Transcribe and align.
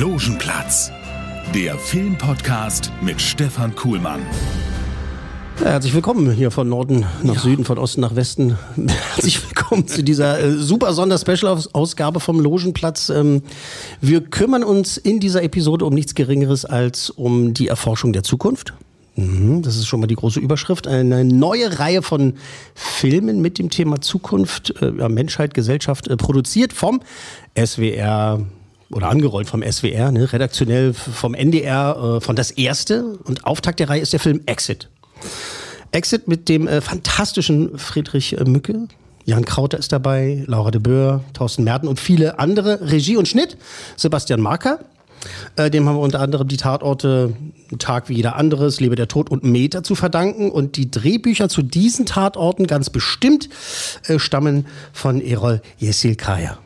Logenplatz, 0.00 0.90
der 1.54 1.76
Filmpodcast 1.78 2.90
mit 3.02 3.20
Stefan 3.20 3.76
Kuhlmann. 3.76 4.20
Ja, 5.62 5.72
herzlich 5.72 5.92
willkommen 5.92 6.30
hier 6.30 6.50
von 6.50 6.70
Norden 6.70 7.04
nach 7.22 7.38
Süden, 7.38 7.66
von 7.66 7.76
Osten 7.76 8.00
nach 8.00 8.16
Westen. 8.16 8.56
Herzlich 9.14 9.46
willkommen 9.46 9.86
zu 9.86 10.02
dieser 10.02 10.40
äh, 10.40 10.52
super 10.52 10.94
Sonder-Special-Ausgabe 10.94 12.18
vom 12.18 12.40
Logenplatz. 12.40 13.10
Ähm, 13.10 13.42
wir 14.00 14.22
kümmern 14.22 14.64
uns 14.64 14.96
in 14.96 15.20
dieser 15.20 15.42
Episode 15.42 15.84
um 15.84 15.92
nichts 15.92 16.14
Geringeres 16.14 16.64
als 16.64 17.10
um 17.10 17.52
die 17.52 17.68
Erforschung 17.68 18.14
der 18.14 18.22
Zukunft. 18.22 18.72
Mhm, 19.16 19.60
Das 19.60 19.76
ist 19.76 19.86
schon 19.86 20.00
mal 20.00 20.06
die 20.06 20.16
große 20.16 20.40
Überschrift. 20.40 20.86
Eine 20.86 21.26
neue 21.26 21.78
Reihe 21.78 22.00
von 22.00 22.36
Filmen 22.74 23.42
mit 23.42 23.58
dem 23.58 23.68
Thema 23.68 24.00
Zukunft, 24.00 24.72
äh, 24.80 24.92
ja, 24.96 25.10
Menschheit, 25.10 25.52
Gesellschaft, 25.52 26.08
äh, 26.08 26.16
produziert 26.16 26.72
vom 26.72 27.02
SWR 27.54 28.46
oder 28.90 29.08
angerollt 29.08 29.48
vom 29.48 29.62
SWR, 29.62 30.10
ne, 30.10 30.32
redaktionell 30.32 30.92
vom 30.92 31.34
NDR, 31.34 32.16
äh, 32.16 32.20
von 32.20 32.36
das 32.36 32.50
erste. 32.50 33.18
Und 33.24 33.46
Auftakt 33.46 33.80
der 33.80 33.88
Reihe 33.88 34.00
ist 34.00 34.12
der 34.12 34.20
Film 34.20 34.40
Exit. 34.46 34.88
Exit 35.92 36.28
mit 36.28 36.48
dem 36.48 36.66
äh, 36.66 36.80
fantastischen 36.80 37.78
Friedrich 37.78 38.38
äh, 38.38 38.44
Mücke. 38.44 38.88
Jan 39.24 39.44
Krauter 39.44 39.78
ist 39.78 39.92
dabei, 39.92 40.44
Laura 40.46 40.70
de 40.70 40.80
Boer, 40.80 41.22
Thorsten 41.34 41.64
Merten 41.64 41.88
und 41.88 42.00
viele 42.00 42.38
andere. 42.38 42.90
Regie 42.90 43.16
und 43.16 43.28
Schnitt 43.28 43.56
Sebastian 43.96 44.40
Marker. 44.40 44.80
Äh, 45.56 45.70
dem 45.70 45.88
haben 45.88 45.96
wir 45.96 46.00
unter 46.00 46.20
anderem 46.20 46.48
die 46.48 46.56
Tatorte 46.56 47.34
Tag 47.78 48.08
wie 48.08 48.14
jeder 48.14 48.36
anderes, 48.36 48.80
Lebe 48.80 48.96
der 48.96 49.06
Tod 49.06 49.30
und 49.30 49.44
Meter 49.44 49.82
zu 49.82 49.94
verdanken. 49.94 50.50
Und 50.50 50.76
die 50.76 50.90
Drehbücher 50.90 51.48
zu 51.48 51.62
diesen 51.62 52.06
Tatorten 52.06 52.66
ganz 52.66 52.90
bestimmt 52.90 53.48
äh, 54.06 54.18
stammen 54.18 54.66
von 54.92 55.20
Erol 55.20 55.60
Yesilkaya. 55.78 56.58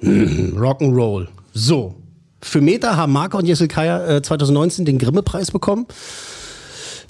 Mhm, 0.00 0.56
Rock'n'Roll. 0.58 1.28
So. 1.60 1.94
Für 2.42 2.60
Meter 2.62 2.96
haben 2.96 3.12
Marker 3.12 3.36
und 3.38 3.46
Yesilkaya 3.46 4.16
äh, 4.16 4.22
2019 4.22 4.86
den 4.86 4.98
Grimme-Preis 4.98 5.50
bekommen. 5.50 5.86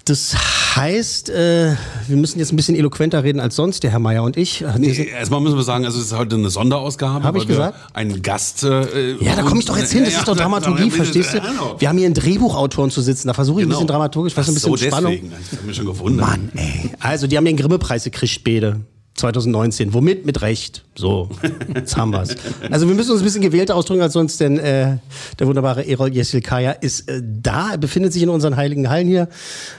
Das 0.06 0.34
heißt, 0.74 1.28
äh, 1.30 1.74
wir 2.08 2.16
müssen 2.16 2.38
jetzt 2.40 2.52
ein 2.52 2.56
bisschen 2.56 2.74
eloquenter 2.74 3.22
reden 3.22 3.38
als 3.38 3.54
sonst, 3.54 3.84
der 3.84 3.90
Herr 3.92 3.98
Meier 4.00 4.24
und 4.24 4.36
ich. 4.36 4.64
Sind- 4.74 4.98
Erstmal 4.98 5.40
müssen 5.40 5.56
wir 5.56 5.62
sagen, 5.62 5.84
also 5.84 6.00
es 6.00 6.06
ist 6.06 6.16
heute 6.16 6.34
eine 6.36 6.50
Sonderausgabe. 6.50 7.22
Hab 7.22 7.36
ich 7.36 7.46
gesagt? 7.46 7.78
Einen 7.94 8.22
Gast. 8.22 8.64
Äh, 8.64 9.16
ja, 9.22 9.36
da 9.36 9.42
komme 9.42 9.60
ich 9.60 9.66
doch 9.66 9.76
jetzt 9.76 9.92
hin, 9.92 10.04
das 10.04 10.14
ist 10.14 10.26
doch 10.26 10.36
Dramaturgie, 10.36 10.90
verstehst 10.90 11.34
du? 11.34 11.40
Wir 11.78 11.88
haben 11.88 11.98
hier 11.98 12.06
einen 12.06 12.14
Drehbuchautoren 12.14 12.90
zu 12.90 13.02
sitzen, 13.02 13.28
da 13.28 13.34
versuche 13.34 13.60
ich 13.60 13.66
ein 13.66 13.70
bisschen 13.70 13.86
dramaturgisch, 13.86 14.36
was 14.36 14.48
ein 14.48 14.54
bisschen 14.54 14.72
Genau. 14.74 14.76
so, 14.82 14.86
Spannung. 14.86 15.12
deswegen. 15.12 15.32
Ich 15.52 15.58
habe 15.58 15.66
mich 15.66 15.76
schon 15.76 15.86
gewundert. 15.86 16.26
Mann, 16.26 16.50
ey. 16.56 16.90
Also, 16.98 17.26
die 17.28 17.36
haben 17.36 17.44
den 17.44 17.56
Grimme-Preis 17.56 18.02
gekriegt, 18.04 18.42
Bede. 18.42 18.80
2019. 19.20 19.94
Womit? 19.94 20.26
Mit 20.26 20.42
Recht. 20.42 20.82
So, 20.96 21.30
jetzt 21.74 21.96
haben 21.96 22.12
wir's. 22.12 22.34
Also 22.70 22.88
wir 22.88 22.94
müssen 22.94 23.12
uns 23.12 23.20
ein 23.20 23.24
bisschen 23.24 23.42
gewählter 23.42 23.76
ausdrücken 23.76 24.02
als 24.02 24.12
sonst, 24.14 24.40
denn 24.40 24.58
äh, 24.58 24.98
der 25.38 25.46
wunderbare 25.46 25.86
Erol 25.86 26.14
Yesilkaya 26.14 26.72
ist 26.72 27.08
äh, 27.08 27.22
da, 27.22 27.72
er 27.72 27.78
befindet 27.78 28.12
sich 28.12 28.22
in 28.22 28.28
unseren 28.28 28.56
heiligen 28.56 28.88
Hallen 28.90 29.06
hier 29.06 29.28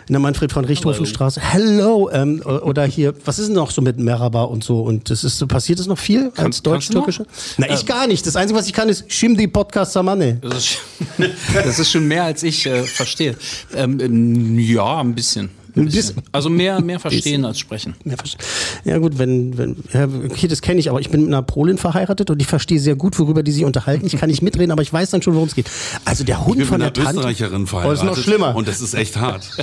in 0.07 0.13
der 0.13 0.19
Manfred 0.19 0.51
von 0.51 0.65
Richthofenstraße. 0.65 1.41
Hello. 1.41 2.09
Ähm, 2.11 2.41
oder 2.41 2.85
hier, 2.85 3.13
was 3.25 3.39
ist 3.39 3.47
denn 3.47 3.55
noch 3.55 3.71
so 3.71 3.81
mit 3.81 3.99
Merhaba 3.99 4.43
und 4.43 4.63
so? 4.63 4.81
Und 4.81 5.09
das 5.09 5.23
ist, 5.23 5.45
passiert 5.47 5.79
das 5.79 5.87
noch 5.87 5.99
viel 5.99 6.31
als 6.37 6.61
du 6.61 6.71
Deutsch-Türkische? 6.71 7.25
Na, 7.57 7.69
ich 7.69 7.85
gar 7.85 8.07
nicht. 8.07 8.25
Das 8.25 8.35
Einzige, 8.35 8.59
was 8.59 8.67
ich 8.67 8.73
kann, 8.73 8.89
ist 8.89 9.11
Shimdi 9.11 9.47
Podcast 9.47 9.93
Samane. 9.93 10.37
Das 10.41 10.57
ist, 10.57 10.77
das 11.53 11.79
ist 11.79 11.91
schon 11.91 12.07
mehr, 12.07 12.23
als 12.23 12.43
ich 12.43 12.65
äh, 12.65 12.83
verstehe. 12.83 13.35
Ähm, 13.75 13.99
ähm, 13.99 14.59
ja, 14.59 14.99
ein 14.99 15.13
bisschen. 15.13 15.49
Ein 15.75 15.85
bisschen. 15.85 16.15
Also 16.31 16.49
mehr, 16.49 16.81
mehr 16.81 16.99
verstehen 16.99 17.45
als 17.45 17.59
sprechen. 17.59 17.95
Ja, 18.05 18.15
verste- 18.15 18.37
ja 18.83 18.97
gut, 18.97 19.17
wenn, 19.17 19.57
wenn 19.57 19.75
ja, 19.93 20.05
okay, 20.05 20.47
das 20.47 20.61
kenne 20.61 20.79
ich, 20.79 20.89
aber 20.89 20.99
ich 20.99 21.09
bin 21.09 21.21
mit 21.21 21.29
einer 21.29 21.41
Polin 21.41 21.77
verheiratet 21.77 22.29
und 22.29 22.41
ich 22.41 22.47
verstehe 22.47 22.79
sehr 22.79 22.95
gut, 22.95 23.17
worüber 23.19 23.43
die 23.43 23.51
sich 23.51 23.65
unterhalten. 23.65 24.05
Ich 24.05 24.17
kann 24.17 24.29
nicht 24.29 24.41
mitreden, 24.41 24.71
aber 24.71 24.81
ich 24.81 24.91
weiß 24.91 25.09
dann 25.11 25.21
schon, 25.21 25.33
worum 25.35 25.47
es 25.47 25.55
geht. 25.55 25.69
Also 26.05 26.23
der 26.23 26.45
Hund 26.45 26.55
Ich 26.55 26.59
bin 26.59 26.67
von 26.67 26.81
mit 26.81 26.97
der 26.97 27.03
einer 27.07 27.13
Tante. 27.13 27.29
Österreicherin 27.29 27.63
Oh, 27.63 27.67
verheiratet. 27.67 28.03
das 28.03 28.11
ist 28.11 28.17
noch 28.17 28.23
schlimmer. 28.23 28.55
Und 28.55 28.67
das 28.67 28.81
ist 28.81 28.93
echt 28.93 29.17
hart. 29.17 29.49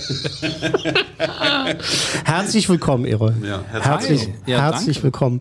Herzlich 2.24 2.68
willkommen, 2.68 3.04
Erol. 3.04 3.34
Ja, 3.42 3.62
herzlich 3.70 3.84
herzlich, 3.86 4.20
willkommen. 4.20 4.42
Ja, 4.47 4.60
herzlich 4.60 5.02
willkommen. 5.02 5.41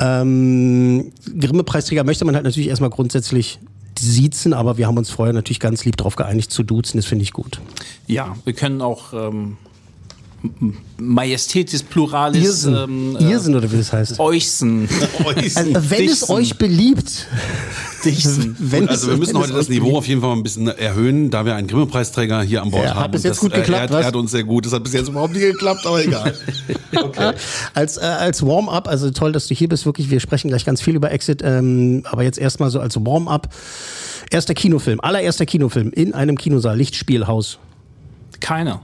Ähm, 0.00 1.12
Grimme-Preisträger 1.38 2.04
möchte 2.04 2.24
man 2.24 2.34
halt 2.34 2.44
natürlich 2.44 2.68
erstmal 2.68 2.90
grundsätzlich 2.90 3.58
siezen, 3.98 4.52
aber 4.52 4.76
wir 4.76 4.86
haben 4.86 4.98
uns 4.98 5.10
vorher 5.10 5.32
natürlich 5.32 5.60
ganz 5.60 5.84
lieb 5.84 5.96
darauf 5.96 6.16
geeinigt 6.16 6.50
zu 6.50 6.62
duzen. 6.62 6.98
Das 6.98 7.06
finde 7.06 7.22
ich 7.22 7.32
gut. 7.32 7.60
Ja, 8.06 8.34
wir 8.44 8.52
können 8.52 8.82
auch 8.82 9.12
ähm, 9.12 9.56
Majestätis 10.98 11.82
Pluralis 11.82 12.44
Irrsinn. 12.44 12.74
ähm, 12.76 13.16
Irrsinn 13.18 13.54
oder 13.54 13.70
wie 13.72 13.76
das 13.78 13.92
heißt. 13.92 14.20
Euchsen. 14.20 14.88
Also, 15.24 15.70
wenn 15.90 16.04
es 16.08 16.20
Dichten. 16.20 16.32
euch 16.32 16.56
beliebt. 16.58 17.26
Wenn 18.58 18.86
Also 18.88 19.06
es- 19.06 19.10
wir 19.10 19.16
müssen 19.16 19.34
wenn 19.34 19.40
es 19.40 19.46
heute 19.48 19.52
das 19.58 19.68
Niveau 19.70 19.84
beliebt. 19.84 19.98
auf 19.98 20.06
jeden 20.08 20.20
Fall 20.20 20.30
mal 20.30 20.36
ein 20.36 20.42
bisschen 20.42 20.66
erhöhen, 20.68 21.30
da 21.30 21.46
wir 21.46 21.54
einen 21.54 21.66
Grimme-Preisträger 21.68 22.42
hier 22.42 22.60
an 22.60 22.70
Bord 22.70 22.84
Ja, 22.84 22.90
hat 22.90 22.96
haben. 23.04 23.12
bis 23.12 23.22
Und 23.24 23.30
jetzt 23.30 23.40
gut 23.40 23.52
äh, 23.54 23.56
geklappt, 23.56 23.78
er, 23.78 23.82
hat- 23.84 23.90
was? 23.92 24.00
er 24.02 24.06
hat 24.08 24.16
uns 24.16 24.30
sehr 24.30 24.44
gut. 24.44 24.66
Das 24.66 24.74
hat 24.74 24.84
bis 24.84 24.92
jetzt 24.92 25.08
überhaupt 25.08 25.32
nicht 25.32 25.40
geklappt, 25.42 25.86
aber 25.86 26.04
egal. 26.04 26.34
Als, 27.74 27.96
äh, 27.96 28.00
als 28.02 28.44
Warm-up, 28.44 28.88
also 28.88 29.10
toll, 29.10 29.32
dass 29.32 29.46
du 29.46 29.54
hier 29.54 29.68
bist, 29.68 29.86
wirklich. 29.86 30.10
Wir 30.10 30.20
sprechen 30.20 30.48
gleich 30.48 30.64
ganz 30.66 30.80
viel 30.82 30.94
über 30.96 31.10
Exit, 31.12 31.40
ähm, 31.42 32.02
aber 32.04 32.22
jetzt 32.22 32.38
erstmal 32.38 32.70
so 32.70 32.78
als 32.80 32.96
Warm-up. 32.96 33.48
Erster 34.30 34.52
Kinofilm, 34.54 35.00
allererster 35.00 35.46
Kinofilm 35.46 35.90
in 35.90 36.12
einem 36.14 36.36
Kinosaal, 36.36 36.76
Lichtspielhaus. 36.76 37.58
Keiner. 38.40 38.82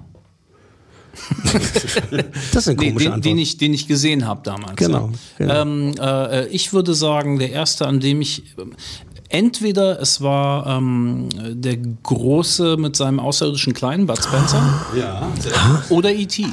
Das 2.53 2.67
ist 2.67 2.69
eine 2.69 2.77
Nee, 2.79 2.89
komische 2.89 3.05
den, 3.07 3.13
Antwort. 3.13 3.25
den, 3.25 3.39
ich, 3.39 3.59
den 3.59 3.75
ich 3.75 3.87
gesehen 3.89 4.27
habe 4.27 4.41
damals. 4.45 4.77
Genau, 4.77 5.11
ja. 5.39 5.47
genau. 5.47 5.63
Ähm, 5.63 5.95
äh, 6.01 6.47
ich 6.49 6.73
würde 6.73 6.95
sagen, 6.95 7.39
der 7.39 7.51
erste, 7.53 7.87
an 7.87 8.01
dem 8.01 8.21
ich. 8.21 8.43
Entweder 9.33 10.01
es 10.01 10.21
war 10.21 10.67
ähm, 10.67 11.29
der 11.53 11.77
Große 11.77 12.77
mit 12.77 12.97
seinem 12.97 13.21
außerirdischen 13.21 13.75
Kleinen, 13.75 14.07
Bud 14.07 14.19
Spencer, 14.23 14.87
ja, 14.99 15.31
oder 15.89 16.13
E.T. 16.13 16.47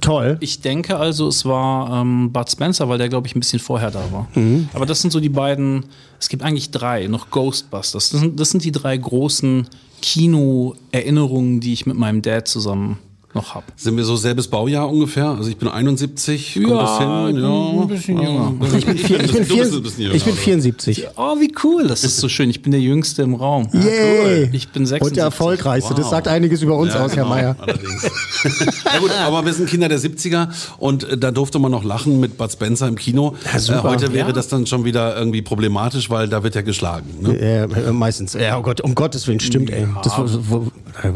Toll. 0.00 0.36
Ich 0.40 0.60
denke 0.60 0.96
also, 0.96 1.28
es 1.28 1.44
war 1.44 2.00
ähm, 2.02 2.32
Bud 2.32 2.50
Spencer, 2.50 2.88
weil 2.88 2.98
der, 2.98 3.08
glaube 3.08 3.28
ich, 3.28 3.36
ein 3.36 3.38
bisschen 3.38 3.60
vorher 3.60 3.92
da 3.92 4.02
war. 4.10 4.26
Aber 4.72 4.86
das 4.86 5.00
sind 5.00 5.12
so 5.12 5.20
die 5.20 5.28
beiden, 5.28 5.84
es 6.18 6.28
gibt 6.28 6.42
eigentlich 6.42 6.72
drei, 6.72 7.06
noch 7.06 7.30
Ghostbusters. 7.30 8.10
Das 8.10 8.20
sind, 8.20 8.40
das 8.40 8.50
sind 8.50 8.64
die 8.64 8.72
drei 8.72 8.96
großen 8.96 9.68
Kino-Erinnerungen, 10.02 11.60
die 11.60 11.72
ich 11.72 11.86
mit 11.86 11.96
meinem 11.96 12.22
Dad 12.22 12.48
zusammen 12.48 12.98
noch 13.36 13.54
habe. 13.54 13.66
Sind 13.76 13.96
wir 13.96 14.04
so 14.04 14.16
selbes 14.16 14.48
Baujahr 14.48 14.88
ungefähr? 14.90 15.28
Also 15.28 15.48
ich 15.48 15.56
bin 15.56 15.68
71, 15.68 16.54
kommt 16.64 16.70
das 16.80 16.98
hin? 16.98 17.08
Ja, 17.08 17.82
ein 17.82 17.88
bisschen 17.88 18.20
jünger. 18.20 18.52
Ich 18.76 18.86
bin, 18.86 18.98
vier, 18.98 19.20
ich 19.24 19.32
bin, 19.32 19.44
vier, 19.44 19.62
bist 19.62 19.74
ein 19.74 19.82
bisschen 19.82 20.02
jünger, 20.02 20.14
ich 20.14 20.24
bin 20.24 20.32
oder? 20.32 20.42
74. 20.42 21.06
Oh, 21.16 21.36
wie 21.40 21.52
cool. 21.64 21.86
Das 21.86 22.02
ist 22.04 22.16
so 22.18 22.28
schön. 22.28 22.50
Ich 22.50 22.62
bin 22.62 22.72
der 22.72 22.80
Jüngste 22.80 23.22
im 23.22 23.34
Raum. 23.34 23.68
Yay. 23.72 24.48
Ich 24.52 24.68
bin 24.68 24.84
76. 24.86 25.00
Und 25.02 25.16
der 25.16 25.24
erfolgreichste. 25.24 25.94
Das 25.94 26.04
Wow. 26.06 26.10
sagt 26.10 26.28
einiges 26.28 26.62
über 26.62 26.76
uns 26.76 26.94
Ja, 26.94 27.04
aus, 27.04 27.12
Herr 27.16 27.24
genau, 27.24 27.34
Meier. 27.34 27.56
Allerdings. 27.60 28.02
ja 28.84 28.98
gut, 29.00 29.10
aber 29.26 29.44
wir 29.44 29.52
sind 29.52 29.68
Kinder 29.68 29.88
der 29.88 29.98
70er 30.00 30.48
und 30.78 31.04
äh, 31.04 31.18
da 31.18 31.30
durfte 31.30 31.58
man 31.58 31.70
noch 31.70 31.84
lachen 31.84 32.20
mit 32.20 32.36
Bud 32.38 32.50
Spencer 32.52 32.88
im 32.88 32.96
Kino. 32.96 33.34
Ja, 33.52 33.58
super. 33.58 33.78
Äh, 33.78 33.82
heute 33.82 34.12
wäre 34.12 34.28
Ja. 34.28 34.32
das 34.32 34.48
dann 34.48 34.66
schon 34.66 34.84
wieder 34.84 35.16
irgendwie 35.16 35.42
problematisch, 35.42 36.10
weil 36.10 36.28
da 36.28 36.42
wird 36.42 36.54
ja 36.54 36.62
geschlagen. 36.62 37.06
Ne? 37.20 37.38
Äh, 37.38 37.92
meistens. 37.92 38.34
Ja, 38.34 38.58
oh 38.58 38.62
Gott, 38.62 38.80
um 38.80 38.94
Gottes 38.94 39.26
Willen, 39.26 39.40
stimmt, 39.40 39.70
ey. 39.70 39.86
Das 40.02 40.14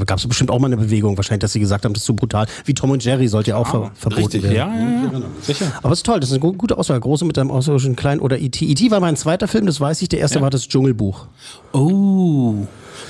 gab 0.06 0.18
es 0.18 0.26
bestimmt 0.26 0.50
auch 0.50 0.58
mal 0.58 0.66
eine 0.66 0.76
Bewegung, 0.76 1.16
wahrscheinlich, 1.16 1.40
dass 1.40 1.52
sie 1.52 1.60
gesagt 1.60 1.84
haben, 1.84 1.94
das 1.94 2.04
zu 2.10 2.16
brutal. 2.16 2.46
Wie 2.64 2.74
Tom 2.74 2.90
und 2.90 3.04
Jerry 3.04 3.28
sollte 3.28 3.50
ja 3.50 3.56
auch 3.56 3.66
ver 3.68 3.90
verboten 3.94 4.22
richtig, 4.22 4.42
werden. 4.42 4.54
Ja, 4.56 4.66
ja, 5.12 5.18
ja. 5.18 5.22
Sicher. 5.42 5.72
Aber 5.82 5.92
es 5.92 6.00
ist 6.00 6.06
toll, 6.06 6.20
das 6.20 6.30
ist 6.30 6.34
eine 6.34 6.40
gu- 6.40 6.52
gute 6.54 6.76
Auswahl. 6.76 6.98
Große 7.00 7.24
mit 7.24 7.38
einem 7.38 7.50
außerirdischen 7.50 7.96
Kleinen 7.96 8.20
oder 8.20 8.38
E.T. 8.38 8.64
E.T. 8.64 8.90
war 8.90 9.00
mein 9.00 9.16
zweiter 9.16 9.48
Film, 9.48 9.66
das 9.66 9.80
weiß 9.80 10.02
ich. 10.02 10.08
Der 10.08 10.18
erste 10.18 10.40
war 10.40 10.50
das 10.50 10.66
Dschungelbuch. 10.68 11.26
Oh. 11.72 12.54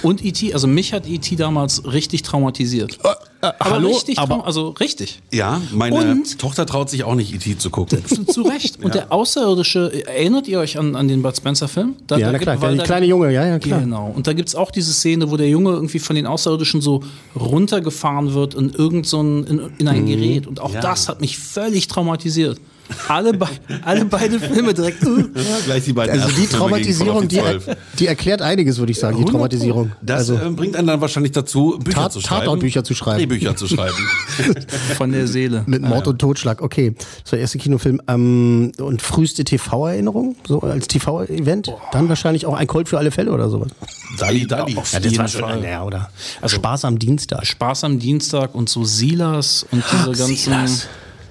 Und 0.03 0.25
E.T., 0.25 0.53
also 0.55 0.67
mich 0.67 0.93
hat 0.93 1.09
E.T. 1.09 1.37
damals 1.37 1.85
richtig 1.91 2.23
traumatisiert. 2.23 2.99
Aber 3.41 3.55
Äh, 3.67 3.71
hallo, 3.71 3.89
richtig, 3.89 4.19
aber- 4.19 4.47
also 4.47 4.69
richtig. 4.81 5.21
Ja, 5.33 5.61
meine 5.73 6.13
Und- 6.13 6.39
Tochter 6.39 6.67
traut 6.67 6.91
sich 6.91 7.05
auch 7.05 7.15
nicht, 7.15 7.35
E.T. 7.35 7.59
zu 7.59 7.71
gucken. 7.71 8.03
Zu, 8.29 8.43
Recht. 8.43 8.83
Und 8.85 8.95
der 8.95 9.13
Außerirdische, 9.13 10.07
erinnert 10.07 10.47
ihr 10.49 10.59
euch 10.61 10.79
an, 10.79 10.95
an 10.97 11.09
den 11.09 11.23
Bud 11.23 11.37
Spencer-Film? 11.37 11.95
Ja, 11.99 12.05
da 12.07 12.17
na 12.19 12.31
gibt- 12.33 12.43
klar, 12.43 12.57
der 12.57 12.75
da- 12.77 12.83
kleine 12.85 13.07
Junge, 13.07 13.33
ja, 13.33 13.47
ja, 13.47 13.59
klar. 13.59 13.81
Genau. 13.81 14.13
Und 14.15 14.27
da 14.27 14.33
gibt 14.33 14.49
es 14.49 14.55
auch 14.55 14.71
diese 14.71 14.93
Szene, 14.93 15.31
wo 15.31 15.37
der 15.37 15.49
Junge 15.49 15.71
irgendwie 15.71 15.99
von 15.99 16.17
den 16.17 16.27
Außerirdischen 16.27 16.81
so 16.81 17.03
runtergefahren 17.55 18.35
wird 18.35 18.55
in 18.55 18.71
irgend 18.71 19.07
so 19.07 19.23
ein, 19.23 19.45
in, 19.45 19.59
in 19.59 19.71
Mhm. 19.81 19.89
ein 19.89 20.07
Gerät. 20.07 20.47
Und 20.47 20.61
auch 20.61 20.73
Ja. 20.73 20.81
das 20.81 21.09
hat 21.09 21.21
mich 21.21 21.39
völlig 21.39 21.89
traumatisiert. 21.89 22.59
Alle, 23.09 23.33
be 23.33 23.47
alle 23.85 24.05
beide 24.05 24.39
Filme 24.41 24.75
direkt. 24.75 25.05
Uh. 25.05 25.19
Ja, 25.19 25.25
gleich 25.65 25.85
die 25.85 25.93
beiden 25.93 26.21
Also 26.21 26.35
die 26.35 26.47
Traumatisierung, 26.47 27.29
die, 27.29 27.39
12. 27.39 27.77
die 27.99 28.07
erklärt 28.07 28.43
einiges, 28.43 28.79
würde 28.79 28.93
ich 28.93 28.99
sagen, 28.99 29.19
die 29.19 29.25
Traumatisierung. 29.25 29.93
Das 30.03 30.31
also, 30.31 30.37
äh, 30.37 30.51
bringt 30.51 30.77
einen 30.77 30.87
dann 30.87 31.01
wahrscheinlich 31.01 31.33
dazu, 31.33 31.79
Bücher 31.83 32.03
Tat- 32.03 32.13
zu 32.13 32.21
schreiben. 32.21 32.41
Tatortbücher 32.45 32.85
zu 32.85 32.95
schreiben. 32.95 33.19
Drehbücher 33.19 33.57
zu 33.57 33.69
schreiben. 33.69 33.97
Von 34.97 35.13
der 35.13 35.27
Seele. 35.27 35.63
mit 35.67 35.83
Mord 35.83 36.07
und 36.09 36.19
Totschlag, 36.19 36.63
okay. 36.63 36.95
Das 37.23 37.33
war 37.33 37.37
der 37.37 37.41
erste 37.41 37.59
Kinofilm. 37.59 38.01
Ähm, 38.09 38.73
und 38.79 39.03
früheste 39.03 39.45
TV-Erinnerung, 39.45 40.37
so 40.47 40.61
als 40.61 40.89
TV-Event? 40.89 41.73
Dann 41.93 42.09
wahrscheinlich 42.09 42.47
auch 42.47 42.55
ein 42.55 42.67
Colt 42.67 42.89
für 42.89 42.99
alle 42.99 43.11
Fälle 43.11 43.33
oder 43.33 43.49
sowas. 43.49 43.69
Dalli. 44.19 44.47
auf 44.77 44.93
Ja, 44.93 45.01
das 45.01 45.19
war 45.19 45.29
schon, 45.29 45.41
Fall. 45.43 45.61
naja, 45.61 45.85
oder? 45.85 46.11
Spaß 46.45 46.85
am 46.85 46.99
Dienstag. 46.99 47.47
Spaß 47.47 47.85
am 47.85 47.99
Dienstag 47.99 48.55
und 48.55 48.69
so 48.69 48.85
Silas 48.85 49.67
und 49.71 49.83
diese 49.93 50.13
ganzen. 50.13 50.37
Silas. 50.37 50.89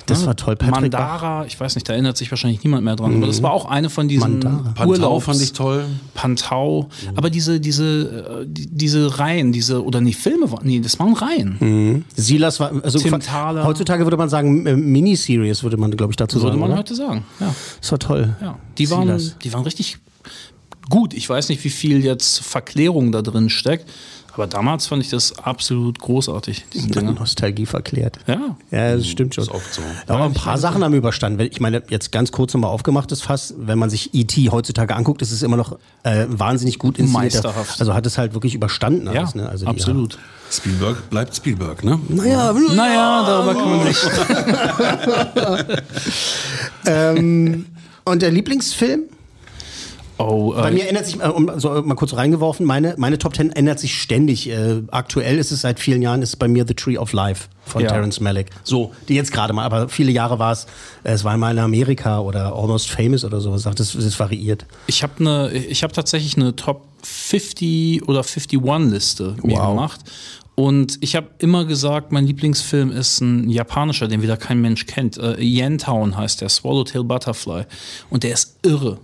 Das 0.09 0.25
war 0.25 0.35
toll. 0.35 0.55
Patrick 0.55 0.91
Bach. 0.91 1.21
Mandara, 1.21 1.45
ich 1.45 1.59
weiß 1.59 1.75
nicht, 1.75 1.87
da 1.87 1.93
erinnert 1.93 2.17
sich 2.17 2.29
wahrscheinlich 2.31 2.63
niemand 2.63 2.83
mehr 2.83 2.95
dran, 2.95 3.15
aber 3.15 3.27
das 3.27 3.41
war 3.41 3.51
auch 3.51 3.65
eine 3.65 3.89
von 3.89 4.07
diesen 4.07 4.39
Mandara. 4.39 4.71
Pantau 4.73 4.87
Urlaubs 4.89 5.25
fand 5.25 5.41
ich 5.41 5.53
toll. 5.53 5.85
Pantau, 6.13 6.89
aber 7.15 7.29
diese, 7.29 7.59
diese, 7.59 8.41
äh, 8.41 8.45
die, 8.47 8.67
diese 8.67 9.19
Reihen, 9.19 9.51
diese, 9.51 9.83
oder 9.83 10.01
nee, 10.01 10.13
Filme 10.13 10.51
waren, 10.51 10.65
nee, 10.65 10.79
das 10.79 10.99
waren 10.99 11.13
Reihen. 11.13 12.05
Silas 12.15 12.59
war, 12.59 12.71
also 12.83 12.99
Tim 12.99 13.19
Thaler. 13.19 13.63
heutzutage 13.65 14.03
würde 14.05 14.17
man 14.17 14.29
sagen, 14.29 14.65
äh, 14.65 14.75
Miniseries 14.75 15.63
würde 15.63 15.77
man, 15.77 15.91
glaube 15.91 16.11
ich, 16.11 16.17
dazu 16.17 16.37
Würde 16.37 16.49
sagen. 16.49 16.59
man 16.59 16.71
oder? 16.71 16.79
heute 16.79 16.95
sagen. 16.95 17.25
Ja. 17.39 17.53
Das 17.79 17.91
war 17.91 17.99
toll. 17.99 18.35
ja. 18.41 18.57
Die, 18.77 18.89
waren, 18.89 19.07
Silas. 19.07 19.37
die 19.43 19.53
waren 19.53 19.63
richtig 19.63 19.97
gut. 20.89 21.13
Ich 21.13 21.29
weiß 21.29 21.49
nicht, 21.49 21.63
wie 21.63 21.69
viel 21.69 22.03
jetzt 22.03 22.39
Verklärung 22.39 23.11
da 23.11 23.21
drin 23.21 23.49
steckt, 23.49 23.89
aber 24.39 24.47
damals 24.47 24.87
fand 24.87 25.03
ich 25.03 25.09
das 25.09 25.37
absolut 25.37 25.99
großartig, 25.99 26.63
diese. 26.73 27.01
Nostalgie 27.03 27.65
verklärt. 27.65 28.19
Ja. 28.25 28.55
Ja, 28.71 28.95
das 28.95 29.05
stimmt 29.05 29.35
schon. 29.35 29.43
Ist 29.43 29.51
oft 29.51 29.73
so. 29.73 29.81
Aber 30.07 30.23
ein 30.23 30.33
paar 30.33 30.57
Sachen 30.57 30.81
haben 30.81 30.93
überstanden. 30.93 31.39
Weil 31.39 31.47
Ich 31.47 31.59
meine, 31.59 31.83
jetzt 31.89 32.13
ganz 32.13 32.31
kurz 32.31 32.53
nochmal 32.53 32.71
aufgemachtes 32.71 33.21
Fass, 33.21 33.53
wenn 33.57 33.77
man 33.77 33.89
sich 33.89 34.13
E.T. 34.13 34.49
heutzutage 34.49 34.95
anguckt, 34.95 35.21
ist 35.21 35.31
es 35.31 35.43
immer 35.43 35.57
noch 35.57 35.77
äh, 36.03 36.25
wahnsinnig 36.29 36.79
gut 36.79 36.97
inszeniert. 36.99 37.33
Meisterhaft. 37.33 37.81
Also 37.81 37.93
hat 37.93 38.05
es 38.05 38.17
halt 38.17 38.33
wirklich 38.33 38.55
überstanden 38.55 39.07
Ja, 39.13 39.23
alles. 39.23 39.35
Ne? 39.35 39.49
Also 39.49 39.65
die- 39.65 39.71
absolut. 39.71 40.17
Spielberg 40.49 41.09
bleibt 41.09 41.35
Spielberg, 41.35 41.83
ne? 41.83 41.99
Naja, 42.07 42.53
Naja, 42.53 43.23
darüber 43.27 43.55
kann 43.55 43.77
man 43.77 43.87
nicht. 43.87 43.99
ähm, 46.85 47.65
und 48.05 48.21
der 48.21 48.31
Lieblingsfilm? 48.31 49.03
Oh, 50.21 50.53
Bei 50.53 50.69
äh, 50.69 50.73
mir 50.73 50.87
ändert 50.89 51.05
sich, 51.05 51.17
äh, 51.21 51.27
um 51.29 51.49
so 51.59 51.81
mal 51.81 51.95
kurz 51.95 52.13
reingeworfen, 52.13 52.65
meine, 52.65 52.93
meine 52.97 53.17
Top 53.17 53.33
Ten 53.33 53.51
ändert 53.51 53.79
sich 53.79 53.99
ständig. 54.01 54.49
Äh, 54.49 54.81
aktuell 54.91 55.37
ist 55.37 55.51
es 55.51 55.61
seit 55.61 55.79
vielen 55.79 56.01
Jahren, 56.01 56.21
ist 56.21 56.29
es 56.29 56.35
bei 56.35 56.49
mir 56.49 56.65
The 56.67 56.73
Tree 56.73 56.97
of 56.97 57.13
Life 57.13 57.47
von 57.65 57.81
Ja. 57.83 57.87
Terrence 57.89 58.19
Malick. 58.19 58.47
So, 58.65 58.91
die 59.07 59.15
jetzt 59.15 59.31
gerade 59.31 59.53
mal, 59.53 59.63
aber 59.63 59.87
viele 59.87 60.11
Jahre 60.11 60.37
war 60.37 60.51
es, 60.51 60.65
äh, 61.05 61.13
es 61.13 61.23
war 61.23 61.37
mal 61.37 61.51
in 61.51 61.59
Amerika 61.59 62.19
oder 62.19 62.53
Almost 62.53 62.89
Famous 62.91 63.23
oder 63.23 63.39
sowas. 63.39 63.63
Das, 63.63 63.75
das 63.93 64.19
variiert. 64.19 64.65
Ich 64.87 65.03
habe 65.03 65.23
ne, 65.23 65.51
ich 65.53 65.83
hab 65.83 65.93
tatsächlich 65.93 66.35
eine 66.35 66.53
Top 66.53 66.83
50 67.01 68.07
oder 68.09 68.21
51-Liste 68.21 69.37
mir 69.41 69.55
Wow. 69.57 69.69
gemacht. 69.69 70.01
Und 70.55 70.97
ich 70.99 71.15
habe 71.15 71.27
immer 71.37 71.63
gesagt, 71.63 72.11
mein 72.11 72.27
Lieblingsfilm 72.27 72.91
ist 72.91 73.21
ein 73.21 73.49
japanischer, 73.49 74.09
den 74.09 74.21
wieder 74.21 74.35
kein 74.35 74.59
Mensch 74.59 74.85
kennt. 74.85 75.17
Äh, 75.17 75.41
Yantown 75.41 76.17
heißt 76.17 76.41
der, 76.41 76.49
Swallowtail 76.49 77.05
Butterfly. 77.05 77.63
Und 78.09 78.23
der 78.23 78.33
ist 78.33 78.57
irre. 78.63 78.97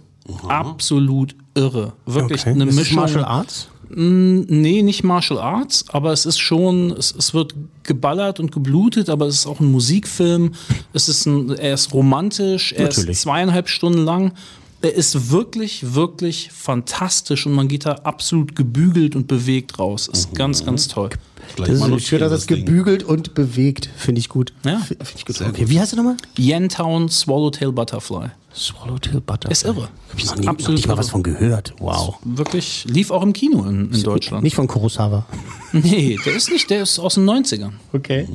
Absolut 0.47 1.35
irre. 1.53 1.93
Wirklich 2.05 2.45
eine 2.45 2.65
ist 2.65 2.75
Mischung. 2.75 2.97
Martial 2.97 3.25
Arts? 3.25 3.67
Nee, 3.89 4.81
nicht 4.81 5.03
Martial 5.03 5.39
Arts, 5.39 5.85
aber 5.89 6.11
es 6.11 6.25
ist 6.25 6.39
schon, 6.39 6.91
es, 6.91 7.13
es 7.15 7.33
wird 7.33 7.53
geballert 7.83 8.39
und 8.39 8.51
geblutet, 8.51 9.09
aber 9.09 9.27
es 9.27 9.35
ist 9.35 9.45
auch 9.45 9.59
ein 9.59 9.71
Musikfilm. 9.71 10.53
Es 10.91 11.07
ist 11.07 11.27
ein, 11.27 11.51
er 11.51 11.75
ist 11.75 11.93
romantisch, 11.93 12.73
er 12.73 12.85
Natürlich. 12.85 13.11
ist 13.11 13.21
zweieinhalb 13.21 13.69
Stunden 13.69 14.03
lang. 14.03 14.33
Er 14.81 14.93
ist 14.93 15.31
wirklich, 15.31 15.93
wirklich 15.95 16.49
fantastisch 16.51 17.45
und 17.45 17.53
man 17.53 17.67
geht 17.67 17.85
da 17.85 17.93
absolut 18.03 18.55
gebügelt 18.55 19.15
und 19.15 19.27
bewegt 19.27 19.79
raus. 19.79 20.07
Ist 20.11 20.35
ganz, 20.35 20.65
ganz 20.65 20.87
toll. 20.87 21.09
Gleich 21.55 21.69
Das 21.69 21.87
ist 21.87 22.07
schön, 22.07 22.19
dass 22.19 22.31
das 22.31 22.45
Ding. 22.47 22.65
gebügelt 22.65 23.03
und 23.03 23.33
bewegt. 23.33 23.89
Finde 23.95 24.19
ich 24.19 24.29
gut. 24.29 24.53
Ja. 24.63 24.79
Finde 24.79 25.03
ich 25.15 25.25
gut. 25.25 25.41
Okay, 25.41 25.69
wie 25.69 25.79
heißt 25.79 25.93
der 25.93 25.97
nochmal? 25.97 26.17
Yentown 26.37 27.09
Swallowtail 27.09 27.71
Butterfly. 27.71 28.29
Swallowtail 28.55 29.19
Butterfly. 29.21 29.51
Ist 29.51 29.65
irre. 29.65 29.89
Hab 30.11 30.17
ich 30.17 30.25
noch, 30.25 30.35
nie, 30.37 30.45
noch 30.45 30.53
Absolut 30.53 30.77
nicht 30.77 30.87
mal 30.87 30.97
was 30.97 31.09
von 31.09 31.23
gehört. 31.23 31.73
Wow. 31.79 32.17
Wirklich, 32.23 32.85
lief 32.87 33.11
auch 33.11 33.21
im 33.21 33.33
Kino 33.33 33.63
in, 33.65 33.91
in 33.91 34.03
Deutschland. 34.03 34.43
Nicht 34.43 34.55
von 34.55 34.67
Kurosawa. 34.67 35.25
Nee, 35.73 36.17
der 36.25 36.33
ist 36.35 36.49
nicht, 36.49 36.69
der 36.69 36.83
ist 36.83 36.99
aus 36.99 37.15
den 37.15 37.25
90ern. 37.29 37.71
Okay. 37.91 38.29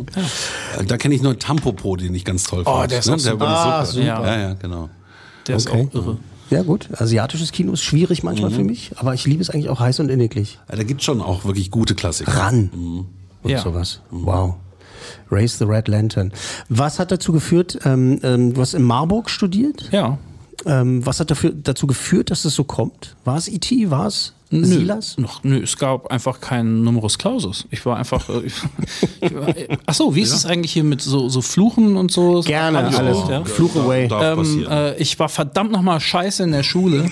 Äh, 0.78 0.84
Da 0.84 0.98
kenne 0.98 1.14
ich 1.14 1.22
nur 1.22 1.38
Tampopo, 1.38 1.96
den 1.96 2.14
ich 2.14 2.26
ganz 2.26 2.44
toll 2.44 2.64
Oh, 2.66 2.80
fand. 2.80 2.90
der 2.90 2.98
ist 2.98 3.06
ne? 3.06 3.14
auch 3.14 3.18
super. 3.18 3.40
war 3.40 3.48
Ah, 3.80 3.84
super. 3.86 4.02
super. 4.04 4.26
Ja, 4.26 4.38
ja, 4.38 4.54
genau. 4.54 4.90
Der 5.46 5.56
ist 5.56 5.66
Okay. 5.70 5.88
auch 5.90 5.94
irre. 5.94 6.18
Ja 6.50 6.62
gut, 6.64 6.88
asiatisches 7.00 7.52
Kino 7.52 7.72
ist 7.72 7.82
schwierig 7.82 8.22
manchmal 8.24 8.50
für 8.50 8.62
mich, 8.64 8.90
aber 8.96 9.14
ich 9.14 9.24
liebe 9.24 9.40
es 9.40 9.48
eigentlich 9.48 9.70
auch 9.70 9.80
heiß 9.80 10.00
und 10.00 10.10
inniglich. 10.10 10.58
Ja, 10.68 10.76
da 10.76 10.82
gibt 10.82 11.00
es 11.00 11.04
schon 11.06 11.22
auch 11.22 11.44
wirklich 11.46 11.70
gute 11.70 11.94
Klassiker. 11.94 12.32
Ran 12.32 12.70
und 13.42 13.50
Ja. 13.50 13.62
sowas. 13.62 14.00
Wow. 14.10 14.56
Raise 15.30 15.58
the 15.58 15.64
Red 15.64 15.88
Lantern. 15.88 16.32
Was 16.68 16.98
hat 16.98 17.10
dazu 17.10 17.32
geführt, 17.32 17.78
ähm, 17.84 18.20
ähm, 18.22 18.54
du 18.54 18.60
hast 18.60 18.74
in 18.74 18.82
Marburg 18.82 19.30
studiert? 19.30 19.88
Ja. 19.92 20.18
Ähm, 20.66 21.04
was 21.06 21.20
hat 21.20 21.30
dafür, 21.30 21.52
dazu 21.52 21.86
geführt, 21.86 22.30
dass 22.30 22.44
es 22.44 22.54
so 22.54 22.64
kommt? 22.64 23.16
War 23.24 23.36
es 23.36 23.48
E.T., 23.48 23.90
war 23.90 24.06
es 24.06 24.34
Silas? 24.50 25.16
Noch, 25.16 25.44
nö, 25.44 25.62
es 25.62 25.76
gab 25.76 26.10
einfach 26.10 26.40
keinen 26.40 26.82
Numerus 26.82 27.18
Clausus. 27.18 27.66
Ich 27.70 27.86
war 27.86 27.96
einfach. 27.96 28.28
Äh, 28.28 28.46
ich, 28.46 28.54
ich 29.20 29.34
war, 29.34 29.48
äh, 29.56 29.68
achso, 29.86 30.14
wie 30.14 30.22
ist 30.22 30.32
es 30.32 30.44
eigentlich 30.44 30.72
hier 30.72 30.82
mit 30.82 31.00
so, 31.00 31.28
so 31.28 31.40
Fluchen 31.40 31.96
und 31.96 32.10
so? 32.10 32.40
Gerne, 32.40 32.78
alles. 32.78 33.16
auch, 33.16 33.30
ja. 33.30 33.44
Fluch 33.44 33.76
away. 33.76 34.08
Ähm, 34.10 34.66
äh, 34.68 34.96
ich 34.96 35.16
war 35.20 35.28
verdammt 35.28 35.70
nochmal 35.70 36.00
scheiße 36.00 36.42
in 36.42 36.50
der 36.50 36.64
Schule. 36.64 37.08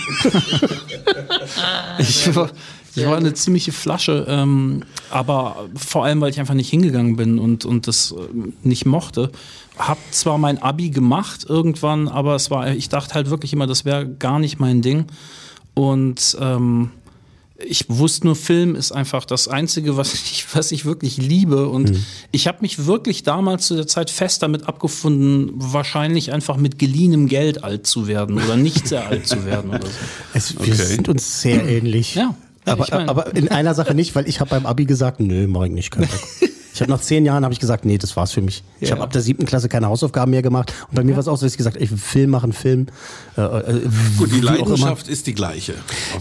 ich, 1.98 2.34
war, 2.34 2.50
ich 2.98 3.06
war 3.06 3.16
eine 3.16 3.34
ziemliche 3.34 3.72
Flasche, 3.72 4.26
ähm, 4.28 4.82
aber 5.10 5.68
vor 5.74 6.04
allem, 6.04 6.20
weil 6.20 6.30
ich 6.30 6.40
einfach 6.40 6.54
nicht 6.54 6.70
hingegangen 6.70 7.16
bin 7.16 7.38
und, 7.38 7.64
und 7.64 7.86
das 7.86 8.12
äh, 8.12 8.16
nicht 8.62 8.86
mochte. 8.86 9.30
Hab 9.78 9.98
zwar 10.10 10.38
mein 10.38 10.60
Abi 10.62 10.90
gemacht 10.90 11.46
irgendwann, 11.48 12.08
aber 12.08 12.34
es 12.34 12.50
war, 12.50 12.70
ich 12.70 12.88
dachte 12.88 13.14
halt 13.14 13.30
wirklich 13.30 13.52
immer, 13.52 13.66
das 13.66 13.84
wäre 13.84 14.08
gar 14.08 14.38
nicht 14.38 14.58
mein 14.58 14.82
Ding. 14.82 15.06
Und 15.74 16.36
ähm, 16.40 16.90
ich 17.58 17.86
wusste 17.88 18.26
nur, 18.26 18.36
Film 18.36 18.76
ist 18.76 18.92
einfach 18.92 19.24
das 19.24 19.48
Einzige, 19.48 19.96
was 19.96 20.14
ich, 20.30 20.46
was 20.52 20.72
ich 20.72 20.84
wirklich 20.84 21.16
liebe. 21.16 21.68
Und 21.68 21.92
ich 22.30 22.46
habe 22.46 22.58
mich 22.60 22.86
wirklich 22.86 23.22
damals 23.22 23.66
zu 23.66 23.74
der 23.74 23.86
Zeit 23.86 24.10
fest 24.10 24.42
damit 24.42 24.68
abgefunden, 24.68 25.50
wahrscheinlich 25.54 26.32
einfach 26.32 26.56
mit 26.56 26.78
geliehenem 26.78 27.28
Geld 27.28 27.64
alt 27.64 27.86
zu 27.86 28.06
werden 28.06 28.36
oder 28.36 28.56
nicht 28.56 28.86
sehr 28.88 29.06
alt 29.06 29.26
zu 29.26 29.44
werden 29.44 29.70
oder 29.70 29.86
so. 29.86 29.88
Es, 30.34 30.54
wir 30.60 30.74
sind 30.74 31.08
uns 31.08 31.40
sehr 31.40 31.66
ähnlich. 31.66 32.14
Ja. 32.14 32.34
Ja, 32.68 32.72
aber, 32.74 32.84
ich 32.84 32.90
mein- 32.92 33.08
aber 33.08 33.34
in 33.36 33.48
einer 33.48 33.74
Sache 33.74 33.94
nicht, 33.94 34.14
weil 34.14 34.28
ich 34.28 34.40
habe 34.40 34.50
beim 34.50 34.66
Abi 34.66 34.84
gesagt, 34.84 35.20
nö, 35.20 35.46
mach 35.48 35.64
ich 35.64 35.72
nicht. 35.72 35.96
Bock. 35.96 36.06
Ich 36.74 36.80
habe 36.82 36.92
nach 36.92 37.00
zehn 37.00 37.24
Jahren 37.24 37.42
habe 37.42 37.52
ich 37.52 37.58
gesagt, 37.58 37.84
nee, 37.84 37.98
das 37.98 38.14
war's 38.16 38.30
für 38.30 38.40
mich. 38.40 38.62
Ich 38.78 38.90
Ja. 38.90 38.94
habe 38.94 39.02
ab 39.02 39.10
der 39.12 39.20
siebten 39.20 39.46
Klasse 39.46 39.68
keine 39.68 39.88
Hausaufgaben 39.88 40.30
mehr 40.30 40.42
gemacht. 40.42 40.72
Und 40.88 40.94
bei 40.94 41.02
mir 41.02 41.14
war 41.14 41.18
es 41.18 41.26
auch 41.26 41.36
so, 41.36 41.44
dass 41.44 41.50
ich 41.54 41.58
gesagt 41.58 41.74
habe, 41.74 41.84
ich 41.84 41.90
will 41.90 41.98
Film 41.98 42.30
machen, 42.30 42.52
Film. 42.52 42.86
Äh, 43.36 43.40
äh, 43.42 43.80
Gut, 44.16 44.30
die. 44.30 44.40
Leidenschaft 44.40 45.08
ist 45.08 45.26
die 45.26 45.34
gleiche. 45.34 45.74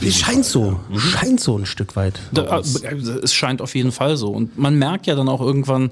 Es 0.04 0.18
scheint 0.18 0.46
so, 0.46 0.80
Mhm. 0.90 0.98
scheint 1.00 1.40
so 1.42 1.56
ein 1.60 1.68
Stück 1.68 1.96
weit. 1.96 2.20
Da, 2.34 2.58
äh, 2.60 2.96
es 3.22 3.36
scheint 3.36 3.62
auf 3.62 3.76
jeden 3.76 3.92
Fall 3.92 4.18
so. 4.18 4.30
Und 4.32 4.58
man 4.58 4.74
merkt 4.80 5.06
ja 5.06 5.14
dann 5.14 5.30
auch 5.30 5.42
irgendwann, 5.42 5.92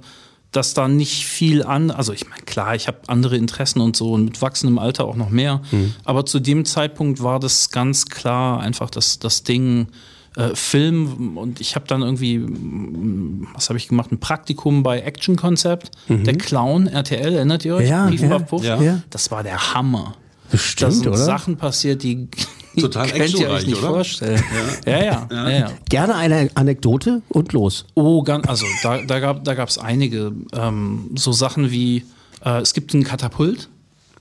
dass 0.52 0.74
da 0.74 0.88
nicht 0.88 1.28
viel 1.28 1.62
an, 1.62 1.92
also 1.92 2.12
ich 2.12 2.28
meine, 2.28 2.42
klar, 2.42 2.74
ich 2.74 2.88
habe 2.88 2.98
andere 3.06 3.38
Interessen 3.38 3.82
und 3.82 3.96
so 3.96 4.14
und 4.14 4.26
mit 4.26 4.42
wachsendem 4.42 4.80
Alter 4.80 5.06
auch 5.06 5.16
noch 5.16 5.30
mehr. 5.30 5.62
Aber 6.06 6.26
zu 6.26 6.40
dem 6.40 6.66
Zeitpunkt 6.66 7.22
war 7.22 7.40
das 7.40 7.70
ganz 7.70 8.08
klar 8.08 8.62
einfach 8.62 8.90
das, 8.90 9.20
das 9.20 9.44
Ding. 9.44 9.90
Äh, 10.36 10.54
Film 10.54 11.38
und 11.38 11.62
ich 11.62 11.76
habe 11.76 11.88
dann 11.88 12.02
irgendwie, 12.02 12.42
was 13.54 13.70
habe 13.70 13.78
ich 13.78 13.88
gemacht? 13.88 14.12
Ein 14.12 14.20
Praktikum 14.20 14.84
bei 14.84 15.00
Action 15.00 15.38
Concept, 15.38 15.92
der 16.10 16.36
Clown 16.38 16.88
RTL, 16.88 17.36
erinnert 17.36 17.64
ihr 17.64 17.76
euch? 17.76 17.88
Ja, 17.88 18.10
ja, 18.10 18.82
ja. 18.82 19.02
Das 19.10 19.32
war 19.32 19.44
der 19.44 19.74
Hammer. 19.74 20.16
Bestimmt, 20.52 20.82
da 20.82 20.92
sind 20.92 21.08
oder? 21.08 21.18
Sachen 21.18 21.58
passiert, 21.58 22.04
die, 22.04 22.28
die 22.76 22.82
Total 22.82 23.08
könnt 23.08 23.18
ihr 23.18 23.24
euch 23.24 23.34
actionreich, 23.34 23.68
nicht 23.68 23.78
oder? 23.78 23.88
vorstellen. 23.88 24.44
Ja, 24.86 25.04
ja, 25.04 25.28
ja. 25.32 25.50
ja, 25.50 25.72
Gerne 25.90 26.16
eine 26.16 26.50
Anekdote 26.54 27.22
und 27.30 27.54
los. 27.54 27.86
Oh, 27.96 28.22
ganz, 28.22 28.48
also 28.48 28.66
da, 28.84 29.02
da 29.02 29.20
gab 29.20 29.44
da 29.44 29.54
gab's 29.54 29.78
einige 29.78 30.34
ähm, 30.54 31.12
so 31.16 31.32
Sachen 31.32 31.72
wie 31.72 32.04
äh, 32.44 32.62
es 32.62 32.74
gibt 32.74 32.94
ein 32.94 33.04
Katapult 33.04 33.70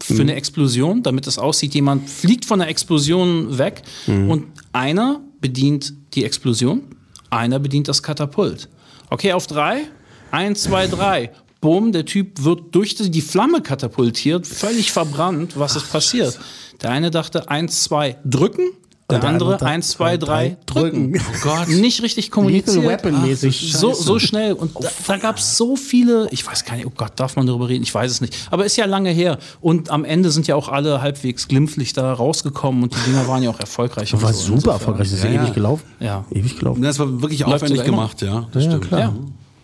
für 0.00 0.22
eine 0.22 0.34
Explosion, 0.34 1.02
damit 1.02 1.26
es 1.26 1.38
aussieht, 1.38 1.74
jemand 1.74 2.08
fliegt 2.08 2.44
von 2.44 2.58
der 2.58 2.68
Explosion 2.68 3.58
weg 3.58 3.82
und 4.06 4.46
einer 4.72 5.20
bedient 5.44 5.92
die 6.14 6.24
Explosion, 6.24 6.84
einer 7.28 7.58
bedient 7.58 7.86
das 7.88 8.02
Katapult. 8.02 8.70
Okay, 9.10 9.34
auf 9.34 9.46
drei, 9.46 9.82
eins, 10.30 10.62
zwei, 10.62 10.86
drei. 10.86 11.32
Bumm, 11.60 11.92
der 11.92 12.06
Typ 12.06 12.42
wird 12.44 12.74
durch 12.74 12.94
die 12.94 13.20
Flamme 13.20 13.60
katapultiert, 13.60 14.46
völlig 14.46 14.90
verbrannt. 14.90 15.58
Was 15.58 15.76
ist 15.76 15.92
passiert? 15.92 16.40
Der 16.80 16.92
eine 16.92 17.10
dachte, 17.10 17.50
eins, 17.50 17.82
zwei, 17.84 18.16
drücken. 18.24 18.70
Der, 19.10 19.18
der 19.18 19.28
andere 19.28 19.52
andere 19.54 19.66
eins, 19.68 19.90
zwei, 19.90 20.16
drei, 20.16 20.56
drücken. 20.64 21.12
drücken. 21.12 21.24
Oh 21.30 21.38
Gott. 21.42 21.68
Nicht 21.68 22.02
richtig 22.02 22.30
kommuniziert. 22.30 22.76
Lethal 22.76 22.88
Weapon 22.88 23.22
mäßig. 23.22 23.72
so, 23.74 23.92
so 23.92 24.18
schnell. 24.18 24.54
Und 24.54 24.72
da, 24.82 24.88
da 25.06 25.16
gab 25.18 25.36
es 25.36 25.58
so 25.58 25.76
viele, 25.76 26.26
ich 26.30 26.46
weiß 26.46 26.64
gar 26.64 26.76
nicht, 26.76 26.86
oh 26.86 26.92
Gott, 26.96 27.12
darf 27.16 27.36
man 27.36 27.46
darüber 27.46 27.68
reden? 27.68 27.82
Ich 27.82 27.94
weiß 27.94 28.10
es 28.10 28.20
nicht. 28.22 28.34
Aber 28.50 28.64
ist 28.64 28.76
ja 28.76 28.86
lange 28.86 29.10
her. 29.10 29.38
Und 29.60 29.90
am 29.90 30.06
Ende 30.06 30.30
sind 30.30 30.46
ja 30.46 30.54
auch 30.56 30.68
alle 30.70 31.02
halbwegs 31.02 31.48
glimpflich 31.48 31.92
da 31.92 32.14
rausgekommen 32.14 32.82
und 32.82 32.94
die 32.96 33.10
Dinger 33.10 33.28
waren 33.28 33.42
ja 33.42 33.50
auch 33.50 33.60
erfolgreich. 33.60 34.14
und 34.14 34.22
War 34.22 34.32
so. 34.32 34.38
super 34.38 34.54
Insofern- 34.54 34.72
erfolgreich. 34.72 35.08
Das 35.10 35.18
ist 35.18 35.24
ja, 35.24 35.30
Ja, 35.30 35.36
ja. 35.36 35.42
ewig 35.44 35.54
gelaufen. 35.54 35.82
Ja. 36.00 36.24
Ewig 36.30 36.58
gelaufen. 36.58 36.82
Das 36.82 36.98
war 36.98 37.20
wirklich 37.20 37.40
Läuft 37.40 37.54
aufwendig 37.62 37.84
gemacht, 37.84 38.22
ja. 38.22 38.46
Das 38.52 38.64
Ja, 38.64 38.70
stimmt. 38.70 38.88
klar. 38.88 39.14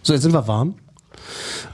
So, 0.03 0.13
jetzt 0.13 0.23
sind 0.23 0.33
wir 0.33 0.47
warm. 0.47 0.75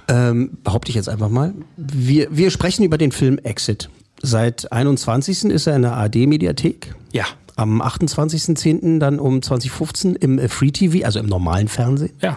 Ähm, 0.09 0.59
behaupte 0.63 0.91
ich 0.91 0.95
jetzt 0.95 1.09
einfach 1.09 1.29
mal. 1.29 1.53
Wir, 1.77 2.29
wir 2.31 2.51
sprechen 2.51 2.85
über 2.85 2.99
den 2.99 3.11
Film 3.13 3.39
Exit. 3.39 3.89
Seit 4.23 4.71
21. 4.73 5.45
ist 5.51 5.67
er 5.67 5.77
in 5.77 5.83
der 5.83 5.95
ARD-Mediathek. 5.95 6.95
Ja. 7.13 7.25
Am 7.57 7.81
28.10. 7.81 8.99
dann 8.99 9.19
um 9.19 9.41
2015 9.41 10.15
im 10.17 10.39
äh, 10.39 10.49
Free 10.49 10.71
TV, 10.71 11.05
also 11.07 11.19
im 11.19 11.27
normalen 11.27 11.69
Fernsehen. 11.69 12.13
Ja. 12.21 12.37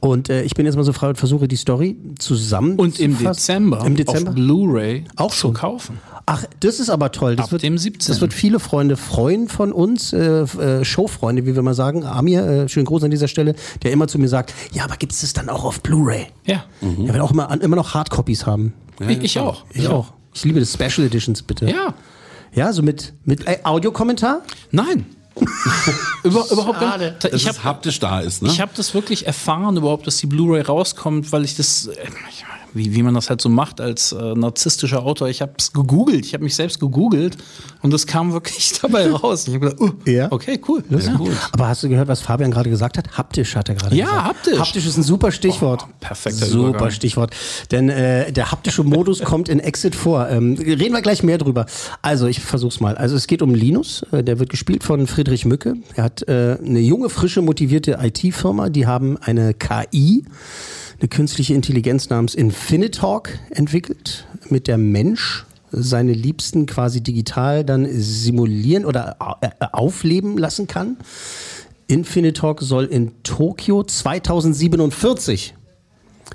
Und 0.00 0.28
äh, 0.30 0.42
ich 0.42 0.54
bin 0.54 0.66
jetzt 0.66 0.74
mal 0.74 0.82
so 0.82 0.92
frei 0.92 1.10
und 1.10 1.16
versuche 1.16 1.46
die 1.46 1.54
Story 1.56 1.96
zusammen 2.18 2.74
Und 2.76 2.98
im 2.98 3.16
Dezember, 3.16 3.84
Im 3.86 3.94
Dezember? 3.94 4.30
auf 4.30 4.34
Blu-ray 4.34 5.04
Auch 5.14 5.30
zu 5.30 5.36
schon. 5.38 5.54
kaufen. 5.54 5.98
Ach, 6.26 6.44
das 6.58 6.80
ist 6.80 6.90
aber 6.90 7.12
toll. 7.12 7.36
Das 7.36 7.46
Ab 7.46 7.52
wird, 7.52 7.62
dem 7.62 7.78
17.. 7.78 8.12
Das 8.12 8.20
wird 8.20 8.32
viele 8.32 8.58
Freunde 8.58 8.96
freuen 8.96 9.48
von 9.48 9.72
uns, 9.72 10.12
äh, 10.12 10.42
äh, 10.42 10.84
Showfreunde, 10.84 11.46
wie 11.46 11.54
wir 11.54 11.62
mal 11.62 11.74
sagen. 11.74 12.04
Amir, 12.04 12.44
äh, 12.44 12.68
schönen 12.68 12.86
Gruß 12.86 13.04
an 13.04 13.12
dieser 13.12 13.28
Stelle, 13.28 13.54
der 13.84 13.92
immer 13.92 14.08
zu 14.08 14.18
mir 14.18 14.28
sagt, 14.28 14.52
ja, 14.72 14.82
aber 14.84 14.96
gibt 14.96 15.12
es 15.12 15.20
das 15.20 15.32
dann 15.34 15.48
auch 15.48 15.64
auf 15.64 15.80
Blu-ray? 15.82 16.26
Ja. 16.46 16.64
Er 16.80 17.14
will 17.14 17.20
auch 17.20 17.30
immer, 17.30 17.48
immer 17.62 17.76
noch 17.76 17.94
Hardcopies 17.94 18.44
haben. 18.44 18.72
ich, 19.08 19.18
ich 19.20 19.38
auch. 19.38 19.64
Ich 19.72 19.86
auch. 19.86 20.12
Ich 20.34 20.44
liebe 20.44 20.58
das 20.58 20.72
Special 20.72 21.06
Editions, 21.06 21.42
bitte. 21.42 21.66
Ja. 21.70 21.94
Ja, 22.54 22.72
so 22.72 22.82
mit, 22.82 23.14
mit 23.24 23.46
äh, 23.46 23.58
Audiokommentar? 23.62 24.42
Nein. 24.70 25.06
Über, 26.24 26.44
überhaupt 26.50 26.78
gar 26.80 26.98
nicht. 26.98 27.24
Ich 27.24 27.32
es 27.32 27.48
habe 27.48 27.64
haptisch 27.64 27.98
da 27.98 28.20
ist, 28.20 28.42
ne? 28.42 28.50
Ich 28.50 28.60
habe 28.60 28.72
das 28.76 28.92
wirklich 28.92 29.26
erfahren 29.26 29.76
überhaupt, 29.76 30.06
dass 30.06 30.18
die 30.18 30.26
Blu-ray 30.26 30.60
rauskommt, 30.60 31.32
weil 31.32 31.44
ich 31.44 31.56
das, 31.56 31.86
äh, 31.86 32.06
wie, 32.74 32.94
wie 32.94 33.02
man 33.02 33.14
das 33.14 33.30
halt 33.30 33.40
so 33.40 33.48
macht 33.48 33.80
als 33.80 34.12
äh, 34.12 34.34
narzisstischer 34.34 35.02
Autor, 35.02 35.28
ich 35.28 35.42
habe 35.42 35.52
es 35.58 35.72
gegoogelt, 35.72 36.24
ich 36.24 36.34
habe 36.34 36.44
mich 36.44 36.54
selbst 36.54 36.80
gegoogelt 36.80 37.36
und 37.82 37.92
das 37.92 38.06
kam 38.06 38.32
wirklich 38.32 38.72
dabei 38.82 39.10
raus. 39.10 39.46
Ich 39.48 39.54
habe 39.54 39.70
gedacht, 39.70 39.80
uh, 39.80 40.10
Ja. 40.10 40.30
okay, 40.30 40.60
cool. 40.68 40.82
Das 40.88 41.02
ist 41.04 41.08
ja. 41.10 41.14
gut. 41.16 41.32
Aber 41.52 41.68
hast 41.68 41.82
du 41.82 41.88
gehört, 41.88 42.08
was 42.08 42.20
Fabian 42.20 42.50
gerade 42.50 42.70
gesagt 42.70 42.98
hat? 42.98 43.16
Haptisch 43.16 43.56
hat 43.56 43.68
er 43.68 43.74
gerade 43.74 43.94
Ja, 43.96 44.06
gesagt. 44.06 44.24
haptisch. 44.26 44.58
Haptisch 44.58 44.86
ist 44.86 44.96
ein 44.96 45.02
super 45.02 45.32
Stichwort. 45.32 45.84
Oh, 45.86 45.92
perfekter 46.00 46.46
Super 46.46 46.68
Übergang. 46.70 46.90
Stichwort. 46.90 47.34
Denn 47.70 47.88
äh, 47.88 48.32
der 48.32 48.50
haptische 48.52 48.82
Modus 48.84 49.20
kommt 49.24 49.48
in 49.48 49.60
Exit 49.60 49.94
vor. 49.94 50.28
Ähm, 50.28 50.54
reden 50.58 50.92
wir 50.94 51.02
gleich 51.02 51.22
mehr 51.22 51.38
drüber. 51.38 51.66
Also, 52.02 52.26
ich 52.26 52.40
versuch's 52.40 52.80
mal. 52.80 52.96
Also, 52.96 53.16
es 53.16 53.26
geht 53.26 53.42
um 53.42 53.54
Linus. 53.54 54.04
Äh, 54.12 54.22
der 54.24 54.38
wird 54.38 54.50
gespielt 54.50 54.84
von 54.84 55.06
Friedrich 55.06 55.44
Mücke. 55.44 55.74
Er 55.94 56.04
hat 56.04 56.26
äh, 56.28 56.58
eine 56.64 56.80
junge, 56.80 57.08
frische, 57.08 57.42
motivierte 57.42 57.98
IT-Firma. 58.02 58.68
Die 58.70 58.86
haben 58.86 59.16
eine 59.18 59.54
KI, 59.54 60.24
eine 61.02 61.08
künstliche 61.08 61.54
Intelligenz 61.54 62.10
namens 62.10 62.36
Infinitalk 62.36 63.40
entwickelt, 63.50 64.24
mit 64.50 64.68
der 64.68 64.78
Mensch 64.78 65.44
seine 65.72 66.12
Liebsten 66.12 66.66
quasi 66.66 67.02
digital 67.02 67.64
dann 67.64 67.88
simulieren 67.90 68.84
oder 68.84 69.16
äh, 69.40 69.48
aufleben 69.72 70.38
lassen 70.38 70.68
kann. 70.68 70.96
Infinitalk 71.88 72.60
soll 72.60 72.84
in 72.84 73.20
Tokio 73.24 73.82
2047 73.82 75.54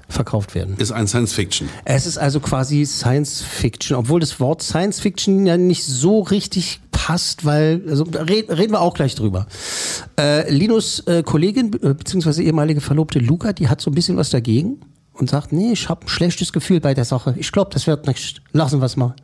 verkauft 0.10 0.56
werden. 0.56 0.76
ist 0.78 0.92
ein 0.92 1.08
Science 1.08 1.34
Fiction. 1.34 1.70
Es 1.86 2.06
ist 2.06 2.18
also 2.18 2.40
quasi 2.40 2.86
Science 2.86 3.42
Fiction, 3.42 3.98
obwohl 3.98 4.20
das 4.20 4.40
Wort 4.40 4.62
Science 4.62 5.00
Fiction 5.00 5.46
ja 5.46 5.58
nicht 5.58 5.84
so 5.84 6.22
richtig 6.22 6.80
passt, 6.92 7.46
weil, 7.46 7.84
also 7.88 8.04
red, 8.04 8.50
reden 8.50 8.74
wir 8.74 8.82
auch 8.82 8.94
gleich 8.94 9.16
drüber. 9.16 9.48
Äh, 10.20 10.52
Linus 10.52 11.00
äh, 11.08 11.24
Kollegin, 11.24 11.74
äh, 11.74 11.94
beziehungsweise 11.94 12.44
ehemalige 12.44 12.82
Verlobte 12.82 13.20
Luca, 13.20 13.54
die 13.54 13.70
hat 13.70 13.82
so 13.82 13.92
ein 13.92 13.96
bisschen 13.96 14.18
was 14.18 14.30
dagegen 14.30 14.82
und 15.14 15.30
sagt, 15.30 15.52
nee, 15.52 15.72
ich 15.72 15.90
habe 15.90 16.06
ein 16.06 16.10
schlechtes 16.10 16.54
Gefühl 16.54 16.80
bei 16.80 16.94
der 16.94 17.06
Sache. 17.06 17.36
Ich 17.38 17.52
glaube, 17.52 17.72
das 17.74 17.88
wird 17.88 18.08
nicht. 18.08 18.42
Lassen 18.52 18.80
wir 18.80 18.86
es 18.86 18.98
mal. 18.98 19.16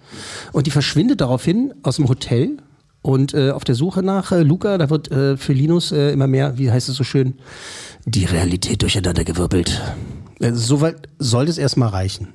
Und 0.51 0.67
die 0.67 0.71
verschwindet 0.71 1.21
daraufhin 1.21 1.73
aus 1.83 1.97
dem 1.97 2.09
Hotel 2.09 2.57
und 3.01 3.33
äh, 3.33 3.51
auf 3.51 3.63
der 3.63 3.75
Suche 3.75 4.01
nach 4.01 4.31
äh, 4.31 4.43
Luca, 4.43 4.77
da 4.77 4.89
wird 4.89 5.11
äh, 5.11 5.37
für 5.37 5.53
Linus 5.53 5.91
äh, 5.91 6.11
immer 6.11 6.27
mehr, 6.27 6.57
wie 6.57 6.71
heißt 6.71 6.89
es 6.89 6.95
so 6.95 7.03
schön, 7.03 7.35
die 8.05 8.25
Realität 8.25 8.81
durcheinandergewirbelt. 8.81 9.69
Äh, 9.69 10.22
Soweit 10.51 11.09
soll 11.19 11.47
es 11.47 11.57
erstmal 11.57 11.89
reichen. 11.89 12.29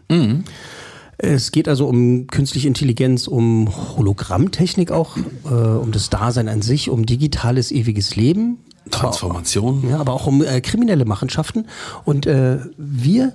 Es 1.19 1.51
geht 1.51 1.69
also 1.69 1.89
um 1.89 2.29
künstliche 2.29 2.69
Intelligenz, 2.69 3.27
um 3.27 3.69
Hologrammtechnik 3.97 4.93
auch, 4.93 5.17
äh, 5.17 5.49
um 5.49 5.91
das 5.91 6.11
Dasein 6.11 6.49
an 6.49 6.63
sich, 6.63 6.91
um 6.91 7.07
digitales 7.07 7.73
ewiges 7.73 8.15
Leben. 8.15 8.59
Transformation. 8.91 9.85
Ja, 9.91 9.99
aber 9.99 10.13
auch 10.13 10.27
um 10.27 10.43
äh, 10.45 10.61
kriminelle 10.61 11.05
Machenschaften. 11.05 11.67
Und 12.05 12.27
äh, 12.27 12.59
wir 12.77 13.33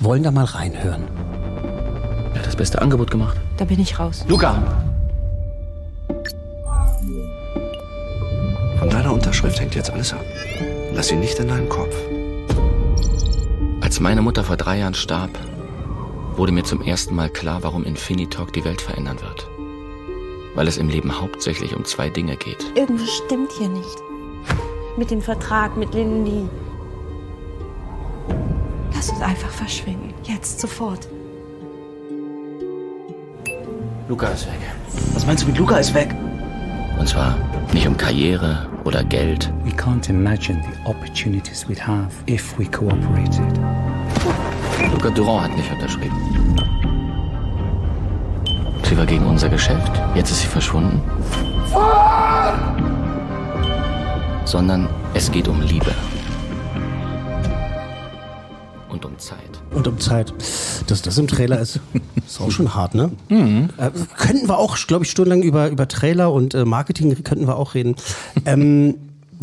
wollen 0.00 0.22
da 0.22 0.30
mal 0.30 0.44
reinhören. 0.44 1.04
Er 2.34 2.40
hat 2.40 2.46
das 2.46 2.56
beste 2.56 2.82
Angebot 2.82 3.10
gemacht. 3.10 3.38
Da 3.56 3.64
bin 3.64 3.80
ich 3.80 3.98
raus. 3.98 4.24
Luca! 4.28 4.62
Von 8.78 8.90
deiner 8.90 9.12
Unterschrift 9.12 9.58
hängt 9.58 9.74
jetzt 9.74 9.90
alles 9.90 10.12
ab. 10.12 10.24
Lass 10.92 11.08
sie 11.08 11.16
nicht 11.16 11.38
in 11.38 11.48
deinen 11.48 11.68
Kopf. 11.70 11.94
Als 13.94 14.00
meine 14.00 14.22
Mutter 14.22 14.42
vor 14.42 14.56
drei 14.56 14.80
Jahren 14.80 14.94
starb, 14.94 15.30
wurde 16.34 16.50
mir 16.50 16.64
zum 16.64 16.82
ersten 16.82 17.14
Mal 17.14 17.30
klar, 17.30 17.62
warum 17.62 17.84
Infinitalk 17.84 18.52
die 18.52 18.64
Welt 18.64 18.80
verändern 18.80 19.20
wird. 19.20 19.48
Weil 20.56 20.66
es 20.66 20.78
im 20.78 20.88
Leben 20.88 21.20
hauptsächlich 21.20 21.76
um 21.76 21.84
zwei 21.84 22.10
Dinge 22.10 22.34
geht. 22.34 22.72
Irgendwas 22.74 23.08
stimmt 23.24 23.52
hier 23.52 23.68
nicht. 23.68 24.02
Mit 24.96 25.12
dem 25.12 25.22
Vertrag 25.22 25.76
mit 25.76 25.94
Lindy. 25.94 26.48
Lass 28.92 29.10
uns 29.10 29.20
einfach 29.20 29.50
verschwinden. 29.50 30.12
Jetzt, 30.24 30.60
sofort. 30.60 31.06
Luca 34.08 34.26
ist 34.26 34.48
weg. 34.48 34.60
Was 35.12 35.24
meinst 35.24 35.44
du 35.44 35.46
mit 35.46 35.56
Luca 35.56 35.76
ist 35.76 35.94
weg? 35.94 36.12
Und 36.98 37.08
zwar 37.08 37.38
nicht 37.72 37.86
um 37.86 37.96
Karriere 37.96 38.68
oder 38.82 39.04
Geld, 39.04 39.52
We 39.64 39.70
can't 39.70 40.08
imagine 40.08 40.62
the 40.62 40.90
opportunities 40.90 41.68
we'd 41.68 41.78
have 41.78 42.12
if 42.26 42.58
we 42.58 42.66
cooperated. 42.66 43.83
Luca 45.04 45.16
Durand 45.16 45.50
hat 45.50 45.56
nicht 45.58 45.70
unterschrieben. 45.70 46.16
Sie 48.84 48.96
war 48.96 49.04
gegen 49.04 49.26
unser 49.26 49.50
Geschäft. 49.50 49.92
Jetzt 50.14 50.30
ist 50.30 50.40
sie 50.40 50.46
verschwunden. 50.46 51.02
Sondern 54.46 54.88
es 55.12 55.30
geht 55.30 55.46
um 55.46 55.60
Liebe. 55.60 55.92
Und 58.88 59.04
um 59.04 59.18
Zeit. 59.18 59.38
Und 59.74 59.86
um 59.86 60.00
Zeit. 60.00 60.32
Dass 60.86 61.02
das 61.02 61.18
im 61.18 61.28
Trailer 61.28 61.58
ist, 61.58 61.80
ist 62.26 62.40
auch 62.40 62.50
schon 62.50 62.74
hart, 62.74 62.94
ne? 62.94 63.10
Äh, 63.28 63.90
könnten 64.16 64.48
wir 64.48 64.56
auch, 64.56 64.78
glaube 64.86 65.04
ich, 65.04 65.10
stundenlang 65.10 65.42
über, 65.42 65.68
über 65.68 65.86
Trailer 65.86 66.32
und 66.32 66.54
äh, 66.54 66.64
Marketing 66.64 67.22
könnten 67.24 67.46
wir 67.46 67.56
auch 67.56 67.74
reden. 67.74 67.94
ähm, 68.46 68.94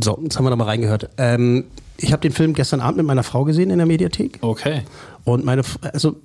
so, 0.03 0.17
jetzt 0.23 0.37
haben 0.37 0.45
wir 0.45 0.49
da 0.49 0.55
mal 0.55 0.63
reingehört. 0.63 1.09
Ähm, 1.17 1.65
ich 2.01 2.11
habe 2.11 2.21
den 2.21 2.31
Film 2.31 2.53
gestern 2.53 2.81
Abend 2.81 2.97
mit 2.97 3.05
meiner 3.05 3.23
Frau 3.23 3.43
gesehen 3.45 3.69
in 3.69 3.77
der 3.77 3.87
Mediathek. 3.87 4.39
Okay. 4.41 4.81
Und 5.23 5.45
meine, 5.45 5.61
also 5.93 6.15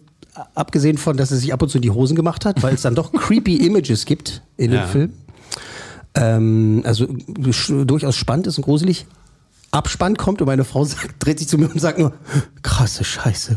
abgesehen 0.55 0.99
von, 0.99 1.17
dass 1.17 1.29
sie 1.31 1.37
sich 1.39 1.53
ab 1.53 1.63
und 1.63 1.69
zu 1.69 1.79
in 1.79 1.83
die 1.83 1.91
Hosen 1.91 2.17
gemacht 2.17 2.45
hat, 2.45 2.63
weil 2.63 2.75
es 2.75 2.83
dann 2.83 2.95
doch 2.95 3.13
creepy 3.13 3.57
Images 3.57 4.05
gibt 4.07 4.43
in 4.57 4.73
Ja. 4.73 4.83
dem 4.85 4.89
Film. 4.89 5.13
Ähm, 6.15 6.83
also 6.85 7.07
durchaus 7.07 8.17
spannend 8.17 8.47
ist 8.47 8.59
und 8.59 8.65
gruselig. 8.65 9.07
Abspann 9.73 10.17
kommt 10.17 10.41
und 10.41 10.47
meine 10.47 10.65
Frau 10.65 10.85
sagt, 10.85 11.17
dreht 11.19 11.39
sich 11.39 11.49
zu 11.49 11.59
mir 11.59 11.69
und 11.71 11.81
sagt 11.81 11.99
nur, 11.99 12.13
krasse 12.63 13.05
Scheiße. 13.05 13.57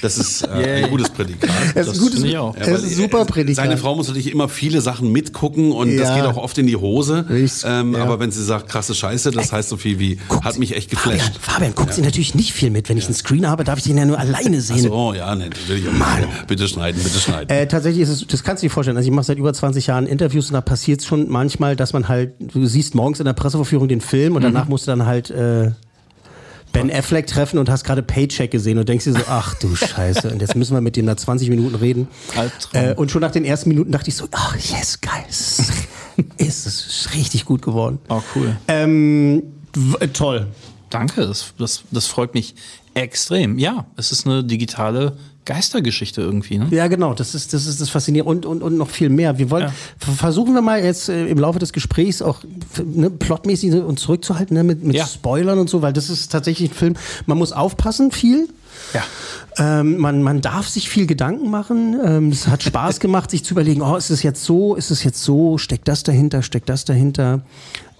Das 0.00 0.16
ist 0.18 0.42
äh, 0.46 0.84
ein 0.84 0.90
gutes 0.90 1.10
Prädikat. 1.10 1.50
Es 1.74 1.86
ist 1.88 1.94
ein 1.94 2.00
gutes, 2.00 2.22
ich 2.22 2.36
auch. 2.36 2.54
es 2.56 2.68
ist 2.68 2.84
ein 2.84 2.90
super 3.02 3.24
Prädikat. 3.24 3.64
Seine 3.64 3.76
Frau 3.78 3.94
muss 3.96 4.08
natürlich 4.08 4.30
immer 4.32 4.48
viele 4.48 4.80
Sachen 4.80 5.10
mitgucken 5.12 5.72
und 5.72 5.96
das 5.96 6.08
Ja. 6.10 6.16
geht 6.16 6.24
auch 6.24 6.36
oft 6.36 6.56
in 6.58 6.66
die 6.66 6.76
Hose. 6.76 7.24
Ich- 7.30 7.62
Ähm, 7.64 7.94
ja. 7.94 8.02
Aber 8.02 8.20
wenn 8.20 8.30
sie 8.30 8.42
sagt, 8.44 8.68
krasse 8.68 8.94
Scheiße, 8.94 9.30
das 9.30 9.52
heißt 9.52 9.68
so 9.68 9.76
viel 9.76 9.98
wie, 9.98 10.18
hat 10.42 10.58
mich 10.58 10.76
echt 10.76 10.90
Fabian, 10.94 11.18
geflasht. 11.18 11.38
Fabian 11.40 11.74
guckt 11.74 11.94
sie 11.94 12.02
natürlich 12.02 12.34
nicht 12.34 12.52
viel 12.52 12.70
mit. 12.70 12.88
Wenn 12.88 12.96
ich 12.98 13.06
einen 13.06 13.14
Screen 13.14 13.48
habe, 13.48 13.64
darf 13.64 13.78
ich 13.78 13.84
den 13.84 13.96
ja 13.98 14.04
nur 14.04 14.18
alleine 14.18 14.60
sehen. 14.60 14.78
So, 14.80 15.14
ja, 15.14 15.34
natürlich. 15.34 15.84
Bitte 16.46 16.68
schneiden, 16.68 17.00
bitte 17.02 17.18
schneiden. 17.18 17.48
Äh, 17.50 17.66
tatsächlich 17.66 18.02
ist 18.02 18.08
es, 18.08 18.26
das 18.26 18.42
kannst 18.44 18.62
du 18.62 18.66
dir 18.66 18.70
vorstellen. 18.70 18.96
Also 18.96 19.08
ich 19.08 19.14
mache 19.14 19.26
seit 19.26 19.38
über 19.38 19.52
20 19.52 19.86
Jahren 19.86 20.06
Interviews 20.06 20.48
und 20.48 20.54
da 20.54 20.60
passiert 20.60 21.00
es 21.00 21.06
schon 21.06 21.28
manchmal, 21.28 21.76
dass 21.76 21.92
man 21.92 22.08
halt, 22.08 22.34
du 22.40 22.66
siehst 22.66 22.94
morgens 22.94 23.18
in 23.20 23.24
der 23.26 23.32
Presseverführung 23.32 23.88
den 23.88 24.00
Film 24.00 24.36
und 24.36 24.42
danach 24.42 24.68
musst 24.82 24.88
dann 24.88 25.06
halt 25.06 25.30
äh, 25.30 25.70
Ben 26.72 26.90
Affleck 26.90 27.26
treffen 27.26 27.58
und 27.58 27.68
hast 27.70 27.84
gerade 27.84 28.02
Paycheck 28.02 28.50
gesehen 28.50 28.78
und 28.78 28.88
denkst 28.88 29.04
dir 29.04 29.12
so, 29.12 29.20
ach 29.28 29.54
du 29.54 29.76
Scheiße, 29.76 30.30
und 30.30 30.40
jetzt 30.40 30.56
müssen 30.56 30.74
wir 30.74 30.80
mit 30.80 30.96
dem 30.96 31.06
da 31.06 31.16
20 31.16 31.50
Minuten 31.50 31.74
reden. 31.76 32.08
Äh, 32.72 32.94
und 32.94 33.10
schon 33.10 33.20
nach 33.20 33.30
den 33.30 33.44
ersten 33.44 33.68
Minuten 33.68 33.92
dachte 33.92 34.08
ich 34.08 34.16
so, 34.16 34.26
ach 34.32 34.56
yes, 34.56 35.00
geil, 35.00 35.24
es 35.28 35.58
ist, 36.38 36.66
es 36.66 37.08
richtig 37.14 37.44
gut 37.44 37.62
geworden. 37.62 37.98
Oh, 38.08 38.22
cool. 38.34 38.56
Ähm, 38.68 39.42
w- 39.74 40.06
toll. 40.08 40.46
Danke, 40.90 41.26
das, 41.26 41.54
das, 41.58 41.84
das 41.90 42.06
freut 42.06 42.34
mich 42.34 42.54
extrem. 42.94 43.58
Ja, 43.58 43.86
es 43.96 44.10
ist 44.12 44.26
eine 44.26 44.42
digitale 44.44 45.16
Geistergeschichte 45.44 46.20
irgendwie, 46.20 46.58
ne? 46.58 46.68
Ja, 46.70 46.86
genau, 46.86 47.14
das 47.14 47.34
ist 47.34 47.52
das, 47.52 47.66
ist 47.66 47.80
das 47.80 47.88
Faszinierende 47.90 48.30
und, 48.30 48.46
und, 48.46 48.62
und 48.62 48.76
noch 48.76 48.90
viel 48.90 49.08
mehr. 49.08 49.38
Wir 49.38 49.50
wollen, 49.50 49.72
versuchen 49.98 50.54
wir 50.54 50.62
mal 50.62 50.82
jetzt 50.82 51.08
äh, 51.08 51.26
im 51.26 51.38
Laufe 51.38 51.58
des 51.58 51.72
Gesprächs 51.72 52.22
auch 52.22 52.40
ne, 52.84 53.10
plotmäßig 53.10 53.74
uns 53.74 54.02
zurückzuhalten 54.02 54.56
ne, 54.56 54.62
mit, 54.62 54.84
mit 54.84 54.94
Ja. 54.94 55.06
Spoilern 55.06 55.58
und 55.58 55.68
so, 55.68 55.82
weil 55.82 55.92
das 55.92 56.10
ist 56.10 56.30
tatsächlich 56.30 56.70
ein 56.70 56.74
Film, 56.74 56.94
man 57.26 57.38
muss 57.38 57.52
aufpassen 57.52 58.12
viel. 58.12 58.48
Ja. 58.94 59.02
Ähm, 59.58 59.98
man, 59.98 60.22
man 60.22 60.40
darf 60.40 60.68
sich 60.68 60.88
viel 60.88 61.06
Gedanken 61.06 61.50
machen. 61.50 61.98
Ähm, 62.04 62.28
es 62.30 62.48
hat 62.48 62.62
Spaß 62.62 63.00
gemacht, 63.00 63.30
sich 63.30 63.44
zu 63.44 63.54
überlegen, 63.54 63.82
oh, 63.82 63.96
ist 63.96 64.10
es 64.10 64.22
jetzt 64.22 64.44
so, 64.44 64.74
ist 64.74 64.90
es 64.90 65.04
jetzt 65.04 65.22
so, 65.22 65.58
steckt 65.58 65.88
das 65.88 66.02
dahinter, 66.02 66.42
steckt 66.42 66.68
das 66.68 66.84
dahinter. 66.84 67.42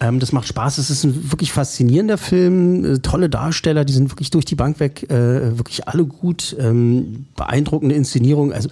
Ähm, 0.02 0.18
das 0.18 0.32
macht 0.32 0.49
Spaß. 0.49 0.78
Es 0.78 0.90
ist 0.90 1.04
ein 1.04 1.30
wirklich 1.30 1.52
faszinierender 1.52 2.18
Film, 2.18 2.85
äh, 2.85 2.99
tolle 2.99 3.30
Darsteller, 3.30 3.85
die 3.85 3.92
sind 3.92 4.11
wirklich 4.11 4.30
durch 4.30 4.44
die 4.44 4.56
Bank 4.56 4.80
weg, 4.80 5.09
äh, 5.11 5.56
wirklich 5.56 5.87
alle 5.87 6.04
gut, 6.04 6.56
ähm, 6.59 7.26
beeindruckende 7.37 7.94
Inszenierung. 7.94 8.52
Also 8.52 8.68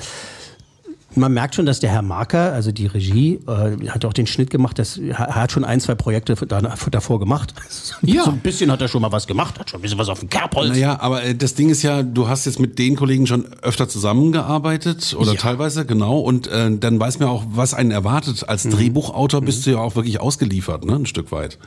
man 1.17 1.33
merkt 1.33 1.55
schon, 1.55 1.67
dass 1.67 1.81
der 1.81 1.91
Herr 1.91 2.03
Marker, 2.03 2.53
also 2.53 2.73
die 2.73 2.87
Regie, 2.87 3.41
äh, 3.47 3.89
hat 3.89 4.05
auch 4.05 4.13
den 4.13 4.27
Schnitt 4.27 4.51
gemacht, 4.51 4.79
das, 4.79 4.97
er 4.99 5.19
hat 5.19 5.51
schon 5.53 5.65
ein, 5.65 5.81
zwei 5.81 5.95
Projekte 5.95 6.35
da- 6.47 6.61
davor 6.91 7.19
gemacht. 7.19 7.55
Ja. 8.03 8.25
So 8.25 8.31
ein 8.31 8.39
bisschen 8.41 8.71
hat 8.73 8.81
er 8.81 8.89
schon 8.89 9.03
mal 9.03 9.13
was 9.13 9.27
gemacht, 9.27 9.59
hat 9.59 9.69
schon 9.71 9.81
ein 9.81 9.83
bisschen 9.83 9.99
was 9.99 10.09
auf 10.09 10.21
dem 10.21 10.29
Kerbholz. 10.31 10.71
Naja, 10.71 10.99
aber 11.01 11.23
äh, 11.23 11.35
das 11.35 11.55
Ding 11.55 11.69
ist 11.69 11.83
ja, 11.83 12.03
du 12.03 12.29
hast 12.29 12.47
jetzt 12.47 12.59
mit 12.59 12.79
den 12.79 12.97
Kollegen 12.97 13.27
schon 13.27 13.45
öfter 13.63 13.89
zusammengearbeitet 13.89 15.15
oder 15.19 15.35
teilweise, 15.35 15.85
genau. 15.85 16.19
Und 16.21 16.47
äh, 16.47 16.77
dann 16.77 16.99
weiß 17.01 17.19
man 17.19 17.29
auch, 17.29 17.45
was 17.51 17.75
einen 17.75 17.91
erwartet. 17.91 18.49
Als 18.49 18.65
Mhm. 18.65 18.71
Drehbuchautor 18.71 19.41
bist 19.43 19.67
du 19.67 19.71
ja 19.73 19.79
auch 19.79 19.97
wirklich 19.97 20.21
ausgeliefert, 20.21 20.85
ne? 20.85 20.95
Ein 20.95 21.07
Stück 21.07 21.33
weit. 21.33 21.59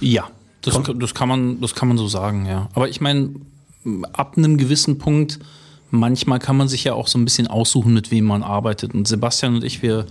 Ja, 0.00 0.24
das, 0.62 0.78
das, 0.98 1.14
kann 1.14 1.28
man, 1.28 1.60
das 1.60 1.74
kann 1.74 1.88
man 1.88 1.98
so 1.98 2.08
sagen, 2.08 2.46
ja. 2.46 2.68
Aber 2.74 2.88
ich 2.88 3.00
meine, 3.00 3.30
ab 4.12 4.34
einem 4.36 4.56
gewissen 4.56 4.98
Punkt, 4.98 5.38
manchmal 5.94 6.38
kann 6.38 6.56
man 6.56 6.68
sich 6.68 6.84
ja 6.84 6.94
auch 6.94 7.08
so 7.08 7.18
ein 7.18 7.24
bisschen 7.24 7.46
aussuchen, 7.46 7.94
mit 7.94 8.10
wem 8.10 8.24
man 8.24 8.42
arbeitet. 8.42 8.94
Und 8.94 9.08
Sebastian 9.08 9.56
und 9.56 9.64
ich, 9.64 9.82
wir, 9.82 10.06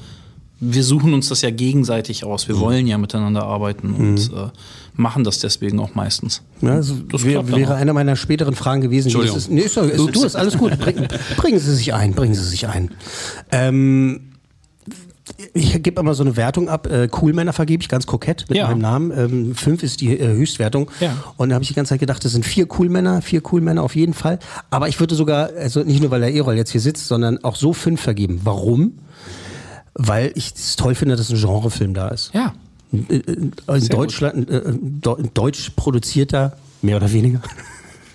wir 0.59 0.83
suchen 0.83 1.13
uns 1.13 1.29
das 1.29 1.41
ja 1.41 1.49
gegenseitig 1.51 2.23
aus. 2.23 2.47
Mhm. 2.47 2.53
Wir 2.53 2.59
wollen 2.59 2.87
ja 2.87 2.97
miteinander 2.97 3.43
arbeiten 3.43 3.93
und 3.93 4.31
äh, 4.33 4.49
machen 4.95 5.23
das 5.23 5.39
deswegen 5.39 5.79
auch 5.79 5.93
meistens. 5.95 6.41
Ja, 6.61 6.71
also 6.75 6.95
Das 7.11 7.23
wär, 7.23 7.47
wäre 7.49 7.73
auch. 7.73 7.77
eine 7.77 7.93
meiner 7.93 8.15
späteren 8.15 8.55
Fragen 8.55 8.81
gewesen. 8.81 9.07
Entschuldigung. 9.07 9.37
ist 9.37 9.43
es- 9.45 9.49
nee, 9.49 9.61
ist, 9.61 9.77
doch- 9.77 9.87
ist, 9.87 10.15
du, 10.15 10.23
ist 10.23 10.35
alles 10.35 10.57
gut. 10.57 10.77
Bring, 10.79 11.07
bringen 11.37 11.59
Sie 11.59 11.75
sich 11.75 11.93
ein, 11.93 12.13
bringen 12.13 12.33
Sie 12.35 12.43
sich 12.43 12.67
ein. 12.67 12.91
Ähm, 13.51 14.21
ich 15.53 15.81
gebe 15.81 15.99
immer 16.01 16.13
so 16.13 16.23
eine 16.23 16.35
Wertung 16.35 16.67
ab. 16.69 16.87
Äh, 16.91 17.07
Coolmänner 17.07 17.53
vergebe 17.53 17.81
ich 17.81 17.89
ganz 17.89 18.05
kokett 18.05 18.45
mit 18.49 18.57
Ja. 18.57 18.67
meinem 18.67 18.79
Namen. 18.79 19.11
Ähm, 19.17 19.55
fünf 19.55 19.81
ist 19.83 20.01
die 20.01 20.17
äh, 20.19 20.27
Höchstwertung. 20.33 20.89
Ja. 20.99 21.15
Und 21.37 21.49
da 21.49 21.55
habe 21.55 21.63
ich 21.63 21.69
die 21.69 21.73
ganze 21.75 21.89
Zeit 21.89 21.99
gedacht, 21.99 22.23
das 22.25 22.33
sind 22.33 22.45
vier 22.45 22.65
Coolmänner, 22.65 23.21
vier 23.21 23.41
Coolmänner 23.41 23.83
auf 23.83 23.95
jeden 23.95 24.13
Fall. 24.13 24.39
Aber 24.69 24.89
ich 24.89 24.99
würde 24.99 25.15
sogar, 25.15 25.49
also 25.57 25.81
nicht 25.83 26.01
nur, 26.01 26.11
weil 26.11 26.21
der 26.21 26.33
Erol 26.33 26.55
jetzt 26.55 26.71
hier 26.71 26.81
sitzt, 26.81 27.07
sondern 27.07 27.43
auch 27.43 27.55
so 27.55 27.71
fünf 27.73 28.01
vergeben. 28.01 28.41
Warum? 28.43 28.93
Weil 29.93 30.31
ich 30.35 30.53
es 30.55 30.75
toll 30.75 30.95
finde, 30.95 31.15
dass 31.15 31.29
ein 31.29 31.37
Genrefilm 31.39 31.93
da 31.93 32.09
ist. 32.09 32.31
Ja. 32.33 32.53
In, 32.91 33.05
in, 33.07 33.53
in 33.67 33.87
Deutschland, 33.87 34.49
äh, 34.49 34.61
ein 34.67 34.99
Deu- 35.01 35.17
ein 35.19 35.29
deutsch 35.33 35.71
produzierter, 35.75 36.57
mehr 36.81 36.97
oder 36.97 37.11
weniger. 37.13 37.41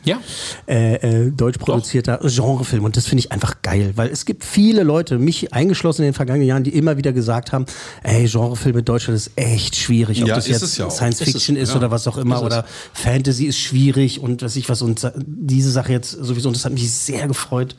Ja. 0.08 0.20
Äh, 0.66 1.26
äh, 1.26 1.30
deutsch 1.30 1.58
produzierter 1.58 2.18
Genrefilm 2.22 2.84
und 2.84 2.96
das 2.96 3.06
finde 3.06 3.20
ich 3.20 3.32
einfach 3.32 3.62
geil, 3.62 3.92
weil 3.96 4.08
es 4.08 4.24
gibt 4.24 4.44
viele 4.44 4.82
Leute, 4.82 5.18
mich 5.18 5.52
eingeschlossen 5.52 6.02
in 6.02 6.08
den 6.08 6.14
vergangenen 6.14 6.48
Jahren, 6.48 6.64
die 6.64 6.74
immer 6.74 6.96
wieder 6.96 7.12
gesagt 7.12 7.52
haben, 7.52 7.66
ey, 8.02 8.26
Genrefilm 8.26 8.78
in 8.78 8.84
Deutschland 8.84 9.16
ist 9.16 9.32
echt 9.36 9.76
schwierig, 9.76 10.22
ob 10.22 10.28
Ja, 10.28 10.34
das 10.36 10.48
ist 10.48 10.62
jetzt 10.62 10.78
ja. 10.78 10.90
Science 10.90 11.20
Ist 11.20 11.32
Fiction 11.32 11.56
es, 11.56 11.68
ist 11.70 11.76
oder 11.76 11.90
was 11.90 12.08
auch 12.08 12.18
immer 12.18 12.36
Ist 12.36 12.42
oder 12.42 12.64
Fantasy 12.92 13.46
ist 13.46 13.58
schwierig 13.58 14.20
und 14.20 14.42
was 14.42 14.56
ich 14.56 14.68
was 14.68 14.82
und 14.82 15.10
diese 15.16 15.70
Sache 15.70 15.92
jetzt 15.92 16.10
sowieso 16.10 16.48
und 16.48 16.56
das 16.56 16.64
hat 16.64 16.72
mich 16.72 16.90
sehr 16.90 17.28
gefreut. 17.28 17.76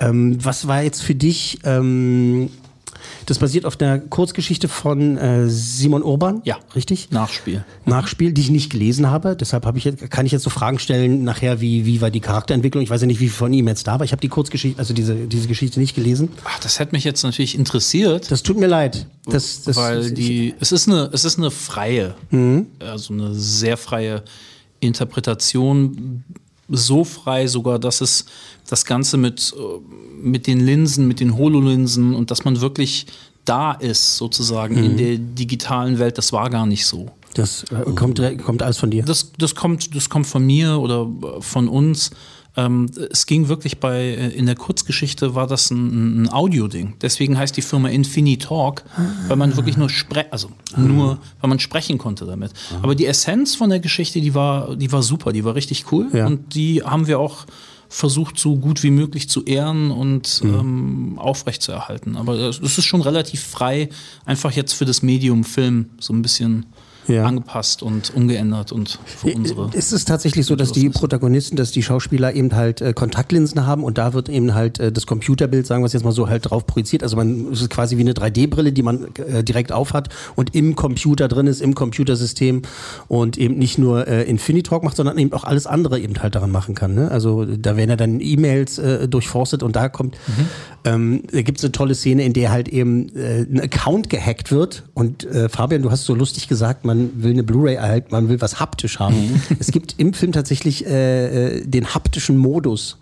Ähm, 0.00 0.38
was 0.42 0.68
war 0.68 0.82
jetzt 0.82 1.02
für 1.02 1.14
dich 1.14 1.58
ähm, 1.64 2.50
das 3.26 3.38
basiert 3.38 3.64
auf 3.64 3.76
der 3.76 3.98
Kurzgeschichte 3.98 4.68
von 4.68 5.16
äh, 5.16 5.48
Simon 5.48 6.02
Urban. 6.02 6.40
Ja. 6.44 6.58
Richtig? 6.74 7.10
Nachspiel. 7.10 7.64
Nachspiel, 7.84 8.32
die 8.32 8.40
ich 8.40 8.50
nicht 8.50 8.70
gelesen 8.70 9.10
habe. 9.10 9.36
Deshalb 9.36 9.66
habe 9.66 9.78
ich 9.78 9.84
jetzt, 9.84 10.10
kann 10.10 10.26
ich 10.26 10.32
jetzt 10.32 10.42
so 10.42 10.50
Fragen 10.50 10.78
stellen 10.78 11.24
nachher, 11.24 11.60
wie, 11.60 11.86
wie 11.86 12.00
war 12.00 12.10
die 12.10 12.20
Charakterentwicklung. 12.20 12.82
Ich 12.82 12.90
weiß 12.90 13.00
ja 13.00 13.06
nicht, 13.06 13.20
wie 13.20 13.28
viel 13.28 13.36
von 13.36 13.52
ihm 13.52 13.68
jetzt 13.68 13.86
da 13.86 13.98
war. 13.98 14.04
Ich 14.04 14.12
habe 14.12 14.20
die 14.20 14.28
Kurzgeschichte, 14.28 14.78
also 14.78 14.94
diese, 14.94 15.14
diese 15.14 15.48
Geschichte 15.48 15.80
nicht 15.80 15.94
gelesen. 15.94 16.30
Ach, 16.44 16.58
das 16.60 16.78
hätte 16.78 16.92
mich 16.92 17.04
jetzt 17.04 17.22
natürlich 17.22 17.56
interessiert. 17.56 18.30
Das 18.30 18.42
tut 18.42 18.58
mir 18.58 18.66
leid. 18.66 19.06
Das, 19.26 19.62
das, 19.62 19.76
weil 19.76 20.10
die, 20.12 20.54
es 20.60 20.72
ist 20.72 20.88
eine, 20.88 21.10
es 21.12 21.24
ist 21.24 21.38
eine 21.38 21.50
freie, 21.50 22.14
also 22.80 23.12
eine 23.12 23.34
sehr 23.34 23.76
freie 23.76 24.22
Interpretation, 24.80 26.24
so 26.68 27.04
frei 27.04 27.46
sogar, 27.46 27.78
dass 27.78 28.00
es 28.00 28.26
das 28.68 28.84
Ganze 28.84 29.16
mit, 29.16 29.54
äh, 29.56 30.22
mit 30.22 30.46
den 30.46 30.60
Linsen, 30.60 31.08
mit 31.08 31.20
den 31.20 31.36
HoloLinsen 31.36 32.14
und 32.14 32.30
dass 32.30 32.44
man 32.44 32.60
wirklich 32.60 33.06
da 33.44 33.72
ist, 33.72 34.16
sozusagen 34.16 34.76
in 34.76 34.96
der 34.98 35.16
digitalen 35.16 35.98
Welt, 35.98 36.18
das 36.18 36.32
war 36.32 36.50
gar 36.50 36.66
nicht 36.66 36.84
so. 36.84 37.06
das 37.34 37.64
äh, 37.64 37.90
kommt, 37.92 38.20
kommt 38.44 38.62
alles 38.62 38.76
von 38.76 38.90
dir. 38.90 39.04
Das, 39.04 39.32
das, 39.38 39.54
kommt, 39.54 39.94
das 39.94 40.10
kommt 40.10 40.26
von 40.26 40.44
mir 40.44 40.78
oder 40.78 41.08
äh, 41.22 41.40
von 41.40 41.68
uns. 41.68 42.10
Ähm, 42.58 42.90
es 43.12 43.26
ging 43.26 43.46
wirklich 43.46 43.78
bei, 43.78 44.00
äh, 44.00 44.28
in 44.30 44.46
der 44.46 44.56
Kurzgeschichte 44.56 45.36
war 45.36 45.46
das 45.46 45.70
ein, 45.70 46.22
ein 46.22 46.32
Audio-Ding. 46.32 46.94
Deswegen 47.00 47.38
heißt 47.38 47.56
die 47.56 47.62
Firma 47.62 47.88
Infinitalk, 47.88 48.82
weil 49.28 49.36
man 49.36 49.54
wirklich 49.56 49.76
nur 49.76 49.88
spre 49.88 50.26
also 50.32 50.50
nur, 50.76 51.18
weil 51.40 51.48
man 51.48 51.60
sprechen 51.60 51.98
konnte 51.98 52.26
damit. 52.26 52.50
Aber 52.82 52.96
die 52.96 53.06
Essenz 53.06 53.54
von 53.54 53.70
der 53.70 53.78
Geschichte, 53.78 54.20
die 54.20 54.34
war, 54.34 54.74
die 54.74 54.90
war 54.90 55.04
super, 55.04 55.32
die 55.32 55.44
war 55.44 55.54
richtig 55.54 55.92
cool. 55.92 56.08
Ja. 56.12 56.26
Und 56.26 56.56
die 56.56 56.82
haben 56.82 57.06
wir 57.06 57.20
auch 57.20 57.46
versucht, 57.88 58.38
so 58.38 58.56
gut 58.56 58.82
wie 58.82 58.90
möglich 58.90 59.30
zu 59.30 59.44
ehren 59.44 59.92
und 59.92 60.42
ähm, 60.44 61.14
aufrechtzuerhalten. 61.16 62.16
Aber 62.16 62.34
es 62.34 62.58
es 62.58 62.76
ist 62.76 62.84
schon 62.84 63.02
relativ 63.02 63.42
frei, 63.42 63.88
einfach 64.26 64.50
jetzt 64.50 64.72
für 64.72 64.84
das 64.84 65.02
Medium 65.02 65.44
Film 65.44 65.90
so 66.00 66.12
ein 66.12 66.22
bisschen 66.22 66.66
Ja. 67.08 67.24
angepasst 67.24 67.82
und 67.82 68.14
umgeändert 68.14 68.70
und 68.70 68.98
für 69.04 69.28
unsere. 69.28 69.70
Ist 69.72 69.92
es 69.92 70.04
tatsächlich 70.04 70.44
so, 70.46 70.56
dass 70.56 70.72
die 70.72 70.90
Protagonisten, 70.90 71.56
dass 71.56 71.72
die 71.72 71.82
Schauspieler 71.82 72.34
eben 72.34 72.54
halt 72.54 72.80
äh, 72.80 72.92
Kontaktlinsen 72.92 73.66
haben 73.66 73.82
und 73.82 73.96
da 73.96 74.12
wird 74.12 74.28
eben 74.28 74.54
halt 74.54 74.78
äh, 74.78 74.92
das 74.92 75.06
Computerbild, 75.06 75.66
sagen 75.66 75.82
wir 75.82 75.86
es 75.86 75.94
jetzt 75.94 76.04
mal 76.04 76.12
so, 76.12 76.28
halt 76.28 76.50
drauf 76.50 76.66
projiziert. 76.66 77.02
Also 77.02 77.16
man 77.16 77.48
es 77.52 77.62
ist 77.62 77.70
quasi 77.70 77.96
wie 77.96 78.02
eine 78.02 78.12
3D-Brille, 78.12 78.72
die 78.72 78.82
man 78.82 79.06
äh, 79.14 79.42
direkt 79.42 79.72
aufhat 79.72 80.10
und 80.36 80.54
im 80.54 80.76
Computer 80.76 81.28
drin 81.28 81.46
ist, 81.46 81.62
im 81.62 81.74
Computersystem 81.74 82.62
und 83.08 83.38
eben 83.38 83.58
nicht 83.58 83.78
nur 83.78 84.06
äh, 84.06 84.24
Infinitalk 84.24 84.82
macht, 84.82 84.96
sondern 84.96 85.18
eben 85.18 85.32
auch 85.32 85.44
alles 85.44 85.66
andere 85.66 85.98
eben 85.98 86.22
halt 86.22 86.34
daran 86.34 86.50
machen 86.50 86.74
kann. 86.74 86.94
Ne? 86.94 87.10
Also 87.10 87.44
da 87.44 87.76
werden 87.76 87.90
ja 87.90 87.96
dann 87.96 88.20
E-Mails 88.20 88.78
äh, 88.78 89.08
durchforstet 89.08 89.62
und 89.62 89.76
da 89.76 89.88
kommt, 89.88 90.16
ähm, 90.84 91.22
da 91.32 91.42
gibt 91.42 91.58
es 91.58 91.64
eine 91.64 91.72
tolle 91.72 91.94
Szene, 91.94 92.24
in 92.24 92.32
der 92.32 92.50
halt 92.50 92.68
eben 92.68 93.14
äh, 93.16 93.42
ein 93.42 93.60
Account 93.60 94.10
gehackt 94.10 94.50
wird 94.50 94.84
und 94.94 95.24
äh, 95.24 95.48
Fabian, 95.48 95.82
du 95.82 95.90
hast 95.90 96.04
so 96.04 96.14
lustig 96.14 96.48
gesagt, 96.48 96.84
man 96.84 96.97
will 96.98 97.32
eine 97.32 97.42
Blu-ray 97.42 97.74
erhalten, 97.74 98.08
man 98.10 98.28
will 98.28 98.40
was 98.40 98.60
haptisch 98.60 98.98
haben. 98.98 99.42
es 99.58 99.68
gibt 99.68 99.94
im 99.98 100.12
Film 100.12 100.32
tatsächlich 100.32 100.86
äh, 100.86 101.58
äh, 101.58 101.66
den 101.66 101.94
haptischen 101.94 102.36
Modus. 102.36 102.98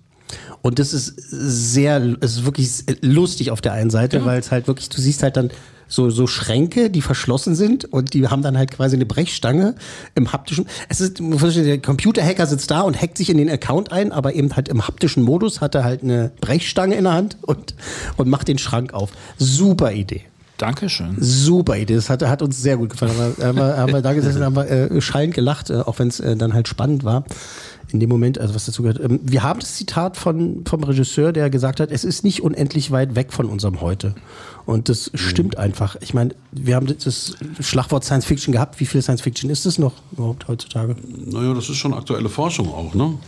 Und 0.63 0.79
das 0.79 0.93
ist 0.93 1.15
sehr, 1.17 2.17
es 2.21 2.39
ist 2.39 2.45
wirklich 2.45 2.71
lustig 3.01 3.51
auf 3.53 3.61
der 3.61 3.73
einen 3.73 3.91
Seite, 3.91 4.25
weil 4.25 4.41
es 4.41 4.51
halt 4.51 4.67
wirklich, 4.67 4.89
du 4.89 5.01
siehst 5.01 5.23
halt 5.23 5.37
dann 5.37 5.51
so, 5.89 6.11
so 6.11 6.27
Schränke, 6.27 6.91
die 6.91 7.03
verschlossen 7.03 7.55
sind 7.55 7.85
und 7.85 8.15
die 8.15 8.27
haben 8.27 8.43
dann 8.43 8.59
halt 8.59 8.73
quasi 8.73 8.97
eine 8.97 9.07
Brechstange 9.07 9.77
im 10.15 10.33
haptischen. 10.33 10.67
Es 10.89 11.01
ist, 11.01 11.21
der 11.21 11.79
Computerhacker 11.81 12.47
sitzt 12.47 12.71
da 12.71 12.81
und 12.81 13.01
hackt 13.01 13.19
sich 13.19 13.31
in 13.31 13.39
den 13.39 13.51
Account 13.51 13.93
ein, 13.93 14.13
aber 14.13 14.35
eben 14.35 14.55
halt 14.57 14.69
im 14.69 14.87
haptischen 14.87 15.23
Modus 15.23 15.61
hat 15.61 15.75
er 15.75 15.85
halt 15.85 16.03
eine 16.03 16.33
Brechstange 16.41 16.97
in 16.97 17.05
der 17.05 17.13
Hand 17.13 17.37
und, 17.43 17.75
und 18.17 18.29
macht 18.29 18.49
den 18.49 18.59
Schrank 18.59 18.93
auf. 18.93 19.13
Super 19.39 19.93
Idee. 19.93 20.23
Dankeschön. 20.59 21.17
Super 21.21 21.77
Idee, 21.77 21.97
das 21.97 22.09
hat, 22.09 22.23
hat 22.23 22.41
uns 22.41 22.63
sehr 22.63 22.77
gut 22.79 22.91
gefallen. 22.91 23.13
Haben 23.13 23.37
wir, 23.37 23.47
haben 23.47 23.57
wir, 23.57 23.77
haben 23.77 23.93
wir 23.93 24.01
da 24.01 24.15
gesessen, 24.15 24.43
haben 24.43 24.57
wir 24.57 24.71
äh, 24.71 25.01
schallend 25.01 25.35
gelacht, 25.35 25.69
äh, 25.71 25.81
auch 25.81 25.99
wenn 25.99 26.09
es 26.09 26.21
äh, 26.21 26.37
dann 26.37 26.55
halt 26.55 26.67
spannend 26.67 27.05
war. 27.05 27.25
In 27.93 28.01
dem 28.01 28.09
Moment, 28.09 28.39
also 28.41 28.55
was 28.55 28.65
dazu 28.65 28.83
gehört. 28.83 28.99
Ähm, 29.01 29.21
wir 29.23 29.43
haben 29.43 29.61
das 29.61 29.75
Zitat 29.75 30.17
von, 30.17 30.65
vom 30.67 30.83
Regisseur, 30.83 31.33
der 31.33 31.51
gesagt 31.51 31.79
hat, 31.79 31.91
es 31.91 32.05
ist 32.05 32.25
nicht 32.25 32.43
unendlich 32.43 32.91
weit 32.91 33.15
weg 33.15 33.33
von 33.33 33.47
unserem 33.47 33.83
Heute. 33.83 34.15
Und 34.65 34.89
das 34.89 35.11
stimmt 35.15 35.59
einfach. 35.59 35.97
Ich 36.01 36.15
meine, 36.15 36.35
wir 36.53 36.75
haben 36.75 36.87
das 36.87 37.37
Schlagwort 37.61 38.05
Science 38.05 38.25
Fiction 38.25 38.53
gehabt. 38.53 38.81
Wie 38.81 38.87
viel 38.87 39.03
Science 39.03 39.21
Fiction 39.21 39.51
ist 39.51 39.67
es 39.67 39.79
noch 39.79 39.93
überhaupt 40.13 40.49
heutzutage? 40.49 40.97
Naja, 41.07 41.53
das 41.53 41.69
ist 41.69 41.77
schon 41.77 41.93
aktuelle 41.93 42.29
Forschung 42.29 42.69
auch, 42.69 42.95
ne? 42.95 43.19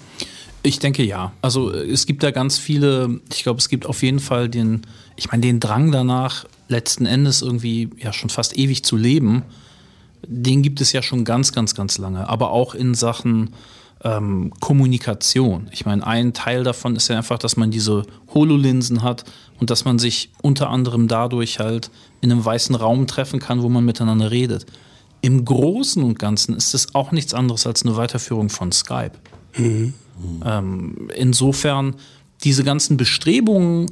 Ich 0.62 0.78
denke 0.78 1.04
ja. 1.04 1.32
Also 1.42 1.72
äh, 1.72 1.90
es 1.90 2.06
gibt 2.06 2.22
da 2.22 2.30
ganz 2.30 2.58
viele, 2.58 3.20
ich 3.32 3.42
glaube, 3.42 3.58
es 3.58 3.68
gibt 3.68 3.86
auf 3.86 4.02
jeden 4.02 4.18
Fall 4.18 4.48
den, 4.48 4.82
ich 5.16 5.30
meine, 5.30 5.42
den 5.42 5.60
Drang 5.60 5.92
danach, 5.92 6.46
letzten 6.68 7.06
Endes 7.06 7.42
irgendwie 7.42 7.90
ja 7.98 8.12
schon 8.12 8.30
fast 8.30 8.56
ewig 8.56 8.84
zu 8.84 8.96
leben, 8.96 9.42
den 10.26 10.62
gibt 10.62 10.80
es 10.80 10.92
ja 10.92 11.02
schon 11.02 11.24
ganz, 11.24 11.52
ganz, 11.52 11.74
ganz 11.74 11.98
lange. 11.98 12.28
Aber 12.28 12.50
auch 12.50 12.74
in 12.74 12.94
Sachen 12.94 13.50
ähm, 14.04 14.52
Kommunikation. 14.60 15.68
Ich 15.72 15.84
meine, 15.84 16.06
ein 16.06 16.32
Teil 16.32 16.64
davon 16.64 16.96
ist 16.96 17.08
ja 17.08 17.16
einfach, 17.16 17.38
dass 17.38 17.56
man 17.56 17.70
diese 17.70 18.04
HoloLinsen 18.32 19.02
hat 19.02 19.24
und 19.58 19.70
dass 19.70 19.84
man 19.84 19.98
sich 19.98 20.30
unter 20.42 20.70
anderem 20.70 21.08
dadurch 21.08 21.58
halt 21.58 21.90
in 22.20 22.30
einem 22.30 22.44
weißen 22.44 22.74
Raum 22.74 23.06
treffen 23.06 23.40
kann, 23.40 23.62
wo 23.62 23.68
man 23.68 23.84
miteinander 23.84 24.30
redet. 24.30 24.66
Im 25.20 25.44
Großen 25.44 26.02
und 26.02 26.18
Ganzen 26.18 26.54
ist 26.54 26.74
es 26.74 26.94
auch 26.94 27.10
nichts 27.10 27.34
anderes 27.34 27.66
als 27.66 27.84
eine 27.84 27.96
Weiterführung 27.96 28.50
von 28.50 28.70
Skype. 28.70 29.12
Ähm, 30.44 31.10
insofern 31.16 31.96
diese 32.44 32.62
ganzen 32.62 32.96
Bestrebungen, 32.96 33.90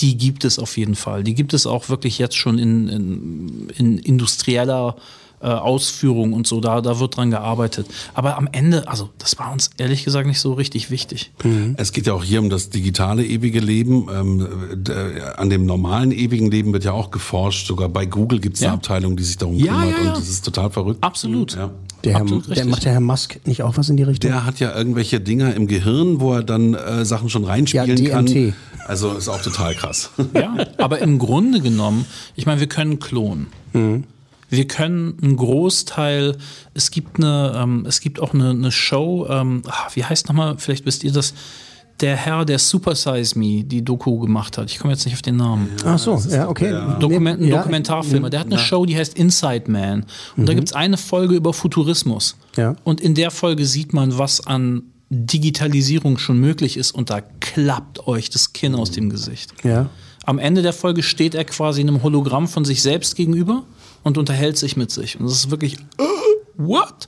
die 0.00 0.16
gibt 0.16 0.44
es 0.44 0.58
auf 0.58 0.76
jeden 0.76 0.94
Fall. 0.94 1.24
Die 1.24 1.34
gibt 1.34 1.54
es 1.54 1.66
auch 1.66 1.88
wirklich 1.88 2.18
jetzt 2.18 2.36
schon 2.36 2.58
in, 2.58 2.88
in, 2.88 3.68
in 3.76 3.98
industrieller 3.98 4.96
äh, 4.96 5.00
Ausführung 5.46 6.32
und 6.32 6.46
so, 6.46 6.60
da, 6.60 6.80
da 6.80 6.98
wird 7.00 7.16
dran 7.16 7.30
gearbeitet. 7.30 7.86
Aber 8.14 8.36
am 8.36 8.48
Ende, 8.50 8.88
also 8.88 9.10
das 9.18 9.38
war 9.38 9.52
uns 9.52 9.70
ehrlich 9.78 10.04
gesagt 10.04 10.26
nicht 10.26 10.40
so 10.40 10.52
richtig 10.54 10.90
wichtig. 10.90 11.30
Es 11.76 11.92
geht 11.92 12.06
ja 12.06 12.12
auch 12.14 12.24
hier 12.24 12.40
um 12.40 12.50
das 12.50 12.70
digitale 12.70 13.24
ewige 13.24 13.60
Leben. 13.60 14.08
Ähm, 14.12 14.48
d- 14.84 14.92
an 15.36 15.50
dem 15.50 15.64
normalen 15.66 16.12
ewigen 16.12 16.50
Leben 16.50 16.72
wird 16.72 16.84
ja 16.84 16.92
auch 16.92 17.10
geforscht. 17.10 17.66
Sogar 17.66 17.88
bei 17.88 18.06
Google 18.06 18.40
gibt 18.40 18.56
es 18.56 18.62
Ja. 18.62 18.68
eine 18.68 18.78
Abteilung, 18.78 19.16
die 19.16 19.22
sich 19.22 19.36
darum 19.38 19.54
Ja, 19.56 19.74
kümmert. 19.80 19.90
ja, 19.98 20.04
ja. 20.04 20.08
Und 20.12 20.18
das 20.18 20.28
ist 20.28 20.44
total 20.44 20.70
verrückt. 20.70 21.02
Absolut. 21.02 21.54
Ja. 21.54 21.70
Der, 22.04 22.14
Herr, 22.14 22.24
der 22.24 22.64
macht 22.66 22.84
der 22.84 22.92
Herr 22.92 23.00
Musk 23.00 23.40
nicht 23.44 23.62
auch 23.62 23.76
was 23.76 23.88
in 23.88 23.96
die 23.96 24.04
Richtung? 24.04 24.30
Der 24.30 24.44
hat 24.46 24.60
ja 24.60 24.74
irgendwelche 24.76 25.20
Dinger 25.20 25.54
im 25.54 25.66
Gehirn, 25.66 26.20
wo 26.20 26.32
er 26.34 26.44
dann 26.44 26.74
äh, 26.74 27.04
Sachen 27.04 27.28
schon 27.28 27.44
reinspielen 27.44 27.96
Ja, 28.04 28.10
kann. 28.10 28.26
DMT. 28.26 28.54
Also 28.86 29.12
ist 29.14 29.28
auch 29.28 29.42
total 29.42 29.74
krass. 29.74 30.10
Ja, 30.34 30.54
aber 30.78 31.00
im 31.00 31.18
Grunde 31.18 31.60
genommen, 31.60 32.04
ich 32.36 32.46
meine, 32.46 32.60
wir 32.60 32.68
können 32.68 32.98
klonen. 33.00 33.48
Wir 34.48 34.66
können 34.66 35.18
einen 35.22 35.36
Großteil, 35.36 36.36
es 36.74 36.90
gibt 36.90 37.18
eine, 37.18 37.54
ähm, 37.56 37.84
es 37.86 38.00
gibt 38.00 38.20
auch 38.20 38.34
eine, 38.34 38.50
eine 38.50 38.72
Show, 38.72 39.26
ähm, 39.28 39.62
ah, 39.66 39.88
wie 39.94 40.04
heißt 40.04 40.28
nochmal, 40.28 40.56
vielleicht 40.58 40.86
wisst 40.86 41.04
ihr 41.04 41.12
das, 41.12 41.34
der 42.00 42.16
Herr, 42.16 42.44
der 42.44 42.58
Super 42.58 42.94
Size 42.94 43.38
Me 43.38 43.64
die 43.64 43.84
Doku 43.84 44.18
gemacht 44.18 44.56
hat. 44.56 44.70
Ich 44.70 44.78
komme 44.78 44.92
jetzt 44.92 45.04
nicht 45.04 45.14
auf 45.14 45.22
den 45.22 45.36
Namen. 45.36 45.68
Ach 45.84 45.98
so, 45.98 46.20
ja, 46.30 46.48
okay. 46.48 46.70
Dokument, 47.00 47.40
ein 47.40 47.48
ja, 47.48 47.58
Dokumentarfilmer. 47.58 48.30
Der 48.30 48.40
hat 48.40 48.46
eine 48.46 48.58
Show, 48.58 48.86
die 48.86 48.96
heißt 48.96 49.18
Inside 49.18 49.70
Man. 49.70 50.04
Und 50.36 50.48
da 50.48 50.54
gibt 50.54 50.68
es 50.68 50.74
eine 50.74 50.96
Folge 50.96 51.34
über 51.34 51.52
Futurismus. 51.52 52.36
Ja. 52.56 52.76
Und 52.84 53.00
in 53.00 53.14
der 53.14 53.30
Folge 53.30 53.66
sieht 53.66 53.92
man, 53.92 54.16
was 54.16 54.46
an 54.46 54.82
Digitalisierung 55.10 56.18
schon 56.18 56.38
möglich 56.38 56.76
ist. 56.76 56.92
Und 56.92 57.10
da 57.10 57.20
klappt 57.20 58.06
euch 58.06 58.30
das 58.30 58.52
Kinn 58.52 58.74
aus 58.74 58.92
dem 58.92 59.10
Gesicht. 59.10 59.52
Ja. 59.64 59.90
Am 60.24 60.38
Ende 60.38 60.62
der 60.62 60.74
Folge 60.74 61.02
steht 61.02 61.34
er 61.34 61.44
quasi 61.44 61.80
einem 61.80 62.02
Hologramm 62.02 62.46
von 62.48 62.64
sich 62.64 62.82
selbst 62.82 63.16
gegenüber 63.16 63.64
und 64.08 64.16
unterhält 64.16 64.56
sich 64.56 64.74
mit 64.74 64.90
sich. 64.90 65.20
Und 65.20 65.26
das 65.26 65.34
ist 65.34 65.50
wirklich, 65.50 65.74
äh, 65.98 66.04
what? 66.56 67.06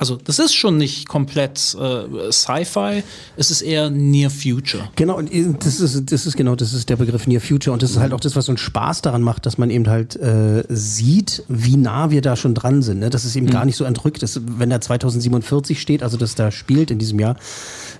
Also 0.00 0.16
das 0.16 0.38
ist 0.38 0.54
schon 0.54 0.78
nicht 0.78 1.08
komplett 1.08 1.76
äh, 1.78 2.32
Sci-Fi, 2.32 3.02
es 3.36 3.50
ist 3.50 3.60
eher 3.60 3.90
Near 3.90 4.30
Future. 4.30 4.88
Genau, 4.96 5.18
und 5.18 5.30
das 5.62 5.78
ist, 5.78 6.10
das 6.10 6.26
ist 6.26 6.38
genau, 6.38 6.56
das 6.56 6.72
ist 6.72 6.88
der 6.88 6.96
Begriff 6.96 7.26
Near 7.26 7.42
Future 7.42 7.74
und 7.74 7.82
das 7.82 7.90
ist 7.90 7.98
halt 7.98 8.14
auch 8.14 8.20
das, 8.20 8.34
was 8.34 8.46
so 8.46 8.52
einen 8.52 8.56
Spaß 8.56 9.02
daran 9.02 9.20
macht, 9.20 9.44
dass 9.44 9.58
man 9.58 9.68
eben 9.68 9.88
halt 9.88 10.16
äh, 10.16 10.64
sieht, 10.70 11.44
wie 11.48 11.76
nah 11.76 12.10
wir 12.10 12.22
da 12.22 12.34
schon 12.34 12.54
dran 12.54 12.80
sind. 12.80 13.00
Ne? 13.00 13.10
Dass 13.10 13.24
es 13.24 13.36
eben 13.36 13.48
gar 13.48 13.66
nicht 13.66 13.76
so 13.76 13.84
entrückt 13.84 14.22
ist. 14.22 14.40
Wenn 14.58 14.70
da 14.70 14.80
2047 14.80 15.78
steht, 15.78 16.02
also 16.02 16.16
das 16.16 16.34
da 16.34 16.50
spielt 16.50 16.90
in 16.90 16.98
diesem 16.98 17.18
Jahr, 17.18 17.36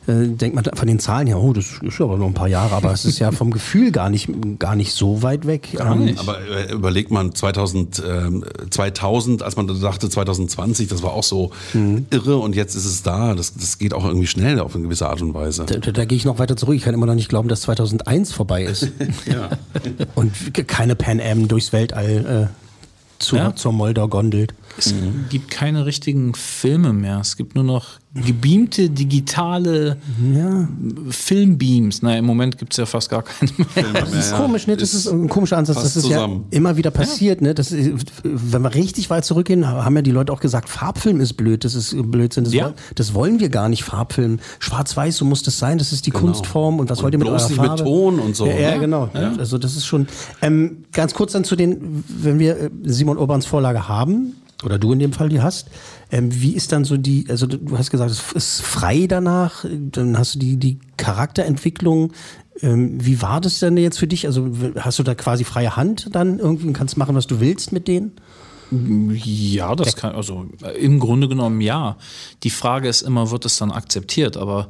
äh, 0.06 0.26
denkt 0.26 0.54
man 0.54 0.64
von 0.64 0.88
den 0.88 1.00
Zahlen 1.00 1.26
her, 1.26 1.38
oh, 1.38 1.52
das 1.52 1.66
ist 1.82 1.98
ja 1.98 2.06
aber 2.06 2.16
noch 2.16 2.28
ein 2.28 2.34
paar 2.34 2.48
Jahre, 2.48 2.76
aber 2.76 2.92
es 2.92 3.04
ist 3.04 3.18
ja 3.18 3.30
vom 3.30 3.50
Gefühl 3.50 3.92
gar 3.92 4.08
nicht, 4.08 4.30
gar 4.58 4.74
nicht 4.74 4.92
so 4.92 5.22
weit 5.22 5.46
weg. 5.46 5.76
Ähm, 5.78 6.14
Aber 6.16 6.38
äh, 6.48 6.72
überlegt 6.72 7.10
man 7.10 7.34
2000, 7.34 8.02
ähm, 8.08 8.44
2000, 8.70 9.42
als 9.42 9.56
man 9.56 9.66
da 9.66 9.74
dachte 9.74 10.08
2020, 10.08 10.88
das 10.88 11.02
war 11.02 11.12
auch 11.12 11.24
so 11.24 11.50
Mhm. 11.74 11.89
Irre 12.10 12.36
und 12.38 12.54
jetzt 12.54 12.74
ist 12.74 12.84
es 12.86 13.02
da. 13.02 13.34
Das, 13.34 13.54
das 13.54 13.78
geht 13.78 13.94
auch 13.94 14.04
irgendwie 14.04 14.26
schnell 14.26 14.60
auf 14.60 14.74
eine 14.74 14.84
gewisse 14.84 15.08
Art 15.08 15.22
und 15.22 15.34
Weise. 15.34 15.64
Da, 15.66 15.76
da, 15.78 15.90
da 15.92 16.04
gehe 16.04 16.16
ich 16.16 16.24
noch 16.24 16.38
weiter 16.38 16.56
zurück. 16.56 16.76
Ich 16.76 16.82
kann 16.82 16.94
immer 16.94 17.06
noch 17.06 17.14
nicht 17.14 17.28
glauben, 17.28 17.48
dass 17.48 17.62
2001 17.62 18.32
vorbei 18.32 18.64
ist. 18.64 18.88
Ja. 19.26 19.50
Und 20.14 20.32
keine 20.66 20.94
Pan 20.96 21.20
Am 21.20 21.46
durchs 21.48 21.72
Weltall 21.72 22.50
äh, 22.50 23.22
zu, 23.22 23.36
Ja. 23.36 23.54
zur 23.54 23.72
Moldau 23.72 24.08
gondelt. 24.08 24.54
Es 24.78 24.94
gibt 25.28 25.50
keine 25.50 25.84
richtigen 25.86 26.34
Filme 26.34 26.92
mehr. 26.92 27.18
Es 27.20 27.36
gibt 27.36 27.54
nur 27.54 27.64
noch 27.64 27.98
gebeamte, 28.14 28.90
digitale 28.90 29.96
Filmbeams. 31.10 32.02
Naja, 32.02 32.18
im 32.18 32.24
Moment 32.24 32.58
gibt 32.58 32.72
es 32.72 32.76
ja 32.78 32.86
fast 32.86 33.10
gar 33.10 33.22
keine 33.22 33.50
mehr. 33.74 33.92
Das 33.92 34.12
ist 34.12 34.34
komisch, 34.34 34.66
ne? 34.66 34.76
Das 34.76 34.94
ist 34.94 35.08
ein 35.08 35.28
komischer 35.28 35.58
Ansatz. 35.58 35.76
Das 35.82 35.96
ist 35.96 36.04
zusammen. 36.04 36.44
ja 36.50 36.56
immer 36.56 36.76
wieder 36.76 36.90
passiert, 36.90 37.40
ne? 37.40 37.54
Das 37.54 37.72
ist, 37.72 38.06
wenn 38.24 38.62
wir 38.62 38.74
richtig 38.74 39.10
weit 39.10 39.24
zurückgehen, 39.24 39.66
haben 39.66 39.96
ja 39.96 40.02
die 40.02 40.10
Leute 40.10 40.32
auch 40.32 40.40
gesagt, 40.40 40.68
Farbfilm 40.68 41.20
ist 41.20 41.34
blöd, 41.34 41.64
das 41.64 41.74
ist 41.74 41.94
Blödsinn. 42.10 42.44
Das, 42.44 42.52
Ja. 42.52 42.64
wollen, 42.66 42.74
das 42.94 43.14
wollen 43.14 43.40
wir 43.40 43.48
gar 43.48 43.68
nicht, 43.68 43.84
Farbfilm. 43.84 44.38
Schwarz-Weiß, 44.58 45.16
so 45.16 45.24
muss 45.24 45.42
das 45.42 45.58
sein, 45.58 45.78
das 45.78 45.92
ist 45.92 46.06
die 46.06 46.10
Kunstform 46.10 46.80
und 46.80 46.90
was 46.90 46.98
Und 46.98 47.04
wollt 47.04 47.14
ihr 47.14 47.18
mit 47.18 47.28
bloß 47.28 47.42
eurer 47.42 47.50
nicht 47.50 47.60
mit 47.60 47.66
Farbe? 47.68 47.82
Ton 47.84 48.18
und 48.18 48.36
so, 48.36 48.46
Ja, 48.46 48.54
ja 48.58 48.70
ne? 48.74 48.80
genau. 48.80 49.08
Also 49.38 49.58
das 49.58 49.76
ist 49.76 49.86
schon. 49.86 50.06
Ähm, 50.42 50.84
ganz 50.92 51.14
kurz 51.14 51.32
dann 51.32 51.44
zu 51.44 51.56
den, 51.56 52.04
wenn 52.08 52.38
wir 52.38 52.56
äh, 52.58 52.70
Simon 52.84 53.18
Urbans 53.18 53.46
Vorlage 53.46 53.88
haben, 53.88 54.34
oder 54.64 54.78
du 54.78 54.92
in 54.92 54.98
dem 54.98 55.12
Fall 55.12 55.28
die 55.28 55.40
hast, 55.40 55.68
ähm, 56.10 56.28
wie 56.42 56.54
ist 56.54 56.72
dann 56.72 56.84
so 56.84 56.96
die, 56.96 57.26
also 57.28 57.46
du 57.46 57.78
hast 57.78 57.90
gesagt, 57.90 58.10
es 58.10 58.32
ist 58.32 58.62
frei 58.62 59.06
danach, 59.06 59.64
dann 59.64 60.18
hast 60.18 60.34
du 60.34 60.38
die, 60.38 60.56
die 60.56 60.78
Charakterentwicklung. 60.96 62.12
Ähm, 62.62 63.04
wie 63.04 63.22
war 63.22 63.40
das 63.40 63.58
denn 63.58 63.76
jetzt 63.76 63.98
für 63.98 64.06
dich? 64.06 64.26
Also 64.26 64.50
hast 64.78 64.98
du 64.98 65.02
da 65.02 65.14
quasi 65.14 65.44
freie 65.44 65.76
Hand 65.76 66.08
dann 66.12 66.38
irgendwie 66.38 66.66
und 66.66 66.72
kannst 66.72 66.96
machen, 66.96 67.14
was 67.14 67.26
du 67.26 67.40
willst 67.40 67.72
mit 67.72 67.88
denen? 67.88 68.12
Ja, 69.24 69.74
das 69.74 69.96
kann, 69.96 70.14
also 70.14 70.46
äh, 70.62 70.78
im 70.78 71.00
Grunde 71.00 71.28
genommen 71.28 71.60
ja. 71.60 71.96
Die 72.44 72.50
Frage 72.50 72.88
ist 72.88 73.02
immer, 73.02 73.30
wird 73.30 73.44
es 73.44 73.58
dann 73.58 73.72
akzeptiert? 73.72 74.36
Aber 74.36 74.68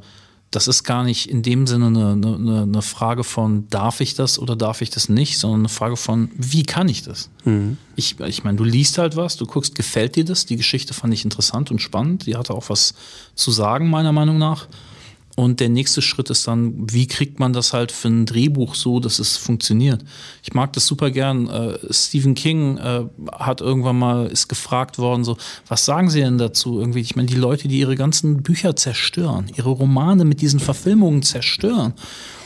das 0.51 0.67
ist 0.67 0.83
gar 0.83 1.03
nicht 1.03 1.29
in 1.29 1.41
dem 1.41 1.65
Sinne 1.65 1.87
eine, 1.87 2.11
eine, 2.11 2.61
eine 2.63 2.81
Frage 2.81 3.23
von, 3.23 3.67
darf 3.69 4.01
ich 4.01 4.15
das 4.15 4.37
oder 4.37 4.57
darf 4.57 4.81
ich 4.81 4.89
das 4.89 5.07
nicht, 5.07 5.39
sondern 5.39 5.61
eine 5.61 5.69
Frage 5.69 5.95
von, 5.95 6.29
wie 6.35 6.63
kann 6.63 6.89
ich 6.89 7.03
das? 7.03 7.29
Ich, 7.95 8.19
ich 8.19 8.43
meine, 8.43 8.57
du 8.57 8.65
liest 8.65 8.97
halt 8.97 9.15
was, 9.15 9.37
du 9.37 9.45
guckst, 9.45 9.75
gefällt 9.75 10.17
dir 10.17 10.25
das? 10.25 10.45
Die 10.45 10.57
Geschichte 10.57 10.93
fand 10.93 11.13
ich 11.13 11.23
interessant 11.23 11.71
und 11.71 11.81
spannend. 11.81 12.25
Die 12.25 12.35
hatte 12.35 12.53
auch 12.53 12.69
was 12.69 12.93
zu 13.33 13.49
sagen, 13.49 13.89
meiner 13.89 14.11
Meinung 14.11 14.37
nach. 14.37 14.67
Und 15.35 15.59
der 15.59 15.69
nächste 15.69 16.01
Schritt 16.01 16.29
ist 16.29 16.47
dann, 16.47 16.91
wie 16.91 17.07
kriegt 17.07 17.39
man 17.39 17.53
das 17.53 17.73
halt 17.73 17.91
für 17.91 18.09
ein 18.09 18.25
Drehbuch 18.25 18.75
so, 18.75 18.99
dass 18.99 19.19
es 19.19 19.37
funktioniert? 19.37 20.03
Ich 20.43 20.53
mag 20.53 20.73
das 20.73 20.85
super 20.85 21.09
gern. 21.09 21.47
Äh, 21.47 21.77
Stephen 21.89 22.35
King 22.35 22.77
äh, 22.77 23.05
hat 23.31 23.61
irgendwann 23.61 23.97
mal, 23.97 24.27
ist 24.27 24.49
gefragt 24.49 24.97
worden, 24.97 25.23
so, 25.23 25.37
was 25.67 25.85
sagen 25.85 26.09
Sie 26.09 26.19
denn 26.19 26.37
dazu? 26.37 26.79
Irgendwie, 26.79 26.99
ich 26.99 27.15
meine, 27.15 27.27
die 27.27 27.35
Leute, 27.35 27.67
die 27.67 27.79
ihre 27.79 27.95
ganzen 27.95 28.43
Bücher 28.43 28.75
zerstören, 28.75 29.49
ihre 29.55 29.69
Romane 29.69 30.25
mit 30.25 30.41
diesen 30.41 30.59
Verfilmungen 30.59 31.23
zerstören. 31.23 31.93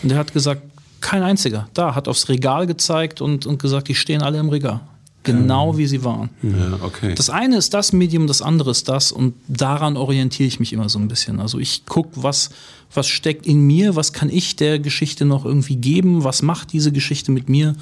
Und 0.04 0.12
er 0.12 0.20
hat 0.20 0.34
gesagt, 0.34 0.62
kein 1.02 1.24
einziger. 1.24 1.68
Da, 1.74 1.96
hat 1.96 2.08
aufs 2.08 2.30
Regal 2.30 2.68
gezeigt 2.68 3.22
und, 3.22 3.46
und 3.46 3.62
gesagt, 3.62 3.88
die 3.88 3.96
stehen 3.96 4.22
alle 4.22 4.40
im 4.40 4.50
Regal. 4.50 4.82
Genau 5.26 5.78
wie 5.78 5.88
sie 5.88 6.04
waren. 6.04 6.30
Ja, 6.42 6.80
okay. 6.82 7.14
Das 7.16 7.30
eine 7.30 7.58
ist 7.58 7.74
das 7.74 7.94
Medium, 7.94 8.28
das 8.28 8.42
andere 8.42 8.72
ist 8.72 8.88
das 8.88 9.12
und 9.12 9.34
daran 9.48 9.98
orientiere 9.98 10.48
ich 10.48 10.60
mich 10.60 10.74
immer 10.74 10.90
so 10.90 11.00
ein 11.00 11.08
bisschen. 11.08 11.40
Also 11.40 11.60
ich 11.60 11.86
gucke, 11.86 12.12
was, 12.16 12.50
was 12.94 13.08
steckt 13.08 13.46
in 13.46 13.62
mir, 13.62 13.96
was 13.96 14.14
kann 14.14 14.30
ich 14.30 14.56
der 14.56 14.80
Geschichte 14.80 15.26
noch 15.26 15.46
irgendwie 15.46 15.76
geben, 15.76 16.24
was 16.24 16.42
macht 16.42 16.74
diese 16.74 16.92
Geschichte 16.92 17.32
mit 17.32 17.50
mir 17.50 17.76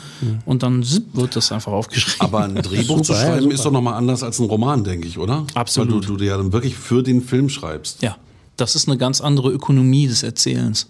und 0.46 0.64
dann 0.64 0.86
wird 1.14 1.36
das 1.36 1.52
einfach 1.52 1.72
aufgeschrieben. 1.72 2.22
Aber 2.22 2.44
ein 2.44 2.56
Drehbuch 2.56 3.02
zu 3.02 3.14
Super, 3.14 3.20
ja, 3.20 3.26
schreiben 3.26 3.42
super. 3.44 3.56
ist 3.56 3.66
doch 3.66 3.72
nochmal 3.72 3.94
anders 3.96 4.24
als 4.24 4.40
ein 4.40 4.46
Roman, 4.46 4.84
denke 4.84 5.08
ich, 5.08 5.18
oder? 5.18 5.46
Absolut. 5.54 5.94
Weil 5.94 6.02
du, 6.02 6.08
du 6.08 6.18
dir 6.18 6.28
ja 6.28 6.38
dann 6.38 6.54
wirklich 6.54 6.76
für 6.76 7.04
den 7.04 7.22
Film 7.22 7.50
schreibst. 7.50 8.02
Ja, 8.02 8.18
das 8.58 8.76
ist 8.76 8.88
eine 8.88 8.98
ganz 8.98 9.22
andere 9.22 9.52
Ökonomie 9.52 10.08
des 10.08 10.24
Erzählens. 10.24 10.88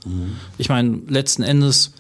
Ich 0.58 0.70
meine, 0.70 1.00
letzten 1.08 1.44
Endes, 1.44 1.92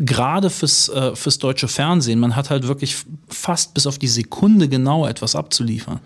gerade 0.00 0.48
fürs, 0.48 0.88
äh, 0.88 1.14
fürs 1.14 1.38
deutsche 1.38 1.68
Fernsehen, 1.68 2.18
man 2.18 2.34
hat 2.34 2.48
halt 2.48 2.66
wirklich 2.66 2.96
fast 3.28 3.74
bis 3.74 3.86
auf 3.86 3.98
die 3.98 4.08
Sekunde 4.08 4.68
genau 4.68 5.06
etwas 5.06 5.36
abzuliefern. 5.36 6.00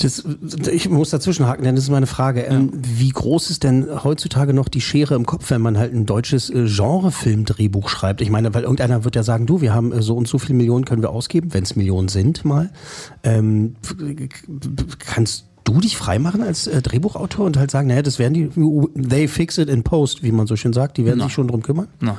Das, 0.00 0.22
ich 0.70 0.90
muss 0.90 1.08
dazwischen 1.08 1.46
haken, 1.46 1.64
denn 1.64 1.74
das 1.74 1.84
ist 1.84 1.90
meine 1.90 2.06
Frage. 2.06 2.42
Ähm, 2.42 2.70
Wie 2.74 3.08
groß 3.08 3.50
ist 3.50 3.64
denn 3.64 3.88
heutzutage 4.04 4.52
noch 4.52 4.68
die 4.68 4.82
Schere 4.82 5.14
im 5.14 5.24
Kopf, 5.24 5.50
wenn 5.50 5.62
man 5.62 5.78
halt 5.78 5.94
ein 5.94 6.04
deutsches 6.04 6.50
äh, 6.50 6.66
Genrefilmdrehbuch 6.66 7.88
schreibt? 7.88 8.20
Ich 8.20 8.30
meine, 8.30 8.52
weil 8.52 8.62
irgendeiner 8.62 9.04
wird 9.04 9.16
ja 9.16 9.22
sagen, 9.22 9.46
du, 9.46 9.62
wir 9.62 9.72
haben 9.72 9.90
äh, 9.92 10.02
so 10.02 10.16
und 10.16 10.28
so 10.28 10.38
viele 10.38 10.54
Millionen 10.54 10.84
können 10.84 11.00
wir 11.00 11.10
ausgeben, 11.10 11.54
wenn 11.54 11.62
es 11.62 11.76
Millionen 11.76 12.08
sind 12.08 12.44
mal. 12.44 12.70
Ähm, 13.22 13.76
kannst 14.98 15.46
du 15.64 15.80
dich 15.80 15.96
freimachen 15.96 16.42
als 16.42 16.66
äh, 16.66 16.82
Drehbuchautor 16.82 17.46
und 17.46 17.56
halt 17.56 17.70
sagen, 17.70 17.88
naja, 17.88 18.02
das 18.02 18.18
werden 18.18 18.34
die, 18.34 19.08
they 19.08 19.28
fix 19.28 19.56
it 19.56 19.70
in 19.70 19.82
post, 19.82 20.22
wie 20.22 20.32
man 20.32 20.46
so 20.46 20.56
schön 20.56 20.74
sagt, 20.74 20.98
die 20.98 21.06
werden 21.06 21.20
Na. 21.20 21.24
sich 21.24 21.32
schon 21.32 21.48
drum 21.48 21.62
kümmern? 21.62 21.88
Na. 22.00 22.18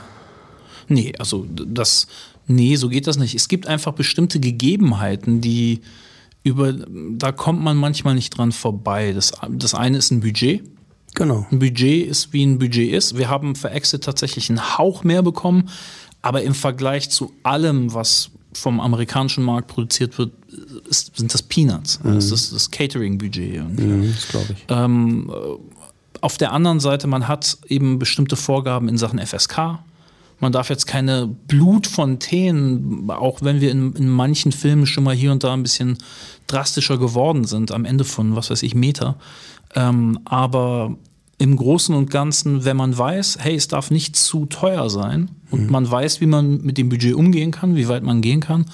Nee, 0.92 1.14
also 1.18 1.46
das, 1.50 2.08
nee, 2.48 2.76
so 2.76 2.90
geht 2.90 3.08
das 3.08 3.18
nicht. 3.18 3.36
Es 3.36 3.48
gibt 3.48 3.68
einfach 3.68 3.94
bestimmte 3.94 4.40
Gegebenheiten, 4.40 5.42
die 5.42 5.82
über, 6.44 6.74
da 6.74 7.32
kommt 7.32 7.62
man 7.62 7.78
manchmal 7.78 8.16
nicht 8.16 8.38
dran 8.38 8.52
vorbei. 8.52 9.14
Das, 9.14 9.32
das 9.50 9.74
eine 9.74 9.98
ist 9.98 10.12
ein 10.12 10.22
Budget. 10.22 10.64
Genau. 11.14 11.46
Ein 11.52 11.60
Budget 11.60 12.08
ist, 12.08 12.34
wie 12.34 12.44
ein 12.44 12.58
Budget 12.58 12.92
ist. 12.92 13.18
Wir 13.18 13.30
haben 13.30 13.56
für 13.56 13.70
Exit 13.70 14.04
tatsächlich 14.04 14.50
einen 14.50 14.78
Hauch 14.78 15.04
mehr 15.04 15.22
bekommen, 15.22 15.70
aber 16.22 16.42
im 16.44 16.54
Vergleich 16.54 17.10
zu 17.10 17.32
allem, 17.44 17.94
was 17.94 18.32
vom 18.54 18.80
amerikanischen 18.80 19.44
Markt 19.44 19.68
produziert 19.68 20.18
wird, 20.18 20.32
ist, 20.90 21.16
sind 21.16 21.34
das 21.34 21.42
Peanuts. 21.42 22.00
Das 22.04 22.32
ist 22.32 22.54
das 22.54 22.70
Catering-Budget. 22.70 23.64
Mhm, 23.64 24.12
das 24.14 24.28
glaube 24.28 24.48
ich. 24.54 24.66
Ähm, 24.68 25.32
äh, 25.34 25.82
auf 26.22 26.38
der 26.38 26.52
anderen 26.52 26.80
Seite, 26.80 27.08
man 27.08 27.28
hat 27.28 27.58
eben 27.68 27.98
bestimmte 27.98 28.36
Vorgaben 28.36 28.90
in 28.90 28.98
Sachen 28.98 29.20
FSK. 29.20 29.80
Man 30.42 30.52
darf 30.52 30.70
jetzt 30.70 30.88
keine 30.88 31.28
Blutfontänen, 31.28 33.10
auch 33.10 33.42
wenn 33.42 33.62
wir 33.62 33.72
in, 33.72 33.94
in 33.94 34.10
manchen 34.10 34.52
Filmen 34.52 34.86
schon 34.86 35.04
mal 35.04 35.16
hier 35.16 35.32
und 35.32 35.44
da 35.44 35.54
ein 35.54 35.64
bisschen 35.64 35.98
drastischer 36.48 36.98
geworden 36.98 37.46
sind, 37.46 37.72
am 37.72 37.86
Ende 37.86 38.04
von, 38.04 38.36
was 38.36 38.50
weiß 38.50 38.64
ich, 38.64 38.76
Meter. 38.76 39.18
Ähm, 39.76 40.20
aber 40.26 40.98
im 41.38 41.56
Großen 41.56 41.96
und 41.96 42.12
Ganzen, 42.12 42.66
wenn 42.66 42.78
man 42.78 42.96
weiß, 42.96 43.38
hey, 43.40 43.56
es 43.56 43.68
darf 43.68 43.90
nicht 43.90 44.16
zu 44.16 44.46
teuer 44.46 44.90
sein 44.90 45.32
und 45.50 45.72
man 45.72 45.90
weiß, 45.90 46.22
wie 46.22 46.28
man 46.28 46.62
mit 46.62 46.78
dem 46.78 46.90
Budget 46.90 47.16
umgehen 47.16 47.52
kann, 47.52 47.76
wie 47.76 47.88
weit 47.88 48.04
man 48.04 48.22
gehen 48.22 48.42
kann. 48.42 48.66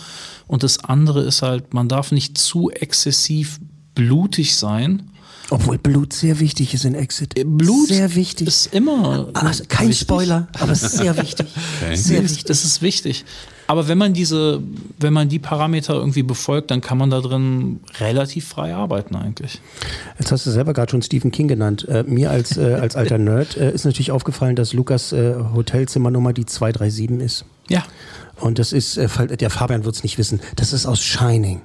Und 0.48 0.64
das 0.64 0.84
andere 0.84 1.22
ist 1.22 1.42
halt, 1.42 1.74
man 1.74 1.88
darf 1.88 2.12
nicht 2.12 2.38
zu 2.38 2.70
exzessiv 2.70 3.60
blutig 3.96 4.56
sein. 4.58 5.12
Obwohl 5.50 5.78
Blut 5.78 6.12
sehr 6.14 6.40
wichtig 6.40 6.74
ist 6.74 6.84
in 6.84 6.94
Exit. 6.94 7.38
Äh, 7.40 7.46
Blut 7.46 7.88
sehr 7.88 8.16
wichtig. 8.16 8.48
ist 8.48 8.74
immer. 8.74 9.30
Also 9.34 9.64
kein 9.68 9.90
wichtig. 9.90 10.02
Spoiler, 10.02 10.48
aber 10.60 10.74
es 10.74 10.84
ist 10.84 10.98
sehr 10.98 11.16
wichtig. 11.22 11.48
Sehr 11.80 11.92
Das 11.92 12.10
wichtig. 12.10 12.38
ist, 12.38 12.50
das 12.50 12.66
ist 12.66 12.82
wichtig. 12.82 13.26
Aber 13.70 13.88
wenn 13.90 13.98
man 13.98 14.14
diese, 14.14 14.62
wenn 14.98 15.12
man 15.14 15.28
die 15.28 15.40
Parameter 15.40 15.94
irgendwie 15.94 16.24
befolgt, 16.24 16.72
dann 16.72 16.80
kann 16.80 16.98
man 16.98 17.10
da 17.10 17.20
drin 17.20 17.82
relativ 18.00 18.48
frei 18.48 18.74
arbeiten 18.74 19.16
eigentlich. 19.16 19.62
Jetzt 20.18 20.32
hast 20.32 20.46
du 20.46 20.52
selber 20.52 20.74
gerade 20.74 20.92
schon 20.92 21.02
Stephen 21.02 21.32
King 21.32 21.48
genannt. 21.50 21.86
Äh, 21.88 22.04
mir 22.04 22.32
als, 22.32 22.58
äh, 22.58 22.76
als 22.76 22.96
alter 22.98 23.18
Nerd 23.18 23.58
äh, 23.58 23.72
ist 23.74 23.84
natürlich 23.86 24.12
aufgefallen, 24.12 24.56
dass 24.56 24.74
Lukas 24.74 25.12
äh, 25.12 25.36
Hotelzimmernummer 25.54 26.32
die 26.34 26.46
237 26.46 27.20
ist. 27.22 27.46
Ja. 27.70 27.84
Und 28.40 28.60
das 28.60 28.72
ist, 28.72 28.98
äh, 28.98 29.08
der 29.38 29.50
Fabian 29.50 29.84
wird 29.84 29.96
es 29.96 30.04
nicht 30.04 30.18
wissen, 30.18 30.40
das 30.56 30.72
ist 30.72 30.86
aus 30.86 31.02
Shining. 31.02 31.62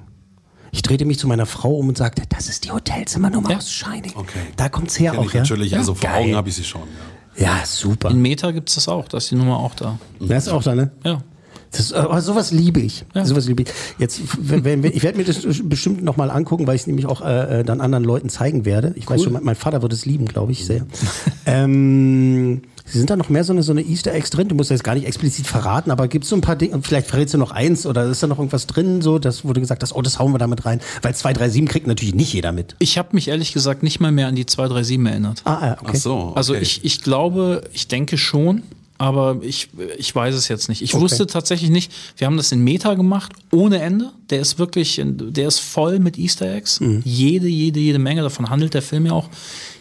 Ich 0.73 0.81
drehte 0.81 1.05
mich 1.05 1.19
zu 1.19 1.27
meiner 1.27 1.45
Frau 1.45 1.75
um 1.75 1.87
und 1.87 1.97
sagte, 1.97 2.23
das 2.27 2.49
ist 2.49 2.65
die 2.65 2.71
Hotelzimmernummer 2.71 3.51
Ja. 3.51 3.57
aus 3.57 3.71
Shining. 3.71 4.11
Okay. 4.15 4.39
Da 4.57 4.67
kommt's 4.69 4.99
her 4.99 5.11
Kenn 5.11 5.19
auch, 5.21 5.25
ich 5.27 5.33
ja? 5.33 5.41
natürlich, 5.41 5.77
also 5.77 5.93
vor 5.93 6.09
Augen 6.09 6.25
Geil. 6.25 6.35
habe 6.35 6.49
ich 6.49 6.55
sie 6.55 6.63
schon. 6.63 6.81
Ja. 6.81 7.45
Ja, 7.45 7.65
super. 7.65 8.09
In 8.11 8.21
Meta 8.21 8.51
gibt 8.51 8.69
es 8.69 8.75
das 8.75 8.87
auch, 8.87 9.07
da 9.07 9.17
ist 9.17 9.31
die 9.31 9.35
Nummer 9.35 9.57
auch 9.57 9.75
da. 9.75 9.97
Der 10.19 10.37
ist 10.37 10.49
auch 10.49 10.61
da, 10.61 10.75
ne? 10.75 10.91
Ja. 11.03 11.21
Das, 11.71 11.91
aber 11.93 12.21
sowas 12.21 12.51
liebe 12.51 12.79
ich. 12.79 13.03
Ja. 13.15 13.25
Sowas 13.25 13.47
liebe 13.47 13.63
ich. 13.63 13.69
Jetzt, 13.97 14.21
wenn, 14.37 14.63
wenn, 14.63 14.83
ich 14.83 15.01
werde 15.01 15.17
mir 15.17 15.23
das 15.23 15.39
bestimmt 15.63 16.03
nochmal 16.03 16.29
angucken, 16.29 16.67
weil 16.67 16.75
ich 16.75 16.81
es 16.81 16.87
nämlich 16.87 17.07
auch 17.07 17.21
äh, 17.21 17.61
äh, 17.61 17.63
dann 17.63 17.81
anderen 17.81 18.03
Leuten 18.03 18.29
zeigen 18.29 18.65
werde. 18.65 18.93
Ich 18.95 19.09
weiß 19.09 19.23
schon, 19.23 19.33
mein, 19.33 19.43
mein 19.43 19.55
Vater 19.55 19.81
wird 19.81 19.91
es 19.93 20.05
lieben, 20.05 20.25
glaube 20.25 20.51
ich, 20.51 20.65
sehr. 20.65 20.85
ähm, 21.47 22.61
sind 22.85 23.09
da 23.09 23.15
noch 23.15 23.29
mehr 23.29 23.43
so 23.43 23.53
eine, 23.53 23.63
so 23.63 23.71
eine 23.71 23.81
Easter 23.81 24.13
Eggs 24.13 24.29
drin? 24.29 24.47
Du 24.49 24.55
musst 24.55 24.69
jetzt 24.69 24.83
gar 24.83 24.93
nicht 24.95 25.07
explizit 25.07 25.47
verraten, 25.47 25.89
aber 25.91 26.07
gibt 26.07 26.23
es 26.25 26.29
so 26.29 26.35
ein 26.35 26.41
paar 26.41 26.55
Dinge, 26.55 26.79
vielleicht 26.81 27.07
verrätst 27.07 27.33
du 27.33 27.37
noch 27.37 27.51
eins 27.51 27.85
oder 27.85 28.05
ist 28.05 28.21
da 28.21 28.27
noch 28.27 28.37
irgendwas 28.39 28.67
drin, 28.67 29.01
so, 29.01 29.19
das 29.19 29.45
wurde 29.45 29.61
gesagt, 29.61 29.81
hast, 29.83 29.93
oh, 29.95 30.01
das 30.01 30.19
hauen 30.19 30.33
wir 30.33 30.37
damit 30.39 30.65
rein. 30.65 30.79
Weil 31.01 31.15
237 31.15 31.69
kriegt 31.69 31.87
natürlich 31.87 32.13
nicht 32.13 32.33
jeder 32.33 32.51
mit. 32.51 32.75
Ich 32.79 32.97
habe 32.97 33.09
mich 33.13 33.27
ehrlich 33.29 33.53
gesagt 33.53 33.83
nicht 33.83 33.99
mal 33.99 34.11
mehr 34.11 34.27
an 34.27 34.35
die 34.35 34.45
237 34.45 35.05
erinnert. 35.11 35.41
Ah, 35.45 35.53
ah, 35.53 35.77
okay. 35.81 35.91
Ach 35.93 35.95
so. 35.95 36.13
Okay. 36.15 36.33
Also 36.35 36.53
ich, 36.55 36.83
ich 36.83 37.01
glaube, 37.01 37.61
ich 37.73 37.87
denke 37.87 38.17
schon, 38.17 38.63
aber 38.97 39.37
ich, 39.41 39.69
ich 39.97 40.13
weiß 40.13 40.35
es 40.35 40.47
jetzt 40.47 40.69
nicht. 40.69 40.81
Ich 40.81 40.93
Okay. 40.93 41.03
wusste 41.03 41.25
tatsächlich 41.27 41.69
nicht, 41.71 41.91
wir 42.17 42.27
haben 42.27 42.37
das 42.37 42.51
in 42.51 42.63
Meta 42.63 42.93
gemacht, 42.93 43.33
ohne 43.51 43.81
Ende. 43.81 44.11
Der 44.29 44.39
ist 44.39 44.59
wirklich, 44.59 45.01
der 45.03 45.47
ist 45.47 45.59
voll 45.59 45.99
mit 45.99 46.17
Easter 46.17 46.53
Eggs. 46.53 46.79
Mhm. 46.79 47.01
Jede, 47.03 47.47
jede, 47.47 47.79
jede 47.79 47.99
Menge. 47.99 48.21
Davon 48.21 48.49
handelt 48.49 48.73
der 48.73 48.81
Film 48.81 49.05
ja 49.07 49.13
auch. 49.13 49.29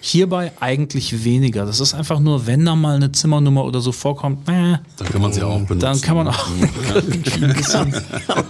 Hierbei 0.05 0.51
eigentlich 0.59 1.23
weniger. 1.25 1.65
Das 1.65 1.79
ist 1.79 1.95
einfach 1.95 2.19
nur, 2.19 2.45
wenn 2.49 2.65
da 2.65 2.75
mal 2.75 2.97
eine 2.97 3.13
Zimmernummer 3.13 3.65
oder 3.65 3.81
so 3.81 3.93
vorkommt, 3.93 4.49
äh, 4.49 4.79
Dann 4.97 5.09
kann 5.09 5.23
man 5.23 5.33
sie 5.33 5.43
auch 5.45 5.59
benutzen. 5.61 5.79
dann 5.79 6.01
kann 6.01 6.17
man 6.17 6.27
auch 6.27 6.47
irgendwie 6.95 7.45
ein 7.45 7.53
bisschen, 7.55 7.95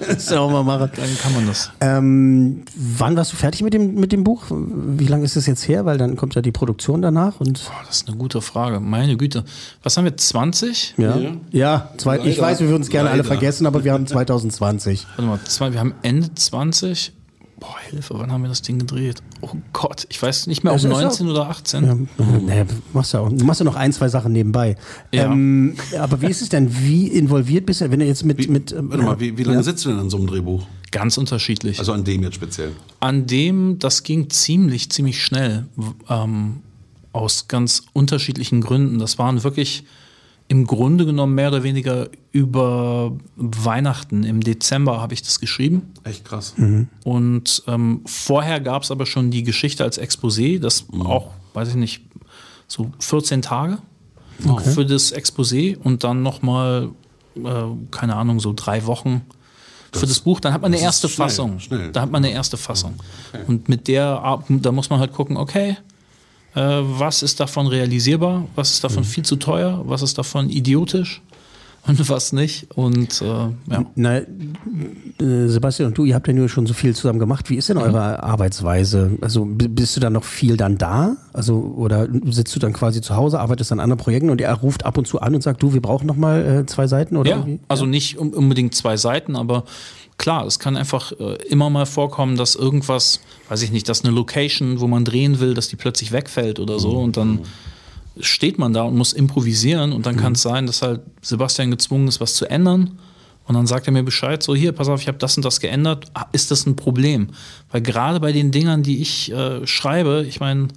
das 0.09 0.31
ja 0.31 0.41
auch 0.41 0.51
mal 0.51 0.63
machen. 0.65 0.91
dann 0.97 1.19
kann 1.19 1.35
man 1.35 1.47
das. 1.47 1.71
Ähm, 1.81 2.63
wann 2.75 3.17
warst 3.17 3.35
du 3.35 3.37
fertig 3.37 3.63
mit 3.63 3.75
dem, 3.75 3.97
mit 3.97 4.13
dem 4.13 4.25
Buch? 4.25 4.45
Wie 4.51 5.07
lange 5.07 5.25
ist 5.27 5.37
es 5.37 5.45
jetzt 5.47 5.69
her? 5.69 5.85
Weil 5.85 5.99
dann 5.99 6.17
kommt 6.17 6.35
ja 6.35 6.41
die 6.41 6.53
Produktion 6.53 7.03
danach 7.03 7.39
und. 7.39 7.63
Boah, 7.67 7.73
das 7.87 7.97
ist 7.97 8.09
eine 8.09 8.17
gute 8.17 8.41
Frage. 8.41 8.81
Meine 8.81 9.19
Güte. 9.19 9.45
Was 9.83 9.99
haben 9.99 10.05
wir? 10.05 10.17
20? 10.17 10.95
Ja, 10.97 11.19
ja 11.51 11.91
zwei, 11.99 12.19
ich 12.21 12.41
weiß, 12.41 12.61
wir 12.61 12.69
würden 12.69 12.83
es 12.83 12.89
gerne 12.89 13.11
alle 13.11 13.19
Leider. 13.19 13.29
vergessen, 13.29 13.67
aber 13.67 13.85
wir 13.85 13.93
haben 13.93 14.07
2020. 14.09 15.07
Warte 15.17 15.23
mal, 15.23 15.41
zwei, 15.45 15.73
wir 15.75 15.81
haben 15.81 15.93
Ende 16.03 16.35
20. 16.35 17.13
Boah, 17.63 17.77
Hilfe, 17.91 18.15
wann 18.19 18.33
haben 18.33 18.43
wir 18.43 18.49
das 18.49 18.63
Ding 18.63 18.81
gedreht? 18.81 19.23
Oh 19.41 19.51
Gott, 19.73 20.05
ich 20.09 20.21
weiß 20.21 20.49
nicht 20.49 20.65
mehr, 20.65 20.73
ob 20.73 20.81
Das 20.81 20.85
ist 20.85 20.91
19 20.91 21.29
oder 21.29 21.49
18. 21.49 21.85
Ja, 21.85 21.97
naja, 22.41 22.67
machst 22.93 23.13
ja 23.13 23.21
auch, 23.21 23.29
du 23.29 23.45
machst 23.45 23.61
ja 23.61 23.65
noch 23.65 23.77
ein, 23.77 23.93
zwei 23.93 24.09
Sachen 24.09 24.33
nebenbei. 24.33 24.77
Ja. 25.13 25.27
Ähm, 25.27 25.77
aber 25.97 26.21
wie 26.21 26.27
ist 26.27 26.43
es 26.43 26.49
denn? 26.49 26.77
Wie 26.81 27.07
involviert 27.07 27.65
bist 27.65 27.81
du, 27.81 27.89
wenn 27.89 28.01
du 28.01 28.05
jetzt 28.05 28.25
mit. 28.25 28.39
Wie, 28.39 28.49
mit 28.49 28.73
ähm, 28.73 28.91
warte 28.91 29.05
mal, 29.05 29.21
wie, 29.21 29.39
wie 29.39 29.45
lange 29.45 29.59
ja. 29.59 29.63
sitzt 29.63 29.85
du 29.85 29.91
denn 29.91 30.01
an 30.01 30.11
so 30.11 30.17
einem 30.17 30.27
Drehbuch? 30.27 30.67
Ganz 30.91 31.17
unterschiedlich. 31.19 31.79
Also 31.79 31.93
an 31.93 32.03
dem 32.03 32.25
jetzt 32.25 32.35
speziell. 32.35 32.73
An 32.99 33.29
dem, 33.29 33.79
das 33.79 34.03
ging 34.03 34.29
ziemlich, 34.29 34.91
ziemlich 34.91 35.23
schnell. 35.23 35.67
Ähm, 36.09 36.63
aus 37.13 37.47
ganz 37.47 37.85
unterschiedlichen 37.93 38.61
Gründen. 38.61 38.99
Das 38.99 39.19
waren 39.19 39.45
wirklich 39.45 39.85
im 40.53 40.67
Grunde 40.67 41.07
genommen 41.07 41.35
mehr 41.35 41.49
oder 41.49 41.63
weniger 41.63 42.11
über 42.31 43.17
Weihnachten. 43.37 44.23
Im 44.23 44.43
Dezember 44.43 45.01
habe 45.01 45.15
ich 45.15 45.23
das 45.23 45.41
geschrieben. 45.41 45.95
Echt 46.05 46.27
krass. 46.27 46.55
Und 47.05 47.63
ähm, 47.67 48.03
vorher 48.05 48.61
gab 48.61 48.83
es 48.83 48.91
aber 48.91 49.07
schon 49.07 49.31
die 49.31 49.45
Geschichte 49.45 49.83
als 49.83 49.99
Exposé, 49.99 50.61
das 50.61 50.85
auch, 51.05 51.31
weiß 51.55 51.71
ich 51.71 51.77
nicht, 51.77 52.03
so 52.67 52.93
14 52.99 53.41
Tage 53.41 53.79
für 54.75 54.85
das 54.85 55.15
Exposé 55.15 55.79
und 55.79 56.05
dann 56.05 56.23
nochmal, 56.23 56.91
äh, 57.35 57.41
keine 57.91 58.17
Ahnung, 58.17 58.39
so 58.39 58.53
drei 58.55 58.85
Wochen 58.85 59.23
für 59.91 60.07
das 60.07 60.21
Buch. 60.21 60.39
Dann 60.39 60.53
hat 60.53 60.61
man 60.61 60.69
eine 60.69 60.77
das 60.77 60.85
erste 60.85 61.09
schnell, 61.09 61.29
Fassung. 61.29 61.61
schnell. 61.61 61.93
Da 61.93 62.03
hat 62.03 62.11
man 62.11 62.23
eine 62.23 62.35
erste 62.35 62.59
Fassung. 62.59 62.97
Und 63.47 63.71
mit 63.71 63.89
der, 63.89 64.43
da 64.51 64.71
muss 64.71 64.91
man 64.91 65.01
halt 65.01 65.15
gucken, 65.15 65.39
okay, 65.39 65.79
was 66.55 67.23
ist 67.23 67.41
davon 67.41 67.67
realisierbar, 67.67 68.47
was 68.55 68.71
ist 68.73 68.85
davon 68.85 69.05
viel 69.05 69.25
zu 69.25 69.37
teuer, 69.37 69.83
was 69.87 70.03
ist 70.03 70.19
davon 70.19 70.51
idiotisch 70.51 71.23
und 71.87 72.09
was 72.09 72.33
nicht. 72.33 72.69
Und 72.77 73.21
äh, 73.23 73.25
ja. 73.25 73.85
Na, 73.97 74.19
äh, 74.19 74.25
Sebastian 75.47 75.89
und 75.89 75.99
du, 75.99 76.05
ihr 76.05 76.15
habt 76.15 76.29
ja 76.29 76.33
nur 76.33 76.49
schon 76.49 76.67
so 76.67 76.75
viel 76.75 76.95
zusammen 76.95 77.19
gemacht. 77.19 77.51
Wie 77.51 77.57
ist 77.57 77.69
denn 77.69 77.79
eure 77.79 78.23
Arbeitsweise? 78.23 79.13
Also 79.21 79.45
bist 79.47 79.97
du 79.97 80.01
dann 80.01 80.13
noch 80.13 80.25
viel 80.25 80.57
dann 80.57 80.79
da? 80.79 81.17
Also 81.33 81.57
oder 81.77 82.07
sitzt 82.27 82.55
du 82.55 82.61
dann 82.61 82.73
quasi 82.73 83.01
zu 83.01 83.17
Hause, 83.17 83.41
arbeitest 83.41 83.73
an 83.73 83.81
anderen 83.81 83.99
Projekten 83.99 84.31
und 84.31 84.41
er 84.41 84.55
ruft 84.55 84.85
ab 84.85 84.97
und 84.99 85.07
zu 85.07 85.21
an 85.21 85.35
und 85.35 85.43
sagt, 85.43 85.63
du, 85.63 85.73
wir 85.75 85.83
brauchen 85.83 86.07
noch 86.07 86.17
mal 86.17 86.61
äh, 86.63 86.67
zwei 86.67 86.87
Seiten 86.87 87.17
oder 87.17 87.31
Ja, 87.31 87.37
irgendwie? 87.39 87.61
also 87.69 87.87
nicht 87.87 88.19
un- 88.19 88.33
unbedingt 88.35 88.75
zwei 88.75 88.97
Seiten, 88.97 89.35
aber 89.37 89.65
klar, 90.19 90.47
es 90.47 90.59
kann 90.61 90.77
einfach 90.77 91.13
äh, 91.19 91.35
immer 91.49 91.69
mal 91.71 91.87
vorkommen, 91.87 92.37
dass 92.37 92.55
irgendwas, 92.55 93.21
weiß 93.53 93.61
ich 93.61 93.71
nicht, 93.71 93.87
dass 93.91 94.03
eine 94.03 94.15
Location, 94.15 94.81
wo 94.81 94.87
man 94.87 95.05
drehen 95.05 95.39
will, 95.39 95.53
dass 95.53 95.69
die 95.69 95.77
plötzlich 95.77 96.11
wegfällt 96.11 96.59
oder 96.59 96.79
so 96.79 96.99
und 96.99 97.19
dann 97.19 97.41
steht 98.19 98.59
man 98.59 98.73
da 98.73 98.85
und 98.85 98.97
muss 98.97 99.13
improvisieren 99.13 99.93
und 99.93 100.07
dann 100.07 100.17
kann 100.17 100.33
es 100.33 100.41
sein, 100.41 100.67
dass 100.67 100.81
halt 100.81 101.03
Sebastian 101.21 101.71
gezwungen 101.71 102.09
ist, 102.09 102.19
was 102.19 102.35
zu 102.35 102.47
ändern. 102.47 102.99
Und 103.47 103.55
dann 103.55 103.67
sagt 103.67 103.87
er 103.89 103.93
mir 103.93 104.05
Bescheid, 104.05 104.43
so 104.43 104.55
hier, 104.55 104.73
pass 104.73 104.89
auf, 104.89 105.03
ich 105.03 105.09
habe 105.09 105.19
das 105.19 105.37
und 105.37 105.45
das 105.45 105.61
geändert. 105.61 106.07
Ah, 106.15 106.27
Ist 106.33 106.51
das 106.51 106.65
ein 106.65 106.77
Problem? 106.77 107.29
Weil 107.71 107.83
gerade 107.83 108.21
bei 108.21 108.33
den 108.33 108.53
Dingern, 108.53 108.83
die 108.83 109.03
ich 109.03 109.31
äh, 109.33 109.67
schreibe, 109.67 110.25
ich 110.27 110.41
meine, 110.41 110.69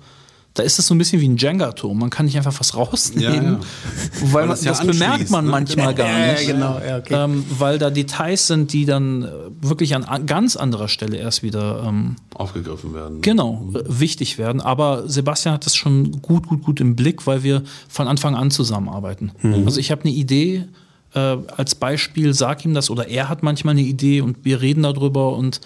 da 0.55 0.63
ist 0.63 0.79
es 0.79 0.87
so 0.87 0.95
ein 0.95 0.97
bisschen 0.97 1.21
wie 1.21 1.27
ein 1.27 1.35
Jenga-Turm. 1.35 1.99
Man 1.99 2.09
kann 2.09 2.25
nicht 2.25 2.37
einfach 2.37 2.57
was 2.57 2.75
rausnehmen, 2.75 3.43
Ja, 3.45 3.51
ja. 3.51 3.59
weil, 4.21 4.33
Weil 4.33 4.47
man, 4.47 4.49
das 4.49 4.61
das 4.61 4.87
bemerkt 4.87 5.29
man 5.29 5.45
ne? 5.45 5.51
manchmal 5.51 5.93
gar 5.93 6.31
nicht. 6.31 6.47
genau, 6.47 6.77
okay. 6.77 7.13
ähm, 7.13 7.45
weil 7.59 7.77
da 7.77 7.89
Details 7.89 8.47
sind, 8.47 8.71
die 8.71 8.85
dann 8.85 9.23
äh, 9.23 9.29
wirklich 9.61 9.95
an, 9.95 10.05
an 10.05 10.25
ganz 10.25 10.55
anderer 10.55 10.87
Stelle 10.87 11.17
erst 11.17 11.43
wieder 11.43 11.83
ähm, 11.85 12.15
Aufgegriffen 12.33 12.93
werden. 12.93 13.21
genau 13.21 13.69
äh, 13.75 13.79
wichtig 13.85 14.37
werden. 14.37 14.61
Aber 14.61 15.07
Sebastian 15.09 15.53
hat 15.55 15.65
das 15.65 15.75
schon 15.75 16.21
gut, 16.21 16.47
gut, 16.47 16.63
gut 16.63 16.79
im 16.79 16.95
Blick, 16.95 17.27
weil 17.27 17.43
wir 17.43 17.63
von 17.89 18.07
Anfang 18.07 18.33
an 18.35 18.49
zusammenarbeiten. 18.49 19.31
Also 19.65 19.79
ich 19.79 19.91
habe 19.91 20.01
eine 20.01 20.11
Idee. 20.11 20.65
Äh, 21.13 21.37
als 21.55 21.75
Beispiel 21.75 22.33
sag 22.33 22.65
ihm 22.65 22.73
das 22.73 22.89
oder 22.89 23.07
er 23.07 23.29
hat 23.29 23.43
manchmal 23.43 23.73
eine 23.73 23.83
Idee 23.83 24.21
und 24.21 24.43
wir 24.43 24.61
reden 24.61 24.83
darüber 24.83 25.35
und 25.35 25.61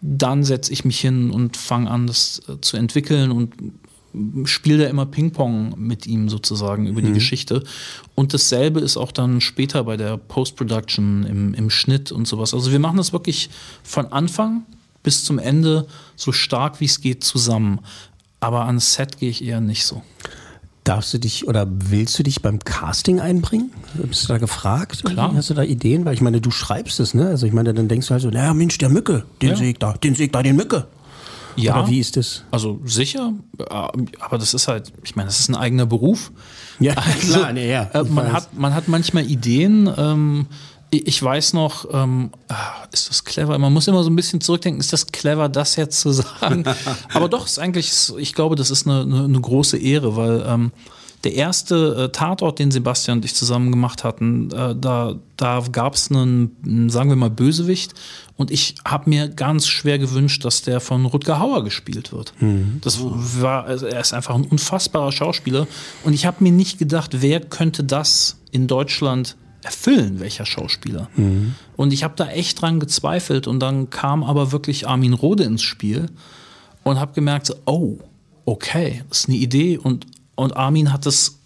dann 0.00 0.44
setze 0.44 0.72
ich 0.72 0.84
mich 0.84 1.00
hin 1.00 1.30
und 1.30 1.56
fange 1.56 1.90
an, 1.90 2.06
das 2.06 2.40
äh, 2.48 2.60
zu 2.60 2.76
entwickeln 2.76 3.30
und 3.30 3.52
spiele 4.44 4.84
da 4.84 4.90
immer 4.90 5.06
Ping-Pong 5.06 5.74
mit 5.78 6.06
ihm 6.06 6.28
sozusagen 6.28 6.86
über 6.86 7.02
die 7.02 7.12
Geschichte. 7.12 7.62
Und 8.14 8.34
dasselbe 8.34 8.80
ist 8.80 8.96
auch 8.96 9.12
dann 9.12 9.40
später 9.40 9.84
bei 9.84 9.96
der 9.96 10.16
Post-Production, 10.16 11.24
im, 11.24 11.54
im 11.54 11.70
Schnitt 11.70 12.12
und 12.12 12.26
sowas. 12.26 12.54
Also 12.54 12.72
wir 12.72 12.78
machen 12.78 12.96
das 12.96 13.12
wirklich 13.12 13.50
von 13.82 14.06
Anfang 14.06 14.62
bis 15.02 15.24
zum 15.24 15.38
Ende 15.38 15.86
so 16.16 16.32
stark 16.32 16.80
wie 16.80 16.86
es 16.86 17.00
geht 17.00 17.22
zusammen. 17.24 17.80
Aber 18.40 18.66
ans 18.66 18.94
Set 18.94 19.18
gehe 19.18 19.30
ich 19.30 19.44
eher 19.44 19.60
nicht 19.60 19.84
so. 19.86 20.02
Darfst 20.84 21.12
du 21.14 21.18
dich 21.18 21.48
oder 21.48 21.66
willst 21.68 22.16
du 22.18 22.22
dich 22.22 22.42
beim 22.42 22.60
Casting 22.60 23.18
einbringen? 23.18 23.72
Bist 23.94 24.24
du 24.24 24.28
da 24.28 24.38
gefragt? 24.38 25.02
Klar. 25.04 25.34
Hast 25.34 25.50
du 25.50 25.54
da 25.54 25.64
Ideen? 25.64 26.04
Weil 26.04 26.14
ich 26.14 26.20
meine, 26.20 26.40
du 26.40 26.52
schreibst 26.52 27.00
es, 27.00 27.12
ne? 27.12 27.26
Also 27.26 27.44
ich 27.46 27.52
meine, 27.52 27.74
dann 27.74 27.88
denkst 27.88 28.06
du 28.06 28.12
halt 28.12 28.22
so, 28.22 28.30
naja, 28.30 28.54
Mensch, 28.54 28.78
der 28.78 28.88
Mücke, 28.88 29.24
den 29.42 29.50
Ja. 29.50 29.56
sehe 29.56 29.70
ich 29.70 29.78
da, 29.78 29.94
den 29.94 30.14
sehe 30.14 30.26
ich 30.26 30.32
da, 30.32 30.44
den 30.44 30.54
Mücke. 30.54 30.86
Ja, 31.56 31.80
Oder 31.80 31.88
wie 31.88 32.00
ist 32.00 32.16
das? 32.16 32.42
also 32.50 32.80
sicher, 32.84 33.32
äh, 33.58 33.64
aber 34.20 34.38
das 34.38 34.54
ist 34.54 34.68
halt, 34.68 34.92
ich 35.04 35.16
meine, 35.16 35.26
das 35.28 35.40
ist 35.40 35.48
ein 35.48 35.54
eigener 35.56 35.86
Beruf. 35.86 36.32
Ja, 36.80 36.94
Also, 36.96 37.32
klar, 37.38 37.52
nee, 37.52 37.70
ja. 37.70 37.84
äh, 37.94 38.04
man, 38.04 38.26
weiß. 38.26 38.32
hat, 38.32 38.54
man 38.54 38.74
hat 38.74 38.88
manchmal 38.88 39.24
Ideen. 39.30 39.90
Ähm, 39.96 40.46
ich 40.90 41.06
ich 41.06 41.22
weiß 41.22 41.54
noch, 41.54 41.86
ähm, 41.92 42.30
ah, 42.48 42.86
ist 42.92 43.08
das 43.10 43.24
clever? 43.24 43.58
Man 43.58 43.72
muss 43.72 43.88
immer 43.88 44.04
so 44.04 44.10
ein 44.10 44.16
bisschen 44.16 44.40
zurückdenken, 44.40 44.80
ist 44.80 44.92
das 44.92 45.06
clever, 45.08 45.48
das 45.48 45.76
jetzt 45.76 46.00
zu 46.00 46.12
sagen? 46.12 46.64
Aber 47.12 47.28
doch, 47.28 47.46
ist 47.46 47.58
eigentlich, 47.58 47.92
ich 48.18 48.34
glaube, 48.34 48.54
das 48.56 48.70
ist 48.70 48.86
eine, 48.86 49.02
eine, 49.02 49.24
eine 49.24 49.40
große 49.40 49.78
Ehre, 49.78 50.14
weil 50.16 50.44
ähm, 50.46 50.72
der 51.24 51.34
erste 51.34 52.04
äh, 52.04 52.08
Tatort, 52.12 52.58
den 52.58 52.70
Sebastian 52.70 53.18
und 53.18 53.24
ich 53.24 53.34
zusammen 53.34 53.70
gemacht 53.70 54.04
hatten, 54.04 54.50
äh, 54.50 54.74
da, 54.76 55.16
da 55.36 55.62
gab 55.72 55.94
es 55.94 56.10
einen, 56.10 56.88
sagen 56.90 57.08
wir 57.08 57.16
mal, 57.16 57.30
Bösewicht. 57.30 57.94
Und 58.36 58.50
ich 58.50 58.74
habe 58.86 59.08
mir 59.08 59.28
ganz 59.28 59.66
schwer 59.66 59.98
gewünscht, 59.98 60.44
dass 60.44 60.62
der 60.62 60.80
von 60.80 61.06
Rutger 61.06 61.40
Hauer 61.40 61.64
gespielt 61.64 62.12
wird. 62.12 62.32
Mhm. 62.40 62.78
Das 62.82 62.98
war, 63.00 63.64
also 63.64 63.86
er 63.86 64.00
ist 64.00 64.12
einfach 64.12 64.34
ein 64.34 64.44
unfassbarer 64.44 65.10
Schauspieler. 65.10 65.66
Und 66.04 66.12
ich 66.12 66.26
habe 66.26 66.44
mir 66.44 66.52
nicht 66.52 66.78
gedacht, 66.78 67.22
wer 67.22 67.40
könnte 67.40 67.82
das 67.82 68.36
in 68.50 68.66
Deutschland 68.66 69.36
erfüllen, 69.62 70.20
welcher 70.20 70.46
Schauspieler. 70.46 71.08
Mhm. 71.16 71.54
Und 71.76 71.92
ich 71.92 72.04
habe 72.04 72.14
da 72.16 72.28
echt 72.28 72.60
dran 72.60 72.78
gezweifelt. 72.78 73.46
Und 73.46 73.60
dann 73.60 73.90
kam 73.90 74.22
aber 74.22 74.52
wirklich 74.52 74.86
Armin 74.86 75.14
Rohde 75.14 75.44
ins 75.44 75.62
Spiel 75.62 76.06
und 76.84 77.00
habe 77.00 77.14
gemerkt, 77.14 77.52
oh, 77.64 77.98
okay, 78.44 79.02
das 79.08 79.20
ist 79.20 79.28
eine 79.28 79.38
Idee. 79.38 79.78
Und, 79.78 80.06
und 80.36 80.56
Armin 80.56 80.92
hat 80.92 81.04
das 81.06 81.38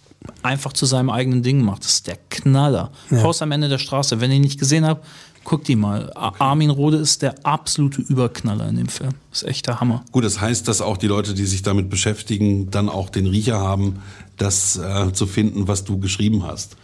einfach 0.43 0.73
zu 0.75 0.85
seinem 0.85 1.09
eigenen 1.11 1.43
Ding 1.43 1.59
gemacht. 1.61 1.83
Das 1.83 1.93
ist 1.93 2.07
der 2.07 2.19
Knaller. 2.29 2.91
Ja. 3.11 3.23
Haus 3.23 3.41
am 3.41 3.53
Ende 3.53 3.69
der 3.69 3.79
Straße. 3.79 4.21
Wenn 4.21 4.31
ihr 4.31 4.37
ihn 4.37 4.43
nicht 4.43 4.59
gesehen 4.61 4.85
habt, 4.85 5.07
guckt 5.45 5.67
die 5.69 5.77
mal. 5.77 6.13
A- 6.15 6.33
Armin 6.39 6.69
Rohde 6.69 6.99
ist 6.99 7.23
der 7.23 7.35
absolute 7.47 8.03
Überknaller 8.03 8.69
in 8.69 8.77
dem 8.77 8.89
Film. 8.89 9.13
Das 9.31 9.43
ist 9.43 9.49
echt 9.49 9.67
der 9.67 9.81
Hammer. 9.81 10.05
Gut, 10.13 10.25
das 10.25 10.39
heißt, 10.41 10.69
dass 10.69 10.83
auch 10.83 10.99
die 10.99 11.07
Leute, 11.07 11.33
die 11.33 11.47
sich 11.47 11.63
damit 11.63 11.89
beschäftigen, 11.89 12.71
dann 12.71 12.91
auch 12.91 13.09
den 13.09 13.27
Riecher 13.27 13.59
haben, 13.59 14.01
das 14.37 14.77
äh, 14.77 15.11
zu 15.15 15.27
finden, 15.27 15.67
was 15.69 15.85
du 15.85 15.99
geschrieben 15.99 16.43
hast. 16.47 16.77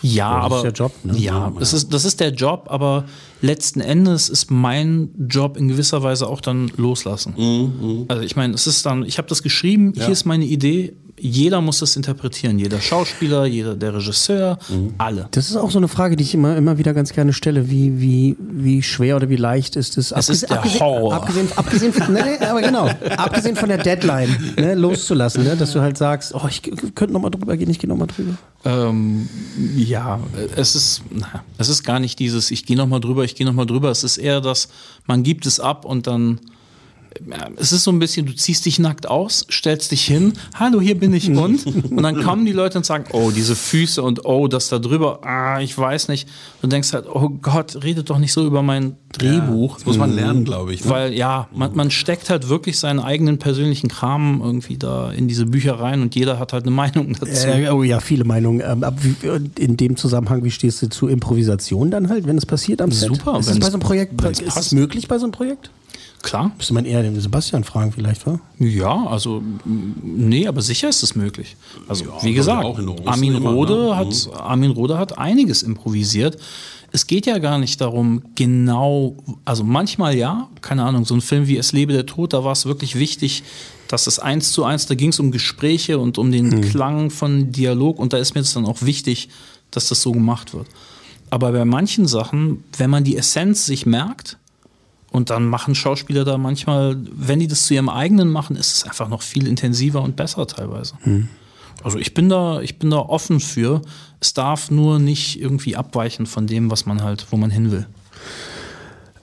Ja, 0.00 0.36
das 0.36 0.44
aber 0.44 0.56
ist 0.58 0.62
der 0.62 0.72
Job, 0.72 0.92
ne? 1.02 1.18
ja, 1.18 1.52
das 1.58 1.72
ist 1.72 1.92
das 1.92 2.04
ist 2.04 2.20
der 2.20 2.32
Job, 2.32 2.68
aber 2.70 3.04
letzten 3.42 3.80
Endes 3.80 4.28
ist 4.28 4.48
mein 4.48 5.10
Job 5.28 5.56
in 5.56 5.66
gewisser 5.66 6.04
Weise 6.04 6.28
auch 6.28 6.40
dann 6.40 6.70
loslassen. 6.76 8.04
Also 8.06 8.22
ich 8.22 8.36
meine, 8.36 8.54
es 8.54 8.68
ist 8.68 8.86
dann, 8.86 9.04
ich 9.04 9.18
habe 9.18 9.26
das 9.26 9.42
geschrieben, 9.42 9.92
hier 9.96 10.08
ist 10.10 10.24
meine 10.24 10.44
Idee. 10.44 10.94
Jeder 11.20 11.60
muss 11.60 11.78
das 11.80 11.96
interpretieren, 11.96 12.58
jeder 12.58 12.80
Schauspieler, 12.80 13.44
jeder 13.46 13.74
der 13.74 13.94
Regisseur, 13.94 14.58
alle. 14.98 15.28
Das 15.30 15.50
ist 15.50 15.56
auch 15.56 15.70
so 15.70 15.78
eine 15.78 15.88
Frage, 15.88 16.16
die 16.16 16.24
ich 16.24 16.34
immer, 16.34 16.56
immer 16.56 16.78
wieder 16.78 16.94
ganz 16.94 17.12
gerne 17.12 17.32
stelle. 17.32 17.70
Wie, 17.70 18.00
wie, 18.00 18.36
wie 18.38 18.82
schwer 18.82 19.16
oder 19.16 19.28
wie 19.28 19.36
leicht 19.36 19.76
ist 19.76 19.98
es? 19.98 20.12
Es 20.12 20.28
ist 20.28 20.48
der 20.48 20.58
abgesehen, 20.58 20.80
Horror. 20.80 21.14
Abgesehen, 21.14 21.48
abgesehen, 21.56 21.92
von, 21.92 22.12
nee, 22.12 22.38
aber 22.44 22.60
genau, 22.60 22.88
abgesehen 23.16 23.56
von 23.56 23.68
der 23.68 23.78
Deadline 23.78 24.54
ne, 24.56 24.74
loszulassen, 24.74 25.44
ne, 25.44 25.56
dass 25.56 25.72
du 25.72 25.80
halt 25.80 25.98
sagst, 25.98 26.34
oh, 26.34 26.46
ich 26.48 26.62
könnte 26.62 27.12
noch 27.12 27.20
mal 27.20 27.30
drüber 27.30 27.56
gehen, 27.56 27.70
ich 27.70 27.78
gehe 27.78 27.88
noch 27.88 27.96
mal 27.96 28.06
drüber. 28.06 28.34
Ähm, 28.64 29.28
ja, 29.76 30.20
es 30.56 30.74
ist, 30.74 31.02
na, 31.10 31.44
es 31.58 31.68
ist 31.68 31.84
gar 31.84 32.00
nicht 32.00 32.18
dieses, 32.18 32.50
ich 32.50 32.66
gehe 32.66 32.76
nochmal 32.76 33.00
drüber, 33.00 33.24
ich 33.24 33.34
gehe 33.34 33.46
nochmal 33.46 33.66
drüber. 33.66 33.90
Es 33.90 34.04
ist 34.04 34.18
eher 34.18 34.40
das, 34.40 34.68
man 35.06 35.22
gibt 35.22 35.46
es 35.46 35.60
ab 35.60 35.84
und 35.84 36.06
dann. 36.06 36.40
Ja, 37.28 37.48
Es 37.56 37.72
ist 37.72 37.84
so 37.84 37.90
ein 37.90 37.98
bisschen, 37.98 38.26
du 38.26 38.34
ziehst 38.34 38.64
dich 38.66 38.78
nackt 38.78 39.08
aus, 39.08 39.46
stellst 39.50 39.90
dich 39.92 40.04
hin, 40.04 40.32
hallo, 40.54 40.80
hier 40.80 40.98
bin 40.98 41.12
ich 41.12 41.28
und. 41.30 41.66
Und 41.66 42.02
dann 42.02 42.22
kommen 42.22 42.44
die 42.46 42.52
Leute 42.52 42.78
und 42.78 42.84
sagen, 42.86 43.04
oh, 43.12 43.30
diese 43.30 43.56
Füße 43.56 44.02
und 44.02 44.24
oh, 44.24 44.46
das 44.48 44.68
da 44.68 44.78
drüber, 44.78 45.20
ah, 45.24 45.60
ich 45.60 45.76
weiß 45.76 46.08
nicht. 46.08 46.28
Du 46.62 46.68
denkst 46.68 46.92
halt, 46.92 47.06
oh 47.12 47.28
Gott, 47.42 47.82
redet 47.82 48.10
doch 48.10 48.18
nicht 48.18 48.32
so 48.32 48.46
über 48.46 48.62
mein 48.62 48.96
Drehbuch. 49.12 49.76
Das 49.76 49.86
muss 49.86 49.96
man 49.98 50.14
lernen, 50.14 50.44
glaube 50.44 50.72
ich. 50.74 50.84
Ne? 50.84 50.90
Weil 50.90 51.12
ja, 51.14 51.48
man, 51.54 51.74
man 51.74 51.90
steckt 51.90 52.30
halt 52.30 52.48
wirklich 52.48 52.78
seinen 52.78 53.00
eigenen 53.00 53.38
persönlichen 53.38 53.88
Kram 53.88 54.40
irgendwie 54.44 54.76
da 54.76 55.10
in 55.10 55.28
diese 55.28 55.46
Bücher 55.46 55.80
rein 55.80 56.02
und 56.02 56.14
jeder 56.14 56.38
hat 56.38 56.52
halt 56.52 56.64
eine 56.64 56.70
Meinung 56.76 57.14
dazu. 57.18 57.46
Äh, 57.48 57.68
oh 57.70 57.82
ja, 57.82 58.00
viele 58.00 58.24
Meinungen. 58.24 58.60
Ähm, 58.60 58.84
in 59.58 59.76
dem 59.76 59.96
Zusammenhang, 59.96 60.44
wie 60.44 60.50
stehst 60.50 60.82
du 60.82 60.88
zu 60.88 61.08
Improvisation 61.08 61.90
dann 61.90 62.08
halt, 62.08 62.26
wenn 62.26 62.36
es 62.38 62.46
passiert 62.46 62.80
am 62.82 62.92
Set? 62.92 63.08
Super, 63.08 63.38
Ist 63.38 63.48
das 63.48 63.54
wenn's- 63.56 63.60
bei 63.64 63.70
so 63.70 63.72
einem 63.74 63.80
Projekt, 63.80 64.22
ist 64.24 64.44
passt. 64.46 64.72
möglich 64.72 65.08
bei 65.08 65.18
so 65.18 65.24
einem 65.24 65.32
Projekt? 65.32 65.70
Klar. 66.22 66.50
Müsste 66.56 66.74
man 66.74 66.84
eher 66.84 67.02
den 67.02 67.18
Sebastian 67.20 67.64
fragen 67.64 67.92
vielleicht, 67.92 68.26
wa? 68.26 68.40
Ja, 68.58 69.06
also 69.06 69.42
nee, 69.64 70.46
aber 70.48 70.62
sicher 70.62 70.88
ist 70.88 71.02
es 71.02 71.14
möglich. 71.14 71.56
Also 71.86 72.04
Ja, 72.04 72.22
wie 72.22 72.34
gesagt, 72.34 72.64
Armin 73.06 73.34
immer, 73.36 73.50
Rode 73.50 73.74
ne? 73.74 73.96
hat 73.96 74.28
Armin 74.34 74.72
Rode 74.72 74.98
hat 74.98 75.16
einiges 75.16 75.62
improvisiert. 75.62 76.36
Es 76.90 77.06
geht 77.06 77.26
ja 77.26 77.38
gar 77.38 77.58
nicht 77.58 77.80
darum, 77.80 78.22
genau, 78.34 79.16
also 79.44 79.62
manchmal 79.62 80.16
ja, 80.16 80.48
keine 80.62 80.84
Ahnung, 80.84 81.04
so 81.04 81.14
ein 81.14 81.20
Film 81.20 81.46
wie 81.46 81.58
Es 81.58 81.72
lebe 81.72 81.92
der 81.92 82.06
Tod, 82.06 82.32
da 82.32 82.44
war 82.44 82.52
es 82.52 82.64
wirklich 82.64 82.98
wichtig, 82.98 83.42
dass 83.88 84.06
es 84.06 84.18
eins 84.18 84.52
zu 84.52 84.64
eins, 84.64 84.86
da 84.86 84.94
ging 84.94 85.10
es 85.10 85.20
um 85.20 85.30
Gespräche 85.30 85.98
und 85.98 86.18
um 86.18 86.32
den 86.32 86.62
Klang 86.62 87.10
von 87.10 87.52
Dialog 87.52 87.98
und 87.98 88.12
da 88.12 88.18
ist 88.18 88.34
mir 88.34 88.40
jetzt 88.40 88.56
dann 88.56 88.64
auch 88.66 88.82
wichtig, 88.82 89.28
dass 89.70 89.88
das 89.88 90.00
so 90.02 90.12
gemacht 90.12 90.54
wird. 90.54 90.66
Aber 91.30 91.52
bei 91.52 91.64
manchen 91.64 92.06
Sachen, 92.06 92.64
wenn 92.76 92.90
man 92.90 93.04
die 93.04 93.16
Essenz 93.16 93.66
sich 93.66 93.84
merkt, 93.84 94.38
und 95.10 95.30
dann 95.30 95.46
machen 95.46 95.74
Schauspieler 95.74 96.24
da 96.24 96.36
manchmal, 96.38 96.96
wenn 97.12 97.40
die 97.40 97.48
das 97.48 97.66
zu 97.66 97.74
ihrem 97.74 97.88
eigenen 97.88 98.28
machen, 98.28 98.56
ist 98.56 98.76
es 98.76 98.84
einfach 98.84 99.08
noch 99.08 99.22
viel 99.22 99.46
intensiver 99.46 100.02
und 100.02 100.16
besser 100.16 100.46
teilweise. 100.46 100.94
Also 101.82 101.98
ich 101.98 102.12
bin 102.12 102.28
da, 102.28 102.60
ich 102.60 102.78
bin 102.78 102.90
da 102.90 102.98
offen 102.98 103.40
für. 103.40 103.82
Es 104.20 104.34
darf 104.34 104.70
nur 104.70 104.98
nicht 104.98 105.40
irgendwie 105.40 105.76
abweichen 105.76 106.26
von 106.26 106.46
dem, 106.46 106.70
was 106.70 106.86
man 106.86 107.02
halt, 107.02 107.26
wo 107.30 107.36
man 107.36 107.50
hin 107.50 107.70
will. 107.70 107.86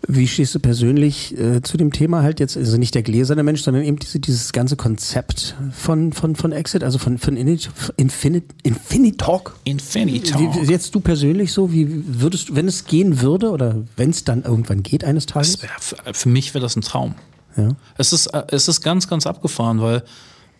Wie 0.07 0.27
stehst 0.27 0.53
du 0.53 0.59
persönlich 0.59 1.37
äh, 1.37 1.61
zu 1.61 1.77
dem 1.77 1.91
Thema 1.91 2.21
halt 2.21 2.39
jetzt, 2.39 2.57
also 2.57 2.77
nicht 2.77 2.93
der 2.95 3.03
gläserne 3.03 3.43
Mensch, 3.43 3.61
sondern 3.61 3.83
eben 3.83 3.97
diese, 3.97 4.19
dieses 4.19 4.53
ganze 4.53 4.75
Konzept 4.75 5.55
von, 5.71 6.13
von, 6.13 6.35
von 6.35 6.51
Exit, 6.51 6.83
also 6.83 6.97
von, 6.97 7.17
von 7.17 7.35
Infinity, 7.37 9.17
Talk? 9.17 9.55
Infinity 9.63 10.23
Wie, 10.25 10.31
Talk. 10.31 10.67
wie- 10.67 10.71
jetzt 10.71 10.93
du 10.93 10.99
persönlich 10.99 11.51
so, 11.53 11.71
wie 11.71 11.87
würdest 12.21 12.49
du, 12.49 12.55
wenn 12.55 12.67
es 12.67 12.85
gehen 12.85 13.21
würde 13.21 13.49
oder 13.49 13.83
wenn 13.95 14.11
es 14.11 14.23
dann 14.23 14.43
irgendwann 14.43 14.83
geht 14.83 15.03
eines 15.03 15.25
Tages? 15.25 15.61
Wär, 15.61 16.13
für, 16.13 16.29
mich 16.29 16.53
wäre 16.53 16.61
das 16.61 16.75
ein 16.75 16.81
Traum. 16.81 17.15
Ja. 17.57 17.69
Es 17.97 18.13
ist, 18.13 18.27
äh, 18.27 18.43
es 18.49 18.67
ist 18.67 18.81
ganz, 18.81 19.07
ganz 19.07 19.25
abgefahren, 19.25 19.81
weil 19.81 20.03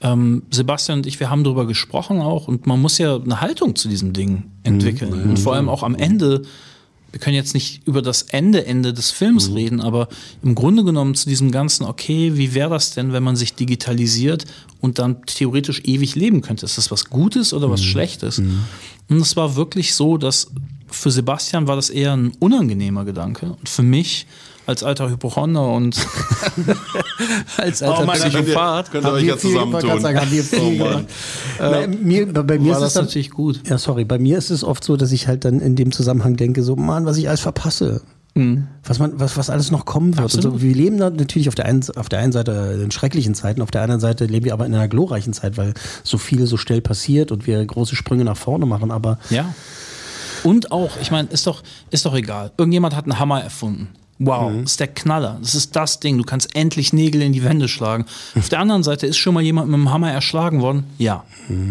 ähm, 0.01 0.43
Sebastian 0.51 0.99
und 0.99 1.05
ich, 1.05 1.19
wir 1.19 1.29
haben 1.29 1.43
darüber 1.43 1.65
gesprochen 1.67 2.19
auch 2.21 2.47
und 2.47 2.67
man 2.67 2.81
muss 2.81 2.97
ja 2.97 3.15
eine 3.15 3.41
Haltung 3.41 3.75
zu 3.75 3.87
diesem 3.89 4.13
Ding 4.13 4.45
entwickeln. 4.63 5.13
Und 5.13 5.39
vor 5.39 5.55
allem 5.55 5.69
auch 5.69 5.83
am 5.83 5.95
Ende, 5.95 6.41
wir 7.15 7.21
können 7.21 7.37
jetzt 7.37 7.53
nicht 7.53 7.87
über 7.87 8.01
das 8.01 8.23
Ende, 8.23 8.65
Ende 8.65 8.93
des 8.93 9.09
Films 9.09 9.53
reden, 9.55 9.79
aber 9.79 10.09
im 10.43 10.53
Grunde 10.53 10.83
genommen 10.83 11.15
zu 11.15 11.29
diesem 11.29 11.49
ganzen, 11.49 11.85
okay, 11.85 12.33
wie 12.35 12.53
wäre 12.53 12.71
das 12.71 12.91
denn, 12.91 13.13
wenn 13.13 13.23
man 13.23 13.37
sich 13.37 13.53
digitalisiert 13.53 14.43
und 14.81 14.99
dann 14.99 15.25
theoretisch 15.25 15.81
ewig 15.85 16.15
leben 16.15 16.41
könnte? 16.41 16.65
Ist 16.65 16.77
das 16.77 16.91
was 16.91 17.05
Gutes 17.05 17.53
oder 17.53 17.69
was 17.71 17.81
Schlechtes? 17.85 18.39
Und 19.07 19.21
es 19.21 19.37
war 19.37 19.55
wirklich 19.55 19.93
so, 19.93 20.17
dass 20.17 20.51
für 20.91 21.09
Sebastian 21.09 21.67
war 21.67 21.77
das 21.77 21.89
eher 21.89 22.11
ein 22.11 22.33
unangenehmer 22.39 23.05
Gedanke 23.05 23.45
und 23.45 23.69
für 23.69 23.83
mich 23.83 24.27
als 24.67 24.83
alter 24.83 25.09
Hypochonder 25.09 25.67
und 25.71 25.95
als 27.57 27.81
alter 27.83 28.03
Oh 28.03 28.05
Gott, 28.05 28.15
Psychopath 28.15 28.91
Könnt 28.91 29.05
ihr 29.05 29.11
euch 29.13 29.23
ja 29.23 29.37
viel- 29.37 29.51
ich 29.51 29.55
wollte 29.57 29.69
gerade 29.71 29.81
zusammentun. 29.81 30.01
sagen, 30.01 30.19
haben 30.21 30.31
wir 30.31 30.43
viel 30.43 30.59
Oh 30.59 30.63
Mann. 30.71 30.77
gemacht. 30.77 31.05
Bei 31.59 31.87
mir, 31.87 32.33
bei, 32.33 32.41
bei 32.43 32.59
mir 32.59 32.71
war 32.71 32.77
ist 32.77 32.81
das 32.81 32.87
es 32.89 32.93
dann, 32.95 33.05
natürlich 33.05 33.29
gut. 33.31 33.61
Ja, 33.67 33.77
sorry, 33.77 34.05
bei 34.05 34.17
mir 34.19 34.37
ist 34.37 34.49
es 34.49 34.63
oft 34.63 34.83
so, 34.83 34.97
dass 34.97 35.11
ich 35.11 35.27
halt 35.27 35.45
dann 35.45 35.59
in 35.59 35.75
dem 35.75 35.91
Zusammenhang 35.91 36.35
denke, 36.35 36.63
so, 36.63 36.75
Mann, 36.75 37.05
was 37.05 37.17
ich 37.17 37.27
alles 37.27 37.41
verpasse. 37.41 38.01
Was, 38.83 38.99
man, 38.99 39.17
was, 39.17 39.37
was 39.37 39.49
alles 39.49 39.71
noch 39.71 39.85
kommen 39.85 40.17
wird. 40.17 40.29
So, 40.29 40.61
wir 40.61 40.75
leben 40.75 40.97
da 40.97 41.09
natürlich 41.09 41.47
auf 41.47 41.55
der, 41.55 41.67
einen, 41.67 41.85
auf 41.95 42.09
der 42.09 42.19
einen 42.19 42.33
Seite 42.33 42.81
in 42.83 42.91
schrecklichen 42.91 43.33
Zeiten, 43.33 43.61
auf 43.61 43.71
der 43.71 43.81
anderen 43.81 44.01
Seite 44.01 44.25
leben 44.25 44.43
wir 44.43 44.51
aber 44.51 44.65
in 44.65 44.73
einer 44.75 44.89
glorreichen 44.89 45.31
Zeit, 45.31 45.55
weil 45.55 45.73
so 46.03 46.17
viel 46.17 46.45
so 46.45 46.57
schnell 46.57 46.81
passiert 46.81 47.31
und 47.31 47.47
wir 47.47 47.65
große 47.65 47.95
Sprünge 47.95 48.25
nach 48.25 48.35
vorne 48.35 48.65
machen. 48.65 48.91
Aber 48.91 49.19
Ja. 49.29 49.55
Und 50.43 50.73
auch, 50.73 50.91
ich 51.01 51.11
meine, 51.11 51.29
ist 51.29 51.47
doch, 51.47 51.63
ist 51.91 52.05
doch 52.05 52.13
egal. 52.13 52.51
Irgendjemand 52.57 52.93
hat 52.93 53.05
einen 53.05 53.19
Hammer 53.19 53.41
erfunden. 53.41 53.87
Wow, 54.17 54.51
das 54.61 54.71
ist 54.71 54.79
der 54.79 54.87
Knaller. 54.87 55.37
Das 55.41 55.55
ist 55.55 55.75
das 55.75 55.99
Ding. 55.99 56.17
Du 56.17 56.23
kannst 56.23 56.55
endlich 56.55 56.93
Nägel 56.93 57.21
in 57.21 57.33
die 57.33 57.43
Wände 57.43 57.67
schlagen. 57.67 58.05
Auf 58.35 58.47
der 58.47 58.59
anderen 58.59 58.81
Seite 58.81 59.07
ist 59.07 59.17
schon 59.17 59.33
mal 59.33 59.43
jemand 59.43 59.67
mit 59.67 59.75
einem 59.75 59.91
Hammer 59.91 60.11
erschlagen 60.11 60.61
worden. 60.61 60.85
Ja. 60.97 61.23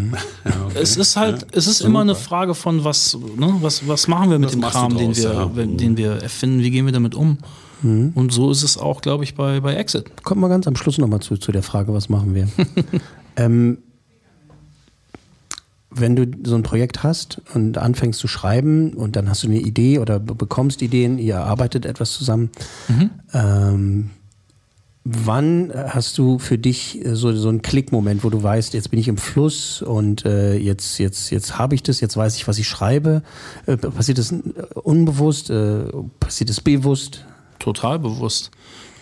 Es 0.75 0.95
ist 0.95 1.17
halt, 1.17 1.47
es 1.51 1.67
ist 1.67 1.81
immer 1.81 2.01
eine 2.01 2.15
Frage 2.15 2.53
von 2.53 2.83
was, 2.83 3.17
ne, 3.35 3.55
was, 3.61 3.87
was 3.87 4.07
machen 4.07 4.29
wir 4.29 4.39
mit 4.39 4.47
Was 4.47 4.53
dem 4.53 4.61
Kram, 4.61 4.97
den 4.97 5.15
wir, 5.15 5.33
ja. 5.33 5.45
den 5.47 5.97
wir 5.97 6.11
erfinden, 6.21 6.61
wie 6.61 6.71
gehen 6.71 6.85
wir 6.85 6.93
damit 6.93 7.15
um? 7.15 7.39
Und 7.83 8.31
so 8.31 8.51
ist 8.51 8.63
es 8.63 8.77
auch, 8.77 9.01
glaube 9.01 9.23
ich, 9.25 9.35
bei, 9.35 9.59
bei 9.59 9.75
Exit. 9.75 10.23
kommen 10.23 10.41
wir 10.41 10.49
ganz 10.49 10.65
am 10.65 10.75
Schluss 10.75 10.97
nochmal 10.97 11.19
zu, 11.19 11.37
zu 11.37 11.51
der 11.51 11.61
Frage, 11.61 11.93
was 11.93 12.09
machen 12.09 12.33
wir? 12.33 12.47
ähm, 13.35 13.77
wenn 15.97 16.15
du 16.15 16.25
so 16.43 16.55
ein 16.55 16.63
Projekt 16.63 17.03
hast 17.03 17.41
und 17.53 17.77
anfängst 17.77 18.19
zu 18.19 18.27
schreiben 18.27 18.93
und 18.93 19.15
dann 19.15 19.29
hast 19.29 19.43
du 19.43 19.47
eine 19.47 19.59
Idee 19.59 19.99
oder 19.99 20.19
be- 20.19 20.35
bekommst 20.35 20.81
Ideen, 20.81 21.17
ihr 21.17 21.39
arbeitet 21.39 21.85
etwas 21.85 22.11
zusammen, 22.11 22.49
ähm, 23.33 24.09
wann 25.03 25.71
hast 25.73 26.17
du 26.17 26.39
für 26.39 26.57
dich 26.57 27.05
äh, 27.05 27.15
so, 27.15 27.31
so 27.33 27.49
einen 27.49 27.61
Klickmoment, 27.61 28.23
wo 28.23 28.29
du 28.29 28.41
weißt, 28.41 28.73
jetzt 28.73 28.89
bin 28.89 28.99
ich 28.99 29.07
im 29.07 29.17
Fluss 29.17 29.81
und 29.81 30.25
äh, 30.25 30.57
jetzt, 30.57 30.97
jetzt, 30.97 31.29
jetzt 31.29 31.57
habe 31.59 31.75
ich 31.75 31.83
das, 31.83 32.01
jetzt 32.01 32.17
weiß 32.17 32.35
ich, 32.37 32.47
was 32.47 32.57
ich 32.57 32.67
schreibe? 32.67 33.21
Äh, 33.67 33.77
passiert 33.77 34.17
das 34.17 34.33
unbewusst? 34.83 35.49
Äh, 35.51 35.83
passiert 36.19 36.49
das 36.49 36.59
bewusst? 36.59 37.23
Total 37.59 37.99
bewusst. 37.99 38.51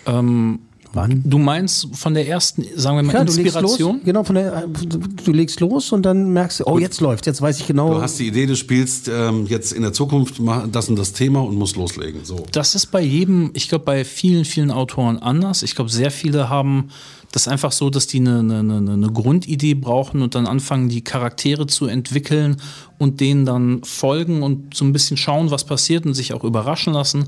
Ähm, 0.05 0.59
Wann? 0.93 1.23
Du 1.25 1.39
meinst 1.39 1.87
von 1.93 2.13
der 2.13 2.27
ersten, 2.27 2.65
sagen 2.75 2.97
wir 2.97 3.03
mal, 3.03 3.23
legst 3.23 3.37
Inspiration? 3.39 3.95
los, 3.95 4.05
genau, 4.05 4.23
von 4.23 4.35
der, 4.35 4.67
du 4.67 5.31
legst 5.31 5.59
los 5.59 5.91
und 5.91 6.03
dann 6.03 6.31
merkst 6.31 6.59
du, 6.59 6.67
oh, 6.67 6.77
jetzt 6.77 7.01
läuft, 7.01 7.25
jetzt 7.25 7.41
weiß 7.41 7.59
ich 7.59 7.67
genau. 7.67 7.95
Du 7.95 8.01
hast 8.01 8.19
die 8.19 8.27
Idee, 8.27 8.45
du 8.45 8.55
spielst 8.55 9.07
ähm, 9.07 9.47
jetzt 9.47 9.73
in 9.73 9.81
der 9.81 9.91
Zukunft 9.91 10.35
das 10.71 10.89
und 10.89 10.99
das 10.99 11.13
Thema 11.13 11.43
und 11.43 11.55
musst 11.55 11.77
loslegen. 11.77 12.23
So. 12.23 12.45
Das 12.51 12.75
ist 12.75 12.87
bei 12.87 13.01
jedem, 13.01 13.49
ich 13.55 13.69
glaube, 13.69 13.85
bei 13.85 14.05
vielen, 14.05 14.45
vielen 14.45 14.69
Autoren 14.69 15.17
anders. 15.17 15.63
Ich 15.63 15.73
glaube, 15.73 15.89
sehr 15.89 16.11
viele 16.11 16.49
haben 16.49 16.89
das 17.31 17.47
einfach 17.47 17.71
so, 17.71 17.89
dass 17.89 18.05
die 18.05 18.19
eine, 18.19 18.39
eine, 18.39 18.59
eine, 18.59 18.93
eine 18.93 19.11
Grundidee 19.11 19.73
brauchen 19.73 20.21
und 20.21 20.35
dann 20.35 20.45
anfangen, 20.45 20.89
die 20.89 21.03
Charaktere 21.03 21.65
zu 21.65 21.87
entwickeln 21.87 22.57
und 22.99 23.19
denen 23.19 23.45
dann 23.45 23.83
folgen 23.83 24.43
und 24.43 24.75
so 24.75 24.85
ein 24.85 24.93
bisschen 24.93 25.17
schauen, 25.17 25.49
was 25.49 25.63
passiert 25.63 26.05
und 26.05 26.13
sich 26.13 26.33
auch 26.33 26.43
überraschen 26.43 26.93
lassen. 26.93 27.25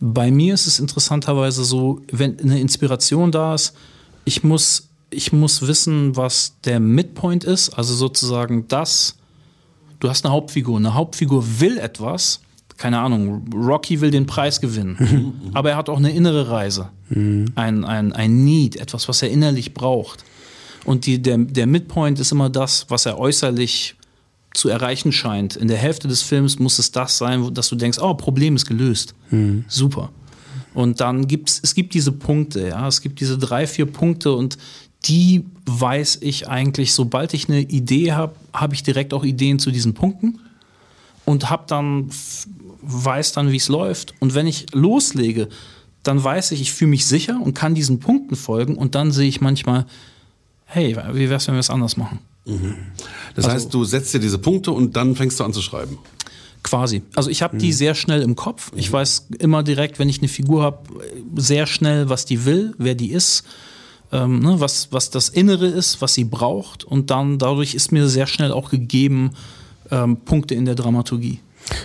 Bei 0.00 0.30
mir 0.30 0.54
ist 0.54 0.66
es 0.66 0.78
interessanterweise 0.78 1.64
so, 1.64 2.02
wenn 2.12 2.38
eine 2.40 2.60
Inspiration 2.60 3.32
da 3.32 3.54
ist, 3.54 3.74
ich 4.24 4.44
muss, 4.44 4.88
ich 5.10 5.32
muss 5.32 5.66
wissen, 5.66 6.16
was 6.16 6.56
der 6.64 6.80
Midpoint 6.80 7.44
ist, 7.44 7.70
also 7.70 7.94
sozusagen 7.94 8.68
das, 8.68 9.16
du 10.00 10.08
hast 10.08 10.24
eine 10.24 10.34
Hauptfigur, 10.34 10.76
eine 10.76 10.94
Hauptfigur 10.94 11.60
will 11.60 11.78
etwas, 11.78 12.40
keine 12.76 12.98
Ahnung, 12.98 13.48
Rocky 13.54 14.00
will 14.00 14.10
den 14.10 14.26
Preis 14.26 14.60
gewinnen, 14.60 15.50
aber 15.54 15.70
er 15.70 15.76
hat 15.76 15.88
auch 15.88 15.96
eine 15.96 16.10
innere 16.10 16.50
Reise, 16.50 16.90
ein, 17.08 17.84
ein, 17.84 18.12
ein 18.12 18.44
Need, 18.44 18.76
etwas, 18.76 19.08
was 19.08 19.22
er 19.22 19.30
innerlich 19.30 19.72
braucht. 19.72 20.24
Und 20.84 21.06
die, 21.06 21.20
der, 21.20 21.38
der 21.38 21.66
Midpoint 21.66 22.20
ist 22.20 22.32
immer 22.32 22.48
das, 22.48 22.86
was 22.88 23.06
er 23.06 23.18
äußerlich 23.18 23.96
zu 24.56 24.68
erreichen 24.68 25.12
scheint. 25.12 25.56
In 25.56 25.68
der 25.68 25.76
Hälfte 25.76 26.08
des 26.08 26.22
Films 26.22 26.58
muss 26.58 26.78
es 26.78 26.90
das 26.92 27.18
sein, 27.18 27.52
dass 27.54 27.68
du 27.68 27.76
denkst, 27.76 27.98
oh, 28.00 28.14
Problem 28.14 28.56
ist 28.56 28.66
gelöst. 28.66 29.14
Super. 29.68 30.10
Und 30.74 31.00
dann 31.00 31.26
gibt's, 31.26 31.60
es 31.62 31.74
gibt 31.74 31.94
diese 31.94 32.12
Punkte, 32.12 32.68
ja, 32.68 32.86
es 32.86 33.00
gibt 33.00 33.20
diese 33.20 33.38
drei, 33.38 33.66
vier 33.66 33.86
Punkte 33.86 34.32
und 34.32 34.58
die 35.04 35.44
weiß 35.64 36.18
ich 36.20 36.48
eigentlich, 36.48 36.92
sobald 36.92 37.32
ich 37.34 37.48
eine 37.48 37.60
Idee 37.60 38.12
habe, 38.12 38.34
habe 38.52 38.74
ich 38.74 38.82
direkt 38.82 39.14
auch 39.14 39.24
Ideen 39.24 39.58
zu 39.58 39.70
diesen 39.70 39.94
Punkten 39.94 40.40
und 41.24 41.48
habe 41.50 41.64
dann, 41.66 42.10
weiß 42.82 43.32
dann, 43.32 43.52
wie 43.52 43.56
es 43.56 43.68
läuft. 43.68 44.14
Und 44.20 44.34
wenn 44.34 44.46
ich 44.46 44.66
loslege, 44.72 45.48
dann 46.02 46.22
weiß 46.22 46.52
ich, 46.52 46.60
ich 46.60 46.72
fühle 46.72 46.90
mich 46.90 47.06
sicher 47.06 47.40
und 47.42 47.54
kann 47.54 47.74
diesen 47.74 47.98
Punkten 47.98 48.36
folgen 48.36 48.76
und 48.76 48.94
dann 48.94 49.12
sehe 49.12 49.28
ich 49.28 49.40
manchmal, 49.40 49.86
hey, 50.66 50.96
wie 51.12 51.30
wär's, 51.30 51.46
wenn 51.48 51.54
wir 51.54 51.60
es 51.60 51.70
anders 51.70 51.96
machen? 51.96 52.18
Das 53.34 53.48
heißt, 53.48 53.74
du 53.74 53.84
setzt 53.84 54.14
dir 54.14 54.20
diese 54.20 54.38
Punkte 54.38 54.70
und 54.70 54.96
dann 54.96 55.16
fängst 55.16 55.40
du 55.40 55.44
an 55.44 55.52
zu 55.52 55.62
schreiben. 55.62 55.98
Quasi. 56.62 57.02
Also 57.14 57.30
ich 57.30 57.42
habe 57.42 57.56
die 57.58 57.72
sehr 57.72 57.94
schnell 57.94 58.22
im 58.22 58.34
Kopf. 58.34 58.72
Ich 58.74 58.92
weiß 58.92 59.28
immer 59.38 59.62
direkt, 59.62 59.98
wenn 59.98 60.08
ich 60.08 60.18
eine 60.18 60.28
Figur 60.28 60.62
habe, 60.62 60.78
sehr 61.36 61.66
schnell, 61.66 62.08
was 62.08 62.24
die 62.24 62.44
will, 62.44 62.74
wer 62.78 62.94
die 62.94 63.12
ist, 63.12 63.44
ähm, 64.12 64.40
ne, 64.40 64.58
was, 64.58 64.88
was 64.90 65.10
das 65.10 65.28
Innere 65.28 65.66
ist, 65.66 66.02
was 66.02 66.14
sie 66.14 66.24
braucht. 66.24 66.82
Und 66.84 67.10
dann 67.10 67.38
dadurch 67.38 67.74
ist 67.74 67.92
mir 67.92 68.08
sehr 68.08 68.26
schnell 68.26 68.52
auch 68.52 68.70
gegeben 68.70 69.30
ähm, 69.90 70.16
Punkte 70.18 70.54
in 70.54 70.64
der 70.64 70.74
Dramaturgie. 70.74 71.40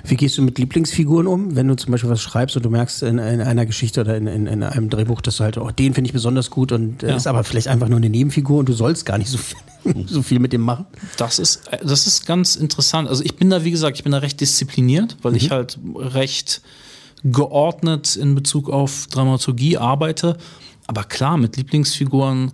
Wie 0.06 0.16
gehst 0.16 0.38
du 0.38 0.42
mit 0.44 0.60
Lieblingsfiguren 0.60 1.26
um, 1.28 1.56
wenn 1.56 1.68
du 1.68 1.76
zum 1.76 1.92
Beispiel 1.92 2.10
was 2.10 2.22
schreibst 2.22 2.56
und 2.56 2.64
du 2.64 2.70
merkst 2.70 3.02
in, 3.04 3.18
in 3.18 3.42
einer 3.42 3.66
Geschichte 3.66 4.02
oder 4.02 4.16
in, 4.16 4.28
in, 4.28 4.46
in 4.48 4.64
einem 4.64 4.90
Drehbuch, 4.90 5.22
dass 5.22 5.38
du 5.38 5.44
halt, 5.44 5.58
oh, 5.58 5.72
den 5.72 5.94
finde 5.94 6.08
ich 6.10 6.14
besonders 6.14 6.50
gut 6.52 6.72
und 6.72 7.02
äh, 7.04 7.10
Ja. 7.10 7.16
ist 7.16 7.28
aber 7.28 7.44
vielleicht 7.44 7.68
einfach 7.68 7.88
nur 7.88 7.98
eine 7.98 8.10
Nebenfigur 8.10 8.60
und 8.60 8.70
du 8.70 8.74
sollst 8.74 9.06
gar 9.06 9.18
nicht 9.18 9.30
so 9.30 9.38
viel, 9.40 9.58
so 10.08 10.22
viel 10.22 10.40
mit 10.40 10.54
dem 10.54 10.62
machen? 10.62 10.86
Das 11.18 11.40
ist, 11.40 11.62
das 11.84 12.06
ist 12.06 12.26
ganz 12.28 12.56
interessant. 12.56 13.10
Also 13.10 13.24
ich 13.24 13.36
bin 13.36 13.50
da, 13.50 13.64
wie 13.64 13.72
gesagt, 13.72 13.98
ich 13.98 14.04
bin 14.04 14.12
da 14.12 14.20
recht 14.20 14.40
diszipliniert, 14.40 15.18
weil 15.24 15.36
ich 15.36 15.50
halt 15.50 15.80
recht 15.96 16.62
geordnet 17.24 18.16
in 18.16 18.36
Bezug 18.36 18.70
auf 18.70 19.08
Dramaturgie 19.08 19.78
arbeite. 19.78 20.38
Aber 20.88 21.04
klar, 21.04 21.38
mit 21.38 21.56
Lieblingsfiguren, 21.58 22.52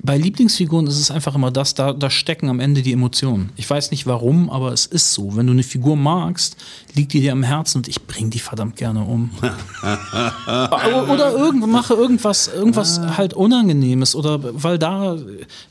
bei 0.00 0.16
Lieblingsfiguren 0.16 0.86
ist 0.86 1.00
es 1.00 1.10
einfach 1.10 1.34
immer 1.34 1.50
das, 1.50 1.74
da, 1.74 1.92
da 1.92 2.08
stecken 2.08 2.48
am 2.48 2.60
Ende 2.60 2.82
die 2.82 2.92
Emotionen. 2.92 3.50
Ich 3.56 3.68
weiß 3.68 3.90
nicht 3.90 4.06
warum, 4.06 4.48
aber 4.48 4.72
es 4.72 4.86
ist 4.86 5.12
so. 5.12 5.36
Wenn 5.36 5.46
du 5.46 5.52
eine 5.52 5.64
Figur 5.64 5.96
magst, 5.96 6.56
liegt 6.94 7.12
die 7.12 7.20
dir 7.20 7.32
am 7.32 7.42
Herzen 7.42 7.78
und 7.78 7.88
ich 7.88 8.06
bring 8.06 8.30
die 8.30 8.38
verdammt 8.38 8.76
gerne 8.76 9.02
um. 9.02 9.30
oder 9.82 11.32
irgend, 11.32 11.66
mache 11.66 11.94
irgendwas, 11.94 12.46
irgendwas 12.46 13.00
halt 13.16 13.34
Unangenehmes 13.34 14.14
oder 14.14 14.38
weil 14.62 14.78
da, 14.78 15.16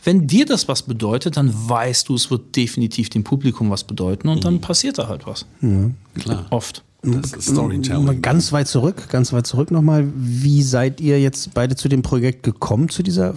wenn 0.03 0.27
dir 0.27 0.45
das 0.45 0.67
was 0.67 0.81
bedeutet, 0.81 1.37
dann 1.37 1.53
weißt 1.53 2.09
du, 2.09 2.15
es 2.15 2.29
wird 2.29 2.55
definitiv 2.55 3.09
dem 3.09 3.23
Publikum 3.23 3.69
was 3.69 3.85
bedeuten 3.85 4.27
und 4.27 4.43
dann 4.43 4.59
passiert 4.59 4.97
da 4.97 5.07
halt 5.07 5.25
was. 5.25 5.45
Klar. 6.19 6.45
Oft. 6.49 6.83
Das 7.03 7.31
ist 7.31 7.49
Storytelling. 7.51 8.21
ganz 8.21 8.51
weit 8.51 8.67
zurück, 8.67 9.07
ganz 9.09 9.31
weit 9.31 9.47
zurück 9.47 9.71
nochmal. 9.71 10.07
Wie 10.15 10.61
seid 10.63 10.99
ihr 10.99 11.21
jetzt 11.21 11.53
beide 11.53 11.75
zu 11.75 11.87
dem 11.87 12.01
Projekt 12.01 12.43
gekommen, 12.43 12.89
zu 12.89 13.03
dieser, 13.03 13.35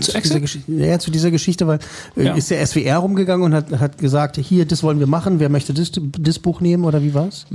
zu 0.00 0.20
dieser, 0.20 0.40
ja, 0.68 0.98
zu 0.98 1.10
dieser 1.10 1.30
Geschichte? 1.30 1.66
Weil 1.66 1.78
äh, 2.16 2.24
Ja. 2.24 2.34
ist 2.34 2.50
der 2.50 2.64
SWR 2.66 2.98
rumgegangen 2.98 3.44
und 3.44 3.54
hat, 3.54 3.70
hat 3.78 3.98
gesagt, 3.98 4.36
hier, 4.36 4.64
das 4.66 4.82
wollen 4.82 4.98
wir 4.98 5.06
machen, 5.06 5.40
wer 5.40 5.48
möchte 5.48 5.74
das, 5.74 5.92
das 6.18 6.38
Buch 6.38 6.60
nehmen 6.60 6.84
oder 6.84 7.02
wie 7.02 7.14
war's? 7.14 7.46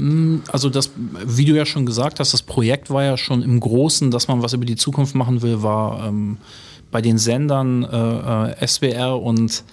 Also 0.52 0.70
das, 0.70 0.92
wie 1.26 1.46
du 1.46 1.56
ja 1.56 1.66
schon 1.66 1.86
gesagt 1.86 2.20
hast, 2.20 2.34
das 2.34 2.42
Projekt 2.42 2.90
war 2.90 3.04
ja 3.04 3.18
schon 3.18 3.42
im 3.42 3.60
Großen, 3.60 4.12
dass 4.12 4.28
man 4.28 4.42
was 4.44 4.54
über 4.54 4.66
die 4.66 4.76
Zukunft 4.76 5.16
machen 5.16 5.42
will, 5.42 5.64
war 5.64 6.08
ähm, 6.08 6.38
bei 6.92 7.02
den 7.02 7.18
Sendern 7.18 7.84
äh, 7.84 8.52
äh, 8.64 8.68
SWR 8.68 9.22
und 9.22 9.64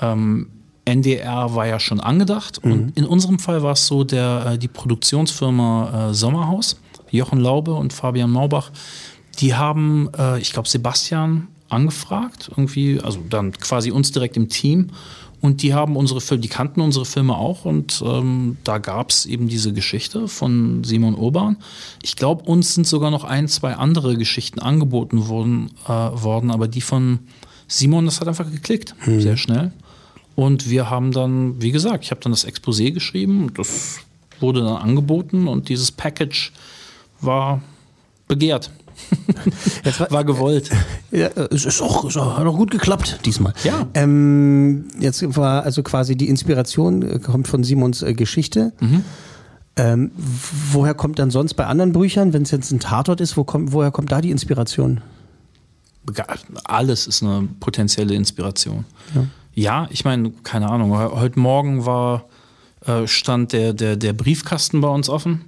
ähm, 0.00 0.48
NDR 0.84 1.54
war 1.54 1.66
ja 1.66 1.78
schon 1.80 2.00
angedacht. 2.00 2.58
Und 2.58 2.96
in 2.96 3.04
unserem 3.04 3.38
Fall 3.38 3.62
war 3.62 3.72
es 3.72 3.86
so, 3.86 4.04
der, 4.04 4.52
äh, 4.54 4.58
die 4.58 4.68
Produktionsfirma 4.68 6.10
äh, 6.10 6.14
Sommerhaus, 6.14 6.80
Jochen 7.10 7.40
Laube 7.40 7.74
und 7.74 7.92
Fabian 7.92 8.30
Maubach, 8.30 8.70
die 9.40 9.54
haben, 9.54 10.08
äh, 10.18 10.38
ich 10.40 10.52
glaube, 10.52 10.68
Sebastian 10.68 11.48
angefragt, 11.68 12.48
irgendwie, 12.50 13.00
also 13.00 13.20
dann 13.28 13.52
quasi 13.52 13.90
uns 13.90 14.12
direkt 14.12 14.36
im 14.36 14.48
Team. 14.48 14.88
Und 15.40 15.62
die 15.62 15.72
haben 15.72 15.94
unsere 15.94 16.20
Filme, 16.20 16.40
die 16.40 16.48
kannten 16.48 16.80
unsere 16.80 17.04
Filme 17.04 17.36
auch 17.36 17.64
und 17.64 18.02
ähm, 18.04 18.56
da 18.64 18.78
gab 18.78 19.10
es 19.10 19.24
eben 19.24 19.46
diese 19.46 19.72
Geschichte 19.72 20.26
von 20.26 20.82
Simon 20.82 21.14
Urban. 21.14 21.58
Ich 22.02 22.16
glaube, 22.16 22.42
uns 22.42 22.74
sind 22.74 22.88
sogar 22.88 23.12
noch 23.12 23.22
ein, 23.22 23.46
zwei 23.46 23.74
andere 23.74 24.16
Geschichten 24.16 24.58
angeboten 24.58 25.28
worden, 25.28 25.70
äh, 25.84 25.90
worden 25.90 26.50
aber 26.50 26.66
die 26.66 26.80
von 26.80 27.20
Simon, 27.68 28.06
das 28.06 28.20
hat 28.20 28.26
einfach 28.26 28.50
geklickt, 28.50 28.96
sehr 29.04 29.36
schnell. 29.36 29.70
Und 30.34 30.70
wir 30.70 30.90
haben 30.90 31.12
dann, 31.12 31.60
wie 31.62 31.70
gesagt, 31.70 32.04
ich 32.04 32.10
habe 32.10 32.20
dann 32.20 32.32
das 32.32 32.46
Exposé 32.46 32.90
geschrieben, 32.90 33.52
das 33.54 34.00
wurde 34.40 34.60
dann 34.60 34.76
angeboten 34.76 35.46
und 35.46 35.68
dieses 35.68 35.92
Package 35.92 36.52
war 37.20 37.60
begehrt. 38.26 38.70
war 40.10 40.24
gewollt. 40.24 40.70
Ja, 41.10 41.28
es 41.50 41.64
ist 41.64 41.80
auch, 41.82 42.04
auch, 42.04 42.38
hat 42.38 42.46
auch 42.46 42.56
gut 42.56 42.70
geklappt 42.70 43.20
diesmal. 43.24 43.52
Ja. 43.64 43.86
Ähm, 43.94 44.84
jetzt 44.98 45.36
war 45.36 45.62
also 45.62 45.82
quasi 45.82 46.16
die 46.16 46.28
Inspiration 46.28 47.02
äh, 47.02 47.18
kommt 47.18 47.48
von 47.48 47.64
Simons 47.64 48.02
äh, 48.02 48.14
Geschichte. 48.14 48.72
Ähm, 49.76 50.10
w- 50.16 50.72
woher 50.72 50.94
kommt 50.94 51.18
dann 51.18 51.30
sonst 51.30 51.54
bei 51.54 51.66
anderen 51.66 51.92
Büchern, 51.92 52.32
wenn 52.32 52.42
es 52.42 52.50
jetzt 52.50 52.70
ein 52.72 52.80
Tatort 52.80 53.20
ist, 53.20 53.36
wo 53.36 53.44
kommt, 53.44 53.72
woher 53.72 53.90
kommt 53.90 54.10
da 54.12 54.20
die 54.20 54.30
Inspiration? 54.30 55.00
Alles 56.64 57.06
ist 57.06 57.22
eine 57.22 57.48
potenzielle 57.60 58.14
Inspiration. 58.14 58.84
Ja, 59.54 59.88
ich 59.90 60.04
meine, 60.04 60.30
keine 60.42 60.68
Ahnung, 60.70 60.90
he- 60.98 61.14
heute 61.20 61.38
Morgen 61.38 61.84
war, 61.84 62.24
äh, 62.86 63.06
stand 63.06 63.52
der, 63.52 63.72
der, 63.72 63.96
der 63.96 64.12
Briefkasten 64.14 64.80
bei 64.80 64.88
uns 64.88 65.08
offen. 65.08 65.44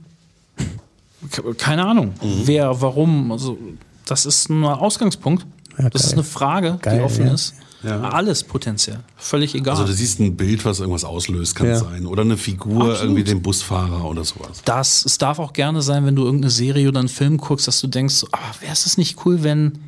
Ke- 1.31 1.55
Keine 1.55 1.87
Ahnung, 1.87 2.15
wer, 2.45 2.81
warum. 2.81 3.31
Also, 3.33 3.59
das 4.07 4.27
ist 4.27 4.49
ein 4.51 4.65
Ausgangspunkt. 4.65 5.47
Ja, 5.79 5.89
das 5.91 6.05
ist 6.05 6.13
eine 6.15 6.25
Frage, 6.25 6.79
Geil, 6.83 6.99
die 6.99 7.05
offen 7.05 7.27
ja. 7.27 7.35
ist. 7.35 7.55
Alles 7.83 8.45
potenziell. 8.45 9.01
Völlig 9.17 9.55
egal. 9.55 9.73
Also 9.75 9.87
du 9.87 9.93
siehst 9.95 10.21
ein 10.21 10.37
Bild, 10.37 10.67
was 10.67 10.81
irgendwas 10.81 11.05
auslöst, 11.05 11.55
kann 11.55 11.69
Ja. 11.69 11.77
sein. 11.79 12.05
Oder 12.05 12.21
eine 12.23 12.37
Figur, 12.37 12.83
Absolut. 12.91 13.01
irgendwie 13.01 13.25
den 13.25 13.41
Busfahrer 13.41 14.05
oder 14.05 14.23
sowas. 14.23 14.61
das, 14.67 15.03
es 15.07 15.17
darf 15.17 15.39
auch 15.39 15.55
gerne 15.55 15.81
sein, 15.81 16.05
wenn 16.05 16.15
du 16.15 16.25
irgendeine 16.25 16.51
Serie 16.51 16.89
oder 16.89 16.99
einen 17.01 17.09
Film 17.09 17.39
guckst, 17.39 17.67
dass 17.69 17.81
du 17.81 17.87
denkst, 17.87 18.15
so, 18.17 18.27
ah, 18.33 18.39
wäre 18.61 18.73
es 18.75 18.99
nicht 18.99 19.25
cool, 19.25 19.43
wenn. 19.43 19.79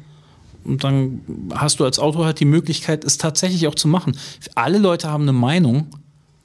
Und 0.64 0.84
dann 0.84 1.20
hast 1.54 1.80
du 1.80 1.84
als 1.84 1.98
Autor 1.98 2.24
halt 2.24 2.40
die 2.40 2.46
Möglichkeit, 2.46 3.04
es 3.04 3.18
tatsächlich 3.18 3.66
auch 3.66 3.74
zu 3.74 3.88
machen. 3.88 4.16
Alle 4.54 4.78
Leute 4.78 5.10
haben 5.10 5.24
eine 5.24 5.32
Meinung 5.34 5.88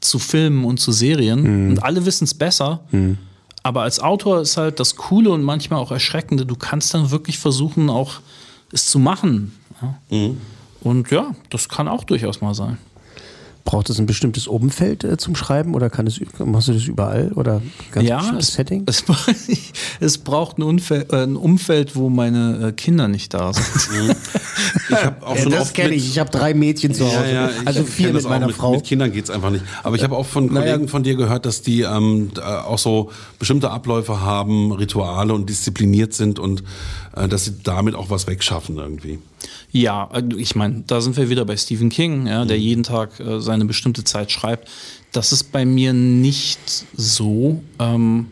zu 0.02 0.20
Filmen 0.20 0.66
und 0.66 0.80
zu 0.82 0.92
Serien 0.92 1.70
und 1.72 1.80
alle 1.84 2.06
wissen 2.06 2.26
es 2.26 2.34
besser. 2.34 2.82
Aber 3.64 3.82
als 3.82 4.00
Autor 4.00 4.42
ist 4.42 4.58
halt 4.58 4.80
das 4.80 4.96
Coole 4.96 5.30
und 5.30 5.44
manchmal 5.44 5.80
auch 5.80 5.92
Erschreckende, 5.92 6.46
du 6.46 6.56
kannst 6.56 6.94
dann 6.94 7.12
wirklich 7.12 7.38
versuchen, 7.38 7.90
auch 7.90 8.20
es 8.72 8.88
zu 8.88 9.00
machen. 9.00 9.58
Ja? 9.82 10.30
Und 10.82 11.12
ja, 11.12 11.36
das 11.50 11.68
kann 11.70 11.88
auch 11.88 12.04
durchaus 12.04 12.42
mal 12.42 12.54
sein. 12.54 12.78
Braucht 13.68 13.90
es 13.90 14.00
ein 14.00 14.06
bestimmtes 14.06 14.48
Umfeld 14.48 15.04
äh, 15.04 15.18
zum 15.18 15.36
Schreiben 15.36 15.76
oder 15.76 15.90
kann 15.90 16.08
es, 16.08 16.22
machst 16.40 16.70
du 16.70 16.74
das 16.74 16.86
überall 16.86 17.34
oder 17.34 17.62
ganz 17.92 18.08
ja, 18.08 18.20
bestimmtes 18.20 18.48
es, 18.48 18.54
Setting? 18.54 18.84
Es, 18.86 19.04
es 20.00 20.18
braucht 20.20 20.58
ein, 20.58 20.64
Umfeld, 20.64 21.12
äh, 21.12 21.24
ein 21.24 21.36
Umfeld, 21.36 21.94
wo 21.98 22.08
meine 22.08 22.70
äh, 22.70 22.72
Kinder 22.72 23.10
nicht 23.10 23.34
da 23.34 23.52
sind. 23.52 23.68
Ich 24.90 25.04
habe 25.04 25.26
auch 25.26 25.36
Ja, 25.36 25.42
schon 25.42 25.52
das 25.52 25.74
kenne 25.74 25.96
ich. 25.96 26.08
Ich 26.08 26.18
habe 26.18 26.30
drei 26.30 26.54
Mädchen 26.54 26.94
zu 26.94 27.06
Hause. 27.06 27.26
Ja, 27.26 27.50
ja, 27.50 27.50
also 27.66 27.84
vier 27.84 28.14
mit 28.14 28.24
meiner 28.24 28.48
mit, 28.48 28.56
Frau. 28.56 28.72
Mit 28.72 28.86
Kindern 28.86 29.12
geht's 29.12 29.30
einfach 29.30 29.50
nicht. 29.50 29.66
Aber 29.84 29.98
ich 29.98 30.04
habe 30.04 30.16
auch 30.16 30.26
von 30.26 30.46
Naja. 30.48 30.72
Kollegen 30.72 30.88
von 30.88 31.04
dir 31.04 31.16
gehört, 31.16 31.46
dass 31.46 31.62
die 31.62 31.82
ähm, 31.82 32.32
äh, 32.38 32.42
auch 32.42 32.78
so 32.78 33.12
bestimmte 33.38 33.70
Abläufe 33.70 34.22
haben, 34.22 34.72
Rituale 34.72 35.34
und 35.34 35.50
diszipliniert 35.50 36.14
sind 36.14 36.40
und 36.40 36.64
äh, 37.16 37.28
dass 37.28 37.46
sie 37.46 37.56
damit 37.64 37.96
auch 37.96 38.10
was 38.10 38.28
wegschaffen 38.28 38.78
irgendwie. 38.78 39.20
Ja, 39.72 40.10
äh, 40.14 40.24
ich 40.38 40.56
meine, 40.56 40.84
da 40.88 41.02
sind 41.02 41.18
wir 41.18 41.30
wieder 41.30 41.46
bei 41.46 41.58
Stephen 41.58 41.90
King, 41.90 42.28
ja, 42.28 42.44
Mhm. 42.44 42.48
der 42.48 42.60
jeden 42.60 42.84
Tag 42.84 43.20
äh, 43.20 43.40
seine 43.42 43.66
bestimmte 43.66 44.04
Zeit 44.04 44.32
schreibt. 44.32 44.68
Das 45.12 45.32
ist 45.32 45.52
bei 45.52 45.66
mir 45.66 45.94
nicht 45.94 46.86
so. 46.96 47.62
Ähm, 47.80 48.28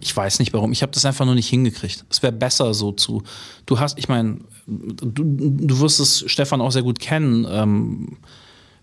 ich 0.00 0.16
weiß 0.16 0.38
nicht 0.38 0.52
warum. 0.52 0.70
Ich 0.72 0.82
habe 0.82 0.92
das 0.92 1.04
einfach 1.04 1.24
nur 1.24 1.34
nicht 1.34 1.48
hingekriegt. 1.48 2.04
Es 2.08 2.22
wäre 2.22 2.32
besser 2.32 2.72
so 2.74 2.92
zu. 2.92 3.22
Du 3.66 3.80
hast, 3.80 3.98
ich 3.98 4.08
meine, 4.08 4.38
du, 4.66 5.24
du 5.24 5.80
wirst 5.80 5.98
es, 5.98 6.24
Stefan, 6.28 6.60
auch 6.60 6.70
sehr 6.70 6.82
gut 6.82 7.00
kennen. 7.00 7.46
Ähm, 7.50 8.16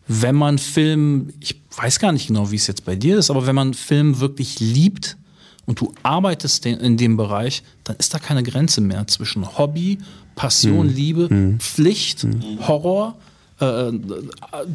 wenn 0.07 0.35
man 0.35 0.57
Film, 0.59 1.29
ich 1.39 1.61
weiß 1.77 1.99
gar 1.99 2.11
nicht 2.11 2.27
genau, 2.27 2.51
wie 2.51 2.57
es 2.57 2.67
jetzt 2.67 2.85
bei 2.85 2.95
dir 2.95 3.17
ist, 3.17 3.29
aber 3.31 3.47
wenn 3.47 3.55
man 3.55 3.73
Film 3.73 4.19
wirklich 4.19 4.59
liebt 4.59 5.17
und 5.65 5.79
du 5.79 5.93
arbeitest 6.03 6.65
in 6.65 6.97
dem 6.97 7.17
Bereich, 7.17 7.63
dann 7.85 7.95
ist 7.95 8.13
da 8.13 8.19
keine 8.19 8.43
Grenze 8.43 8.81
mehr 8.81 9.07
zwischen 9.07 9.57
Hobby, 9.57 9.97
Passion, 10.35 10.87
Hm. 10.89 10.95
Liebe, 10.95 11.55
Pflicht, 11.59 12.27
Horror, 12.67 13.15
äh, 13.61 13.65
äh, 13.65 13.93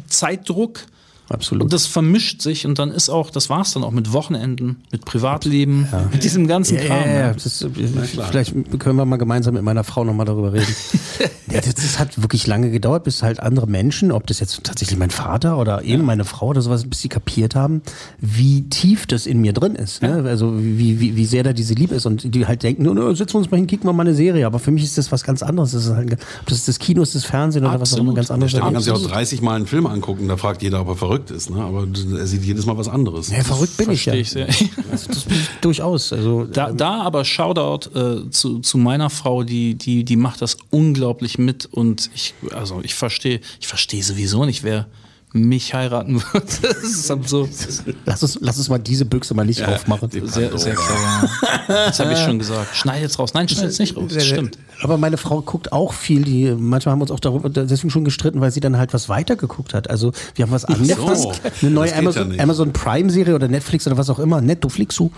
Zeitdruck. 0.07 0.85
Absolut. 1.33 1.63
Und 1.63 1.73
das 1.73 1.87
vermischt 1.87 2.41
sich 2.41 2.65
und 2.65 2.79
dann 2.79 2.91
ist 2.91 3.09
auch, 3.09 3.29
das 3.29 3.49
war's 3.49 3.73
dann 3.73 3.83
auch 3.83 3.91
mit 3.91 4.11
Wochenenden, 4.13 4.77
mit 4.91 5.05
Privatleben, 5.05 5.87
mit 6.11 6.23
diesem 6.23 6.47
ganzen 6.47 6.75
Ja, 6.77 6.85
Kram. 6.85 6.99
ja, 6.99 7.07
ja. 7.07 7.19
ja. 7.27 7.33
Das, 7.33 7.65
vielleicht 8.29 8.53
können 8.79 8.95
wir 8.97 9.05
mal 9.05 9.17
gemeinsam 9.17 9.53
mit 9.53 9.63
meiner 9.63 9.83
Frau 9.83 10.03
nochmal 10.03 10.25
darüber 10.25 10.53
reden. 10.53 10.73
ja, 11.51 11.61
das, 11.61 11.75
das 11.75 11.99
hat 11.99 12.21
wirklich 12.21 12.47
lange 12.47 12.71
gedauert, 12.71 13.03
bis 13.03 13.23
halt 13.23 13.39
andere 13.39 13.67
Menschen, 13.67 14.11
ob 14.11 14.27
das 14.27 14.39
jetzt 14.39 14.63
tatsächlich 14.63 14.97
mein 14.97 15.09
Vater 15.09 15.57
oder 15.57 15.83
eben 15.83 16.03
meine 16.05 16.25
Frau 16.25 16.47
oder 16.47 16.61
sowas, 16.61 16.85
bis 16.85 16.99
sie 17.01 17.09
kapiert 17.09 17.55
haben, 17.55 17.81
wie 18.19 18.63
tief 18.69 19.05
das 19.05 19.25
in 19.25 19.39
mir 19.41 19.53
drin 19.53 19.75
ist. 19.75 20.01
Ne? 20.01 20.23
Also 20.27 20.53
wie, 20.57 20.99
wie, 20.99 21.15
wie 21.15 21.25
sehr 21.25 21.43
da 21.43 21.53
diese 21.53 21.73
Liebe 21.73 21.95
ist 21.95 22.05
und 22.05 22.33
die 22.35 22.45
halt 22.45 22.63
denken, 22.63 22.83
no, 22.83 23.13
setzen 23.13 23.35
wir 23.35 23.39
uns 23.39 23.51
mal 23.51 23.57
hin, 23.57 23.67
kicken 23.67 23.87
wir 23.87 23.93
mal 23.93 24.03
eine 24.03 24.15
Serie. 24.15 24.45
Aber 24.45 24.59
für 24.59 24.71
mich 24.71 24.83
ist 24.83 24.97
das 24.97 25.11
was 25.11 25.23
ganz 25.23 25.43
anderes. 25.43 25.71
Das 25.71 25.85
ist 25.85 25.93
halt, 25.93 26.13
ob 26.13 26.45
das 26.47 26.57
ist 26.57 26.67
das 26.67 26.79
Kino, 26.79 27.01
ist 27.01 27.15
das 27.15 27.23
Fernsehen 27.25 27.65
oder 27.65 27.79
was 27.79 27.93
auch 27.93 27.97
immer 27.99 28.11
Absolut. 28.11 28.15
ganz 28.15 28.31
anderes. 28.31 28.51
Stefan 28.51 28.73
kann 28.73 28.81
sich 28.81 28.91
auch 28.91 28.95
Absolut. 28.95 29.15
30 29.15 29.41
Mal 29.41 29.55
einen 29.55 29.67
Film 29.67 29.85
angucken, 29.85 30.27
da 30.27 30.37
fragt 30.37 30.61
jeder, 30.63 30.81
ob 30.81 30.87
er 30.89 30.95
verrückt 30.95 31.20
ist. 31.29 31.49
Ne? 31.49 31.61
Aber 31.61 31.85
er 32.17 32.25
sieht 32.25 32.43
jedes 32.43 32.65
Mal 32.65 32.77
was 32.77 32.87
anderes. 32.87 33.29
Ja, 33.29 33.43
verrückt 33.43 33.77
bin 33.77 33.91
ich 33.91 34.05
ja. 34.05 34.13
Ich 34.13 34.31
sehr. 34.31 34.47
Also 34.91 35.07
das 35.07 35.23
bin 35.25 35.37
ich 35.37 35.47
durchaus. 35.61 36.11
Also, 36.11 36.45
Da, 36.45 36.71
da 36.71 37.01
aber 37.01 37.23
Shoutout 37.23 37.89
äh, 37.93 38.29
zu, 38.31 38.59
zu 38.59 38.77
meiner 38.77 39.09
Frau, 39.09 39.43
die, 39.43 39.75
die, 39.75 40.03
die 40.03 40.15
macht 40.15 40.41
das 40.41 40.57
unglaublich 40.71 41.37
mit 41.37 41.65
und 41.65 42.09
ich, 42.15 42.33
also 42.51 42.81
ich 42.81 42.95
verstehe, 42.95 43.41
ich 43.59 43.67
verstehe 43.67 44.01
sowieso 44.03 44.45
nicht, 44.45 44.63
wer 44.63 44.87
mich 45.33 45.73
heiraten 45.73 46.21
ist 46.83 47.09
absurd. 47.09 47.49
lass, 48.05 48.21
uns, 48.21 48.37
lass 48.41 48.57
uns 48.57 48.69
mal 48.69 48.79
diese 48.79 49.05
Büchse 49.05 49.33
mal 49.33 49.45
nicht 49.45 49.63
aufmachen. 49.63 50.09
Sehr, 50.11 50.57
sehr 50.57 50.75
klar. 50.75 51.29
ja. 51.67 51.85
Das 51.85 51.99
habe 51.99 52.13
ich 52.13 52.19
schon 52.19 52.37
gesagt. 52.37 52.75
Schneid 52.75 53.01
jetzt 53.01 53.17
raus. 53.17 53.33
Nein, 53.33 53.47
schneid 53.47 53.65
jetzt 53.65 53.79
nicht 53.79 53.95
raus. 53.95 54.11
Das 54.13 54.25
stimmt. 54.25 54.57
Aber 54.83 54.97
meine 54.97 55.17
Frau 55.17 55.41
guckt 55.41 55.71
auch 55.71 55.93
viel. 55.93 56.23
Die, 56.23 56.53
manchmal 56.57 56.93
haben 56.93 56.99
wir 56.99 57.03
uns 57.03 57.11
auch 57.11 57.19
darüber 57.19 57.49
deswegen 57.49 57.91
schon 57.91 58.03
gestritten, 58.03 58.41
weil 58.41 58.51
sie 58.51 58.59
dann 58.59 58.77
halt 58.77 58.93
was 58.93 59.09
weitergeguckt 59.09 59.73
hat. 59.73 59.89
Also 59.89 60.11
wir 60.35 60.45
haben 60.45 60.51
was 60.51 60.65
angefangen. 60.65 61.15
so. 61.15 61.31
Eine 61.61 61.71
neue 61.71 61.85
geht 61.85 61.93
ja 61.93 61.99
Amazon. 61.99 62.39
Amazon 62.39 62.73
Prime-Serie 62.73 63.35
oder 63.35 63.47
Netflix 63.47 63.87
oder 63.87 63.97
was 63.97 64.09
auch 64.09 64.19
immer. 64.19 64.41
Netflixu. 64.41 65.11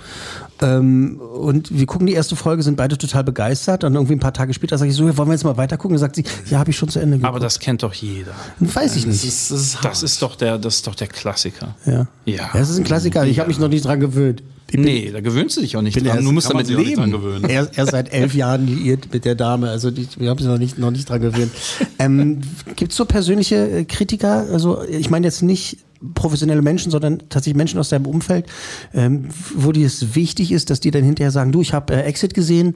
Ähm, 0.62 1.20
und 1.20 1.78
wir 1.78 1.86
gucken 1.86 2.08
die 2.08 2.14
erste 2.14 2.36
Folge, 2.36 2.64
sind 2.64 2.78
beide 2.78 2.97
total 2.97 3.24
begeistert. 3.24 3.84
Und 3.84 3.95
irgendwie 3.95 4.14
ein 4.14 4.20
paar 4.20 4.34
Tage 4.34 4.54
später 4.54 4.78
sage 4.78 4.91
ich 4.91 4.95
so, 4.97 5.04
wollen 5.18 5.28
wir 5.30 5.34
jetzt 5.34 5.43
mal 5.43 5.58
weiter 5.58 5.78
gucken? 5.78 5.95
Dann 5.95 5.99
sagt 6.01 6.16
sie, 6.16 6.24
ja, 6.49 6.60
habe 6.60 6.70
ich 6.70 6.78
schon 6.78 6.89
zu 6.89 6.99
Ende 6.99 7.18
geguckt. 7.18 7.28
Aber 7.30 7.39
das 7.39 7.60
kennt 7.60 7.84
doch 7.84 7.93
jeder. 7.93 8.32
weiß 8.60 8.95
ich 8.95 9.06
nicht. 9.06 9.24
Das 9.24 9.30
ist, 9.30 9.51
das 9.51 9.60
ist 9.62 9.78
Das 9.84 10.04
ist 10.04 10.22
doch 10.22 10.36
der, 10.36 10.58
das 10.58 10.76
ist 10.76 10.88
doch 10.88 10.95
der 10.95 11.08
Klassiker. 11.08 11.76
ja. 11.86 12.08
Ja. 12.26 12.49
Das 12.54 12.70
ist 12.70 12.78
ein 12.78 12.84
Klassiker. 12.84 13.26
Ich 13.26 13.39
habe 13.39 13.49
mich 13.49 13.60
noch 13.60 13.68
nicht 13.70 13.84
dran 13.86 13.99
gewöhnt. 13.99 14.43
Ich 14.68 14.74
bin- 14.78 14.86
Nee, 14.86 15.12
da 15.12 15.20
gewöhnst 15.22 15.58
du 15.58 15.62
dich 15.62 15.76
auch 15.78 15.82
nicht 15.82 15.97
dran. 15.97 16.06
erst- 16.06 16.26
Du 16.26 16.32
musst 16.32 16.49
damit 16.49 16.66
sich 16.68 16.76
auch 16.76 16.80
nicht 16.80 16.97
dran 16.97 17.12
leben. 17.12 17.22
gewöhnen. 17.22 17.43
Er, 17.49 17.68
er 17.76 17.84
ist 17.84 17.91
seit 17.91 18.12
elf 18.14 18.34
Jahren 18.34 18.66
liiert 18.66 19.14
mit 19.14 19.26
der 19.26 19.36
Dame, 19.36 19.70
also 19.70 19.91
die, 19.91 20.08
wir 20.18 20.30
haben 20.30 20.38
uns 20.39 20.47
noch 20.47 20.58
nicht, 20.58 20.78
noch 20.80 20.89
nicht 20.91 21.10
dran 21.10 21.22
gewöhnt. 21.22 21.51
Ähm, 21.99 22.41
Gibt 22.76 22.91
es 22.91 22.97
so 22.97 23.06
persönliche 23.06 23.56
äh, 23.70 23.86
Kritiker? 23.86 24.45
Also 24.51 24.82
ich 24.84 25.10
meine 25.10 25.26
jetzt 25.28 25.41
nicht 25.43 25.78
professionelle 26.14 26.62
Menschen, 26.62 26.91
sondern 26.91 27.20
tatsächlich 27.30 27.56
Menschen 27.58 27.80
aus 27.80 27.89
deinem 27.89 28.06
Umfeld, 28.06 28.45
ähm, 28.93 29.30
wo 29.56 29.72
dir 29.72 29.86
es 29.88 30.16
wichtig 30.16 30.51
ist, 30.51 30.70
dass 30.70 30.80
die 30.80 30.91
dann 30.91 31.04
hinterher 31.04 31.32
sagen, 31.32 31.51
du, 31.51 31.62
ich 31.62 31.74
habe 31.74 31.93
äh, 31.93 32.01
Exit 32.01 32.34
gesehen, 32.34 32.76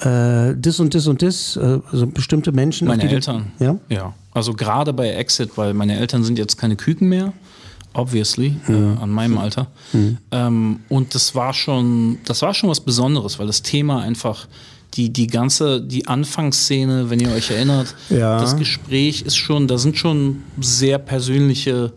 äh, 0.00 0.54
das 0.56 0.80
und 0.80 0.94
das 0.94 1.06
und 1.06 1.22
das, 1.22 1.56
äh, 1.56 1.78
also 1.90 2.06
bestimmte 2.06 2.52
Menschen. 2.52 2.88
Meine 2.88 3.08
Eltern. 3.08 3.52
Ja? 3.58 3.76
Ja. 3.88 4.14
Also 4.32 4.54
gerade 4.54 4.92
bei 4.92 5.10
Exit, 5.10 5.50
weil 5.56 5.74
meine 5.74 5.98
Eltern 5.98 6.24
sind 6.24 6.38
jetzt 6.38 6.56
keine 6.56 6.76
Küken 6.76 7.08
mehr, 7.08 7.32
obviously, 7.92 8.56
äh, 8.68 8.72
an 8.72 9.10
meinem 9.10 9.36
Alter. 9.36 9.66
Ähm, 10.30 10.80
und 10.88 11.14
das 11.14 11.34
war 11.34 11.52
schon, 11.52 12.18
das 12.24 12.40
war 12.40 12.54
schon 12.54 12.70
was 12.70 12.80
Besonderes, 12.80 13.38
weil 13.38 13.46
das 13.46 13.60
Thema 13.62 14.00
einfach 14.00 14.48
die, 14.94 15.10
die 15.12 15.26
ganze, 15.26 15.80
die 15.80 16.06
Anfangsszene, 16.06 17.10
wenn 17.10 17.20
ihr 17.20 17.30
euch 17.32 17.50
erinnert, 17.50 17.94
Ja. 18.10 18.40
das 18.40 18.56
Gespräch 18.56 19.22
ist 19.22 19.36
schon, 19.36 19.66
da 19.68 19.78
sind 19.78 19.96
schon 19.98 20.42
sehr 20.60 20.98
persönliche 20.98 21.92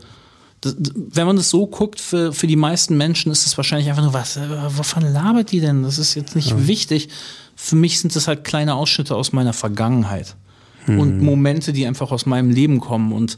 das, 0.66 0.76
wenn 0.96 1.28
man 1.28 1.36
das 1.38 1.50
so 1.50 1.68
guckt, 1.68 2.02
für, 2.02 2.34
für 2.34 2.48
die 2.48 2.56
meisten 2.56 2.98
Menschen 2.98 3.32
ist 3.32 3.46
es 3.46 3.56
wahrscheinlich 3.58 3.90
einfach 3.90 4.04
nur, 4.04 4.14
was, 4.14 4.38
äh, 4.38 4.42
wovon 4.70 5.04
labert 5.04 5.52
die 5.52 5.60
denn? 5.60 5.84
Das 5.84 5.98
ist 5.98 6.16
jetzt 6.16 6.36
nicht 6.36 6.68
wichtig. 6.68 7.10
Für 7.56 7.76
mich 7.76 8.00
sind 8.00 8.16
das 8.16 8.28
halt 8.28 8.44
kleine 8.44 8.76
Ausschnitte 8.76 9.16
aus 9.16 9.32
meiner 9.32 9.54
Vergangenheit 9.54 10.36
und 10.88 11.22
Momente, 11.22 11.74
die 11.74 11.88
einfach 11.88 12.12
aus 12.12 12.26
meinem 12.26 12.52
Leben 12.52 12.80
kommen. 12.80 13.12
Und 13.12 13.38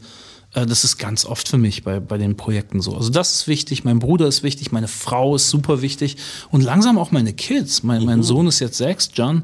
äh, 0.54 0.66
das 0.66 0.84
ist 0.84 0.98
ganz 0.98 1.24
oft 1.24 1.48
für 1.48 1.58
mich 1.58 1.82
bei, 1.82 2.00
bei 2.00 2.18
den 2.18 2.36
Projekten 2.36 2.80
so. 2.80 2.96
Also 2.96 3.10
das 3.10 3.34
ist 3.34 3.48
wichtig, 3.48 3.84
mein 3.84 3.98
Bruder 3.98 4.26
ist 4.26 4.42
wichtig, 4.42 4.72
meine 4.72 4.88
Frau 4.88 5.36
ist 5.36 5.48
super 5.48 5.82
wichtig 5.82 6.16
und 6.50 6.62
langsam 6.62 6.98
auch 6.98 7.10
meine 7.10 7.32
Kids. 7.32 7.82
Mein, 7.82 8.04
mein 8.04 8.22
Sohn 8.22 8.46
ist 8.46 8.60
jetzt 8.60 8.78
sechs, 8.78 9.10
John. 9.14 9.42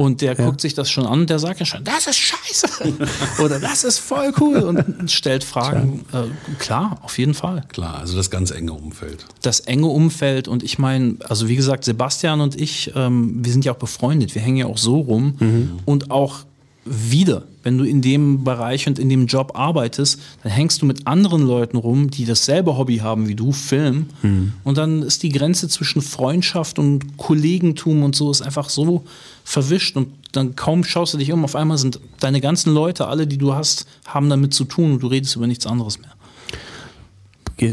Und 0.00 0.22
der 0.22 0.34
guckt 0.34 0.60
sich 0.60 0.74
das 0.74 0.90
schon 0.90 1.06
an 1.06 1.20
und 1.20 1.30
der 1.30 1.38
sagt 1.38 1.60
ja 1.60 1.66
schon, 1.66 1.84
das 1.84 2.06
ist 2.06 2.16
scheiße 2.16 2.66
oder 3.44 3.60
das 3.60 3.84
ist 3.84 3.98
voll 3.98 4.32
cool 4.40 4.58
und 4.58 5.10
stellt 5.10 5.44
Fragen. 5.44 6.04
Äh, 6.12 6.56
klar, 6.58 6.98
auf 7.02 7.18
jeden 7.18 7.34
Fall. 7.34 7.64
Klar, 7.68 7.98
also 7.98 8.16
das 8.16 8.30
ganz 8.30 8.50
enge 8.50 8.72
Umfeld. 8.72 9.26
Das 9.42 9.60
enge 9.60 9.88
Umfeld 9.88 10.48
und 10.48 10.62
ich 10.62 10.78
meine, 10.78 11.16
also 11.28 11.48
wie 11.48 11.56
gesagt, 11.56 11.84
Sebastian 11.84 12.40
und 12.40 12.58
ich, 12.58 12.92
ähm, 12.94 13.44
wir 13.44 13.52
sind 13.52 13.64
ja 13.64 13.72
auch 13.72 13.78
befreundet, 13.78 14.34
wir 14.34 14.40
hängen 14.42 14.56
ja 14.56 14.66
auch 14.66 14.78
so 14.78 15.00
rum 15.00 15.80
und 15.84 16.10
auch 16.10 16.44
wieder, 16.86 17.42
wenn 17.62 17.76
du 17.76 17.84
in 17.84 18.00
dem 18.00 18.42
Bereich 18.42 18.86
und 18.86 18.98
in 18.98 19.10
dem 19.10 19.26
Job 19.26 19.52
arbeitest, 19.54 20.18
dann 20.42 20.50
hängst 20.50 20.80
du 20.80 20.86
mit 20.86 21.06
anderen 21.06 21.42
Leuten 21.42 21.76
rum, 21.76 22.10
die 22.10 22.24
dasselbe 22.24 22.76
Hobby 22.78 22.98
haben 22.98 23.28
wie 23.28 23.34
du, 23.34 23.52
Film. 23.52 24.06
Und 24.64 24.78
dann 24.78 25.02
ist 25.02 25.22
die 25.22 25.28
Grenze 25.28 25.68
zwischen 25.68 26.00
Freundschaft 26.00 26.78
und 26.78 27.18
Kollegentum 27.18 28.02
und 28.02 28.16
so 28.16 28.30
ist 28.30 28.40
einfach 28.40 28.70
so 28.70 29.04
verwischt 29.50 29.96
und 29.96 30.12
dann 30.30 30.54
kaum 30.54 30.84
schaust 30.84 31.12
du 31.14 31.18
dich 31.18 31.32
um, 31.32 31.44
auf 31.44 31.56
einmal 31.56 31.76
sind 31.76 31.98
deine 32.20 32.40
ganzen 32.40 32.72
Leute, 32.72 33.08
alle, 33.08 33.26
die 33.26 33.36
du 33.36 33.52
hast, 33.52 33.86
haben 34.06 34.30
damit 34.30 34.54
zu 34.54 34.64
tun 34.64 34.92
und 34.92 35.02
du 35.02 35.08
redest 35.08 35.34
über 35.34 35.48
nichts 35.48 35.66
anderes 35.66 35.98
mehr. 35.98 36.12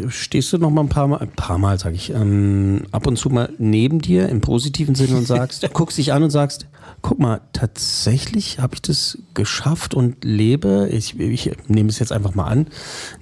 Stehst 0.09 0.51
du 0.51 0.57
noch 0.57 0.71
mal 0.71 0.81
ein 0.81 0.89
paar 0.89 1.07
Mal, 1.07 1.19
ein 1.19 1.31
paar 1.31 1.59
Mal 1.59 1.79
sage 1.79 1.95
ich, 1.95 2.09
ähm, 2.09 2.87
ab 2.91 3.07
und 3.07 3.15
zu 3.17 3.29
mal 3.29 3.53
neben 3.57 3.99
dir 3.99 4.27
im 4.27 4.41
positiven 4.41 4.95
Sinne 4.95 5.17
und 5.17 5.27
sagst, 5.27 5.65
guckst 5.73 5.97
dich 5.97 6.11
an 6.11 6.23
und 6.23 6.29
sagst, 6.31 6.65
guck 7.03 7.19
mal, 7.19 7.41
tatsächlich 7.53 8.59
habe 8.59 8.73
ich 8.73 8.81
das 8.81 9.19
geschafft 9.33 9.93
und 9.93 10.25
lebe, 10.25 10.89
ich, 10.91 11.17
ich 11.19 11.51
nehme 11.67 11.89
es 11.89 11.99
jetzt 11.99 12.11
einfach 12.11 12.33
mal 12.33 12.47
an, 12.47 12.67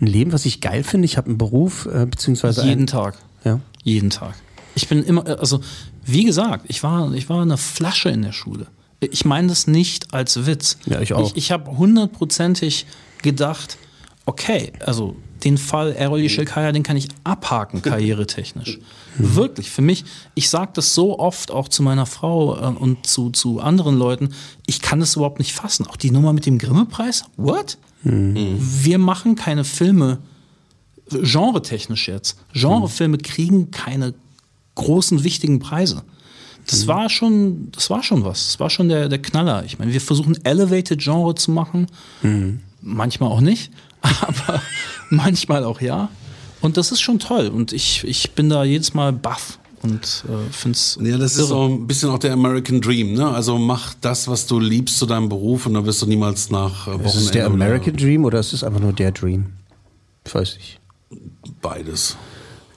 ein 0.02 0.08
Leben, 0.08 0.32
was 0.32 0.46
ich 0.46 0.62
geil 0.62 0.84
finde. 0.84 1.06
Ich 1.06 1.18
habe 1.18 1.28
einen 1.28 1.38
Beruf, 1.38 1.88
äh, 1.88 2.06
beziehungsweise 2.06 2.66
Jeden 2.66 2.84
ein, 2.84 2.88
Tag. 2.88 3.16
Ja. 3.44 3.60
Jeden 3.84 4.10
Tag. 4.10 4.34
Ich 4.76 4.88
bin 4.88 5.04
immer, 5.04 5.26
also 5.40 5.62
wie 6.06 6.26
gesagt, 6.26 6.66
ich 6.68 6.84
war, 6.84 7.14
ich 7.14 7.30
war 7.30 7.42
eine 7.42 7.58
Flasche 7.58 8.10
in 8.10 8.22
der 8.22 8.34
Schule. 8.34 8.68
Ich 9.00 9.26
meine 9.26 9.48
das 9.48 9.68
nicht 9.68 10.14
als 10.14 10.46
Witz. 10.46 10.78
Ja, 10.86 11.02
ich 11.02 11.14
auch. 11.14 11.28
Ich, 11.28 11.38
ich 11.38 11.52
habe 11.52 11.78
hundertprozentig 11.78 12.86
gedacht, 13.22 13.78
okay, 14.26 14.74
also 14.86 15.16
den 15.44 15.58
Fall 15.58 15.94
Errol 15.94 16.20
Yeşilkaya, 16.22 16.72
den 16.72 16.84
kann 16.84 16.98
ich 16.98 17.08
abhaken, 17.24 17.82
karrieretechnisch. 17.82 18.80
Wirklich, 19.18 19.70
für 19.70 19.82
mich, 19.82 20.04
ich 20.34 20.50
sage 20.50 20.72
das 20.74 20.96
so 20.96 21.20
oft 21.20 21.52
auch 21.52 21.70
zu 21.70 21.84
meiner 21.84 22.06
Frau 22.06 22.58
äh, 22.58 22.66
und 22.68 23.06
zu, 23.06 23.30
zu 23.30 23.60
anderen 23.60 23.98
Leuten, 23.98 24.30
ich 24.66 24.82
kann 24.82 25.00
das 25.00 25.16
überhaupt 25.16 25.40
nicht 25.40 25.54
fassen. 25.54 25.88
Auch 25.88 25.98
die 25.98 26.12
Nummer 26.12 26.34
mit 26.34 26.46
dem 26.46 26.58
Grimme-Preis, 26.58 27.24
what? 27.38 27.78
Wir 28.04 28.98
machen 29.00 29.36
keine 29.36 29.64
Filme, 29.64 30.20
genretechnisch 31.10 32.08
jetzt. 32.08 32.38
Genrefilme 32.54 33.18
kriegen 33.18 33.72
keine 33.72 34.14
großen, 34.76 35.24
wichtigen 35.24 35.60
Preise. 35.60 36.04
Das 36.68 36.88
war 36.88 37.10
schon, 37.10 37.72
das 37.72 37.90
war 37.90 38.02
schon 38.02 38.24
was. 38.24 38.48
Das 38.48 38.60
war 38.60 38.70
schon 38.70 38.90
der, 38.90 39.08
der 39.08 39.22
Knaller. 39.22 39.64
Ich 39.66 39.78
meine, 39.78 39.94
wir 39.94 40.02
versuchen 40.02 40.38
Elevated 40.44 41.00
Genre 41.00 41.36
zu 41.36 41.52
machen. 41.52 41.88
Manchmal 42.82 43.30
auch 43.30 43.42
nicht, 43.42 43.72
aber 44.02 44.62
manchmal 45.10 45.64
auch 45.64 45.82
ja. 45.82 46.10
Und 46.62 46.78
das 46.78 46.92
ist 46.92 47.02
schon 47.02 47.20
toll. 47.20 47.48
Und 47.50 47.74
ich, 47.74 48.04
ich 48.06 48.32
bin 48.32 48.50
da 48.50 48.64
jedes 48.64 48.94
Mal 48.94 49.14
baff 49.14 49.60
und 49.84 50.26
äh, 50.28 50.52
finde 50.52 50.76
es. 50.76 50.98
Ja, 51.02 51.18
das 51.18 51.36
ist 51.38 51.48
so 51.48 51.66
ein 51.66 51.86
bisschen 51.86 52.10
auch 52.10 52.18
der 52.18 52.34
American 52.34 52.82
Dream. 52.82 53.14
Ne? 53.14 53.28
Also 53.28 53.58
mach 53.58 53.94
das, 54.02 54.28
was 54.28 54.48
du 54.48 54.60
liebst 54.60 54.98
zu 54.98 55.06
deinem 55.06 55.30
Beruf 55.30 55.68
und 55.68 55.76
dann 55.76 55.86
wirst 55.86 56.02
du 56.02 56.08
niemals 56.08 56.50
nach 56.50 56.88
äh, 56.88 56.92
Wochenende. 56.92 57.10
Ist 57.10 57.16
es 57.26 57.32
der 57.32 57.46
American 57.46 57.96
Dream 57.96 58.26
oder 58.26 58.40
ist 58.40 58.54
es 58.54 58.64
einfach 58.64 58.80
nur 58.80 58.94
der 58.94 59.12
Dream? 59.12 59.54
Ich 60.26 60.34
weiß 60.34 60.56
nicht. 60.56 60.80
Beides. 61.62 62.18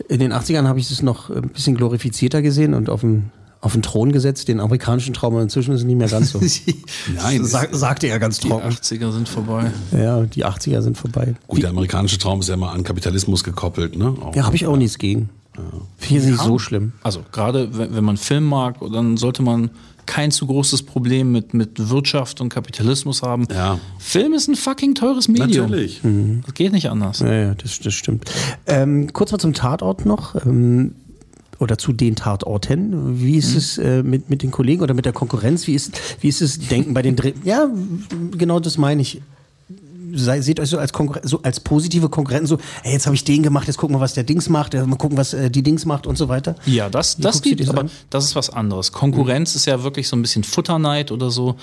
In 0.09 0.21
den 0.21 0.33
80ern 0.33 0.67
habe 0.67 0.79
ich 0.79 0.91
es 0.91 1.03
noch 1.03 1.31
ein 1.31 1.49
bisschen 1.49 1.75
glorifizierter 1.75 2.43
gesehen 2.43 2.75
und 2.75 2.89
auf 2.89 3.01
den, 3.01 3.31
auf 3.61 3.73
den 3.73 3.83
Thron 3.83 4.13
gesetzt, 4.13 4.49
den 4.49 4.61
amerikanischen 4.61 5.15
Traum. 5.15 5.35
Und 5.35 5.43
inzwischen 5.43 5.73
ist 5.75 5.81
es 5.81 5.87
nicht 5.87 5.97
mehr 5.97 6.09
ganz 6.09 6.31
so. 6.31 6.41
Nein. 7.15 7.45
Sag, 7.45 7.75
sagte 7.75 8.07
er 8.07 8.19
ganz 8.19 8.39
Die 8.39 8.49
trocken. 8.49 8.69
80er 8.69 9.13
sind 9.13 9.29
vorbei. 9.29 9.73
Ja, 9.93 10.23
die 10.23 10.45
80er 10.47 10.83
sind 10.83 10.97
vorbei. 10.97 11.35
Gut, 11.47 11.63
der 11.63 11.71
amerikanische 11.71 12.19
Traum 12.19 12.41
ist 12.41 12.49
ja 12.49 12.55
immer 12.55 12.73
an 12.73 12.85
Kapitalismus 12.85 13.43
gekoppelt. 13.43 13.97
Ne? 13.97 14.15
Auch. 14.21 14.35
Ja, 14.37 14.45
habe 14.45 14.57
ich 14.57 14.67
auch 14.67 14.77
nichts 14.77 14.99
gegen. 14.99 15.31
Finde 15.97 16.23
ich 16.23 16.31
nicht 16.31 16.43
so 16.43 16.59
schlimm. 16.59 16.93
Also 17.03 17.23
gerade 17.33 17.77
wenn, 17.77 17.95
wenn 17.95 18.05
man 18.05 18.17
Film 18.17 18.45
mag, 18.45 18.77
dann 18.93 19.17
sollte 19.17 19.43
man 19.43 19.71
kein 20.09 20.31
zu 20.31 20.47
großes 20.47 20.83
Problem 20.83 21.31
mit, 21.31 21.55
mit 21.55 21.91
Wirtschaft 21.91 22.41
und 22.41 22.49
Kapitalismus 22.49 23.23
haben. 23.23 23.47
Ja. 23.53 23.79
Film 23.99 24.33
ist 24.33 24.49
ein 24.49 24.57
fucking 24.57 24.95
teures 24.95 25.29
Medium. 25.29 25.71
Natürlich. 25.71 26.01
Das 26.45 26.55
geht 26.55 26.73
nicht 26.73 26.91
anders. 26.91 27.21
Ja, 27.21 27.33
ja 27.33 27.55
das, 27.55 27.79
das 27.79 27.95
stimmt. 27.95 28.25
Ähm, 28.67 29.13
kurz 29.13 29.31
mal 29.31 29.39
zum 29.39 29.53
Tatort 29.53 30.07
noch. 30.07 30.35
Ähm, 30.47 30.95
oder 31.61 31.77
zu 31.77 31.93
den 31.93 32.17
Tatorten. 32.17 33.21
Wie 33.21 33.37
ist 33.37 33.55
es 33.55 33.79
äh, 33.79 34.03
mit, 34.03 34.31
mit 34.31 34.43
den 34.43 34.51
Kollegen 34.51 34.83
oder 34.83 34.95
mit 34.95 35.05
der 35.05 35.13
Konkurrenz? 35.13 35.67
Wie 35.67 35.75
ist, 35.75 36.01
wie 36.21 36.29
ist 36.29 36.41
es 36.41 36.59
Denken 36.59 36.95
bei 36.95 37.03
den 37.03 37.17
Dreh? 37.17 37.35
Ja, 37.45 37.69
genau 38.37 38.61
das 38.61 38.79
meine 38.79 39.03
ich. 39.03 39.21
Sei, 40.15 40.41
seht 40.41 40.61
euch 40.61 40.71
so 40.71 40.79
als, 40.79 40.93
Konkurren 40.93 41.27
so 41.27 41.43
als 41.43 41.61
positive 41.61 42.09
Konkurrenten 42.09 42.47
so, 42.47 42.59
ey, 42.83 42.93
jetzt 42.93 43.07
habe 43.07 43.15
ich 43.15 43.25
den 43.25 43.43
gemacht, 43.43 43.67
jetzt 43.67 43.77
gucken 43.77 43.97
wir, 43.97 44.01
was 44.01 44.15
der 44.15 44.25
Dings 44.25 44.49
macht, 44.49 44.75
äh, 44.75 44.85
mal 44.85 44.97
gucken, 44.97 45.17
was 45.17 45.35
äh, 45.35 45.51
die 45.51 45.63
Dings 45.63 45.85
macht 45.85 46.07
und 46.07 46.17
so 46.17 46.29
weiter. 46.29 46.55
Ja, 46.67 46.89
das, 46.89 47.19
Wie 47.19 47.23
das 47.23 47.43
gibt 47.43 47.69
aber 47.69 47.83
an? 47.83 47.91
das 48.11 48.25
ist 48.25 48.37
was 48.37 48.51
anderes. 48.51 48.93
Konkurrenz 48.93 49.55
ist 49.55 49.67
ja 49.67 49.83
wirklich 49.83 50.09
so 50.09 50.17
ein 50.17 50.23
bisschen 50.23 50.45
Futterneid 50.45 51.13
oder 51.13 51.31
so. 51.31 51.57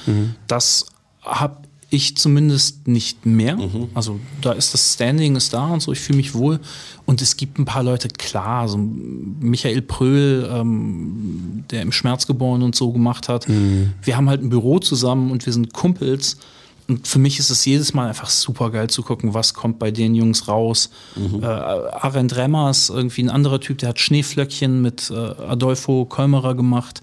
Das 0.47 0.85
habe 1.21 1.57
ich 1.89 2.17
zumindest 2.17 2.87
nicht 2.87 3.25
mehr. 3.25 3.57
Also 3.93 4.19
da 4.41 4.51
ist 4.51 4.73
das 4.73 4.93
Standing 4.93 5.35
ist 5.35 5.53
da 5.53 5.67
und 5.67 5.81
so, 5.81 5.91
ich 5.91 5.99
fühle 5.99 6.17
mich 6.17 6.33
wohl. 6.33 6.59
Und 7.05 7.21
es 7.21 7.37
gibt 7.37 7.59
ein 7.59 7.65
paar 7.65 7.83
Leute, 7.83 8.07
klar, 8.09 8.67
so 8.67 8.77
Michael 8.77 9.81
Pröhl, 9.81 10.49
ähm, 10.51 11.63
der 11.69 11.81
im 11.81 11.91
Schmerz 11.91 12.25
geboren 12.27 12.63
und 12.63 12.75
so 12.75 12.91
gemacht 12.91 13.29
hat. 13.29 13.47
Wir 13.47 14.17
haben 14.17 14.29
halt 14.29 14.41
ein 14.41 14.49
Büro 14.49 14.79
zusammen 14.79 15.31
und 15.31 15.45
wir 15.45 15.53
sind 15.53 15.73
Kumpels. 15.73 16.37
Und 16.87 17.07
für 17.07 17.19
mich 17.19 17.39
ist 17.39 17.49
es 17.49 17.65
jedes 17.65 17.93
Mal 17.93 18.07
einfach 18.07 18.29
super 18.29 18.69
geil 18.69 18.89
zu 18.89 19.01
gucken, 19.01 19.33
was 19.33 19.53
kommt 19.53 19.79
bei 19.79 19.89
den 19.89 20.13
Jungs 20.13 20.47
raus. 20.47 20.91
Äh, 21.41 21.45
Arendt 21.45 22.35
Remmers, 22.35 22.89
irgendwie 22.89 23.23
ein 23.23 23.29
anderer 23.29 23.59
Typ, 23.59 23.79
der 23.79 23.89
hat 23.89 23.99
Schneeflöckchen 23.99 24.81
mit 24.81 25.09
äh, 25.09 25.15
Adolfo 25.15 26.05
Kolmerer 26.05 26.53
gemacht. 26.53 27.01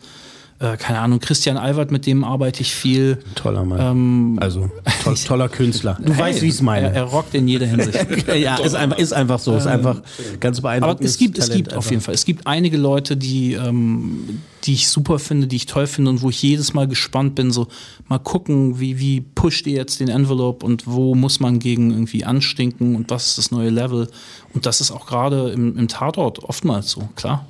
Äh, 0.63 0.77
keine 0.77 1.01
Ahnung, 1.01 1.19
Christian 1.19 1.57
Albert, 1.57 1.91
mit 1.91 2.07
dem 2.07 2.23
arbeite 2.23 2.61
ich 2.61 2.73
viel. 2.73 3.19
Toller 3.35 3.65
Mann. 3.65 3.81
Ähm, 3.81 4.39
also, 4.41 4.71
toll, 5.03 5.17
toller 5.17 5.49
Künstler. 5.49 5.99
Du 6.01 6.17
weißt, 6.17 6.41
wie 6.41 6.47
ich 6.47 6.55
es 6.55 6.63
meine. 6.63 6.87
Er, 6.87 6.95
er 6.95 7.03
rockt 7.03 7.35
in 7.35 7.49
jeder 7.49 7.67
Hinsicht. 7.67 7.99
ja, 8.37 8.59
ist 8.59 8.77
einfach, 8.77 8.97
ist 8.97 9.13
einfach 9.13 9.41
so. 9.41 9.57
Ist 9.57 9.67
einfach 9.67 10.03
ganz 10.39 10.61
beeindruckend. 10.61 11.01
Aber 11.01 11.05
es 11.05 11.19
gibt, 11.19 11.39
es 11.39 11.51
gibt 11.51 11.75
auf 11.75 11.91
jeden 11.91 12.01
Fall, 12.01 12.15
es 12.15 12.25
gibt 12.25 12.47
einige 12.47 12.77
Leute, 12.77 13.17
die, 13.17 13.55
ähm, 13.55 14.41
die 14.63 14.75
ich 14.75 14.89
super 14.89 15.19
finde, 15.19 15.49
die 15.49 15.57
ich 15.57 15.67
toll 15.67 15.89
finde 15.89 16.13
und 16.13 16.23
wo 16.23 16.31
ich 16.31 16.41
jedes 16.41 16.75
Mal 16.75 16.87
gespannt 16.87 17.35
bin, 17.35 17.51
so 17.51 17.67
mal 18.07 18.19
gucken, 18.19 18.79
wie, 18.79 19.01
wie 19.01 19.21
pusht 19.21 19.67
ihr 19.67 19.75
jetzt 19.75 19.99
den 19.99 20.09
Envelope 20.09 20.65
und 20.65 20.87
wo 20.87 21.17
muss 21.17 21.41
man 21.41 21.59
gegen 21.59 21.91
irgendwie 21.91 22.25
anstinken 22.25 22.95
und 22.95 23.11
was 23.11 23.27
ist 23.31 23.39
das 23.39 23.51
neue 23.51 23.71
Level. 23.71 24.09
Und 24.55 24.65
das 24.65 24.81
ist 24.81 24.93
auch 24.93 25.07
gerade 25.07 25.51
im, 25.51 25.77
im 25.77 25.89
Tatort 25.89 26.39
oftmals 26.45 26.93
so, 26.93 27.09
klar. 27.17 27.47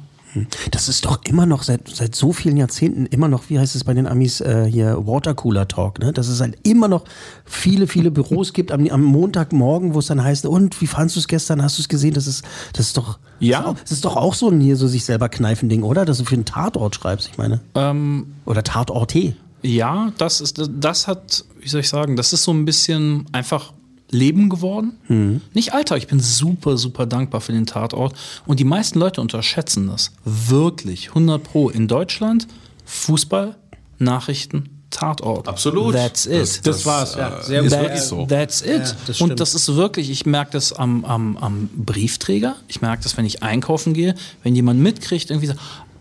Das 0.70 0.88
ist 0.88 1.04
doch 1.04 1.20
immer 1.24 1.44
noch 1.46 1.62
seit, 1.62 1.88
seit 1.88 2.14
so 2.14 2.32
vielen 2.32 2.56
Jahrzehnten 2.56 3.06
immer 3.06 3.28
noch, 3.28 3.50
wie 3.50 3.58
heißt 3.58 3.76
es 3.76 3.84
bei 3.84 3.92
den 3.94 4.06
Amis 4.06 4.40
äh, 4.40 4.64
hier, 4.70 5.06
Watercooler 5.06 5.68
Talk, 5.68 5.98
ne? 5.98 6.12
Dass 6.12 6.28
es 6.28 6.40
halt 6.40 6.56
immer 6.62 6.88
noch 6.88 7.04
viele, 7.44 7.86
viele 7.86 8.10
Büros 8.10 8.52
gibt 8.52 8.72
am, 8.72 8.86
am 8.88 9.02
Montagmorgen, 9.02 9.94
wo 9.94 9.98
es 9.98 10.06
dann 10.06 10.22
heißt, 10.22 10.46
und 10.46 10.80
wie 10.80 10.86
fandst 10.86 11.16
du 11.16 11.20
es 11.20 11.28
gestern? 11.28 11.62
Hast 11.62 11.78
du 11.78 11.82
es 11.82 11.88
gesehen? 11.88 12.14
Das 12.14 12.26
ist, 12.26 12.44
das 12.72 12.86
ist 12.86 12.96
doch, 12.96 13.18
Ja. 13.40 13.74
das 13.82 13.92
ist 13.92 14.04
doch 14.04 14.16
auch 14.16 14.34
so 14.34 14.48
ein 14.48 14.60
hier 14.60 14.76
so 14.76 14.86
sich 14.88 15.04
selber 15.04 15.28
kneifen 15.28 15.68
Ding, 15.68 15.82
oder? 15.82 16.04
Dass 16.04 16.18
du 16.18 16.24
für 16.24 16.34
einen 16.34 16.44
Tatort 16.44 16.94
schreibst, 16.94 17.28
ich 17.30 17.38
meine. 17.38 17.60
Ähm, 17.74 18.34
Oder 18.46 18.62
Tatort 18.64 19.10
T. 19.10 19.36
Ja, 19.62 20.12
das 20.18 20.40
ist, 20.40 20.60
das 20.80 21.06
hat, 21.06 21.44
wie 21.60 21.68
soll 21.68 21.80
ich 21.80 21.88
sagen, 21.88 22.16
das 22.16 22.32
ist 22.32 22.42
so 22.44 22.52
ein 22.52 22.64
bisschen 22.64 23.26
einfach 23.32 23.72
Leben 24.12 24.48
geworden. 24.48 25.40
Nicht 25.54 25.72
Alter, 25.74 25.96
ich 25.96 26.06
bin 26.06 26.20
super, 26.20 26.76
super 26.76 27.06
dankbar 27.06 27.40
für 27.40 27.52
den 27.52 27.66
Tatort. 27.66 28.14
Und 28.46 28.60
die 28.60 28.64
meisten 28.64 28.98
Leute 28.98 29.20
unterschätzen 29.20 29.88
das. 29.88 30.12
Wirklich, 30.24 31.08
100 31.08 31.42
Pro. 31.42 31.68
In 31.70 31.88
Deutschland, 31.88 32.46
Fußball, 32.84 33.56
Nachrichten, 33.98 34.68
Tatort. 34.90 35.48
Absolut. 35.48 35.94
That's 35.94 36.26
it. 36.26 36.32
Das- 36.40 36.60
das 36.60 36.84
war's, 36.86 37.14
ja. 37.14 37.38
Äh, 37.38 37.42
Sehr 37.42 37.62
Ist 37.62 37.72
wirklich 37.72 38.00
so. 38.02 38.26
That's 38.26 38.60
it. 38.60 38.68
Ja, 38.68 38.92
das. 39.06 39.20
Und 39.22 39.40
das 39.40 39.54
ist 39.54 39.74
wirklich, 39.74 40.10
ich 40.10 40.26
merke 40.26 40.52
das 40.52 40.72
am, 40.74 41.04
am, 41.06 41.36
am 41.38 41.70
Briefträger. 41.74 42.56
Ich 42.68 42.82
merke 42.82 43.02
das, 43.02 43.16
wenn 43.16 43.24
ich 43.24 43.42
einkaufen 43.42 43.94
gehe, 43.94 44.14
wenn 44.42 44.54
jemand 44.54 44.80
mitkriegt, 44.80 45.30
irgendwie 45.30 45.46
so, 45.48 45.54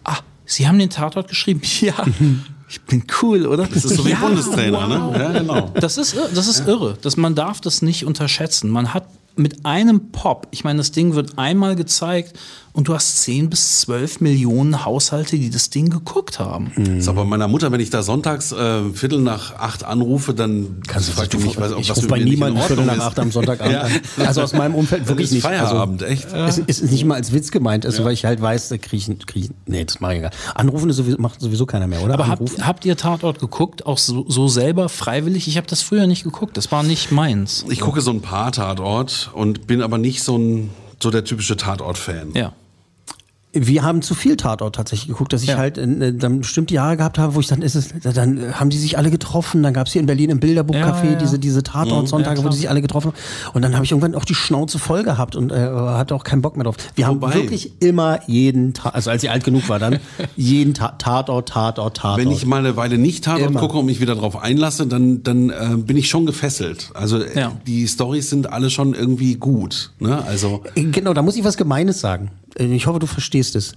ah, 0.03 0.17
Sie 0.45 0.67
haben 0.67 0.77
den 0.79 0.89
Tatort 0.89 1.29
geschrieben? 1.29 1.61
Ja. 1.81 1.93
Ich 2.71 2.79
bin 2.83 3.03
cool, 3.21 3.47
oder? 3.47 3.67
Das 3.67 3.83
ist 3.83 3.97
so 3.97 4.05
wie 4.05 4.11
Ja, 4.11 4.19
Bundestrainer, 4.21 4.89
wow. 4.89 5.11
ne? 5.11 5.19
Ja, 5.19 5.31
genau. 5.39 5.71
Das 5.73 5.97
ist, 5.97 6.15
das 6.33 6.47
ist 6.47 6.65
irre. 6.69 6.97
Das, 7.01 7.17
man 7.17 7.35
darf 7.35 7.59
das 7.59 7.81
nicht 7.81 8.05
unterschätzen. 8.05 8.69
Man 8.69 8.93
hat 8.93 9.07
mit 9.35 9.65
einem 9.65 10.11
Pop, 10.13 10.47
ich 10.51 10.63
meine, 10.63 10.77
das 10.77 10.91
Ding 10.93 11.13
wird 11.13 11.37
einmal 11.37 11.75
gezeigt 11.75 12.33
und 12.73 12.87
du 12.87 12.93
hast 12.93 13.21
10 13.23 13.49
bis 13.49 13.81
12 13.81 14.21
Millionen 14.21 14.85
Haushalte, 14.85 15.37
die 15.37 15.49
das 15.49 15.69
Ding 15.69 15.89
geguckt 15.89 16.39
haben. 16.39 16.71
Das 16.77 16.87
ist 16.89 17.07
aber 17.07 17.23
bei 17.23 17.29
meiner 17.29 17.47
Mutter, 17.47 17.71
wenn 17.71 17.79
ich 17.81 17.89
da 17.89 18.01
sonntags 18.03 18.51
äh, 18.51 18.83
Viertel 18.93 19.19
nach 19.19 19.55
acht 19.57 19.83
anrufe, 19.83 20.33
dann 20.33 20.81
Kannst 20.87 21.09
du 21.09 21.13
fragt 21.13 21.33
die 21.33 21.37
mich, 21.37 21.59
was, 21.59 21.73
ob 21.73 21.79
ich 21.81 21.89
was 21.89 21.97
rufe 21.97 22.07
bei 22.07 22.17
nicht 22.19 22.29
niemandem 22.29 22.61
Viertel 22.63 22.85
nach 22.85 22.95
ist. 22.95 23.01
acht 23.01 23.19
am 23.19 23.31
Sonntagabend 23.31 23.73
Ja. 23.73 23.81
an. 23.81 24.27
Also 24.27 24.41
aus 24.41 24.53
meinem 24.53 24.75
Umfeld 24.75 25.07
wirklich 25.07 25.25
ist 25.25 25.31
nicht. 25.33 25.43
Feierabend, 25.43 26.03
also, 26.03 26.13
echt. 26.13 26.27
Es 26.33 26.57
ist 26.81 26.91
nicht 26.91 27.05
mal 27.05 27.15
als 27.15 27.31
Witz 27.33 27.51
gemeint, 27.51 27.85
also, 27.85 28.03
weil 28.03 28.13
ich 28.13 28.25
halt 28.25 28.41
weiß, 28.41 28.69
da 28.69 28.77
krieg 28.77 28.99
ich, 29.07 29.25
krieg 29.25 29.45
ich 29.45 29.51
nee, 29.65 29.83
das 29.83 29.99
mache 29.99 30.15
ich 30.15 30.21
gar 30.21 30.31
Anrufen 30.55 30.89
ist 30.89 30.97
sowieso, 30.97 31.17
macht 31.17 31.41
sowieso 31.41 31.65
keiner 31.65 31.87
mehr, 31.87 32.01
oder? 32.03 32.13
Aber 32.15 32.25
Anrufen? 32.25 32.57
habt, 32.59 32.67
habt 32.67 32.85
ihr 32.85 32.95
Tatort 32.97 33.39
geguckt? 33.39 33.85
Auch 33.85 33.97
so, 33.97 34.25
so 34.29 34.47
selber, 34.47 34.89
freiwillig? 34.89 35.47
Ich 35.47 35.57
habe 35.57 35.67
das 35.67 35.81
früher 35.81 36.07
nicht 36.07 36.23
geguckt. 36.23 36.57
Das 36.57 36.71
war 36.71 36.83
nicht 36.83 37.11
meins. 37.11 37.65
Ich 37.69 37.79
gucke 37.81 38.01
so 38.01 38.11
ein 38.11 38.21
paar 38.21 38.51
Tatort 38.51 39.29
und 39.33 39.67
bin 39.67 39.81
aber 39.81 39.97
nicht 39.97 40.23
so 40.23 40.37
ein 40.37 40.69
so 41.01 41.09
der 41.09 41.23
typische 41.23 41.57
Tatort-Fan. 41.57 42.33
Ja. 42.35 42.53
Wir 43.53 43.83
haben 43.83 44.01
zu 44.01 44.15
viel 44.15 44.37
Tatort 44.37 44.75
tatsächlich 44.75 45.09
geguckt, 45.09 45.33
dass 45.33 45.41
ich 45.43 45.49
Ja. 45.49 45.57
halt 45.57 45.77
äh, 45.77 46.13
dann 46.13 46.39
bestimmte 46.39 46.73
Jahre 46.73 46.95
gehabt 46.95 47.17
habe, 47.17 47.35
wo 47.35 47.41
ich 47.41 47.47
dann 47.47 47.61
ist 47.61 47.75
es, 47.75 47.89
dann 48.01 48.37
äh, 48.37 48.51
haben 48.53 48.69
die 48.69 48.77
sich 48.77 48.97
alle 48.97 49.11
getroffen, 49.11 49.61
dann 49.61 49.73
gab 49.73 49.87
es 49.87 49.93
hier 49.93 49.99
in 49.99 50.05
Berlin 50.05 50.29
im 50.29 50.39
Bilderbuchcafé 50.39 51.03
Ja, 51.03 51.11
ja. 51.11 51.15
diese, 51.17 51.37
diese 51.37 51.61
Tatort-Sonntage, 51.61 52.39
Ja, 52.39 52.45
wo 52.45 52.49
die 52.49 52.55
sich 52.55 52.69
alle 52.69 52.81
getroffen 52.81 53.07
haben. 53.11 53.51
Und 53.53 53.61
dann 53.61 53.75
habe 53.75 53.83
ich 53.83 53.91
irgendwann 53.91 54.15
auch 54.15 54.23
die 54.23 54.35
Schnauze 54.35 54.79
voll 54.79 55.03
gehabt 55.03 55.35
und 55.35 55.51
äh, 55.51 55.55
hatte 55.57 56.15
auch 56.15 56.23
keinen 56.23 56.41
Bock 56.41 56.55
mehr 56.55 56.63
drauf. 56.63 56.77
Wir 56.95 57.07
Wobei- 57.09 57.27
haben 57.27 57.33
wirklich 57.41 57.73
immer 57.81 58.19
jeden 58.25 58.73
Tag, 58.73 58.95
also 58.95 59.09
als 59.09 59.21
ich 59.21 59.29
alt 59.29 59.43
genug 59.43 59.67
war 59.67 59.79
dann, 59.79 59.99
jeden 60.37 60.73
Ta 60.73 60.93
Tatort, 60.97 61.49
Tatort, 61.49 61.97
Tatort. 61.97 62.19
Wenn 62.19 62.31
ich 62.31 62.45
mal 62.45 62.59
eine 62.59 62.77
Weile 62.77 62.97
nicht 62.97 63.25
Tatort 63.25 63.49
Immer. 63.49 63.59
gucke 63.59 63.77
und 63.79 63.85
mich 63.85 63.99
wieder 63.99 64.15
drauf 64.15 64.41
einlasse, 64.41 64.87
dann, 64.87 65.23
dann 65.23 65.49
äh, 65.49 65.75
bin 65.75 65.97
ich 65.97 66.07
schon 66.09 66.25
gefesselt. 66.25 66.91
Also 66.93 67.21
äh, 67.21 67.49
die 67.67 67.85
Stories 67.89 68.29
sind 68.29 68.51
alle 68.53 68.69
schon 68.69 68.93
irgendwie 68.93 69.35
gut. 69.35 69.91
Ne? 69.99 70.23
Also 70.25 70.63
Genau, 70.75 71.13
da 71.13 71.21
muss 71.21 71.35
ich 71.35 71.43
was 71.43 71.57
Gemeines 71.57 71.99
sagen. 71.99 72.31
Äh, 72.59 72.65
Ich 72.73 72.87
hoffe, 72.87 72.99
du 72.99 73.07
verstehst 73.07 73.55
es. 73.55 73.73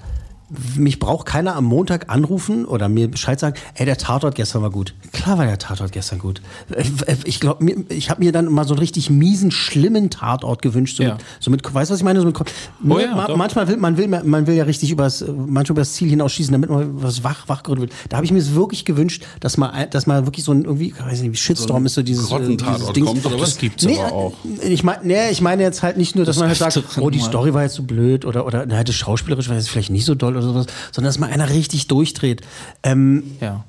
Mich 0.77 0.99
braucht 0.99 1.27
keiner 1.27 1.57
am 1.57 1.65
Montag 1.65 2.11
anrufen 2.11 2.67
oder 2.67 2.89
mir 2.91 3.09
Bescheid 3.11 3.41
sagen, 3.41 3.57
ey, 3.75 3.87
der 3.87 3.97
Tatort 3.97 4.35
gestern 4.35 4.61
war 4.61 4.71
gut. 4.71 4.95
Klar 5.13 5.39
war 5.39 5.47
der 5.47 5.59
Tatort 5.59 5.91
gestern 5.91 6.19
gut. 6.19 6.43
Äh, 6.71 6.85
Ich 7.25 7.41
glaube, 7.41 7.65
ich 7.89 8.11
habe 8.11 8.23
mir 8.23 8.31
dann 8.31 8.53
mal 8.53 8.65
so 8.67 8.75
einen 8.75 8.81
richtig 8.81 9.09
miesen, 9.09 9.51
schlimmen 9.51 10.11
Tatort 10.11 10.61
gewünscht. 10.61 10.99
So, 10.99 11.03
Ja. 11.03 11.15
mit, 11.15 11.25
so 11.41 11.51
mit, 11.51 11.65
weißt 11.75 11.91
du, 11.91 11.93
was 11.95 12.01
ich 12.01 12.05
meine? 12.05 12.21
So 12.21 12.27
mit, 12.27 12.39
Oh 12.39 12.99
ja, 12.99 13.15
ma- 13.15 13.35
manchmal 13.37 13.69
will 13.69 13.79
man 13.79 13.97
will 13.97 14.07
man 14.07 14.47
will 14.47 14.55
ja 14.55 14.65
richtig 14.65 14.91
übers, 14.91 15.25
manchmal 15.27 15.77
übers 15.77 15.95
Ziel 15.95 16.11
hinausschießen, 16.11 16.53
damit 16.53 16.69
man 16.69 17.03
was 17.03 17.25
wach 17.25 17.49
wachgerüttelt 17.49 17.91
wird. 17.91 18.13
Da 18.13 18.17
habe 18.19 18.27
ich 18.27 18.33
mir 18.33 18.39
es 18.39 18.55
wirklich 18.55 18.85
gewünscht, 18.85 19.25
dass 19.41 19.57
mal, 19.57 19.87
dass 19.87 20.07
mal 20.07 20.27
wirklich 20.27 20.45
so 20.45 20.53
ein 20.53 20.65
irgendwie, 20.65 20.93
weiß 20.99 21.23
nicht, 21.23 21.39
Shitstorm 21.41 21.87
ist 21.87 21.95
so 21.95 22.03
dieses, 22.03 22.31
äh, 22.31 22.57
dieses 22.57 22.93
Dings. 22.93 23.07
kommt 23.07 23.25
oder 23.27 23.37
was? 23.41 23.51
Das 23.51 23.59
gibt's 23.59 23.85
Nee, 23.85 23.99
aber 23.99 24.13
auch. 24.13 24.33
Ich 24.63 24.85
meine, 24.85 24.99
nee, 25.05 25.31
ich 25.31 25.41
meine 25.41 25.63
jetzt 25.63 25.83
halt 25.83 25.97
nicht 25.97 26.15
nur, 26.17 26.27
dass 26.27 26.37
Das 26.37 26.41
man 26.41 26.49
halt 26.49 26.59
sagt, 26.59 26.99
oh, 27.01 27.09
die. 27.11 27.21
Story 27.21 27.55
war 27.55 27.63
jetzt 27.63 27.75
so 27.77 27.83
blöd 27.83 28.27
oder, 28.27 28.45
oder 28.47 28.67
na, 28.67 28.85
das 28.85 28.95
schauspielerisch 28.95 29.49
war 29.49 29.57
jetzt 29.57 29.71
vielleicht 29.71 29.91
nicht 29.91 30.05
so 30.05 30.15
doll 30.15 30.34
oder 30.37 30.43
sowas, 30.47 30.67
sondern 30.93 31.09
dass 31.09 31.19
mal 31.19 31.31
einer 31.31 31.49
richtig 31.51 31.87
durchdreht. 31.89 32.43
Ähm, 32.83 33.23
Ja. 33.41 33.65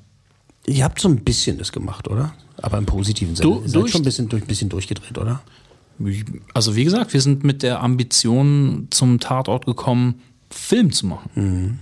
ihr 0.67 0.83
habt 0.83 0.99
so 0.99 1.07
ein 1.09 1.17
bisschen 1.23 1.57
das 1.57 1.71
gemacht, 1.71 2.07
oder? 2.07 2.33
Aber 2.61 2.77
im 2.77 2.85
positiven 2.85 3.35
Sinne. 3.35 3.49
Du- 3.49 3.61
ihr 3.61 3.69
seid 3.69 3.75
durch- 3.81 3.91
schon 3.91 4.01
ein 4.01 4.05
bisschen, 4.05 4.29
durch, 4.29 4.43
ein 4.43 4.47
bisschen 4.47 4.69
durchgedreht, 4.69 5.17
oder? 5.17 5.41
Also 6.53 6.75
wie 6.75 6.83
gesagt, 6.83 7.13
wir 7.13 7.21
sind 7.21 7.43
mit 7.43 7.63
der 7.63 7.81
Ambition 7.81 8.87
zum 8.89 9.19
Tatort 9.21 9.65
gekommen, 9.65 10.15
Film 10.49 10.91
zu 10.91 11.05
machen. 11.07 11.29
Mhm. 11.35 11.79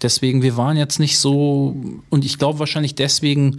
Deswegen, 0.00 0.42
wir 0.42 0.56
waren 0.56 0.76
jetzt 0.76 1.00
nicht 1.00 1.18
so, 1.18 1.74
und 2.08 2.24
ich 2.24 2.38
glaube 2.38 2.60
wahrscheinlich 2.60 2.94
deswegen 2.94 3.56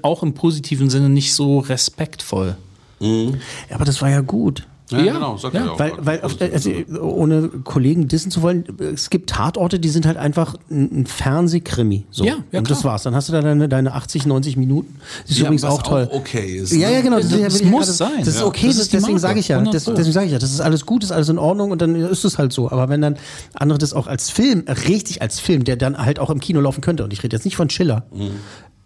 auch 0.00 0.22
im 0.22 0.32
positiven 0.32 0.88
Sinne 0.88 1.10
nicht 1.10 1.34
so 1.34 1.58
respektvoll. 1.58 2.56
Ja, 3.00 3.32
aber 3.74 3.84
das 3.84 4.00
war 4.00 4.08
ja 4.08 4.20
gut. 4.20 4.66
Ja, 4.92 4.98
Ja. 5.04 5.12
genau, 5.14 5.36
sagt 5.36 5.54
er 5.54 5.64
ja 5.64 5.70
auch. 5.72 5.78
Weil, 5.78 5.92
weil 5.98 6.20
auf, 6.22 6.36
also, 6.40 6.70
ohne 7.00 7.48
Kollegen 7.64 8.08
dissen 8.08 8.30
zu 8.30 8.42
wollen, 8.42 8.64
es 8.78 9.10
gibt 9.10 9.30
Tatorte, 9.30 9.80
die 9.80 9.88
sind 9.88 10.06
halt 10.06 10.16
einfach 10.16 10.54
ein 10.70 11.06
Fernsehkrimi. 11.06 12.04
So. 12.10 12.24
Ja, 12.24 12.36
ja, 12.52 12.58
Und 12.60 12.70
das 12.70 12.80
klar. 12.80 12.92
war's. 12.92 13.02
Dann 13.04 13.14
hast 13.14 13.28
du 13.28 13.32
da 13.32 13.40
deine, 13.42 13.68
deine 13.68 13.94
80, 13.94 14.26
90 14.26 14.56
Minuten. 14.56 14.96
Das 15.22 15.30
ist 15.32 15.38
Ja, 15.38 15.44
übrigens 15.44 15.62
was 15.62 15.70
auch 15.72 15.82
toll. 15.82 16.08
auch 16.10 16.16
okay 16.16 16.58
ist, 16.58 16.72
Ja, 16.72 16.88
ne? 16.88 16.94
ja, 16.94 17.00
genau. 17.00 17.16
Das- 17.18 17.28
das 17.30 17.60
ich 17.60 17.66
muss 17.66 17.86
gerade- 17.86 17.92
sein. 17.92 18.10
Das 18.20 18.28
ist 18.28 18.42
okay, 18.42 18.66
Das 18.68 18.76
das 18.76 18.84
ist 18.86 18.92
deswegen 18.94 19.18
sage 19.18 19.40
ich 19.40 19.48
ja. 19.48 19.56
100 19.58 19.74
Das, 19.74 19.84
deswegen 19.84 20.12
sage 20.12 20.26
ich 20.26 20.32
ja, 20.32 20.38
das 20.38 20.52
ist 20.52 20.60
alles 20.60 20.86
gut, 20.86 21.02
das 21.02 21.10
ist 21.10 21.16
alles 21.16 21.28
in 21.28 21.38
Ordnung 21.38 21.70
und 21.70 21.80
dann 21.82 21.94
ist 21.96 22.24
es 22.24 22.38
halt 22.38 22.52
so. 22.52 22.70
Aber 22.70 22.88
wenn 22.88 23.00
dann 23.00 23.16
andere 23.54 23.78
das 23.78 23.92
auch 23.94 24.06
als 24.06 24.30
Film, 24.30 24.64
richtig 24.88 25.22
als 25.22 25.40
Film, 25.40 25.64
der 25.64 25.76
dann 25.76 25.98
halt 25.98 26.18
auch 26.18 26.30
im 26.30 26.40
Kino 26.40 26.60
laufen 26.60 26.80
könnte, 26.80 27.04
und 27.04 27.12
ich 27.12 27.22
rede 27.22 27.36
jetzt 27.36 27.44
nicht 27.44 27.56
von 27.56 27.70
Schiller, 27.70 28.04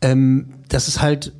ähm, 0.01 0.47
das 0.69 0.89
ist 0.89 1.01
halt 1.01 1.33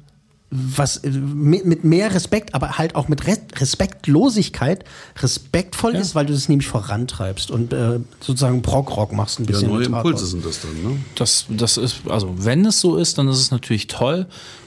was 0.51 0.99
äh, 0.99 1.11
mit, 1.11 1.65
mit 1.67 1.85
mehr 1.85 2.15
Respekt, 2.15 2.55
aber 2.55 2.79
halt 2.79 2.95
auch 2.95 3.09
mit 3.09 3.27
Res 3.27 3.41
Respektlosigkeit 3.59 4.85
respektvoll 5.21 5.95
ist, 5.97 6.15
weil 6.15 6.27
du 6.27 6.33
das 6.33 6.49
nämlich 6.49 6.69
vorantreibst 6.69 7.51
und 7.51 7.73
äh, 7.73 8.01
sozusagen 8.21 8.63
Prog-Rock 8.63 9.13
machst 9.13 9.39
ein 9.41 9.45
Ja, 9.45 9.53
bisschen. 9.53 9.69
neue 9.69 9.79
mit 9.81 9.89
Tatort. 9.89 10.05
Impulse 10.07 10.27
sind 10.27 10.45
das 10.45 10.61
dann, 10.61 10.83
ne? 10.83 10.99
Das, 11.15 11.47
das 11.49 11.77
ist, 11.77 12.01
also 12.09 12.35
wenn 12.39 12.65
es 12.65 12.81
so 12.81 12.97
ist, 12.97 13.19
dann 13.19 13.29
ist 13.29 13.39
es 13.41 13.51
natürlich 13.51 13.87
toll. 13.87 14.27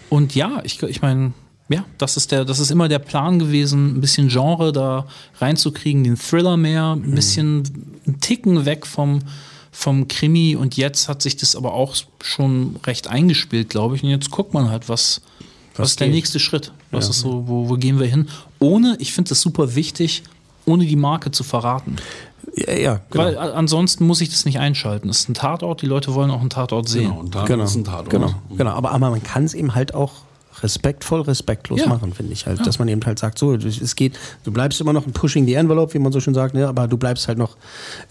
Und 0.09 0.35
ja, 0.35 0.61
ich, 0.63 0.81
ich 0.83 1.01
meine, 1.01 1.33
ja, 1.69 1.85
das 1.97 2.17
ist 2.17 2.31
der, 2.31 2.45
das 2.45 2.59
ist 2.59 2.71
immer 2.71 2.87
der 2.89 2.99
Plan 2.99 3.37
gewesen, 3.39 3.95
ein 3.97 4.01
bisschen 4.01 4.27
Genre 4.29 4.71
da 4.71 5.05
reinzukriegen, 5.39 6.03
den 6.03 6.17
Thriller 6.17 6.57
mehr, 6.57 6.95
Mhm. 6.95 7.03
ein 7.03 7.15
bisschen 7.15 7.63
einen 8.07 8.19
Ticken 8.19 8.65
weg 8.65 8.85
vom, 8.87 9.19
vom 9.71 10.07
Krimi. 10.07 10.55
Und 10.55 10.77
jetzt 10.77 11.07
hat 11.07 11.21
sich 11.21 11.37
das 11.37 11.55
aber 11.55 11.73
auch 11.73 11.95
schon 12.23 12.75
recht 12.85 13.07
eingespielt, 13.07 13.69
glaube 13.69 13.95
ich. 13.95 14.03
Und 14.03 14.09
jetzt 14.09 14.31
guckt 14.31 14.53
man 14.53 14.69
halt, 14.71 14.89
was, 14.89 15.21
was, 15.79 15.89
ist 15.91 15.99
der 15.99 16.07
nächste 16.09 16.39
Schritt? 16.39 16.71
Was 16.91 17.05
Ja. 17.05 17.11
ist 17.11 17.19
so, 17.21 17.47
wo, 17.47 17.69
wo 17.69 17.75
gehen 17.75 17.99
wir 17.99 18.07
hin? 18.07 18.27
Ohne, 18.59 18.95
ich 18.99 19.13
finde 19.13 19.29
das 19.29 19.41
super 19.41 19.75
wichtig, 19.75 20.23
ohne 20.65 20.85
die 20.85 20.95
Marke 20.95 21.31
zu 21.31 21.43
verraten. 21.43 21.95
Ja, 22.55 22.73
ja 22.73 23.01
genau. 23.09 23.23
Weil 23.25 23.37
a- 23.37 23.51
ansonsten 23.53 24.05
muss 24.05 24.21
ich 24.21 24.29
das 24.29 24.45
nicht 24.45 24.59
einschalten. 24.59 25.09
Es 25.09 25.21
ist 25.21 25.29
ein 25.29 25.33
Tatort, 25.33 25.81
die 25.81 25.85
Leute 25.87 26.13
wollen 26.15 26.31
auch 26.31 26.41
einen 26.41 26.49
Tatort 26.49 26.87
sehen. 26.89 27.09
Genau, 27.09 27.19
und 27.19 27.33
da 27.35 27.45
genau, 27.45 27.63
ist 27.63 27.75
ein 27.75 27.83
Tatort. 27.83 28.09
Genau, 28.09 28.33
genau. 28.57 28.71
Aber, 28.71 28.91
aber 28.91 29.09
man 29.09 29.23
kann 29.23 29.43
es 29.45 29.53
eben 29.53 29.75
halt 29.75 29.93
auch 29.93 30.11
respektvoll, 30.61 31.21
respektlos 31.21 31.79
Ja. 31.79 31.87
machen, 31.87 32.13
finde 32.13 32.33
ich 32.33 32.45
halt. 32.45 32.65
Dass 32.67 32.79
man 32.79 32.87
eben 32.89 33.01
halt 33.05 33.17
sagt, 33.17 33.39
so, 33.39 33.53
es 33.53 33.95
geht, 33.95 34.19
du 34.43 34.51
bleibst 34.51 34.81
immer 34.81 34.91
noch 34.91 35.05
ein 35.07 35.13
Pushing 35.13 35.45
the 35.45 35.53
Envelope, 35.53 35.93
wie 35.93 35.99
man 35.99 36.11
so 36.11 36.19
schön 36.19 36.33
sagt, 36.33 36.53
ne? 36.53 36.67
aber 36.67 36.87
du 36.89 36.97
bleibst 36.97 37.29
halt 37.29 37.37
noch 37.37 37.55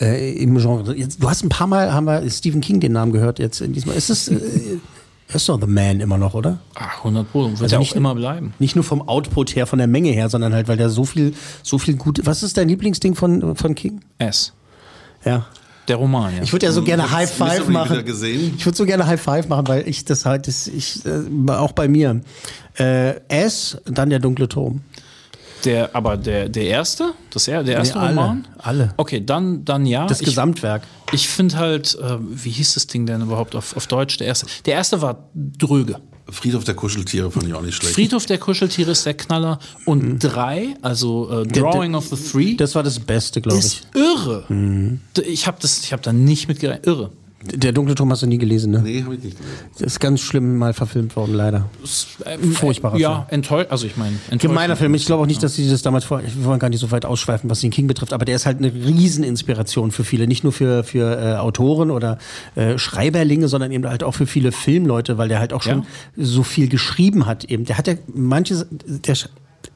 äh, 0.00 0.32
im 0.32 0.56
Genre. 0.56 0.96
Jetzt, 0.96 1.22
du 1.22 1.28
hast 1.28 1.42
ein 1.44 1.50
paar 1.50 1.66
Mal, 1.66 1.92
haben 1.92 2.04
wir 2.06 2.28
Stephen 2.30 2.62
King 2.62 2.80
den 2.80 2.92
Namen 2.92 3.12
gehört 3.12 3.38
jetzt 3.38 3.60
in 3.60 3.74
diesem 3.74 3.92
Ist 3.92 4.08
es, 4.08 4.28
äh, 4.28 4.38
er 5.28 5.34
ist 5.34 5.48
doch 5.48 5.60
The 5.60 5.66
Man 5.66 6.00
immer 6.00 6.18
noch, 6.18 6.34
oder? 6.34 6.58
Ach, 6.74 6.98
100 7.04 7.30
Pro. 7.30 7.44
Wird 7.50 7.60
Also 7.62 7.66
ja 7.74 7.78
nicht- 7.78 7.92
auch 7.92 7.96
immer 7.96 8.14
bleiben. 8.14 8.54
Nicht 8.58 8.74
nur 8.76 8.84
vom 8.84 9.06
Output 9.06 9.54
her, 9.56 9.66
von 9.66 9.78
der 9.78 9.88
Menge 9.88 10.10
her, 10.10 10.28
sondern 10.28 10.54
halt, 10.54 10.68
weil 10.68 10.76
der 10.76 10.88
so 10.90 11.04
viel, 11.04 11.34
so 11.62 11.78
viel 11.78 11.96
gut. 11.96 12.20
Was 12.24 12.42
ist 12.42 12.56
dein 12.56 12.68
Lieblingsding 12.68 13.14
von, 13.14 13.54
von 13.54 13.74
King? 13.74 14.00
S. 14.18 14.52
Ja. 15.24 15.46
Der 15.88 15.96
Roman, 15.96 16.36
ja. 16.36 16.42
Ich 16.42 16.52
würde 16.52 16.66
ja 16.66 16.72
so 16.72 16.82
gerne 16.82 17.10
High 17.10 17.30
Five 17.30 17.68
machen. 17.68 18.04
Ich 18.06 18.66
würde 18.66 18.76
so 18.76 18.84
gerne 18.84 19.06
High 19.06 19.20
Five 19.20 19.48
machen, 19.48 19.68
weil 19.68 19.88
ich 19.88 20.04
das 20.04 20.26
halt, 20.26 20.46
das, 20.46 20.66
ich, 20.66 21.00
äh, 21.06 21.50
auch 21.50 21.72
bei 21.72 21.88
mir. 21.88 22.20
Äh, 22.78 23.20
S, 23.28 23.78
dann 23.86 24.10
der 24.10 24.18
dunkle 24.18 24.48
Turm. 24.48 24.82
Der, 25.64 25.94
aber 25.96 26.16
der, 26.18 26.48
der 26.50 26.64
erste? 26.66 27.14
Das, 27.30 27.46
er- 27.48 27.62
der 27.64 27.76
erste 27.76 27.98
Nee, 27.98 28.04
alle, 28.04 28.16
Roman? 28.20 28.48
alle. 28.58 28.94
Okay, 28.96 29.24
dann, 29.24 29.64
dann 29.64 29.84
ja. 29.86 30.06
Das 30.06 30.20
ich, 30.20 30.26
Gesamtwerk. 30.26 30.82
Ich 31.12 31.28
finde 31.28 31.56
halt, 31.56 31.96
äh, 32.00 32.16
wie 32.20 32.50
hieß 32.50 32.74
das 32.74 32.86
Ding 32.86 33.06
denn 33.06 33.22
überhaupt 33.22 33.54
auf, 33.54 33.76
auf 33.76 33.86
Deutsch? 33.86 34.16
Der 34.18 34.26
erste. 34.26 34.46
Der 34.66 34.74
erste 34.74 35.00
war 35.02 35.28
dröge. 35.34 35.96
Friedhof 36.30 36.64
der 36.64 36.74
Kuscheltiere 36.74 37.30
fand 37.30 37.46
ich 37.48 37.54
auch 37.54 37.62
nicht 37.62 37.74
schlecht. 37.76 37.94
Friedhof 37.94 38.26
der 38.26 38.36
Kuscheltiere 38.36 38.90
ist 38.90 39.06
der 39.06 39.14
Knaller. 39.14 39.58
Und 39.86 40.18
drei, 40.18 40.74
also 40.82 41.30
äh, 41.42 41.46
Drawing 41.46 41.94
of 41.94 42.06
the 42.08 42.16
Three, 42.16 42.54
Das 42.54 42.74
war 42.74 42.82
das 42.82 43.00
Beste, 43.00 43.40
glaube 43.40 43.58
ich. 43.58 43.64
ist 43.64 43.86
irre. 43.94 44.44
D- 45.16 45.22
Ich 45.22 45.46
habe 45.46 45.56
hab 45.66 46.02
da 46.02 46.12
nicht 46.12 46.46
mit 46.48 46.60
gerechnet. 46.60 46.86
Irre. 46.86 47.12
Der 47.40 47.70
dunkle 47.70 47.94
Turm 47.94 48.10
hast 48.10 48.22
du 48.22 48.26
nie 48.26 48.38
gelesen, 48.38 48.72
ne? 48.72 48.82
Nee, 48.82 49.04
habe 49.04 49.14
ich 49.14 49.22
nicht 49.22 49.38
gelesen. 49.38 49.56
Das 49.74 49.82
ist 49.82 50.00
ganz 50.00 50.20
schlimm 50.20 50.58
mal 50.58 50.72
verfilmt 50.74 51.14
worden, 51.14 51.34
leider. 51.34 51.70
Ähm, 52.26 52.52
Furchtbarer 52.52 52.96
äh, 52.96 53.00
Ja, 53.00 53.26
enttäuscht. 53.30 53.70
Also 53.70 53.86
ich 53.86 53.96
meine, 53.96 54.16
Gemeiner 54.38 54.74
Film. 54.74 54.92
Ich 54.94 55.06
glaube 55.06 55.22
auch 55.22 55.26
nicht, 55.26 55.40
dass 55.40 55.54
sie 55.54 55.70
das 55.70 55.82
damals 55.82 56.04
vor. 56.04 56.20
Wir 56.20 56.44
wollen 56.44 56.58
gar 56.58 56.68
nicht 56.68 56.80
so 56.80 56.90
weit 56.90 57.04
ausschweifen, 57.04 57.48
was 57.48 57.60
den 57.60 57.70
King 57.70 57.86
betrifft, 57.86 58.12
aber 58.12 58.24
der 58.24 58.34
ist 58.34 58.44
halt 58.44 58.58
eine 58.58 58.74
Rieseninspiration 58.74 59.92
für 59.92 60.02
viele. 60.02 60.26
Nicht 60.26 60.42
nur 60.42 60.52
für, 60.52 60.82
für 60.82 61.16
äh, 61.16 61.36
Autoren 61.36 61.92
oder 61.92 62.18
äh, 62.56 62.76
Schreiberlinge, 62.76 63.46
sondern 63.46 63.70
eben 63.70 63.86
halt 63.86 64.02
auch 64.02 64.14
für 64.14 64.26
viele 64.26 64.50
Filmleute, 64.50 65.16
weil 65.16 65.28
der 65.28 65.38
halt 65.38 65.52
auch 65.52 65.62
schon 65.62 65.86
so 66.16 66.42
viel 66.42 66.68
geschrieben 66.68 67.26
hat. 67.26 67.44
Eben. 67.44 67.64
Der 67.66 67.78
hat 67.78 67.86
ja 67.86 67.94
manche. 68.12 68.66
Der, 68.70 69.14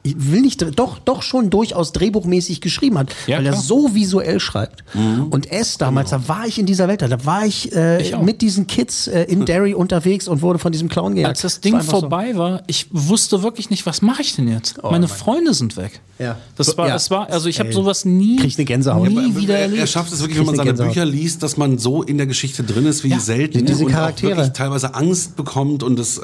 ich 0.05 0.15
will 0.31 0.41
nicht, 0.41 0.63
doch, 0.77 0.99
doch 0.99 1.21
schon 1.21 1.49
durchaus 1.49 1.93
drehbuchmäßig 1.93 2.59
geschrieben 2.61 2.97
hat, 2.97 3.15
Ja, 3.25 3.37
weil 3.37 3.45
er 3.45 3.51
klar. 3.53 3.63
so 3.63 3.95
visuell 3.95 4.39
schreibt. 4.41 4.83
Und 5.29 5.51
S 5.51 5.77
damals, 5.77 6.09
da 6.11 6.27
war 6.27 6.45
ich 6.45 6.59
in 6.59 6.65
dieser 6.65 6.87
Welt, 6.89 7.01
da 7.01 7.25
war 7.25 7.45
ich, 7.45 7.73
äh, 7.73 8.01
Ich 8.01 8.17
mit 8.17 8.41
diesen 8.41 8.67
Kids 8.67 9.07
äh, 9.07 9.23
in 9.23 9.45
Derry 9.45 9.73
unterwegs 9.73 10.27
und 10.27 10.41
wurde 10.41 10.59
von 10.59 10.71
diesem 10.71 10.89
Clown 10.89 11.15
gejagt. 11.15 11.29
Als 11.29 11.41
das 11.41 11.61
Ding 11.61 11.73
war 11.73 11.79
einfach 11.79 11.93
so. 11.93 11.99
vorbei 12.01 12.35
war, 12.35 12.63
ich 12.67 12.87
wusste 12.91 13.43
wirklich 13.43 13.69
nicht, 13.69 13.85
was 13.85 14.01
mache 14.01 14.21
ich 14.21 14.35
denn 14.35 14.47
jetzt? 14.47 14.81
Meine 14.83 15.07
Freunde 15.07 15.53
sind 15.53 15.77
weg. 15.77 16.01
Ja. 16.19 16.37
Das 16.57 16.77
war, 16.77 16.87
Ja. 16.87 16.93
das 16.93 17.09
war, 17.09 17.29
also 17.31 17.49
ich 17.49 17.59
habe 17.59 17.73
sowas 17.73 18.05
nie, 18.05 18.35
Krieg 18.35 18.53
eine 18.57 18.65
Gänsehaut. 18.65 19.09
nie 19.09 19.29
Ja, 19.29 19.35
wieder 19.35 19.53
er, 19.55 19.61
erlebt. 19.61 19.81
er 19.81 19.87
schafft 19.87 20.13
es 20.13 20.19
wirklich, 20.19 20.37
Krieg 20.37 20.47
wenn 20.47 20.55
man 20.55 20.59
eine 20.59 20.75
seine 20.77 20.89
Gänsehaut. 20.89 20.93
Bücher 20.93 21.05
liest, 21.05 21.41
dass 21.43 21.57
man 21.57 21.77
so 21.79 22.03
in 22.03 22.17
der 22.17 22.27
Geschichte 22.27 22.63
drin 22.63 22.85
ist 22.85 23.03
wie 23.03 23.09
Ja, 23.09 23.19
selten 23.19 23.65
diese 23.65 23.85
und 23.85 23.91
Charaktere. 23.91 24.33
auch 24.33 24.37
wirklich 24.37 24.53
teilweise 24.53 24.93
Angst 24.93 25.35
bekommt 25.35 25.81
und 25.81 25.97
es 25.97 26.19
äh, 26.19 26.21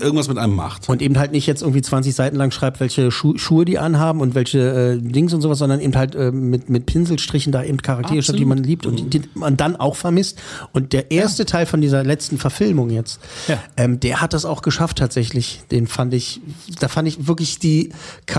irgendwas 0.00 0.28
mit 0.28 0.38
einem 0.38 0.54
macht. 0.54 0.88
Und 0.88 1.02
eben 1.02 1.18
halt 1.18 1.32
nicht 1.32 1.46
jetzt 1.46 1.62
irgendwie 1.62 1.82
20 1.82 2.14
Seiten 2.14 2.36
lang 2.36 2.52
schreibt, 2.52 2.78
welche 2.80 3.10
Schu 3.14 3.38
Schuhe 3.38 3.64
die 3.64 3.78
anhaben 3.78 4.20
und 4.20 4.34
welche 4.34 4.58
äh, 4.58 4.98
Dings 5.00 5.32
und 5.32 5.40
sowas, 5.40 5.58
sondern 5.58 5.80
eben 5.80 5.94
halt 5.96 6.14
äh, 6.14 6.30
mit, 6.32 6.68
mit 6.68 6.86
Pinselstrichen 6.86 7.52
da 7.52 7.62
eben 7.62 7.78
Charaktere 7.78 8.22
schreibt, 8.22 8.38
die 8.38 8.44
man 8.44 8.58
liebt 8.58 8.84
und 8.86 8.96
die, 9.14 9.20
die 9.20 9.22
man 9.34 9.56
dann 9.56 9.76
auch 9.76 9.96
vermisst. 9.96 10.38
Und 10.72 10.92
der 10.92 11.10
erste 11.10 11.46
Teil 11.46 11.66
von 11.66 11.80
dieser 11.80 12.02
letzten 12.04 12.36
Verfilmung 12.38 12.90
jetzt, 12.90 13.20
Ja. 13.48 13.58
ähm, 13.76 14.00
der 14.00 14.20
hat 14.20 14.32
das 14.34 14.44
auch 14.44 14.60
geschafft 14.62 14.98
tatsächlich. 14.98 15.62
Den 15.70 15.86
fand 15.86 16.12
ich, 16.12 16.40
da 16.80 16.88
fand 16.88 17.08
ich 17.08 17.26
wirklich 17.26 17.58
die 17.58 17.90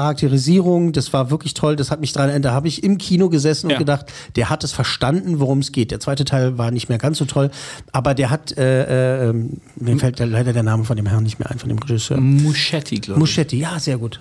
Charakterisierung, 0.05 0.91
das 0.91 1.13
war 1.13 1.31
wirklich 1.31 1.53
toll, 1.53 1.75
das 1.75 1.89
hat 1.89 1.99
mich 1.99 2.13
dran 2.13 2.29
erinnert. 2.29 2.45
Da 2.45 2.53
habe 2.53 2.67
ich 2.67 2.83
im 2.83 2.97
Kino 2.97 3.29
gesessen 3.29 3.69
Ja. 3.69 3.75
und 3.75 3.79
gedacht, 3.79 4.05
der 4.35 4.49
hat 4.49 4.63
es 4.63 4.71
verstanden, 4.71 5.39
worum 5.39 5.59
es 5.59 5.71
geht. 5.71 5.91
Der 5.91 5.99
zweite 5.99 6.25
Teil 6.25 6.57
war 6.57 6.69
nicht 6.71 6.89
mehr 6.89 6.97
ganz 6.97 7.17
so 7.17 7.25
toll, 7.25 7.49
aber 7.91 8.13
der 8.13 8.29
hat, 8.29 8.57
äh, 8.57 9.25
äh, 9.25 9.29
ähm, 9.29 9.61
mir 9.77 9.97
fällt 9.97 10.19
der, 10.19 10.27
leider 10.27 10.53
der 10.53 10.63
Name 10.63 10.83
von 10.83 10.95
dem 10.97 11.05
Herrn 11.05 11.23
nicht 11.23 11.39
mehr 11.39 11.49
ein, 11.49 11.59
von 11.59 11.69
dem 11.69 11.79
Regisseur. 11.79 12.17
Muschetti, 12.19 12.97
glaube 12.99 13.17
ich. 13.17 13.19
Muschetti, 13.19 13.57
ja, 13.57 13.79
sehr 13.79 13.97
gut. 13.97 14.19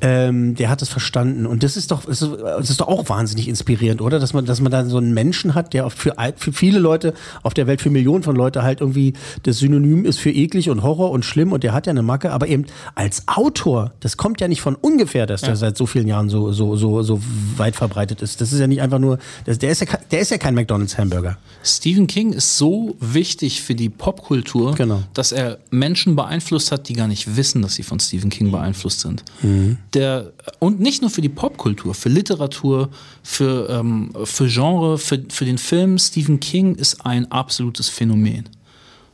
Ähm, 0.00 0.54
der 0.54 0.70
hat 0.70 0.82
es 0.82 0.88
verstanden. 0.88 1.46
Und 1.46 1.62
das 1.62 1.76
ist 1.76 1.90
doch, 1.90 2.04
das 2.04 2.22
ist, 2.22 2.70
ist 2.70 2.80
doch 2.80 2.88
auch 2.88 3.08
wahnsinnig 3.08 3.48
inspirierend, 3.48 4.00
oder? 4.00 4.18
Dass 4.18 4.32
man, 4.32 4.44
dass 4.46 4.60
man 4.60 4.72
da 4.72 4.84
so 4.86 4.98
einen 4.98 5.14
Menschen 5.14 5.54
hat, 5.54 5.74
der 5.74 5.88
für, 5.90 6.14
für 6.36 6.52
viele 6.52 6.78
Leute 6.78 7.14
auf 7.42 7.54
der 7.54 7.66
Welt, 7.66 7.80
für 7.80 7.90
Millionen 7.90 8.22
von 8.22 8.36
Leute 8.36 8.62
halt 8.62 8.80
irgendwie 8.80 9.14
das 9.42 9.58
Synonym 9.58 10.04
ist 10.04 10.18
für 10.18 10.30
eklig 10.30 10.70
und 10.70 10.82
Horror 10.82 11.10
und 11.10 11.24
schlimm 11.24 11.52
und 11.52 11.64
der 11.64 11.72
hat 11.72 11.86
ja 11.86 11.90
eine 11.90 12.02
Macke, 12.02 12.30
aber 12.32 12.48
eben 12.48 12.66
als 12.94 13.26
Autor, 13.26 13.92
das 14.00 14.16
kommt 14.16 14.40
ja 14.40 14.48
nicht 14.48 14.60
von 14.60 14.74
ungefähr, 14.74 15.26
dass 15.26 15.42
der 15.42 15.56
seit 15.56 15.76
so 15.76 15.86
vielen 15.86 16.08
Jahren 16.08 16.28
so, 16.28 16.52
so, 16.52 16.76
so, 16.76 17.02
so 17.02 17.20
weit 17.56 17.76
verbreitet 17.76 18.22
ist. 18.22 18.40
Das 18.40 18.52
ist 18.52 18.60
ja 18.60 18.66
nicht 18.66 18.80
einfach 18.80 18.98
nur, 18.98 19.18
das, 19.44 19.58
der, 19.58 19.70
ist 19.70 19.80
ja, 19.80 19.86
der 20.10 20.20
ist 20.20 20.30
ja 20.30 20.38
kein 20.38 20.54
McDonalds-Hamburger. 20.54 21.36
Stephen 21.62 22.06
King 22.06 22.32
ist 22.32 22.56
so 22.56 22.96
wichtig 23.00 23.62
für 23.62 23.74
die 23.74 23.88
Popkultur, 23.88 24.74
Genau. 24.74 25.02
dass 25.14 25.32
er 25.32 25.58
Menschen 25.70 26.16
beeinflusst 26.16 26.72
hat, 26.72 26.88
die 26.88 26.94
gar 26.94 27.08
nicht 27.08 27.36
wissen, 27.36 27.62
dass 27.62 27.74
sie 27.74 27.82
von 27.82 28.00
Stephen 28.00 28.30
King 28.30 28.50
beeinflusst 28.50 29.00
sind. 29.00 29.24
Der, 29.94 30.32
und 30.58 30.80
nicht 30.80 31.02
nur 31.02 31.10
für 31.10 31.20
die 31.20 31.28
Popkultur, 31.28 31.94
für 31.94 32.08
Literatur, 32.08 32.88
für, 33.22 33.68
ähm, 33.70 34.12
für 34.24 34.48
Genre, 34.48 34.98
für, 34.98 35.22
für 35.28 35.44
den 35.44 35.58
Film. 35.58 35.98
Stephen 35.98 36.40
King 36.40 36.74
ist 36.74 37.04
ein 37.04 37.30
absolutes 37.30 37.88
Phänomen. 37.88 38.48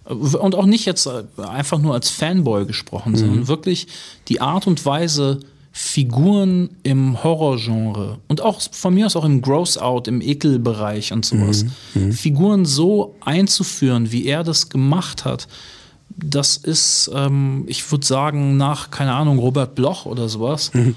Und 0.05 0.55
auch 0.55 0.67
nicht 0.67 0.85
jetzt 0.85 1.07
äh, 1.07 1.25
einfach 1.43 1.79
nur 1.79 1.95
als 1.95 2.11
Fanboy 2.11 2.67
gesprochen, 2.67 3.17
sondern 3.17 3.49
wirklich 3.49 3.87
die 4.29 4.41
Art 4.41 4.67
und 4.67 4.85
Weise, 4.85 5.41
Figuren 5.77 6.71
im 6.85 7.25
Horrorgenre 7.25 8.19
und 8.29 8.41
auch 8.43 8.61
von 8.61 8.95
mir 8.95 9.07
aus 9.07 9.17
auch 9.17 9.25
im 9.25 9.43
Gross-Out, 9.43 10.07
im 10.07 10.21
Ekelbereich 10.21 11.13
und 11.13 11.25
sowas, 11.25 11.65
Figuren 12.13 12.65
so 12.65 13.17
einzuführen, 13.21 14.13
wie 14.13 14.27
er 14.27 14.45
das 14.45 14.69
gemacht 14.69 15.25
hat, 15.25 15.49
das 16.09 16.57
ist, 16.57 17.11
ähm, 17.15 17.65
ich 17.67 17.91
würde 17.91 18.07
sagen, 18.07 18.57
nach, 18.57 18.91
keine 18.91 19.15
Ahnung, 19.15 19.39
Robert 19.39 19.75
Bloch 19.75 20.07
oder 20.07 20.29
sowas, 20.29 20.71
äh, 20.75 20.93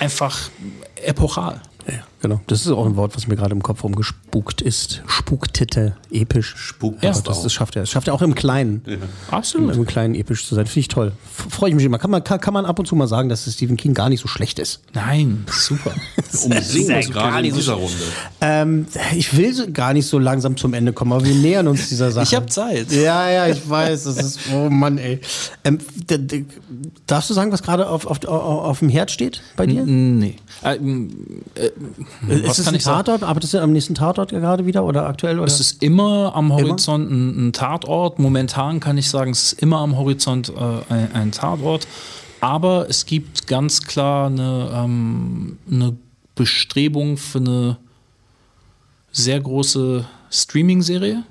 einfach 0.00 0.50
epochal. 0.96 1.62
Ja, 1.86 1.94
Genau. 2.26 2.40
Das 2.48 2.62
ist 2.66 2.72
auch 2.72 2.86
ein 2.86 2.96
Wort, 2.96 3.14
was 3.14 3.28
mir 3.28 3.36
gerade 3.36 3.52
im 3.54 3.62
Kopf 3.62 3.84
rumgespukt 3.84 4.60
ist. 4.60 5.02
Spuktete, 5.06 5.96
episch. 6.10 6.54
Spukt 6.56 7.04
Ja, 7.04 7.12
das, 7.12 7.22
das 7.22 7.52
schafft 7.52 7.76
er. 7.76 7.82
Das 7.82 7.90
schafft 7.90 8.08
er 8.08 8.14
auch 8.14 8.22
im 8.22 8.34
Kleinen. 8.34 8.82
Absolut. 9.30 9.76
Im 9.76 9.86
Kleinen 9.86 10.16
episch 10.16 10.44
zu 10.44 10.56
sein. 10.56 10.66
Finde 10.66 10.80
ich 10.80 10.88
toll. 10.88 11.12
Freue 11.24 11.70
ich 11.70 11.76
mich 11.76 11.84
immer. 11.84 11.98
Kann 11.98 12.10
man, 12.10 12.24
kann, 12.24 12.40
kann 12.40 12.52
man 12.52 12.66
ab 12.66 12.80
und 12.80 12.86
zu 12.86 12.96
mal 12.96 13.06
sagen, 13.06 13.28
dass 13.28 13.44
Stephen 13.44 13.76
King 13.76 13.94
gar 13.94 14.08
nicht 14.08 14.20
so 14.20 14.26
schlecht 14.26 14.58
ist. 14.58 14.80
Nein, 14.92 15.46
super. 15.48 15.92
Uns 16.32 16.42
gut. 16.42 16.86
gerade 16.88 17.12
Gar 17.12 17.36
in 17.38 17.42
nicht 17.44 17.56
dieser. 17.56 17.74
Runde. 17.74 17.94
Ähm, 18.40 18.86
ich 19.14 19.36
will 19.36 19.54
so 19.54 19.70
gar 19.70 19.92
nicht 19.92 20.08
so 20.08 20.18
langsam 20.18 20.56
zum 20.56 20.74
Ende 20.74 20.92
kommen, 20.92 21.12
aber 21.12 21.24
wir 21.24 21.34
nähern 21.34 21.68
uns 21.68 21.88
dieser 21.88 22.10
Sache. 22.10 22.24
Ich 22.24 22.34
hab 22.34 22.50
Zeit. 22.50 22.90
Ja, 22.90 23.30
ja, 23.30 23.46
ich 23.46 23.68
weiß. 23.68 24.02
Das 24.02 24.16
ist, 24.16 24.40
oh 24.52 24.68
Mann, 24.68 24.98
ey. 24.98 25.20
Ähm, 25.62 25.78
darfst 27.06 27.30
du 27.30 27.34
sagen, 27.34 27.52
was 27.52 27.62
gerade 27.62 27.88
auf, 27.88 28.04
auf, 28.06 28.24
auf, 28.24 28.64
auf 28.64 28.78
dem 28.80 28.88
Herd 28.88 29.12
steht 29.12 29.42
bei 29.56 29.66
dir? 29.66 29.84
Nee. 29.84 30.34
Äh, 30.62 30.78
äh, 32.28 32.34
ist 32.34 32.48
was 32.48 32.58
es 32.58 32.64
kann 32.64 32.74
ein? 32.74 32.80
Tatort? 32.80 33.22
Arbeitest 33.22 33.54
du 33.54 33.58
am 33.62 33.72
nächsten 33.72 33.94
Tatort 33.94 34.30
gerade 34.30 34.66
wieder 34.66 34.84
oder 34.84 35.06
aktuell? 35.06 35.38
Oder? 35.38 35.46
Es 35.46 35.60
ist 35.60 35.82
immer 35.82 36.32
am 36.34 36.52
Horizont 36.52 37.10
Ein, 37.10 37.48
ein 37.48 37.52
Tatort. 37.52 38.18
Momentan 38.18 38.80
kann 38.80 38.98
ich 38.98 39.10
sagen, 39.10 39.30
es 39.30 39.52
ist 39.52 39.62
immer 39.62 39.78
am 39.78 39.96
Horizont 39.96 40.50
äh, 40.50 40.92
ein, 40.92 41.12
ein 41.12 41.32
Tatort. 41.32 41.86
Aber 42.40 42.88
es 42.88 43.06
gibt 43.06 43.46
ganz 43.46 43.80
klar 43.80 44.26
eine, 44.26 44.70
ähm, 44.72 45.58
eine 45.70 45.96
Bestrebung 46.34 47.16
für 47.16 47.38
eine 47.38 47.76
sehr 49.10 49.40
große 49.40 50.04
Streaming-Serie. 50.30 51.24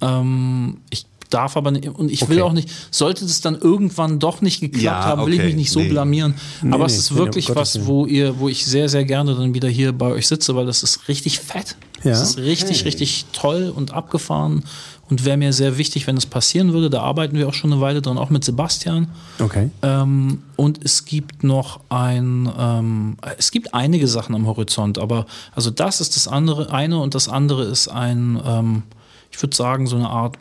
Ähm, 0.00 0.78
ich 0.90 1.06
darf 1.28 1.56
aber 1.56 1.70
nicht, 1.70 1.88
und 1.88 2.10
ich 2.10 2.28
will 2.28 2.36
Okay. 2.38 2.42
auch 2.48 2.52
nicht, 2.52 2.70
sollte 2.90 3.24
das 3.24 3.40
dann 3.40 3.56
irgendwann 3.56 4.18
doch 4.18 4.40
nicht 4.42 4.60
geklappt 4.60 4.82
Ja, 4.82 5.04
haben, 5.04 5.26
will 5.26 5.32
ich 5.34 5.38
okay, 5.40 5.48
mich 5.48 5.56
nicht 5.56 5.70
so 5.70 5.80
nee. 5.80 5.88
blamieren. 5.88 6.34
Nee, 6.62 6.72
aber 6.72 6.86
nee, 6.86 6.92
es 6.92 6.98
ist 6.98 7.10
um 7.12 7.18
wirklich 7.18 7.46
Gottes 7.46 7.78
was, 7.80 7.86
wo 7.86 8.06
ihr, 8.06 8.38
wo 8.38 8.48
ich 8.48 8.64
sehr, 8.66 8.88
sehr 8.88 9.04
gerne 9.04 9.34
dann 9.34 9.54
wieder 9.54 9.68
hier 9.68 9.92
bei 9.92 10.06
euch 10.06 10.26
sitze, 10.26 10.54
weil 10.56 10.66
das 10.66 10.82
ist 10.82 11.08
richtig 11.08 11.40
fett. 11.40 11.76
Ja? 12.04 12.10
Das 12.10 12.22
ist 12.22 12.38
richtig, 12.38 12.84
richtig 12.84 13.26
toll 13.32 13.72
und 13.74 13.92
abgefahren 13.92 14.64
und 15.08 15.24
wäre 15.24 15.36
mir 15.36 15.52
sehr 15.52 15.78
wichtig, 15.78 16.06
wenn 16.06 16.16
es 16.16 16.26
passieren 16.26 16.72
würde. 16.72 16.90
Da 16.90 17.00
arbeiten 17.02 17.36
wir 17.36 17.48
auch 17.48 17.54
schon 17.54 17.72
eine 17.72 17.80
Weile 17.80 18.02
dran, 18.02 18.18
auch 18.18 18.30
mit 18.30 18.44
Sebastian. 18.44 19.08
Okay. 19.38 19.70
Ähm, 19.82 20.42
und 20.56 20.84
es 20.84 21.04
gibt 21.04 21.44
noch 21.44 21.80
ein, 21.88 22.50
ähm, 22.58 23.16
es 23.38 23.50
gibt 23.50 23.72
einige 23.72 24.08
Sachen 24.08 24.34
am 24.34 24.46
Horizont, 24.46 24.98
aber 24.98 25.26
also 25.54 25.70
das 25.70 26.00
ist 26.00 26.16
das 26.16 26.28
andere, 26.28 26.72
eine 26.72 26.98
und 27.00 27.14
das 27.14 27.28
andere 27.28 27.64
ist 27.64 27.88
ein, 27.88 28.40
ähm, 28.44 28.82
ich 29.30 29.40
würde 29.42 29.56
sagen, 29.56 29.86
so 29.86 29.96
eine 29.96 30.08
Art 30.08 30.36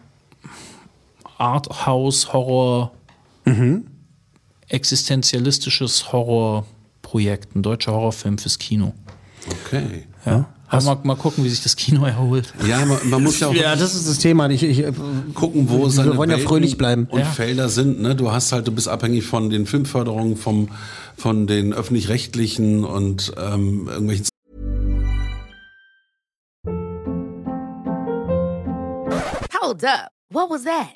Arthouse-Horror, 1.37 2.91
existenzialistisches 4.69 6.11
Horrorprojekt, 6.11 7.55
ein 7.55 7.61
deutscher 7.63 7.93
Horrorfilm 7.93 8.37
fürs 8.37 8.57
Kino. 8.59 8.93
Okay. 9.65 10.07
Ja. 10.25 10.49
Aber 10.67 10.83
mal, 10.83 10.97
mal 11.03 11.15
gucken, 11.15 11.43
wie 11.43 11.49
sich 11.49 11.61
das 11.61 11.75
Kino 11.75 12.05
erholt. 12.05 12.51
Ja, 12.67 12.83
man, 12.85 12.97
man 13.07 13.23
muss 13.23 13.39
ja 13.39 13.47
auch 13.49 13.53
Ja, 13.53 13.75
das 13.75 13.93
ist 13.93 14.07
das 14.09 14.17
Thema. 14.17 14.49
Ich, 14.49 14.63
ich, 14.63 14.83
gucken, 15.35 15.69
wo 15.69 15.83
Wir 15.83 15.89
seine 15.91 16.17
wollen 16.17 16.31
ja 16.31 16.37
Welten 16.37 16.49
fröhlich 16.49 16.77
bleiben. 16.77 17.07
und 17.11 17.19
Ja. 17.19 17.25
Felder 17.25 17.69
sind. 17.69 18.01
Ne? 18.01 18.15
Du 18.15 18.31
hast 18.31 18.51
halt, 18.51 18.65
du 18.67 18.71
bist 18.71 18.87
abhängig 18.87 19.25
von 19.25 19.51
den 19.51 19.67
Filmförderungen, 19.67 20.35
vom, 20.37 20.69
von 21.15 21.45
den 21.45 21.71
öffentlich-rechtlichen 21.73 22.83
und 22.83 23.31
ähm, 23.37 23.87
irgendwelchen 23.87 24.25
Hold 29.61 29.83
up. 29.83 30.09
What 30.31 30.49
was 30.49 30.63
that? 30.63 30.95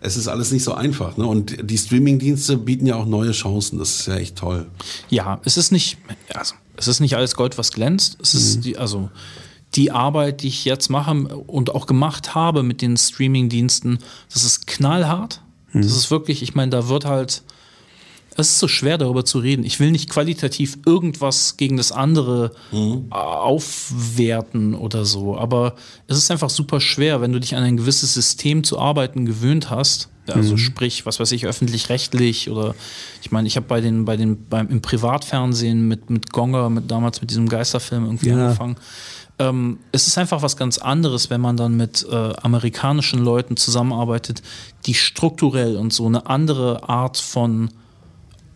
Es 0.00 0.16
ist 0.16 0.28
alles 0.28 0.52
nicht 0.52 0.64
so 0.64 0.74
einfach. 0.74 1.16
Ne? 1.16 1.26
Und 1.26 1.70
die 1.70 1.78
Streamingdienste 1.78 2.56
bieten 2.56 2.86
ja 2.86 2.96
auch 2.96 3.06
neue 3.06 3.32
Chancen. 3.32 3.78
Das 3.78 4.00
ist 4.00 4.06
ja 4.06 4.16
echt 4.16 4.36
toll. 4.36 4.66
Ja, 5.10 5.40
es 5.44 5.56
ist 5.56 5.72
nicht, 5.72 5.98
also, 6.34 6.54
es 6.76 6.88
ist 6.88 7.00
nicht 7.00 7.16
alles 7.16 7.34
Gold, 7.34 7.58
was 7.58 7.72
glänzt. 7.72 8.18
Es 8.22 8.34
ist 8.34 8.64
die, 8.64 8.78
also 8.78 9.10
die 9.74 9.90
Arbeit, 9.90 10.42
die 10.42 10.48
ich 10.48 10.64
jetzt 10.64 10.88
mache 10.88 11.12
und 11.12 11.74
auch 11.74 11.86
gemacht 11.86 12.34
habe 12.34 12.62
mit 12.62 12.80
den 12.80 12.96
Streaming-Diensten, 12.96 13.98
das 14.32 14.44
ist 14.44 14.66
knallhart. 14.66 15.42
Das 15.74 15.92
ist 15.92 16.10
wirklich, 16.10 16.42
ich 16.42 16.54
meine, 16.54 16.70
da 16.70 16.88
wird 16.88 17.04
halt, 17.04 17.42
es 18.40 18.50
ist 18.50 18.58
so 18.60 18.68
schwer 18.68 18.98
darüber 18.98 19.24
zu 19.24 19.38
reden. 19.40 19.64
Ich 19.64 19.80
will 19.80 19.90
nicht 19.90 20.08
qualitativ 20.08 20.78
irgendwas 20.86 21.56
gegen 21.56 21.76
das 21.76 21.92
andere 21.92 22.52
äh, 22.72 22.98
aufwerten 23.12 24.74
oder 24.74 25.04
so, 25.04 25.36
aber 25.36 25.74
es 26.06 26.16
ist 26.16 26.30
einfach 26.30 26.50
super 26.50 26.80
schwer, 26.80 27.20
wenn 27.20 27.32
du 27.32 27.40
dich 27.40 27.54
an 27.56 27.62
ein 27.62 27.76
gewisses 27.76 28.14
System 28.14 28.64
zu 28.64 28.78
arbeiten 28.78 29.26
gewöhnt 29.26 29.70
hast. 29.70 30.08
Also 30.28 30.58
sprich, 30.58 31.06
was 31.06 31.20
weiß 31.20 31.32
ich, 31.32 31.46
öffentlich-rechtlich 31.46 32.50
oder 32.50 32.74
ich 33.22 33.30
meine, 33.30 33.48
ich 33.48 33.56
habe 33.56 33.66
bei 33.66 33.80
den, 33.80 34.04
bei 34.04 34.18
den, 34.18 34.44
beim 34.50 34.68
im 34.68 34.82
Privatfernsehen 34.82 35.88
mit, 35.88 36.10
mit 36.10 36.32
Gonger, 36.34 36.68
mit 36.68 36.90
damals 36.90 37.22
mit 37.22 37.30
diesem 37.30 37.48
Geisterfilm 37.48 38.04
irgendwie 38.04 38.28
Ja. 38.28 38.44
angefangen. 38.44 38.76
Ähm, 39.38 39.78
es 39.90 40.06
ist 40.06 40.18
einfach 40.18 40.42
was 40.42 40.58
ganz 40.58 40.76
anderes, 40.76 41.30
wenn 41.30 41.40
man 41.40 41.56
dann 41.56 41.78
mit 41.78 42.06
äh, 42.10 42.14
amerikanischen 42.42 43.20
Leuten 43.24 43.56
zusammenarbeitet, 43.56 44.42
die 44.84 44.92
strukturell 44.92 45.76
und 45.76 45.94
so 45.94 46.04
eine 46.04 46.26
andere 46.26 46.86
Art 46.90 47.16
von 47.16 47.70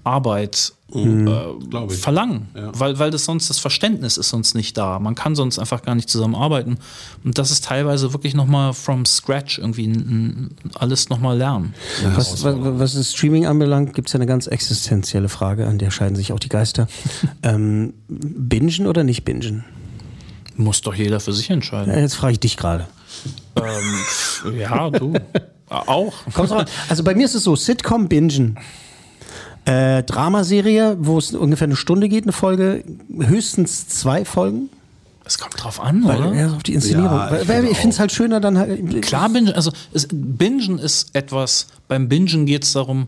Arbeit 0.04 0.72
Glaub 0.90 1.90
äh, 1.90 1.94
ich. 1.94 2.00
verlangen, 2.00 2.48
Ja. 2.54 2.70
weil, 2.78 2.98
weil 2.98 3.10
das 3.10 3.24
sonst 3.24 3.48
das 3.48 3.58
Verständnis 3.58 4.18
ist 4.18 4.28
sonst 4.28 4.54
nicht 4.54 4.76
da. 4.76 4.98
Man 4.98 5.14
kann 5.14 5.34
sonst 5.34 5.58
einfach 5.58 5.80
gar 5.82 5.94
nicht 5.94 6.10
zusammenarbeiten. 6.10 6.76
Und 7.24 7.38
das 7.38 7.50
ist 7.50 7.64
teilweise 7.64 8.12
wirklich 8.12 8.34
nochmal 8.34 8.74
from 8.74 9.06
scratch 9.06 9.58
irgendwie 9.58 9.86
n- 9.86 9.94
n- 9.94 10.70
alles 10.74 11.08
nochmal 11.08 11.38
lernen. 11.38 11.72
Was, 12.14 12.44
was, 12.44 12.54
was 12.58 12.92
das 12.94 13.12
Streaming 13.12 13.46
anbelangt, 13.46 13.94
gibt 13.94 14.08
es 14.08 14.12
ja 14.12 14.18
eine 14.18 14.26
ganz 14.26 14.46
existenzielle 14.46 15.30
Frage, 15.30 15.66
an 15.66 15.78
der 15.78 15.90
scheiden 15.90 16.14
sich 16.14 16.32
auch 16.34 16.40
die 16.40 16.50
Geister. 16.50 16.88
ähm, 17.42 17.94
bingen 18.08 18.86
oder 18.86 19.02
nicht 19.02 19.24
bingen? 19.24 19.64
Muss 20.56 20.82
doch 20.82 20.94
jeder 20.94 21.20
für 21.20 21.32
sich 21.32 21.48
entscheiden. 21.48 21.90
Ja, 21.94 22.00
jetzt 22.00 22.16
frage 22.16 22.34
ich 22.34 22.40
dich 22.40 22.58
gerade. 22.58 22.86
Ähm, 23.56 24.58
ja, 24.58 24.90
du. 24.90 25.14
Auch. 25.70 26.12
An. 26.34 26.66
Also 26.90 27.02
bei 27.02 27.14
mir 27.14 27.24
ist 27.24 27.34
es 27.34 27.44
so, 27.44 27.56
Sitcom 27.56 28.08
bingen. 28.08 28.58
Äh, 29.64 30.02
Dramaserie, 30.02 30.96
wo 31.00 31.18
es 31.18 31.34
ungefähr 31.34 31.66
eine 31.66 31.76
Stunde 31.76 32.08
geht, 32.08 32.24
eine 32.24 32.32
Folge, 32.32 32.84
höchstens 33.16 33.88
zwei 33.88 34.24
Folgen. 34.24 34.70
Es 35.24 35.38
kommt 35.38 35.62
drauf 35.62 35.80
an, 35.80 36.04
Weil, 36.04 36.18
oder? 36.18 36.34
ja, 36.34 36.52
auf 36.52 36.64
die 36.64 36.74
Inszenierung. 36.74 37.16
Ja, 37.16 37.40
ich 37.40 37.48
ich 37.48 37.76
finde 37.76 37.94
es 37.94 38.00
halt 38.00 38.10
schöner 38.10 38.40
dann 38.40 38.58
halt. 38.58 39.02
Klar, 39.02 39.28
Bingen, 39.28 39.52
also 39.54 39.70
es, 39.92 40.08
Bingen 40.10 40.78
ist 40.78 41.14
etwas, 41.14 41.68
beim 41.86 42.08
Bingen 42.08 42.44
geht 42.44 42.64
es 42.64 42.72
darum, 42.72 43.06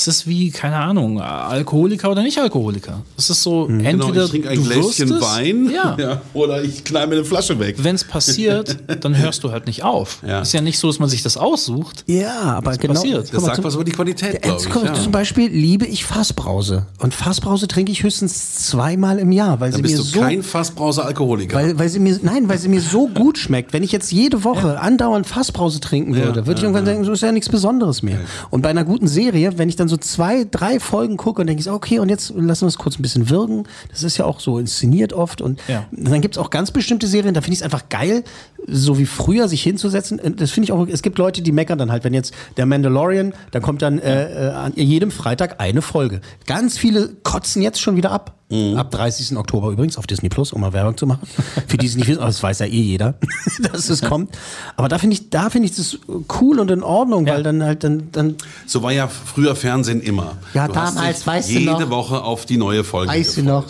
es 0.00 0.06
ist 0.06 0.26
wie, 0.28 0.50
keine 0.50 0.76
Ahnung, 0.76 1.20
Alkoholiker 1.20 2.10
oder 2.10 2.22
nicht 2.22 2.38
Alkoholiker. 2.38 3.00
Es 3.16 3.30
ist 3.30 3.42
so, 3.42 3.66
Genau, 3.66 3.88
entweder 4.06 4.24
ich 4.24 4.30
trinke 4.30 4.48
ein 4.50 4.56
du 4.56 4.68
wirst 4.68 4.96
Gläschen 4.96 5.12
es, 5.16 5.20
Wein 5.22 5.70
Ja. 5.98 6.20
oder 6.34 6.62
ich 6.62 6.84
knall 6.84 7.06
mir 7.08 7.16
eine 7.16 7.24
Flasche 7.24 7.58
weg. 7.58 7.76
Wenn 7.78 7.96
es 7.96 8.04
passiert, 8.04 8.76
dann 9.04 9.16
hörst 9.16 9.42
du 9.42 9.50
halt 9.50 9.66
nicht 9.66 9.82
auf. 9.82 10.22
Ja. 10.26 10.40
Ist 10.42 10.52
ja 10.52 10.60
nicht 10.60 10.78
so, 10.78 10.86
dass 10.86 10.98
man 11.00 11.08
sich 11.08 11.22
das 11.22 11.36
aussucht. 11.36 12.04
Ja, 12.06 12.40
aber 12.56 12.76
genau. 12.76 12.94
passiert. 12.94 13.22
Das 13.24 13.30
Guck 13.32 13.40
mal, 13.40 13.46
sagt 13.46 13.56
zum- 13.56 13.64
was 13.64 13.74
über 13.74 13.84
die 13.84 13.92
Qualität, 13.92 14.34
Ja, 14.34 14.38
glaube 14.40 14.58
jetzt 14.62 14.68
ich. 14.68 14.82
Ja. 14.84 14.94
Zum 14.94 15.12
Beispiel 15.12 15.48
liebe 15.50 15.84
ich 15.86 16.04
Fassbrause. 16.04 16.86
Und 16.98 17.14
Fassbrause 17.14 17.66
trinke 17.66 17.90
ich 17.90 18.02
höchstens 18.04 18.54
zweimal 18.68 19.18
im 19.18 19.32
Jahr, 19.32 19.58
weil 19.60 19.70
Dann 19.72 19.78
sie 19.78 19.82
bist 19.82 19.94
mir 19.96 19.98
du 19.98 20.04
so. 20.04 20.20
kein 20.20 20.42
Fassbrause-Alkoholiker. 20.42 21.56
Weil, 21.56 21.78
weil 21.78 21.88
sie 21.88 21.98
mir, 21.98 22.18
nein, 22.22 22.48
weil 22.48 22.58
sie 22.58 22.68
mir 22.68 22.80
so 22.80 23.08
gut 23.14 23.38
schmeckt. 23.38 23.72
Wenn 23.72 23.82
ich 23.82 23.92
jetzt 23.92 24.12
jede 24.12 24.44
Woche 24.44 24.80
andauernd 24.80 25.26
Fassbrause 25.26 25.80
trinken 25.80 26.14
würde, 26.14 26.46
würde 26.46 26.58
ich 26.58 26.62
irgendwann 26.64 26.84
denken, 26.84 27.04
so 27.04 27.12
ist 27.12 27.22
ja 27.22 27.32
nichts 27.32 27.48
Besonderes 27.48 28.02
mehr. 28.02 28.20
Und 28.50 28.62
bei 28.62 28.68
einer 28.70 28.84
guten 28.84 29.08
Serie, 29.08 29.52
wenn 29.58 29.68
ich 29.68 29.76
dann 29.76 29.87
so 29.88 29.96
zwei, 29.96 30.44
drei 30.50 30.78
Folgen 30.80 31.16
gucke 31.16 31.40
und 31.40 31.46
denke 31.46 31.60
ich, 31.60 31.70
okay, 31.70 31.98
und 31.98 32.08
jetzt 32.08 32.32
lassen 32.36 32.62
wir 32.62 32.68
es 32.68 32.78
kurz 32.78 32.98
ein 32.98 33.02
bisschen 33.02 33.28
wirken. 33.30 33.64
Das 33.90 34.02
ist 34.02 34.16
ja 34.16 34.24
auch 34.24 34.40
so 34.40 34.58
inszeniert 34.58 35.12
oft. 35.12 35.40
Und 35.40 35.60
Ja. 35.68 35.86
dann 35.92 36.20
gibt 36.20 36.36
es 36.36 36.38
auch 36.38 36.50
ganz 36.50 36.70
bestimmte 36.70 37.06
Serien, 37.06 37.34
da 37.34 37.40
finde 37.40 37.54
ich 37.54 37.58
es 37.60 37.64
einfach 37.64 37.88
geil, 37.88 38.24
so 38.66 38.98
wie 38.98 39.06
früher 39.06 39.48
sich 39.48 39.62
hinzusetzen. 39.62 40.20
Das 40.36 40.50
finde 40.50 40.64
ich 40.66 40.72
auch, 40.72 40.86
es 40.86 41.02
gibt 41.02 41.18
Leute, 41.18 41.42
die 41.42 41.52
meckern 41.52 41.78
dann 41.78 41.90
halt, 41.90 42.04
wenn 42.04 42.14
jetzt 42.14 42.32
der 42.56 42.66
Mandalorian, 42.66 43.34
da 43.50 43.60
kommt 43.60 43.82
dann 43.82 43.98
äh, 43.98 44.48
äh, 44.48 44.50
an 44.52 44.72
jedem 44.76 45.10
Freitag 45.10 45.60
eine 45.60 45.82
Folge. 45.82 46.20
Ganz 46.46 46.78
viele 46.78 47.08
kotzen 47.22 47.62
jetzt 47.62 47.80
schon 47.80 47.96
wieder 47.96 48.10
ab. 48.12 48.37
Ab 48.76 48.90
30. 48.92 49.36
Oktober 49.36 49.70
übrigens 49.70 49.98
auf 49.98 50.06
Disney 50.06 50.30
Plus, 50.30 50.54
um 50.54 50.62
mal 50.62 50.72
Werbung 50.72 50.96
zu 50.96 51.06
machen. 51.06 51.28
Für 51.66 51.76
die 51.76 51.84
es 51.86 51.96
nicht 51.96 52.06
wissen, 52.08 52.18
aber 52.20 52.28
das 52.28 52.42
weiß 52.42 52.60
ja 52.60 52.66
eh 52.66 52.80
jeder, 52.80 53.14
dass 53.72 53.90
es 53.90 54.00
kommt. 54.00 54.30
Aber 54.76 54.88
da 54.88 54.96
finde 54.98 55.14
ich, 55.14 55.28
da 55.28 55.50
finde 55.50 55.68
ich 55.68 55.76
das 55.76 55.98
cool 56.40 56.58
und 56.58 56.70
in 56.70 56.82
Ordnung, 56.82 57.26
weil 57.26 57.42
dann 57.42 57.62
halt 57.62 57.84
dann, 57.84 58.08
dann 58.10 58.36
So 58.66 58.82
war 58.82 58.90
ja 58.92 59.06
früher 59.06 59.54
Fernsehen 59.54 60.00
immer. 60.00 60.38
Ja, 60.54 60.66
du 60.66 60.74
hast 60.76 60.96
damals, 60.96 61.18
dich 61.18 61.26
weißt 61.26 61.48
du 61.50 61.58
jede 61.58 61.72
noch. 61.72 61.90
Woche 61.90 62.22
auf 62.22 62.46
die 62.46 62.56
neue 62.56 62.84
Folge 62.84 63.12
Weißt 63.12 63.36
du 63.36 63.42
noch? 63.42 63.66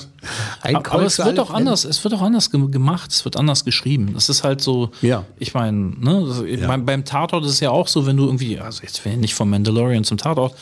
Ein 0.62 0.76
aber 0.76 0.82
Colt 0.84 1.06
es 1.06 1.18
wird 1.18 1.38
auch 1.40 1.50
anders, 1.50 1.84
es 1.84 2.02
wird 2.04 2.14
auch 2.14 2.22
anders 2.22 2.50
ge- 2.50 2.68
gemacht, 2.70 3.10
es 3.12 3.24
wird 3.24 3.36
anders 3.36 3.64
geschrieben. 3.64 4.10
Das 4.14 4.28
ist 4.28 4.42
halt 4.44 4.60
so, 4.60 4.90
Ja. 5.00 5.24
ich 5.38 5.54
meine, 5.54 5.76
ne, 5.98 6.24
das, 6.26 6.68
beim, 6.68 6.84
beim 6.84 7.04
Tatort 7.04 7.44
ist 7.44 7.52
es 7.52 7.60
ja 7.60 7.70
auch 7.70 7.86
so, 7.88 8.04
wenn 8.06 8.16
du 8.16 8.24
irgendwie, 8.26 8.58
also 8.60 8.82
jetzt 8.82 9.04
will 9.04 9.12
ich 9.12 9.18
nicht 9.18 9.34
vom 9.34 9.50
Mandalorian 9.50 10.02
zum 10.04 10.18
Tatort, 10.18 10.54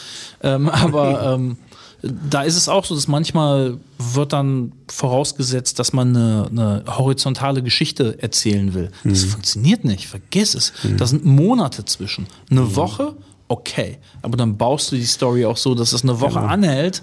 ähm, 0.43 0.69
aber 0.71 1.35
ähm, 1.35 1.57
da 2.03 2.43
ist 2.43 2.57
es 2.57 2.69
auch 2.69 2.85
so, 2.85 2.95
dass 2.95 3.09
manchmal 3.09 3.79
wird 3.99 4.33
dann 4.33 4.73
vorausgesetzt, 4.89 5.79
dass 5.79 5.93
man 5.93 6.15
eine, 6.17 6.47
eine 6.51 6.85
horizontale 6.99 7.63
Geschichte 7.63 8.21
erzählen 8.23 8.75
will. 8.75 8.91
Das 9.05 9.25
Mhm. 9.25 9.29
funktioniert 9.31 9.85
nicht, 9.85 10.07
vergiss 10.07 10.55
es. 10.55 10.73
Da 10.99 11.07
sind 11.07 11.25
Monate 11.25 11.85
zwischen. 11.85 12.27
Eine 12.51 12.77
Woche, 12.77 13.15
okay, 13.49 13.99
aber 14.23 14.37
dann 14.37 14.57
baust 14.57 14.93
du 14.93 14.97
die 14.97 15.05
Story 15.07 15.45
auch 15.47 15.57
so, 15.57 15.75
dass 15.75 15.93
es 15.93 16.03
eine 16.03 16.21
Woche 16.21 16.35
Genau. 16.41 16.47
anhält 16.47 17.03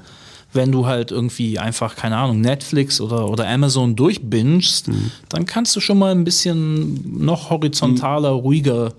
wenn 0.55 0.71
du 0.71 0.85
halt 0.85 1.09
irgendwie 1.09 1.57
einfach, 1.57 1.95
keine 1.95 2.15
Ahnung, 2.15 2.39
Netflix 2.39 3.01
oder, 3.01 3.27
oder 3.27 3.47
Amazon 3.49 3.95
durchbingst, 3.95 4.87
Mhm. 4.87 5.09
dann 5.29 5.47
kannst 5.47 5.75
du 5.75 5.79
schon 5.79 5.97
mal 5.97 6.11
ein 6.11 6.23
bisschen 6.23 7.25
noch 7.25 7.49
horizontaler, 7.49 8.29
ruhiger 8.29 8.93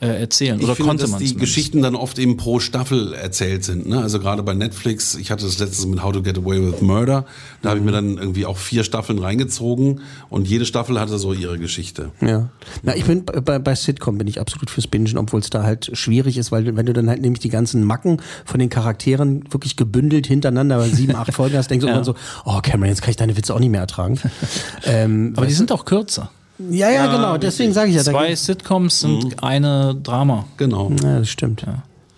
äh, 0.00 0.06
erzählen. 0.20 0.58
Ich 0.58 0.64
Oder 0.64 0.74
finde, 0.76 0.88
konnte 0.88 1.02
dass 1.04 1.10
man 1.12 1.20
die 1.20 1.26
zumindest. 1.26 1.54
Geschichten 1.54 1.82
dann 1.82 1.94
oft 1.94 2.18
eben 2.18 2.36
pro 2.36 2.60
Staffel 2.60 3.14
erzählt 3.14 3.64
sind. 3.64 3.88
Ne? 3.88 4.00
Also 4.00 4.18
gerade 4.18 4.42
bei 4.42 4.54
Netflix, 4.54 5.14
ich 5.14 5.30
hatte 5.30 5.44
das 5.44 5.58
letztes 5.58 5.86
mit 5.86 6.02
How 6.02 6.12
to 6.12 6.22
Get 6.22 6.36
Away 6.38 6.60
with 6.62 6.80
Murder, 6.82 7.24
da 7.62 7.70
habe 7.70 7.78
ich 7.78 7.84
mir 7.84 7.92
dann 7.92 8.18
irgendwie 8.18 8.44
auch 8.46 8.58
vier 8.58 8.84
Staffeln 8.84 9.18
reingezogen 9.18 10.00
und 10.28 10.46
jede 10.48 10.66
Staffel 10.66 11.00
hatte 11.00 11.18
so 11.18 11.32
ihre 11.32 11.58
Geschichte. 11.58 12.10
Ja. 12.20 12.50
Na, 12.82 12.94
ich 12.94 13.04
bin 13.04 13.24
bei, 13.24 13.58
bei 13.58 13.74
Sitcom 13.74 14.18
bin 14.18 14.26
ich 14.26 14.40
absolut 14.40 14.70
fürs 14.70 14.86
Bingen, 14.86 15.16
obwohl 15.18 15.40
es 15.40 15.50
da 15.50 15.62
halt 15.62 15.90
schwierig 15.96 16.36
ist, 16.38 16.52
weil 16.52 16.76
wenn 16.76 16.86
du 16.86 16.92
dann 16.92 17.08
halt 17.08 17.22
nämlich 17.22 17.40
die 17.40 17.48
ganzen 17.48 17.82
Macken 17.84 18.20
von 18.44 18.60
den 18.60 18.68
Charakteren 18.68 19.44
wirklich 19.52 19.76
gebündelt 19.76 20.26
hintereinander 20.26 20.76
bei 20.78 20.88
sieben, 20.88 21.14
acht 21.16 21.32
Folgen 21.34 21.56
hast, 21.56 21.70
denkst 21.70 21.82
du 21.82 21.88
Ja. 21.88 21.94
irgendwann 21.96 22.14
so, 22.14 22.20
oh 22.44 22.60
Cameron, 22.62 22.88
jetzt 22.90 23.02
kann 23.02 23.10
ich 23.10 23.16
deine 23.16 23.36
Witze 23.36 23.54
auch 23.54 23.60
nicht 23.60 23.70
mehr 23.70 23.80
ertragen. 23.80 24.18
ähm, 24.84 25.32
Aber 25.36 25.46
die 25.46 25.54
sind 25.54 25.72
auch 25.72 25.84
kürzer. 25.84 26.30
Ja, 26.58 26.90
ja, 26.90 27.06
genau, 27.14 27.36
deswegen 27.36 27.72
sage 27.72 27.90
ich 27.90 27.96
ja. 27.96 28.02
Zwei 28.02 28.34
Sitcoms 28.34 29.00
sind 29.00 29.42
eine 29.42 29.94
Drama. 29.94 30.46
Genau. 30.56 30.90
ja, 31.02 31.18
das 31.18 31.28
stimmt. 31.28 31.64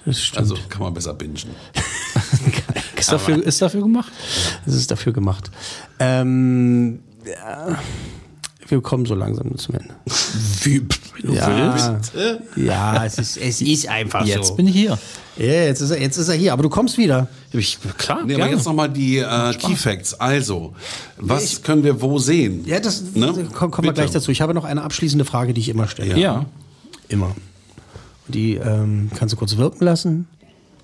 Das 0.04 0.20
stimmt. 0.20 0.38
Also 0.38 0.56
kann 0.68 0.82
man 0.82 0.94
besser 0.94 1.14
bingen. 1.14 1.36
Ist 2.96 3.12
dafür, 3.12 3.46
ist 3.46 3.62
dafür 3.62 3.82
gemacht? 3.82 4.12
Das 4.66 4.74
ist 4.74 4.90
dafür 4.90 5.12
gemacht. 5.12 5.50
Ähm, 6.00 6.98
ja, 7.24 7.78
wir 8.68 8.80
kommen 8.82 9.06
so 9.06 9.14
langsam 9.14 9.56
zum 9.56 9.76
Ende. 9.76 9.94
Wie, 10.62 10.86
du 11.22 11.32
Ja, 11.32 11.78
ja 12.56 13.04
es, 13.04 13.18
ist, 13.18 13.36
es 13.38 13.60
ist 13.62 13.88
einfach 13.88 14.26
Jetzt 14.26 14.48
so. 14.48 14.54
bin 14.56 14.66
ich 14.66 14.74
hier. 14.74 14.98
Ja, 15.36 15.46
jetzt 15.46 15.80
ist, 15.80 15.90
er, 15.90 16.00
jetzt 16.00 16.16
ist 16.16 16.28
er 16.28 16.34
hier, 16.34 16.52
aber 16.52 16.64
du 16.64 16.68
kommst 16.68 16.98
wieder. 16.98 17.28
Ich, 17.52 17.78
klar, 17.96 18.24
Nee, 18.24 18.34
aber 18.34 18.50
jetzt 18.50 18.66
nochmal 18.66 18.90
die 18.90 19.18
äh, 19.18 19.54
Key 19.54 19.74
Facts. 19.74 20.12
Also, 20.14 20.74
was 21.16 21.62
können 21.62 21.82
wir 21.82 22.00
wo 22.02 22.18
sehen? 22.18 22.64
Ja, 22.66 22.78
das 22.78 23.02
Ne? 23.14 23.32
kommen 23.54 23.70
komm 23.70 23.84
wir 23.84 23.92
gleich 23.92 24.10
dazu. 24.10 24.30
Ich 24.30 24.40
habe 24.42 24.52
noch 24.54 24.64
eine 24.64 24.82
abschließende 24.82 25.24
Frage, 25.24 25.54
die 25.54 25.60
ich 25.62 25.68
immer 25.70 25.88
stelle. 25.88 26.18
Ja. 26.18 26.44
Immer. 27.08 27.34
Und 28.26 28.34
die 28.34 28.54
ähm, 28.56 29.10
kannst 29.16 29.32
du 29.32 29.38
kurz 29.38 29.56
wirken 29.56 29.82
lassen, 29.84 30.28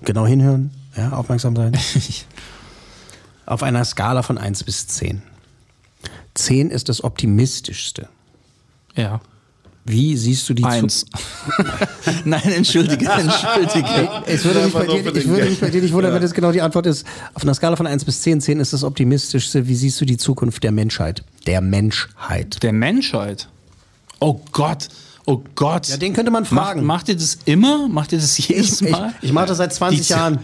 genau 0.03 0.25
hinhören, 0.25 0.71
ja, 0.97 1.11
aufmerksam 1.11 1.55
sein. 1.55 1.77
Auf 3.45 3.61
einer 3.61 3.85
Skala 3.85 4.23
von 4.23 4.39
1 4.39 4.63
bis 4.63 4.87
10. 4.87 5.21
10 6.33 6.71
ist 6.71 6.89
das 6.89 7.03
optimistischste. 7.03 8.09
Ja. 8.95 9.21
Wie 9.87 10.17
siehst 10.17 10.49
du 10.49 10.55
die 10.55 10.63
Eins. 10.63 11.05
Nein, 12.25 12.41
entschuldige, 12.43 13.05
entschuldige. 13.09 14.09
Es 14.25 14.43
würde, 14.43 14.63
mich 14.63 14.73
bei 14.73 14.85
dir, 14.87 15.15
ich 15.15 15.27
würde 15.27 15.45
mich 15.49 15.59
bei 15.59 15.69
dir 15.69 15.81
nicht 15.81 15.93
wundern, 15.93 16.11
wenn 16.13 16.21
das 16.23 16.33
genau 16.33 16.51
die 16.51 16.61
Antwort 16.61 16.87
ist. 16.87 17.05
Auf 17.35 17.43
einer 17.43 17.53
Skala 17.53 17.75
von 17.75 17.85
1 17.85 18.03
bis 18.03 18.21
10, 18.21 18.41
10 18.41 18.59
ist 18.59 18.73
das 18.73 18.83
optimistischste. 18.83 19.67
Wie 19.67 19.75
siehst 19.75 20.01
du 20.01 20.05
die 20.05 20.17
Zukunft 20.17 20.63
der 20.63 20.71
Menschheit? 20.71 21.23
Der 21.45 21.61
Menschheit. 21.61 22.63
Der 22.63 22.73
Menschheit. 22.73 23.47
Oh 24.19 24.41
Gott. 24.51 24.87
Oh 25.27 25.43
Gott. 25.53 25.87
Ja, 25.87 25.97
den 25.97 26.13
könnte 26.13 26.31
man 26.31 26.43
Macht, 26.43 26.53
fragen. 26.53 26.83
macht 26.83 27.09
ihr 27.09 27.15
das 27.15 27.37
immer? 27.45 27.87
Macht 27.87 28.11
ihr 28.11 28.17
das 28.19 28.37
jedes 28.39 28.81
Ich, 28.81 28.87
ich, 28.87 28.91
Mal? 28.91 29.13
ich 29.21 29.33
mache 29.33 29.47
das 29.47 29.57
seit 29.57 29.71
20 29.73 30.07
Die- 30.07 30.13
Jahren. 30.13 30.39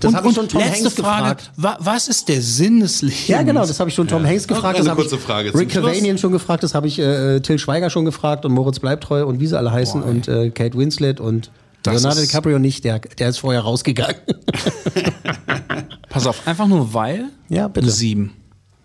Das 0.00 0.10
und, 0.10 0.16
habe 0.16 0.28
ich 0.28 0.34
schon 0.34 0.48
Tom 0.48 0.60
letzte 0.60 0.84
Hanks 0.84 0.94
Frage, 0.94 1.22
gefragt. 1.36 1.50
wa, 1.56 1.76
was 1.80 2.08
ist 2.08 2.28
der 2.28 2.40
Sinn 2.40 2.80
des 2.80 3.02
Lebens? 3.02 3.28
Ja, 3.28 3.42
genau, 3.42 3.66
das 3.66 3.78
habe 3.80 3.90
ich 3.90 3.94
schon 3.96 4.08
Tom 4.08 4.24
Hanks 4.24 4.46
gefragt. 4.46 4.78
Das 4.78 4.86
eine 4.86 4.96
kurze 4.96 5.18
Frage 5.18 5.54
Rick. 5.54 5.70
Cavanian 5.70 6.18
schon 6.18 6.32
gefragt, 6.32 6.62
das 6.62 6.74
habe 6.74 6.86
ich 6.86 6.98
äh, 6.98 7.40
Till 7.40 7.58
Schweiger 7.58 7.90
schon 7.90 8.04
gefragt 8.04 8.44
und 8.44 8.52
Moritz 8.52 8.78
Bleibtreu 8.78 9.24
und 9.26 9.40
wie 9.40 9.46
sie 9.46 9.56
alle 9.56 9.72
heißen 9.72 10.00
Boah, 10.00 10.08
und 10.08 10.28
äh, 10.28 10.50
Kate 10.50 10.76
Winslet 10.78 11.20
und 11.20 11.50
Das 11.82 11.94
Leonardo 12.02 12.20
DiCaprio 12.20 12.58
nicht, 12.58 12.84
der, 12.84 13.00
der 13.00 13.28
ist 13.28 13.38
vorher 13.38 13.62
rausgegangen. 13.62 14.16
Pass 16.08 16.26
auf, 16.26 16.46
einfach 16.46 16.66
nur 16.66 16.92
weil? 16.94 17.26
Ja, 17.48 17.68
bitte. 17.68 17.86
Eine 17.86 17.92
sieben. 17.92 18.32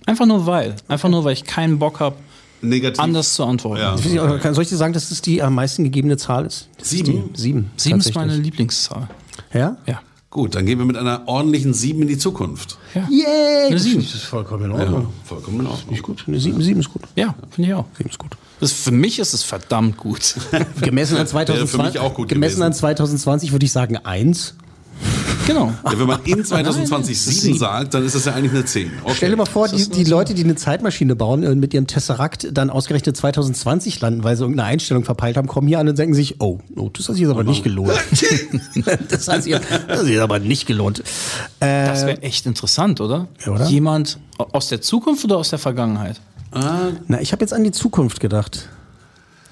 Einfach 0.06 0.26
nur 0.26 0.46
weil. 0.46 0.76
Einfach 0.88 1.10
nur, 1.10 1.24
weil 1.24 1.34
ich 1.34 1.44
keinen 1.46 1.80
Bock 1.80 2.00
habe, 2.00 2.16
Negativ. 2.62 3.00
anders 3.00 3.34
zu 3.34 3.44
antworten. 3.44 3.82
Ja. 3.82 3.98
Soll 4.54 4.64
ich 4.64 4.70
dir 4.70 4.78
sagen, 4.78 4.94
dass 4.94 5.10
das 5.10 5.22
die 5.22 5.42
am 5.42 5.56
meisten 5.56 5.84
gegebene 5.84 6.18
Zahl 6.18 6.46
ist? 6.46 6.68
Sieben? 6.82 7.30
Sieben. 7.34 7.72
Sieben 7.78 8.00
ist 8.00 8.14
meine. 8.16 8.36
Lieblingszahl. 8.36 9.08
Ja? 9.54 9.78
Ja. 9.86 10.02
Gut, 10.34 10.56
dann 10.56 10.66
gehen 10.66 10.80
wir 10.80 10.86
mit 10.86 10.98
einer 10.98 11.22
ordentlichen 11.28 11.76
7 11.76 12.02
in 12.02 12.08
die 12.08 12.18
Zukunft. 12.18 12.80
Ja, 12.96 13.08
Yay! 13.08 13.68
Eine 13.68 13.78
sieben. 13.78 14.02
Das 14.02 14.16
ist 14.16 14.24
vollkommen 14.24 14.66
in 14.66 14.72
Ja, 14.72 14.84
Ordnung. 14.84 15.08
vollkommen 15.24 15.60
in 15.60 15.68
Ordnung. 15.68 15.94
Ist 15.96 16.02
gut. 16.02 16.24
Eine 16.26 16.40
sieben, 16.40 16.60
sieben 16.64 16.80
ist 16.80 16.92
gut. 16.92 17.04
ja 17.16 17.36
finde 17.52 17.70
ich 17.70 17.76
auch. 17.76 17.86
Sieben 17.96 18.10
ist 18.10 18.18
gut. 18.18 18.32
Das, 18.60 18.72
für 18.72 18.90
mich 18.92 19.20
ist 19.20 19.34
es 19.36 19.44
verdammt 19.44 19.96
gut. 19.98 20.34
Gemessen 20.82 21.18
an 21.18 21.28
Wäre 21.32 21.46
für 21.68 21.68
2020, 21.68 21.94
mich 21.94 22.00
auch 22.00 22.16
gut 22.16 22.30
gemessen 22.30 22.56
gewesen. 22.56 22.64
an 22.64 22.74
2020 22.74 23.52
würde 23.52 23.64
ich 23.66 23.72
sagen 23.72 23.98
eins. 23.98 24.56
Genau. 25.48 25.74
Ja, 25.86 26.00
wenn 26.00 26.08
man 26.08 26.20
in 26.24 26.44
2020 26.44 27.26
Nein, 27.26 27.36
7 27.36 27.58
sagt, 27.58 27.94
dann 27.94 28.06
ist 28.06 28.16
das 28.16 28.26
ja 28.26 28.34
eigentlich 28.34 28.52
eine 28.52 28.66
10. 28.66 28.92
Okay. 29.04 29.14
Stell 29.16 29.30
dir 29.32 29.38
mal 29.38 29.46
vor, 29.46 29.68
die, 29.68 29.90
die. 29.90 30.04
Leute, 30.04 30.34
die 30.34 30.44
eine 30.44 30.56
Zeitmaschine 30.56 31.16
bauen 31.16 31.46
und 31.46 31.60
mit 31.60 31.74
ihrem 31.74 31.88
Tesseract 31.88 32.50
dann 32.52 32.70
ausgerechnet 32.70 33.18
2020 33.18 34.00
landen, 34.02 34.24
weil 34.24 34.36
sie 34.36 34.44
irgendeine 34.44 34.70
Einstellung 34.70 35.04
verpeilt 35.04 35.38
haben, 35.38 35.48
kommen 35.48 35.68
hier 35.68 35.80
an 35.80 35.88
und 35.88 35.98
denken 35.98 36.14
sich, 36.14 36.40
oh, 36.40 36.60
oh 36.76 36.90
das 36.90 37.08
hat 37.08 37.16
sich 37.16 37.24
jetzt 37.24 37.32
aber 37.32 37.44
nicht 37.44 37.64
gelohnt. 37.64 37.92
das 39.10 39.28
hat 39.28 39.44
sich, 39.44 39.54
das 39.54 39.70
hat 39.88 40.00
sich 40.00 40.14
jetzt 40.14 40.22
aber 40.22 40.40
nicht 40.40 40.66
gelohnt. 40.68 41.00
Äh, 41.60 41.86
Das 41.88 42.06
wäre 42.06 42.22
echt 42.22 42.46
interessant, 42.46 43.02
oder? 43.02 43.28
Ja, 43.46 43.54
oder? 43.54 43.68
Jemand 43.68 44.20
aus 44.38 44.68
der 44.70 44.82
Zukunft 44.82 45.24
oder 45.26 45.38
aus 45.38 45.50
der 45.50 45.60
Vergangenheit? 45.60 46.20
na, 47.08 47.20
ich 47.20 47.32
habe 47.32 47.42
jetzt 47.42 47.54
an 47.54 47.64
die 47.64 47.72
Zukunft 47.72 48.20
gedacht. 48.20 48.70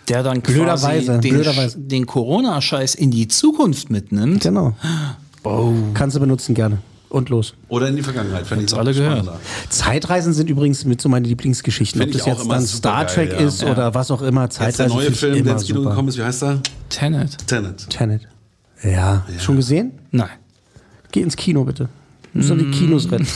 Der 0.08 0.24
dann 0.24 0.42
Blöderweise, 0.42 1.06
quasi 1.06 1.22
den, 1.22 1.34
blöderweise. 1.36 1.80
den 1.80 2.06
Corona-Scheiß 2.06 2.96
in 2.96 3.12
die 3.12 3.28
Zukunft 3.28 3.90
mitnimmt. 3.90 4.44
Genau. 4.44 4.76
Kannst 5.94 6.16
du 6.16 6.20
benutzen 6.20 6.54
gerne. 6.56 6.80
Und 7.10 7.28
los. 7.28 7.54
Oder 7.68 7.90
in 7.90 7.98
die 7.98 8.04
Vergangenheit. 8.04 8.48
Fände 8.48 8.64
ich 8.64 8.74
alle 8.74 8.94
gehört. 8.94 9.24
spannender. 9.24 9.40
Zeitreisen 9.68 10.32
sind 10.32 10.50
übrigens 10.50 10.86
mit 10.86 11.02
so 11.02 11.10
meine 11.10 11.28
Lieblingsgeschichten. 11.28 12.00
Find 12.00 12.12
Ob 12.14 12.18
ich 12.18 12.24
das 12.24 12.38
jetzt 12.38 12.50
dann 12.50 12.66
Star 12.66 13.10
supergeil, 13.10 13.28
Trek 13.30 13.40
ja. 13.42 13.48
ist 13.48 13.64
oder 13.66 13.94
was 13.94 14.12
auch 14.12 14.22
immer. 14.22 14.44
Jetzt 14.44 14.80
der 14.80 14.88
neue 14.88 15.08
ich 15.10 15.20
Film, 15.20 15.44
der 15.44 15.54
ins 15.54 15.66
Kino 15.66 15.80
super. 15.80 15.90
gekommen 15.90 16.08
ist, 16.08 16.18
wie 16.18 16.24
heißt 16.24 16.44
er? 16.44 16.62
Tenet. 16.88 17.38
Tenet. 17.48 17.90
Tenet. 17.90 18.28
Ja. 18.82 19.26
Schon 19.40 19.58
gesehen? 19.58 19.92
Nein. 20.12 20.30
Geh 21.12 21.22
ins 21.22 21.36
Kino 21.36 21.66
bitte. 21.66 21.90
Du 22.32 22.38
musst 22.38 22.50
doch 22.50 22.58
die 22.58 22.72
Kinos 22.72 23.12
retten. 23.12 23.28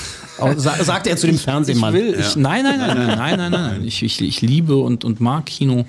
Sa 0.55 0.81
sagt 0.81 1.07
er 1.07 1.17
zu 1.17 1.27
dem 1.27 1.35
Ich 1.35 1.41
Fernsehmann. 1.41 1.93
will, 1.93 2.15
ich, 2.17 2.35
nein, 2.37 2.63
nein, 2.63 2.77
nein, 2.79 2.95
nein, 2.97 3.17
nein, 3.17 3.37
nein, 3.37 3.51
nein. 3.51 3.83
Ich, 3.83 4.01
ich, 4.03 4.21
ich 4.21 4.41
liebe 4.41 4.77
und, 4.77 5.03
und 5.03 5.19
mag 5.19 5.45
Kino. 5.47 5.85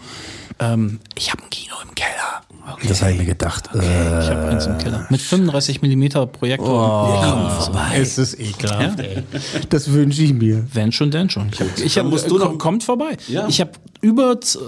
Ähm, 0.58 0.98
ich 1.14 1.30
habe 1.30 1.42
ein 1.44 1.50
Kino 1.50 1.74
im 1.88 1.94
Keller. 1.94 2.42
Okay. 2.72 2.88
Das 2.88 3.00
habe 3.02 3.12
ich 3.12 3.18
mir 3.18 3.24
gedacht. 3.26 3.68
Ich 3.74 3.78
habe 3.80 4.48
eins 4.48 4.66
im 4.66 4.76
Keller. 4.78 5.06
Mit 5.08 5.20
35 5.20 5.82
mm 5.82 6.08
Projektor. 6.32 7.18
Oh, 7.18 7.22
Kino 7.22 7.48
vorbei. 7.50 7.98
Es 8.00 8.18
ist 8.18 8.38
ekelhaft, 8.40 8.98
Ja? 8.98 9.04
ey. 9.04 9.22
Das 9.68 9.92
wünsche 9.92 10.22
ich 10.22 10.34
mir. 10.34 10.66
Wenn 10.72 10.90
schon, 10.90 11.10
denn 11.10 11.30
schon. 11.30 11.48
Ich 11.52 11.60
hab, 11.60 11.78
ich 11.78 11.98
hab, 11.98 12.06
musst 12.06 12.28
du 12.30 12.36
äh, 12.36 12.40
noch- 12.40 12.58
kommt 12.58 12.82
vorbei. 12.82 13.16
Ja. 13.28 13.46
Ich 13.48 13.60
habe 13.60 13.70
über 14.00 14.34
das. 14.36 14.58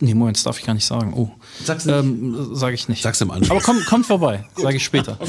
Nee, 0.00 0.14
Moment, 0.14 0.36
das 0.36 0.44
darf 0.44 0.58
ich 0.58 0.64
gar 0.66 0.74
nicht 0.74 0.84
sagen. 0.86 1.12
Oh, 1.16 1.30
Sag's 1.64 1.84
nicht. 1.86 1.94
ähm, 1.96 2.48
sage 2.54 2.74
ich 2.74 2.88
nicht. 2.88 3.02
Sag's 3.02 3.20
im 3.20 3.30
Anschluss. 3.30 3.50
Aber 3.50 3.60
kommt, 3.60 3.86
kommt 3.86 4.06
vorbei, 4.06 4.44
sage 4.56 4.76
ich 4.76 4.84
später. 4.84 5.18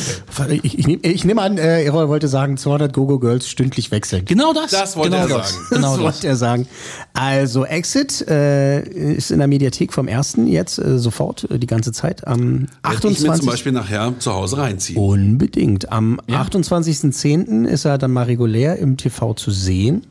Ich, 0.63 0.77
ich, 0.79 0.87
nehm- 0.87 0.99
ich 1.01 1.25
nehme 1.25 1.41
an, 1.41 1.57
äh, 1.57 1.83
Errol 1.83 2.07
wollte 2.09 2.27
sagen, 2.27 2.57
200 2.57 2.93
Go-Go-Girls 2.93 3.49
stündlich 3.49 3.91
wechseln. 3.91 4.23
Genau 4.25 4.53
das. 4.53 4.71
Das 4.71 4.95
wollte 4.95 5.11
genau 5.17 5.23
er 5.27 5.37
das. 5.39 5.51
sagen. 5.53 5.65
Genau 5.69 5.81
das 5.81 5.91
das. 5.97 6.03
wollte 6.03 6.27
er 6.27 6.35
sagen. 6.35 6.67
Also 7.13 7.65
Exit 7.65 8.27
äh, 8.27 8.81
ist 9.15 9.31
in 9.31 9.39
der 9.39 9.47
Mediathek 9.47 9.93
vom 9.93 10.07
ersten 10.07 10.47
jetzt 10.47 10.77
äh, 10.79 10.99
sofort 10.99 11.49
äh, 11.49 11.57
die 11.59 11.67
ganze 11.67 11.91
Zeit 11.91 12.27
am 12.27 12.67
Werd 12.83 13.03
ich 13.05 13.21
mir 13.23 13.31
28. 13.31 13.39
zum 13.41 13.45
Beispiel 13.47 13.71
nachher 13.71 14.13
zu 14.19 14.33
Hause 14.33 14.57
reinziehen. 14.57 14.97
Unbedingt. 14.99 15.91
Am 15.91 16.19
28.10. 16.29 17.65
ist 17.65 17.85
er 17.85 17.97
dann 17.97 18.11
mal 18.11 18.23
regulär 18.23 18.77
im 18.77 18.97
TV 18.97 19.33
zu 19.33 19.51
sehen. 19.51 20.05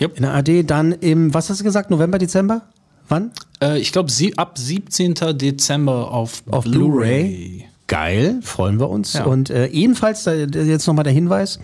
Yep. 0.00 0.16
In 0.16 0.22
der 0.22 0.34
AD 0.34 0.62
dann 0.64 0.92
im, 0.92 1.32
was 1.34 1.50
hast 1.50 1.60
du 1.60 1.64
gesagt, 1.64 1.90
November, 1.90 2.18
Dezember? 2.18 2.62
Wann? 3.08 3.32
Äh, 3.62 3.78
ich 3.78 3.92
glaube, 3.92 4.10
sie, 4.10 4.38
ab 4.38 4.56
17. 4.56 5.14
Dezember 5.34 6.12
auf, 6.12 6.42
Auf 6.50 6.64
Blu-ray. 6.64 7.66
Geil, 7.86 8.38
freuen 8.42 8.78
wir 8.78 8.88
uns. 8.88 9.14
Ja. 9.14 9.24
Und 9.24 9.50
äh, 9.50 9.66
ebenfalls, 9.66 10.22
da 10.22 10.32
jetzt 10.32 10.86
nochmal 10.86 11.02
der 11.02 11.12
Hinweis, 11.12 11.58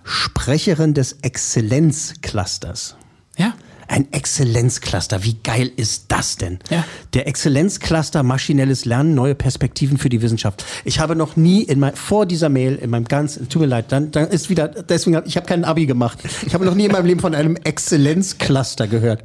Sprecherin 0.04 0.94
des 0.94 1.18
Exzellenzclusters. 1.22 2.96
Ja. 3.36 3.54
Ein 3.88 4.12
Exzellenzcluster, 4.12 5.24
wie 5.24 5.34
geil 5.42 5.70
ist 5.76 6.04
das 6.08 6.36
denn? 6.36 6.58
Ja. 6.70 6.84
Der 7.14 7.26
Exzellenzcluster 7.26 8.22
maschinelles 8.22 8.84
Lernen, 8.84 9.14
neue 9.14 9.34
Perspektiven 9.34 9.96
für 9.96 10.10
die 10.10 10.20
Wissenschaft. 10.20 10.62
Ich 10.84 11.00
habe 11.00 11.16
noch 11.16 11.36
nie 11.36 11.62
in 11.62 11.80
mein, 11.80 11.96
vor 11.96 12.26
dieser 12.26 12.50
Mail 12.50 12.76
in 12.76 12.90
meinem 12.90 13.06
ganzen, 13.06 13.48
tut 13.48 13.62
mir 13.62 13.66
leid, 13.66 13.86
dann, 13.90 14.10
dann 14.10 14.28
ist 14.28 14.50
wieder, 14.50 14.68
deswegen 14.68 15.22
ich 15.24 15.36
habe 15.36 15.46
kein 15.46 15.64
Abi 15.64 15.86
gemacht. 15.86 16.18
Ich 16.46 16.52
habe 16.54 16.66
noch 16.66 16.74
nie 16.74 16.84
in 16.84 16.92
meinem 16.92 17.06
Leben 17.06 17.20
von 17.20 17.34
einem 17.34 17.56
Exzellenzcluster 17.56 18.86
gehört. 18.86 19.24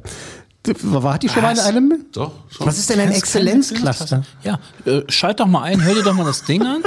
War 0.82 1.18
die 1.18 1.28
schon 1.28 1.42
mal 1.42 1.50
in 1.50 1.58
Was? 1.58 1.66
einem? 1.66 2.06
Doch, 2.12 2.32
schon. 2.48 2.66
Was 2.66 2.78
ist 2.78 2.88
denn 2.88 3.00
ein 3.00 3.12
Exzellenzcluster? 3.12 4.22
Ja, 4.42 4.58
äh, 4.86 5.02
schalt 5.08 5.40
doch 5.40 5.46
mal 5.46 5.62
ein, 5.62 5.84
hör 5.84 5.94
dir 5.94 6.02
doch 6.02 6.14
mal 6.14 6.24
das 6.24 6.44
Ding 6.44 6.62
an. 6.62 6.82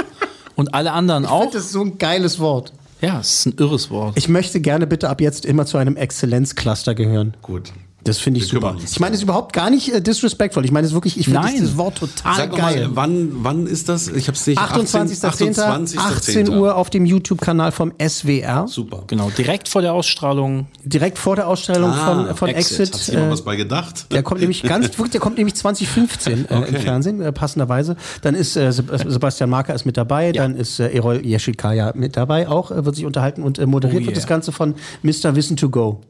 Und 0.56 0.74
alle 0.74 0.90
anderen 0.90 1.22
Ich 1.24 1.30
auch. 1.30 1.52
das 1.52 1.66
ist 1.66 1.72
so 1.72 1.82
ein 1.82 1.98
geiles 1.98 2.40
Wort. 2.40 2.72
Ja, 3.00 3.20
es 3.20 3.40
ist 3.40 3.46
ein 3.46 3.54
irres 3.58 3.90
Wort. 3.90 4.16
Ich 4.16 4.28
möchte 4.28 4.60
gerne 4.60 4.86
bitte 4.86 5.08
ab 5.08 5.20
jetzt 5.20 5.44
immer 5.44 5.66
zu 5.66 5.78
einem 5.78 5.96
Exzellenzcluster 5.96 6.94
gehören. 6.94 7.36
Gut. 7.42 7.72
Das 8.08 8.18
finde 8.18 8.40
ich 8.40 8.50
Wir 8.50 8.60
super. 8.60 8.74
Ich 8.82 9.00
meine 9.00 9.12
es 9.12 9.18
ist 9.20 9.24
überhaupt 9.24 9.52
gar 9.52 9.68
nicht 9.68 9.92
äh, 9.92 10.00
disrespectful. 10.00 10.64
Ich 10.64 10.72
meine 10.72 10.86
es 10.86 10.94
wirklich, 10.94 11.18
ich 11.18 11.26
finde 11.26 11.46
dieses 11.52 11.76
Wort 11.76 11.98
total 11.98 12.36
Sag 12.36 12.56
geil. 12.56 12.88
mal, 12.88 12.96
wann, 12.96 13.28
wann 13.44 13.66
ist 13.66 13.90
das? 13.90 14.08
Ich 14.08 14.28
hab's 14.28 14.46
nicht. 14.46 14.58
28.10. 14.58 15.58
28.10. 15.58 15.98
18 15.98 16.48
Uhr 16.48 16.74
auf 16.76 16.88
dem 16.88 17.04
YouTube-Kanal 17.04 17.70
vom 17.70 17.92
SWR. 18.00 18.66
Super. 18.66 19.04
Genau, 19.08 19.28
direkt 19.36 19.68
vor 19.68 19.82
der 19.82 19.92
Ausstrahlung. 19.92 20.68
Direkt 20.84 21.18
vor 21.18 21.36
der 21.36 21.48
Ausstellung 21.48 21.90
Ah, 21.90 22.26
von, 22.26 22.36
von 22.36 22.48
Exit. 22.48 22.80
Exit. 22.80 22.94
Hat 22.94 23.00
sich 23.00 23.08
jemand 23.08 23.28
äh, 23.28 23.32
was 23.32 23.42
bei 23.42 23.56
gedacht? 23.56 24.06
Der 24.10 24.22
kommt 24.22 24.40
nämlich 24.40 24.62
ganz, 24.62 24.86
wirklich, 24.98 25.10
der 25.10 25.20
kommt 25.20 25.36
nämlich 25.36 25.54
2015 25.56 26.32
äh, 26.32 26.54
im 26.54 26.62
Okay. 26.62 26.78
Fernsehen, 26.78 27.20
äh, 27.20 27.30
passenderweise. 27.30 27.96
Dann 28.22 28.34
ist 28.34 28.56
äh, 28.56 28.68
äh, 28.68 28.72
Sebastian 28.72 29.50
Marker 29.50 29.74
ist 29.74 29.84
mit 29.84 29.98
dabei, 29.98 30.32
dann 30.32 30.56
ist 30.56 30.80
äh, 30.80 30.88
Erol 30.88 31.24
Yeşilkaya 31.26 31.92
mit 31.94 32.16
dabei, 32.16 32.48
auch 32.48 32.70
äh, 32.70 32.86
wird 32.86 32.96
sich 32.96 33.04
unterhalten 33.04 33.42
und 33.42 33.58
äh, 33.58 33.66
moderiert 33.66 34.02
Oh 34.02 34.06
wird 34.06 34.12
yeah. 34.12 34.20
das 34.20 34.26
Ganze 34.26 34.50
von 34.52 34.74
Mr. 35.02 35.34
Wissen 35.36 35.58
to 35.58 35.68
Go, 35.68 36.00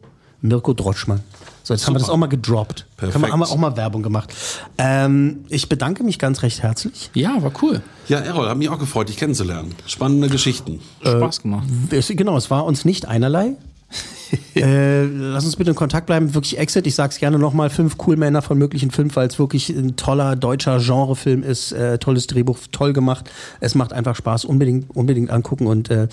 Mirko 0.42 0.74
Drotschmann. 0.74 1.20
So, 1.68 1.74
jetzt 1.74 1.86
haben 1.86 1.92
wir 1.92 1.98
das 1.98 2.06
Super. 2.06 2.14
auch 2.14 2.18
mal 2.20 2.28
gedroppt. 2.28 2.86
Perfekt. 2.96 3.14
Haben 3.14 3.20
wir, 3.20 3.30
haben 3.30 3.40
wir 3.40 3.50
auch 3.50 3.56
mal 3.58 3.76
Werbung 3.76 4.02
gemacht. 4.02 4.32
Ähm, 4.78 5.44
ich 5.50 5.68
bedanke 5.68 6.02
mich 6.02 6.18
ganz 6.18 6.40
recht 6.40 6.62
herzlich. 6.62 7.10
Ja, 7.12 7.42
war 7.42 7.52
cool. 7.60 7.82
Ja, 8.08 8.20
Errol, 8.20 8.48
hat 8.48 8.56
mich 8.56 8.70
auch 8.70 8.78
gefreut, 8.78 9.10
dich 9.10 9.18
kennenzulernen. 9.18 9.74
Spannende 9.86 10.30
Geschichten. 10.30 10.80
Spaß 11.02 11.42
gemacht. 11.42 11.68
Es, 11.90 12.08
genau, 12.08 12.38
es 12.38 12.50
war 12.50 12.64
uns 12.64 12.86
nicht 12.86 13.04
einerlei. 13.04 13.56
äh, 14.54 15.04
lass 15.04 15.44
uns 15.44 15.56
bitte 15.56 15.70
in 15.70 15.76
Kontakt 15.76 16.06
bleiben. 16.06 16.34
Wirklich 16.34 16.58
Exit. 16.58 16.86
Ich 16.86 16.94
sag's 16.94 17.18
gerne 17.18 17.38
nochmal. 17.38 17.70
Fünf 17.70 17.96
Coolmänner 17.98 18.42
von 18.42 18.58
möglichen 18.58 18.90
fünf, 18.90 19.16
weil 19.16 19.28
es 19.28 19.38
wirklich 19.38 19.70
ein 19.70 19.96
toller 19.96 20.36
deutscher 20.36 20.78
Genrefilm 20.78 21.42
ist. 21.42 21.72
Äh, 21.72 21.98
tolles 21.98 22.26
Drehbuch, 22.26 22.58
toll 22.70 22.92
gemacht. 22.92 23.30
Es 23.60 23.74
macht 23.74 23.92
einfach 23.92 24.16
Spaß. 24.16 24.44
Unbedingt, 24.44 24.94
unbedingt 24.94 25.30
angucken. 25.30 25.66
Und 25.66 25.90
äh, 25.90 26.08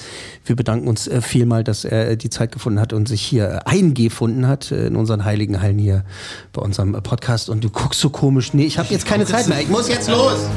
wir 0.46 0.56
bedanken 0.56 0.88
uns 0.88 1.08
äh, 1.08 1.22
vielmal, 1.22 1.64
dass 1.64 1.86
er 1.86 2.16
die 2.16 2.30
Zeit 2.30 2.52
gefunden 2.52 2.80
hat 2.80 2.94
und 2.94 3.08
sich 3.08 3.22
hier 3.22 3.50
äh, 3.50 3.60
eingefunden 3.66 4.48
hat 4.48 4.72
äh, 4.72 4.88
in 4.88 4.96
unseren 4.96 5.26
heiligen 5.26 5.62
Hallen 5.62 5.80
hier 5.80 6.04
bei 6.54 6.62
unserem 6.62 6.96
äh, 6.96 7.02
Podcast. 7.02 7.50
Und 7.50 7.64
du 7.64 7.70
guckst 7.70 8.00
so 8.00 8.10
komisch. 8.10 8.54
Nee, 8.54 8.66
ich 8.66 8.78
habe 8.78 8.90
jetzt 8.92 9.06
keine 9.06 9.26
Zeit 9.26 9.48
mehr. 9.48 9.60
Ich 9.60 9.70
muss 9.70 9.90
jetzt 9.90 10.10
los. 10.10 10.48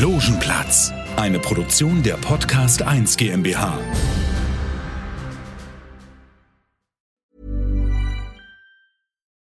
Logenplatz, 0.00 0.92
eine 1.16 1.38
Produktion 1.38 2.02
der 2.02 2.14
Podcast 2.14 2.82
1 2.82 3.16
GmbH. 3.16 3.78